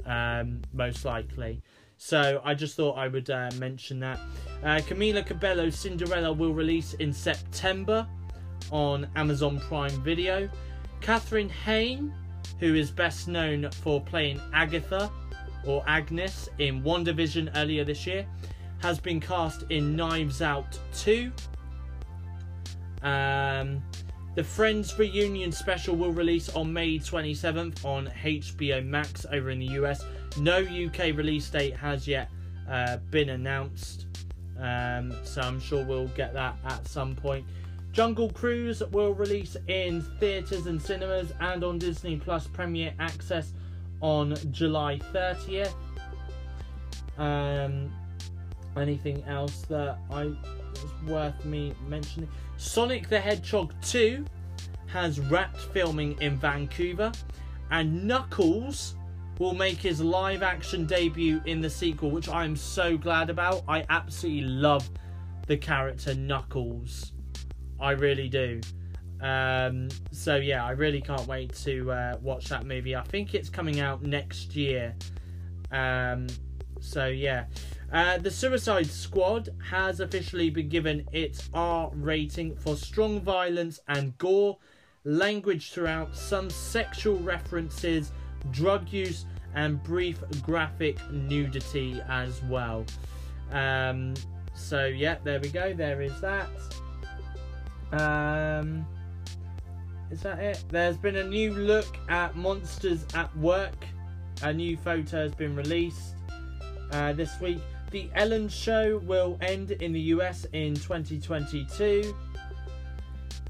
um, 0.06 0.62
most 0.74 1.06
likely. 1.06 1.62
So 1.98 2.42
I 2.44 2.54
just 2.54 2.76
thought 2.76 2.98
I 2.98 3.08
would 3.08 3.30
uh, 3.30 3.50
mention 3.58 4.00
that. 4.02 4.20
Uh, 4.64 4.80
Camila 4.82 5.26
Cabello's 5.26 5.78
Cinderella 5.78 6.34
will 6.34 6.54
release 6.54 6.94
in 6.96 7.14
September 7.14 8.08
on 8.72 9.08
Amazon 9.16 9.60
Prime 9.62 10.04
Video. 10.04 10.50
Kathryn 11.02 11.50
Hahn, 11.50 12.14
who 12.60 12.76
is 12.76 12.92
best 12.92 13.28
known 13.28 13.70
for 13.72 14.02
playing 14.02 14.42
Agatha 14.54 15.10
or 15.66 15.84
Agnes 15.88 16.50
in 16.60 16.84
WandaVision 16.84 17.52
earlier 17.56 17.84
this 17.84 18.06
year, 18.06 18.28
has 18.80 19.00
been 19.00 19.20
cast 19.20 19.64
in 19.70 19.96
Knives 19.96 20.42
Out 20.42 20.80
2. 20.94 21.32
Um, 23.02 23.84
the 24.36 24.44
Friends 24.44 24.98
reunion 25.00 25.52
special 25.52 25.96
will 25.96 26.12
release 26.12 26.50
on 26.50 26.74
May 26.74 27.00
27th 27.00 27.86
on 27.86 28.08
HBO 28.22 28.86
Max 28.86 29.26
over 29.32 29.50
in 29.50 29.60
the 29.60 29.68
US. 29.80 30.04
No 30.38 30.58
UK 30.58 31.16
release 31.16 31.50
date 31.50 31.76
has 31.78 32.08
yet 32.08 32.30
uh, 32.70 32.98
been 33.12 33.30
announced, 33.30 34.08
um, 34.60 35.14
so 35.24 35.42
I'm 35.42 35.60
sure 35.60 35.86
we'll 35.86 36.08
get 36.10 36.34
that 36.34 36.58
at 36.66 36.86
some 36.88 37.16
point. 37.16 37.46
Jungle 37.94 38.30
Cruise 38.30 38.84
will 38.92 39.14
release 39.14 39.56
in 39.68 40.02
theatres 40.20 40.68
and 40.68 40.82
cinemas 40.82 41.32
and 41.40 41.64
on 41.64 41.80
Disney 41.80 42.18
Plus 42.18 42.46
Premier 42.48 42.94
Access 43.00 43.54
on 44.02 44.36
July 44.52 45.00
30th. 45.14 45.74
Um, 47.18 47.90
anything 48.78 49.24
else 49.26 49.62
that 49.70 49.98
I 50.12 50.26
was 50.26 50.36
worth 51.08 51.46
me 51.46 51.74
mentioning? 51.88 52.30
Sonic 52.58 53.10
the 53.10 53.20
Hedgehog 53.20 53.74
2 53.82 54.26
has 54.88 55.20
wrapped 55.20 55.60
filming 55.60 56.20
in 56.22 56.38
Vancouver, 56.38 57.12
and 57.72 58.06
Knuckles 58.08 58.96
will 59.40 59.54
make 59.54 59.78
his 59.78 60.02
live 60.02 60.44
action 60.44 60.86
debut 60.86 61.42
in 61.46 61.60
the 61.60 61.70
sequel, 61.70 62.10
which 62.12 62.30
I'm 62.30 62.56
so 62.56 62.98
glad 62.98 63.30
about. 63.30 63.64
I 63.68 63.86
absolutely 63.90 64.44
love 64.44 64.90
the 65.48 65.58
character 65.58 66.14
Knuckles. 66.14 67.12
I 67.80 67.92
really 67.92 68.30
do. 68.30 68.62
Um, 69.22 69.90
so 70.12 70.36
yeah, 70.36 70.66
I 70.66 70.72
really 70.72 71.02
can't 71.02 71.28
wait 71.28 71.54
to 71.64 71.92
uh, 71.92 72.18
watch 72.22 72.50
that 72.50 72.66
movie. 72.66 72.96
I 72.96 73.04
think 73.04 73.34
it's 73.34 73.50
coming 73.50 73.80
out 73.80 74.04
next 74.04 74.56
year. 74.56 74.96
Um, 75.72 76.28
so 76.80 77.08
yeah, 77.08 77.46
Uh, 77.96 78.18
the 78.18 78.30
Suicide 78.30 78.88
Squad 78.88 79.48
has 79.70 80.02
officially 80.02 80.50
been 80.50 80.68
given 80.68 81.08
its 81.14 81.50
R 81.54 81.90
rating 81.94 82.54
for 82.58 82.76
strong 82.76 83.22
violence 83.22 83.80
and 83.88 84.18
gore, 84.18 84.58
language 85.06 85.72
throughout, 85.72 86.14
some 86.14 86.50
sexual 86.50 87.16
references, 87.20 88.12
drug 88.52 88.90
use, 88.90 89.26
and 89.54 89.82
brief 89.82 90.22
graphic 90.42 90.98
nudity 91.10 92.02
as 92.10 92.44
well. 92.44 92.86
Um, 93.54 94.14
so 94.54 94.88
yeah, 94.88 95.16
there 95.24 95.40
we 95.40 95.48
go. 95.48 95.74
There 95.74 96.02
is 96.02 96.20
that. 96.20 96.50
Um, 97.94 98.86
is 100.12 100.22
that 100.24 100.40
it? 100.40 100.66
There's 100.68 100.98
been 100.98 101.16
a 101.16 101.24
new 101.26 101.54
look 101.54 101.98
at 102.10 102.36
Monsters 102.36 103.06
at 103.14 103.34
Work. 103.38 103.86
A 104.42 104.52
new 104.52 104.76
photo 104.76 105.24
has 105.24 105.34
been 105.34 105.56
released 105.56 106.16
uh, 106.92 107.14
this 107.14 107.40
week. 107.40 107.62
The 107.96 108.10
Ellen 108.14 108.50
Show 108.50 108.98
will 109.06 109.38
end 109.40 109.72
in 109.72 109.94
the 109.94 110.02
US 110.02 110.46
in 110.52 110.76
2022. 110.76 112.14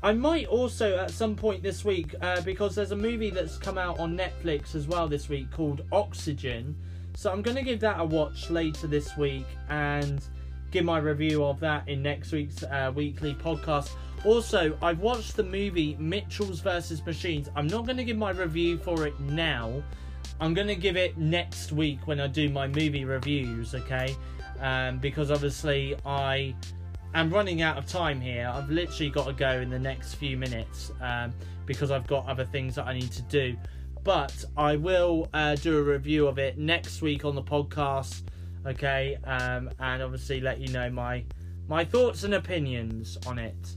I 0.04 0.14
might 0.14 0.46
also 0.46 1.00
at 1.00 1.10
some 1.10 1.36
point 1.36 1.64
this 1.64 1.84
week, 1.84 2.14
uh, 2.22 2.42
because 2.42 2.76
there's 2.76 2.92
a 2.92 2.96
movie 2.96 3.32
that's 3.32 3.58
come 3.58 3.80
out 3.80 3.98
on 3.98 4.16
Netflix 4.16 4.76
as 4.76 4.86
well 4.86 5.08
this 5.08 5.30
week 5.30 5.50
called 5.50 5.82
Oxygen. 5.92 6.76
So 7.16 7.32
I'm 7.32 7.42
going 7.42 7.58
to 7.58 7.64
give 7.64 7.80
that 7.80 8.00
a 8.00 8.06
watch 8.06 8.52
later 8.52 8.86
this 8.86 9.18
week 9.18 9.48
and 9.70 10.24
give 10.70 10.86
my 10.86 11.00
review 11.00 11.44
of 11.44 11.60
that 11.62 11.90
in 11.90 12.04
next 12.04 12.32
week's 12.32 12.62
uh, 12.62 12.92
weekly 12.94 13.34
podcast. 13.34 13.90
Also, 14.26 14.78
I've 14.80 15.00
watched 15.00 15.38
the 15.38 15.44
movie 15.44 15.98
Mitchell's 16.00 16.60
versus 16.60 17.04
Machines. 17.04 17.50
I'm 17.56 17.66
not 17.66 17.88
going 17.88 17.98
to 17.98 18.04
give 18.04 18.18
my 18.18 18.30
review 18.30 18.78
for 18.78 19.08
it 19.08 19.20
now. 19.22 19.82
I'm 20.40 20.54
going 20.54 20.68
to 20.68 20.76
give 20.76 20.98
it 20.98 21.18
next 21.18 21.72
week 21.72 22.06
when 22.06 22.20
I 22.20 22.28
do 22.28 22.50
my 22.50 22.68
movie 22.68 23.06
reviews, 23.06 23.74
okay? 23.74 24.16
Um, 24.60 24.99
because 24.99 25.32
obviously 25.32 25.95
I 26.06 26.56
am 27.14 27.30
running 27.30 27.61
out 27.61 27.77
of 27.77 27.88
time 27.88 28.19
here. 28.19 28.52
I've 28.53 28.69
literally 28.69 29.10
got 29.10 29.26
to 29.27 29.34
go 29.34 29.52
in 29.61 29.69
the 29.69 29.80
next 29.80 30.15
few 30.15 30.38
minutes 30.38 30.91
um, 31.02 31.34
because 31.65 31.91
I've 31.91 32.07
got 32.07 32.27
other 32.27 32.45
things 32.45 32.76
that 32.76 32.88
I 32.88 32.94
need 32.94 33.11
to 33.11 33.22
do. 33.23 33.57
But 34.03 34.45
I 34.56 34.76
will 34.76 35.27
uh, 35.34 35.56
do 35.56 35.80
a 35.80 35.82
review 35.82 36.27
of 36.27 36.38
it 36.38 36.57
next 36.57 37.02
week 37.02 37.26
on 37.26 37.34
the 37.34 37.41
podcast, 37.41 38.22
okay? 38.65 39.18
Um, 39.23 39.72
and 39.80 40.03
obviously 40.03 40.41
let 40.41 40.60
you 40.60 40.68
know 40.68 40.90
my 40.90 41.23
my 41.68 41.84
thoughts 41.84 42.23
and 42.23 42.36
opinions 42.36 43.18
on 43.26 43.40
it. 43.40 43.76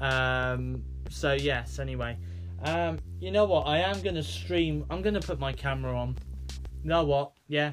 Um, 0.00 0.84
so 1.10 1.32
yes, 1.32 1.78
anyway. 1.78 2.16
Um, 2.62 2.98
you 3.20 3.30
know 3.30 3.44
what? 3.44 3.66
I 3.66 3.78
am 3.78 4.00
gonna 4.02 4.22
stream. 4.22 4.84
I'm 4.90 5.02
gonna 5.02 5.20
put 5.20 5.38
my 5.38 5.52
camera 5.52 5.96
on. 5.98 6.16
You 6.82 6.90
know 6.90 7.04
what? 7.04 7.32
Yeah. 7.48 7.72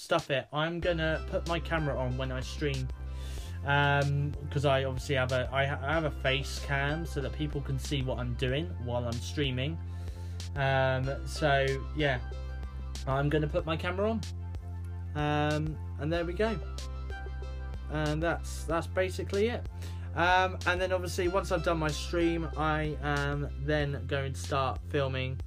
Stuff 0.00 0.30
it. 0.30 0.46
I'm 0.50 0.80
gonna 0.80 1.20
put 1.30 1.46
my 1.46 1.60
camera 1.60 1.94
on 1.94 2.16
when 2.16 2.32
I 2.32 2.40
stream. 2.40 2.88
Um, 3.66 4.32
because 4.44 4.64
I 4.64 4.84
obviously 4.84 5.16
have 5.16 5.30
a 5.32 5.46
I, 5.52 5.66
ha- 5.66 5.78
I 5.82 5.92
have 5.92 6.04
a 6.04 6.10
face 6.10 6.58
cam 6.66 7.04
so 7.04 7.20
that 7.20 7.34
people 7.34 7.60
can 7.60 7.78
see 7.78 8.00
what 8.00 8.18
I'm 8.18 8.32
doing 8.34 8.70
while 8.86 9.04
I'm 9.04 9.12
streaming. 9.12 9.76
Um, 10.56 11.10
so 11.26 11.66
yeah, 11.94 12.18
I'm 13.06 13.28
gonna 13.28 13.46
put 13.46 13.66
my 13.66 13.76
camera 13.76 14.12
on. 14.12 14.20
Um, 15.16 15.76
and 16.00 16.10
there 16.10 16.24
we 16.24 16.32
go. 16.32 16.58
And 17.92 18.22
that's 18.22 18.64
that's 18.64 18.86
basically 18.86 19.48
it. 19.48 19.66
Um, 20.16 20.56
and 20.66 20.80
then 20.80 20.92
obviously 20.92 21.28
once 21.28 21.52
I've 21.52 21.62
done 21.62 21.78
my 21.78 21.90
stream, 21.90 22.48
I 22.56 22.96
am 23.02 23.50
then 23.66 24.02
going 24.06 24.32
to 24.32 24.40
start 24.40 24.80
filming 24.88 25.38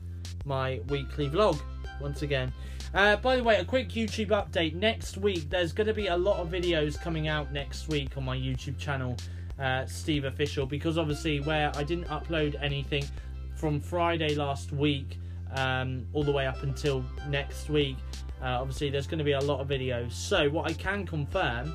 my 0.45 0.79
weekly 0.89 1.27
vlog 1.27 1.59
once 1.99 2.21
again. 2.21 2.53
Uh, 2.93 3.15
by 3.17 3.35
the 3.35 3.43
way, 3.43 3.57
a 3.57 3.65
quick 3.65 3.89
YouTube 3.89 4.27
update. 4.27 4.75
Next 4.75 5.17
week, 5.17 5.49
there's 5.49 5.73
going 5.73 5.87
to 5.87 5.93
be 5.93 6.07
a 6.07 6.17
lot 6.17 6.39
of 6.39 6.49
videos 6.49 6.99
coming 6.99 7.27
out 7.27 7.51
next 7.51 7.87
week 7.87 8.15
on 8.17 8.23
my 8.23 8.37
YouTube 8.37 8.77
channel, 8.77 9.15
uh, 9.59 9.85
Steve 9.85 10.25
Official, 10.25 10.65
because 10.65 10.97
obviously 10.97 11.39
where 11.39 11.71
I 11.75 11.83
didn't 11.83 12.07
upload 12.09 12.61
anything 12.61 13.03
from 13.55 13.79
Friday 13.79 14.35
last 14.35 14.71
week 14.71 15.17
um, 15.55 16.05
all 16.13 16.23
the 16.23 16.31
way 16.31 16.45
up 16.45 16.61
until 16.61 17.03
next 17.29 17.69
week, 17.69 17.97
uh, 18.41 18.59
obviously 18.61 18.89
there's 18.89 19.07
going 19.07 19.19
to 19.19 19.23
be 19.23 19.31
a 19.31 19.41
lot 19.41 19.59
of 19.59 19.67
videos. 19.67 20.11
So 20.11 20.49
what 20.49 20.69
I 20.69 20.73
can 20.73 21.05
confirm 21.05 21.73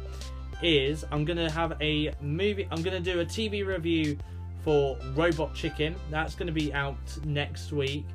is 0.62 1.05
I'm 1.11 1.24
gonna 1.24 1.51
have 1.51 1.77
a 1.81 2.12
movie. 2.20 2.66
I'm 2.70 2.82
gonna 2.82 3.01
do 3.01 3.20
a 3.20 3.24
TV 3.24 3.65
review 3.66 4.19
for 4.65 4.99
Robot 5.15 5.55
Chicken. 5.55 5.95
That's 6.11 6.35
gonna 6.35 6.53
be 6.53 6.73
out 6.73 6.97
next 7.24 7.73
week. 7.73 8.07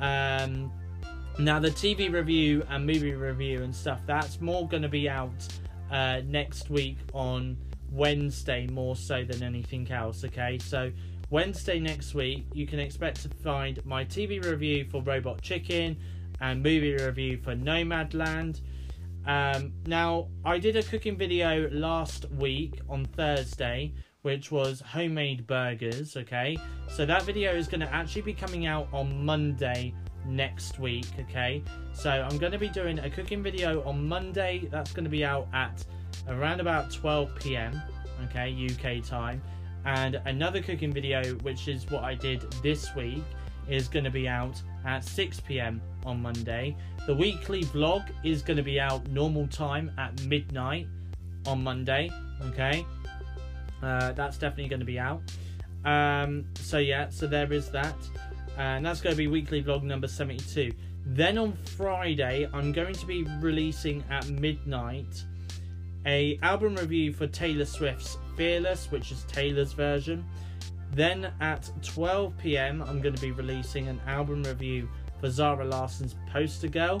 Um, 0.00 0.70
now 1.38 1.58
the 1.58 1.70
TV 1.70 2.12
review 2.12 2.64
and 2.68 2.86
movie 2.86 3.14
review 3.14 3.62
and 3.62 3.74
stuff 3.74 4.00
that's 4.06 4.40
more 4.40 4.68
gonna 4.68 4.88
be 4.88 5.08
out 5.08 5.30
uh, 5.90 6.20
next 6.26 6.70
week 6.70 6.98
on 7.12 7.56
Wednesday 7.90 8.66
more 8.68 8.96
so 8.96 9.24
than 9.24 9.42
anything 9.42 9.90
else. 9.90 10.24
Okay, 10.24 10.58
so 10.58 10.90
Wednesday 11.30 11.78
next 11.78 12.14
week 12.14 12.46
you 12.52 12.66
can 12.66 12.78
expect 12.78 13.22
to 13.22 13.28
find 13.42 13.84
my 13.84 14.04
TV 14.04 14.42
review 14.44 14.86
for 14.90 15.02
Robot 15.02 15.40
Chicken 15.42 15.96
and 16.40 16.62
movie 16.62 16.94
review 16.94 17.38
for 17.42 17.54
Nomadland. 17.54 18.60
Um, 19.26 19.72
now, 19.86 20.28
I 20.44 20.58
did 20.58 20.76
a 20.76 20.82
cooking 20.82 21.16
video 21.16 21.70
last 21.70 22.28
week 22.32 22.80
on 22.88 23.04
Thursday, 23.04 23.92
which 24.22 24.50
was 24.50 24.80
homemade 24.80 25.46
burgers, 25.46 26.16
okay? 26.16 26.58
So 26.88 27.06
that 27.06 27.22
video 27.22 27.52
is 27.54 27.68
going 27.68 27.80
to 27.80 27.92
actually 27.92 28.22
be 28.22 28.34
coming 28.34 28.66
out 28.66 28.88
on 28.92 29.24
Monday 29.24 29.94
next 30.26 30.78
week, 30.78 31.06
okay? 31.20 31.62
So 31.92 32.10
I'm 32.10 32.38
going 32.38 32.52
to 32.52 32.58
be 32.58 32.68
doing 32.68 32.98
a 32.98 33.10
cooking 33.10 33.42
video 33.42 33.82
on 33.84 34.06
Monday. 34.06 34.68
That's 34.70 34.92
going 34.92 35.04
to 35.04 35.10
be 35.10 35.24
out 35.24 35.48
at 35.52 35.84
around 36.28 36.60
about 36.60 36.90
12 36.92 37.34
p.m., 37.36 37.80
okay, 38.24 38.68
UK 38.70 39.04
time. 39.04 39.42
And 39.84 40.20
another 40.26 40.62
cooking 40.62 40.92
video, 40.92 41.34
which 41.36 41.68
is 41.68 41.90
what 41.90 42.04
I 42.04 42.14
did 42.14 42.50
this 42.62 42.94
week, 42.94 43.22
is 43.68 43.88
going 43.88 44.04
to 44.04 44.10
be 44.10 44.28
out 44.28 44.60
at 44.84 45.04
6 45.04 45.40
p.m. 45.40 45.80
on 46.04 46.20
Monday. 46.20 46.76
The 47.06 47.14
weekly 47.14 47.64
vlog 47.64 48.08
is 48.24 48.42
going 48.42 48.56
to 48.56 48.62
be 48.62 48.78
out 48.78 49.06
normal 49.08 49.46
time 49.48 49.90
at 49.98 50.20
midnight 50.22 50.86
on 51.46 51.62
Monday. 51.62 52.10
Okay, 52.48 52.84
uh, 53.82 54.12
that's 54.12 54.36
definitely 54.36 54.68
going 54.68 54.80
to 54.80 54.86
be 54.86 54.98
out. 54.98 55.20
Um, 55.84 56.44
so 56.54 56.78
yeah, 56.78 57.08
so 57.08 57.26
there 57.26 57.52
is 57.52 57.70
that, 57.70 57.96
and 58.58 58.84
that's 58.84 59.00
going 59.00 59.14
to 59.14 59.18
be 59.18 59.26
weekly 59.26 59.62
vlog 59.62 59.82
number 59.82 60.08
72. 60.08 60.72
Then 61.04 61.38
on 61.38 61.52
Friday, 61.76 62.48
I'm 62.52 62.72
going 62.72 62.94
to 62.94 63.06
be 63.06 63.24
releasing 63.40 64.04
at 64.10 64.28
midnight 64.28 65.24
a 66.06 66.38
album 66.42 66.74
review 66.76 67.12
for 67.12 67.26
Taylor 67.26 67.64
Swift's 67.64 68.18
Fearless, 68.36 68.90
which 68.90 69.12
is 69.12 69.24
Taylor's 69.24 69.72
version. 69.72 70.24
Then 70.92 71.32
at 71.40 71.70
12 71.82 72.36
pm, 72.38 72.82
I'm 72.82 73.00
going 73.00 73.14
to 73.14 73.20
be 73.20 73.32
releasing 73.32 73.88
an 73.88 74.00
album 74.06 74.42
review 74.42 74.88
for 75.20 75.30
Zara 75.30 75.64
Larsson's 75.64 76.16
Poster 76.30 76.68
Girl. 76.68 77.00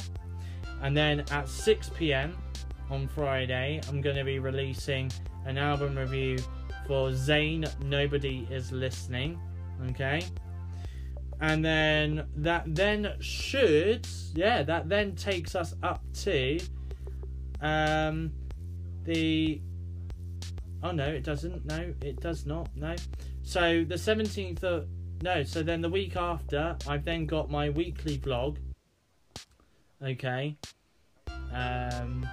And 0.82 0.96
then 0.96 1.20
at 1.30 1.48
6 1.48 1.90
pm 1.90 2.36
on 2.90 3.08
Friday, 3.08 3.80
I'm 3.88 4.00
going 4.00 4.16
to 4.16 4.24
be 4.24 4.38
releasing 4.38 5.10
an 5.46 5.58
album 5.58 5.96
review 5.96 6.38
for 6.86 7.10
Zayn 7.10 7.68
Nobody 7.84 8.46
Is 8.50 8.72
Listening. 8.72 9.38
Okay. 9.90 10.22
And 11.42 11.64
then 11.64 12.24
that 12.36 12.72
then 12.72 13.14
should, 13.18 14.06
yeah, 14.32 14.62
that 14.62 14.88
then 14.88 15.16
takes 15.16 15.56
us 15.56 15.74
up 15.82 16.00
to 16.22 16.60
um, 17.60 18.32
the. 19.02 19.60
Oh 20.84 20.92
no, 20.92 21.08
it 21.08 21.24
doesn't. 21.24 21.64
No, 21.66 21.92
it 22.00 22.20
does 22.20 22.46
not. 22.46 22.68
No. 22.76 22.94
So 23.42 23.84
the 23.84 23.96
17th 23.96 24.62
of 24.62 24.86
no, 25.22 25.42
so 25.42 25.64
then 25.64 25.80
the 25.80 25.88
week 25.88 26.14
after, 26.14 26.76
I've 26.86 27.04
then 27.04 27.26
got 27.26 27.50
my 27.50 27.70
weekly 27.70 28.18
vlog. 28.18 28.58
Okay. 30.00 30.56
Um 31.52 32.24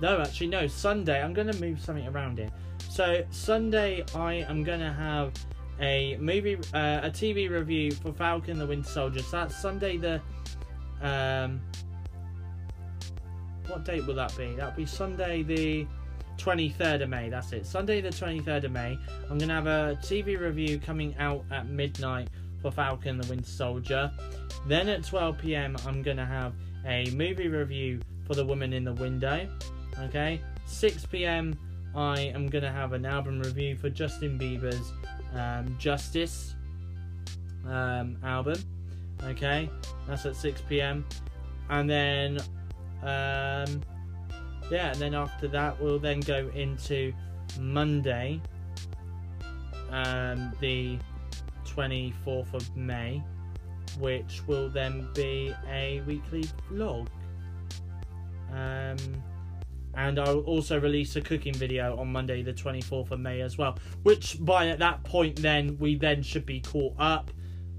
no, 0.00 0.20
actually 0.20 0.46
no, 0.46 0.66
Sunday 0.66 1.22
I'm 1.22 1.34
to 1.52 1.60
move 1.60 1.80
something 1.80 2.06
around 2.08 2.38
here. 2.38 2.50
So 2.90 3.24
Sunday 3.30 4.04
I 4.14 4.34
am 4.48 4.64
to 4.80 4.92
have 4.92 5.32
a 5.80 6.16
movie 6.16 6.56
uh, 6.74 7.00
a 7.02 7.10
TV 7.10 7.50
review 7.50 7.92
for 7.92 8.12
Falcon 8.12 8.58
the 8.58 8.66
Winter 8.66 8.88
Soldier. 8.88 9.22
So 9.22 9.38
that's 9.38 9.56
Sunday 9.56 9.96
the 9.96 10.20
um 11.00 11.60
what 13.66 13.84
date 13.84 14.06
will 14.06 14.14
that 14.14 14.36
be? 14.36 14.54
That'll 14.56 14.76
be 14.76 14.86
Sunday 14.86 15.42
the 15.42 15.86
23rd 16.38 17.02
of 17.02 17.08
May. 17.10 17.28
That's 17.28 17.52
it. 17.52 17.66
Sunday, 17.66 18.00
the 18.00 18.08
23rd 18.08 18.64
of 18.64 18.72
May. 18.72 18.98
I'm 19.24 19.38
going 19.38 19.48
to 19.48 19.54
have 19.54 19.66
a 19.66 19.98
TV 20.00 20.40
review 20.40 20.78
coming 20.78 21.14
out 21.18 21.44
at 21.50 21.68
midnight 21.68 22.28
for 22.62 22.70
Falcon 22.70 23.18
the 23.18 23.28
Winter 23.28 23.50
Soldier. 23.50 24.10
Then 24.66 24.88
at 24.88 25.04
12 25.04 25.38
pm, 25.38 25.76
I'm 25.86 26.02
going 26.02 26.16
to 26.16 26.24
have 26.24 26.54
a 26.86 27.10
movie 27.10 27.48
review 27.48 28.00
for 28.26 28.34
The 28.34 28.44
Woman 28.44 28.72
in 28.72 28.84
the 28.84 28.94
Window. 28.94 29.48
Okay. 30.00 30.40
6 30.66 31.06
pm, 31.06 31.58
I 31.94 32.20
am 32.20 32.48
going 32.48 32.64
to 32.64 32.70
have 32.70 32.92
an 32.92 33.04
album 33.04 33.40
review 33.40 33.76
for 33.76 33.90
Justin 33.90 34.38
Bieber's 34.38 34.92
um, 35.34 35.76
Justice 35.78 36.54
um, 37.66 38.16
album. 38.22 38.58
Okay. 39.24 39.70
That's 40.06 40.26
at 40.26 40.36
6 40.36 40.62
pm. 40.68 41.04
And 41.68 41.88
then. 41.88 42.38
Um, 43.02 43.82
yeah, 44.70 44.92
and 44.92 45.00
then 45.00 45.14
after 45.14 45.48
that, 45.48 45.80
we'll 45.80 45.98
then 45.98 46.20
go 46.20 46.50
into 46.54 47.12
Monday, 47.58 48.40
um, 49.90 50.52
the 50.60 50.98
24th 51.64 52.52
of 52.52 52.76
May, 52.76 53.22
which 53.98 54.42
will 54.46 54.68
then 54.68 55.08
be 55.14 55.54
a 55.70 56.02
weekly 56.06 56.44
vlog. 56.70 57.08
Um, 58.52 58.96
and 59.94 60.18
I'll 60.18 60.40
also 60.40 60.78
release 60.78 61.16
a 61.16 61.20
cooking 61.20 61.54
video 61.54 61.96
on 61.98 62.12
Monday, 62.12 62.42
the 62.42 62.52
24th 62.52 63.10
of 63.10 63.20
May 63.20 63.40
as 63.40 63.58
well. 63.58 63.78
Which 64.02 64.36
by 64.40 64.68
at 64.68 64.78
that 64.78 65.02
point, 65.04 65.36
then 65.36 65.76
we 65.78 65.96
then 65.96 66.22
should 66.22 66.46
be 66.46 66.60
caught 66.60 66.94
up. 66.98 67.30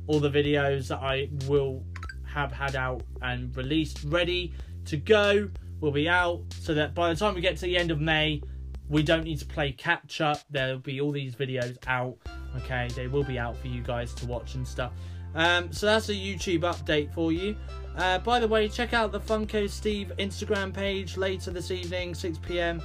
All 0.07 0.19
the 0.19 0.29
videos 0.29 0.87
that 0.87 0.99
I 0.99 1.29
will 1.47 1.83
have 2.25 2.51
had 2.51 2.75
out 2.75 3.03
and 3.21 3.55
released, 3.55 4.03
ready 4.05 4.53
to 4.85 4.97
go, 4.97 5.49
will 5.81 5.91
be 5.91 6.09
out. 6.09 6.41
So 6.59 6.73
that 6.73 6.93
by 6.93 7.13
the 7.13 7.19
time 7.19 7.35
we 7.35 7.41
get 7.41 7.57
to 7.57 7.65
the 7.65 7.77
end 7.77 7.91
of 7.91 8.01
May, 8.01 8.41
we 8.89 9.03
don't 9.03 9.23
need 9.23 9.39
to 9.39 9.45
play 9.45 9.71
catch 9.71 10.19
up. 10.19 10.39
There'll 10.49 10.79
be 10.79 10.99
all 10.99 11.11
these 11.11 11.35
videos 11.35 11.77
out. 11.87 12.17
Okay, 12.57 12.87
they 12.95 13.07
will 13.07 13.23
be 13.23 13.37
out 13.37 13.55
for 13.57 13.67
you 13.67 13.81
guys 13.81 14.13
to 14.15 14.25
watch 14.25 14.55
and 14.55 14.67
stuff. 14.67 14.91
Um, 15.35 15.71
so 15.71 15.85
that's 15.85 16.09
a 16.09 16.13
YouTube 16.13 16.61
update 16.61 17.13
for 17.13 17.31
you. 17.31 17.55
Uh, 17.99 18.17
by 18.17 18.39
the 18.39 18.47
way, 18.47 18.69
check 18.69 18.93
out 18.93 19.11
the 19.11 19.19
Funko 19.19 19.69
Steve 19.69 20.13
Instagram 20.19 20.73
page 20.73 21.17
later 21.17 21.51
this 21.51 21.69
evening, 21.69 22.15
6 22.15 22.37
pm 22.37 22.81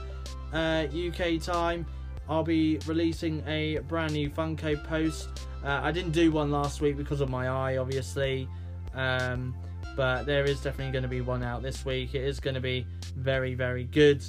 uh, 0.52 0.86
UK 0.92 1.40
time. 1.40 1.86
I'll 2.28 2.42
be 2.42 2.80
releasing 2.84 3.40
a 3.46 3.78
brand 3.86 4.12
new 4.12 4.28
Funko 4.28 4.82
post. 4.82 5.28
Uh, 5.64 5.78
I 5.84 5.92
didn't 5.92 6.10
do 6.10 6.32
one 6.32 6.50
last 6.50 6.80
week 6.80 6.96
because 6.96 7.20
of 7.20 7.30
my 7.30 7.46
eye, 7.46 7.76
obviously, 7.76 8.48
um, 8.92 9.54
but 9.94 10.26
there 10.26 10.42
is 10.42 10.60
definitely 10.60 10.90
going 10.90 11.04
to 11.04 11.08
be 11.08 11.20
one 11.20 11.44
out 11.44 11.62
this 11.62 11.84
week. 11.84 12.16
It 12.16 12.24
is 12.24 12.40
going 12.40 12.54
to 12.54 12.60
be 12.60 12.84
very, 13.14 13.54
very 13.54 13.84
good 13.84 14.20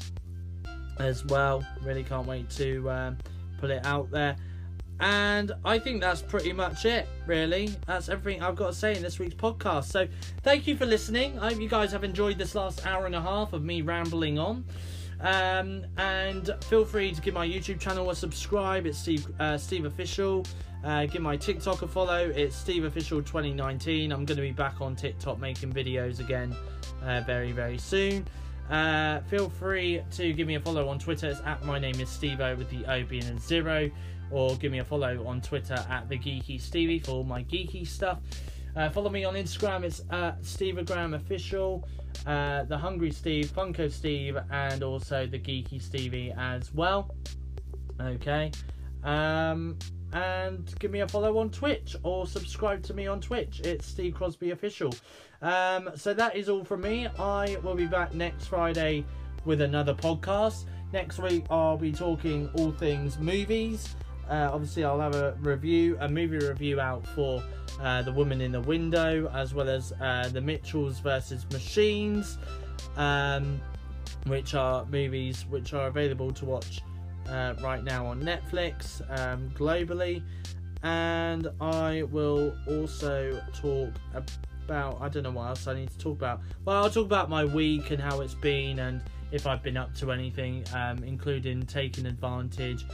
as 0.99 1.26
well. 1.26 1.66
Really 1.82 2.03
can't 2.03 2.28
wait 2.28 2.48
to 2.52 2.91
um, 2.91 3.18
put 3.57 3.72
it 3.72 3.84
out 3.88 4.12
there. 4.12 4.36
And 4.99 5.51
I 5.65 5.77
think 5.77 6.01
that's 6.01 6.22
pretty 6.22 6.53
much 6.53 6.85
it, 6.85 7.07
really. 7.26 7.76
That's 7.85 8.07
everything 8.07 8.41
I've 8.41 8.55
got 8.55 8.67
to 8.67 8.73
say 8.73 8.95
in 8.95 9.01
this 9.01 9.19
week's 9.19 9.35
podcast. 9.35 9.85
So, 9.85 10.07
thank 10.41 10.67
you 10.67 10.77
for 10.77 10.85
listening. 10.85 11.38
I 11.39 11.49
hope 11.51 11.61
you 11.61 11.67
guys 11.67 11.91
have 11.91 12.03
enjoyed 12.03 12.38
this 12.38 12.55
last 12.55 12.85
hour 12.85 13.05
and 13.05 13.15
a 13.15 13.22
half 13.22 13.53
of 13.53 13.63
me 13.63 13.81
rambling 13.81 14.39
on. 14.39 14.63
Um, 15.22 15.85
and 15.97 16.51
feel 16.65 16.85
free 16.85 17.11
to 17.13 17.22
give 17.22 17.34
my 17.34 17.47
YouTube 17.47 17.80
channel 17.80 18.09
a 18.09 18.15
subscribe. 18.15 18.85
It's 18.85 18.97
Steve 18.97 19.27
uh, 19.39 19.57
Steve 19.57 19.85
Official. 19.85 20.45
Uh, 20.84 21.05
give 21.05 21.22
my 21.22 21.35
TikTok 21.35 21.81
a 21.81 21.88
follow. 21.88 22.31
It's 22.35 22.55
Steve 22.55 22.84
Official 22.84 23.22
2019. 23.22 24.11
I'm 24.11 24.26
going 24.26 24.38
to 24.38 24.41
be 24.41 24.51
back 24.51 24.81
on 24.81 24.95
TikTok 24.95 25.39
making 25.39 25.73
videos 25.73 26.19
again 26.19 26.55
uh, 27.03 27.22
very 27.22 27.51
very 27.51 27.77
soon. 27.77 28.27
Uh, 28.69 29.22
feel 29.22 29.49
free 29.49 30.01
to 30.11 30.34
give 30.34 30.47
me 30.47 30.55
a 30.55 30.59
follow 30.59 30.88
on 30.89 30.99
Twitter. 30.99 31.27
It's 31.27 31.41
at 31.41 31.63
my 31.65 31.80
name 31.80 31.99
is 31.99 32.09
Stevo 32.09 32.57
with 32.57 32.69
the 32.69 32.85
O 32.91 33.03
being 33.03 33.39
zero 33.39 33.89
or 34.31 34.56
give 34.57 34.72
me 34.72 34.80
a 34.80 34.85
follow 34.85 35.26
on 35.27 35.41
Twitter 35.41 35.85
at 35.89 36.10
the 36.10 36.18
Geeky 36.18 36.60
Stevie 36.60 36.99
for 36.99 37.11
all 37.11 37.23
my 37.23 37.43
geeky 37.43 37.85
stuff. 37.88 38.19
Uh, 38.76 38.89
follow 38.89 39.10
me 39.10 39.23
on 39.23 39.35
Instagram, 39.35 39.84
it's 39.84 40.02
at 40.10 40.41
Stevegram 40.41 41.15
Official, 41.15 41.88
uh, 42.27 42.64
the 42.64 42.77
Hungry 42.77 43.11
Steve, 43.11 43.47
Funko 43.47 43.89
Steve, 43.89 44.38
and 44.52 44.84
also 44.84 45.26
the 45.26 45.39
Geeky 45.39 45.81
Stevie 45.81 46.34
as 46.38 46.73
well. 46.73 47.15
Okay. 48.02 48.52
Um, 49.03 49.77
and 50.11 50.73
give 50.80 50.91
me 50.91 51.02
a 51.02 51.07
follow 51.07 51.38
on 51.38 51.49
Twitch 51.49 51.95
or 52.03 52.26
subscribe 52.26 52.84
to 52.84 52.93
me 52.93 53.07
on 53.07 53.22
Twitch. 53.22 53.61
It's 53.61 53.85
Steve 53.85 54.14
Crosby 54.15 54.52
Official. 54.52 54.93
Um, 55.41 55.91
so 55.95 56.14
that 56.14 56.35
is 56.35 56.49
all 56.49 56.64
from 56.64 56.81
me. 56.81 57.07
I 57.19 57.57
will 57.64 57.76
be 57.76 57.85
back 57.85 58.14
next 58.14 58.47
Friday 58.47 59.06
with 59.45 59.61
another 59.61 59.93
podcast. 59.93 60.65
Next 60.91 61.19
week, 61.19 61.45
I'll 61.49 61.77
be 61.77 61.91
talking 61.91 62.49
all 62.57 62.72
things 62.72 63.19
movies. 63.19 63.95
Uh, 64.30 64.49
obviously, 64.52 64.84
I'll 64.84 64.99
have 64.99 65.15
a 65.15 65.35
review, 65.41 65.97
a 65.99 66.10
movie 66.10 66.38
review 66.38 66.80
out 66.80 67.06
for 67.07 67.43
uh, 67.81 68.02
The 68.02 68.11
Woman 68.11 68.41
in 68.41 68.52
the 68.52 68.61
Window, 68.61 69.30
as 69.34 69.53
well 69.53 69.69
as 69.69 69.93
uh, 70.02 70.30
The 70.30 70.41
Mitchells 70.41 70.99
versus 70.99 71.45
Machines, 71.52 72.38
um, 72.97 73.61
which 74.26 74.56
are 74.56 74.85
movies 74.85 75.45
which 75.49 75.73
are 75.73 75.88
available 75.88 76.31
to 76.31 76.45
watch 76.45 76.81
uh, 77.30 77.53
right 77.61 77.84
now 77.84 78.06
on 78.06 78.22
Netflix 78.22 79.02
um, 79.19 79.49
globally. 79.52 80.23
And 80.84 81.49
I 81.61 82.03
will 82.03 82.56
also 82.68 83.41
talk 83.53 83.89
about, 84.14 85.02
I 85.02 85.10
don't 85.10 85.23
know 85.23 85.31
what 85.31 85.47
else 85.47 85.68
I 85.68 85.76
need 85.76 85.89
to 85.89 85.97
talk 85.97 86.18
about. 86.18 86.41
Well, 86.64 86.84
I'll 86.84 86.89
talk 86.89 87.06
about 87.06 87.30
my 87.30 87.45
week 87.45 87.91
and 87.91 88.02
how 88.02 88.22
it's 88.22 88.35
been 88.35 88.80
and 88.80 89.02
if 89.31 89.47
I've 89.47 89.64
been 89.64 89.77
up 89.77 89.93
to 89.95 90.11
anything, 90.11 90.64
um, 90.73 91.03
including 91.03 91.64
taking 91.64 92.06
advantage 92.06 92.85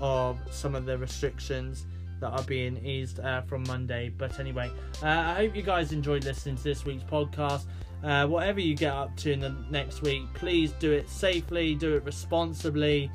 of 0.00 0.38
some 0.50 0.74
of 0.74 0.84
the 0.84 0.96
restrictions 0.98 1.86
that 2.20 2.28
are 2.28 2.42
being 2.44 2.84
eased 2.84 3.20
uh, 3.20 3.42
from 3.42 3.62
Monday. 3.64 4.12
But 4.16 4.38
anyway, 4.40 4.70
uh, 5.02 5.06
I 5.06 5.34
hope 5.34 5.56
you 5.56 5.62
guys 5.62 5.92
enjoyed 5.92 6.24
listening 6.24 6.56
to 6.56 6.62
this 6.62 6.84
week's 6.84 7.04
podcast. 7.04 7.64
Uh, 8.02 8.26
whatever 8.26 8.60
you 8.60 8.76
get 8.76 8.92
up 8.92 9.16
to 9.16 9.32
in 9.32 9.40
the 9.40 9.54
next 9.70 10.02
week, 10.02 10.22
please 10.34 10.72
do 10.72 10.92
it 10.92 11.08
safely, 11.08 11.74
do 11.74 11.94
it 11.94 12.04
responsibly 12.04 13.10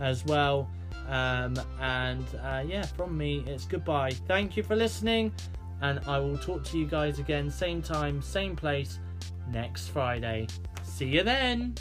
as 0.00 0.24
well. 0.24 0.70
Um, 1.08 1.54
and 1.80 2.26
uh, 2.42 2.62
yeah, 2.66 2.82
from 2.82 3.16
me, 3.16 3.44
it's 3.46 3.64
goodbye. 3.64 4.12
Thank 4.26 4.56
you 4.56 4.62
for 4.62 4.76
listening, 4.76 5.32
and 5.80 6.00
I 6.06 6.18
will 6.18 6.38
talk 6.38 6.64
to 6.64 6.78
you 6.78 6.86
guys 6.86 7.18
again, 7.18 7.50
same 7.50 7.82
time, 7.82 8.20
same 8.20 8.56
place, 8.56 8.98
next 9.50 9.88
Friday. 9.88 10.48
See 10.82 11.06
you 11.06 11.22
then. 11.22 11.74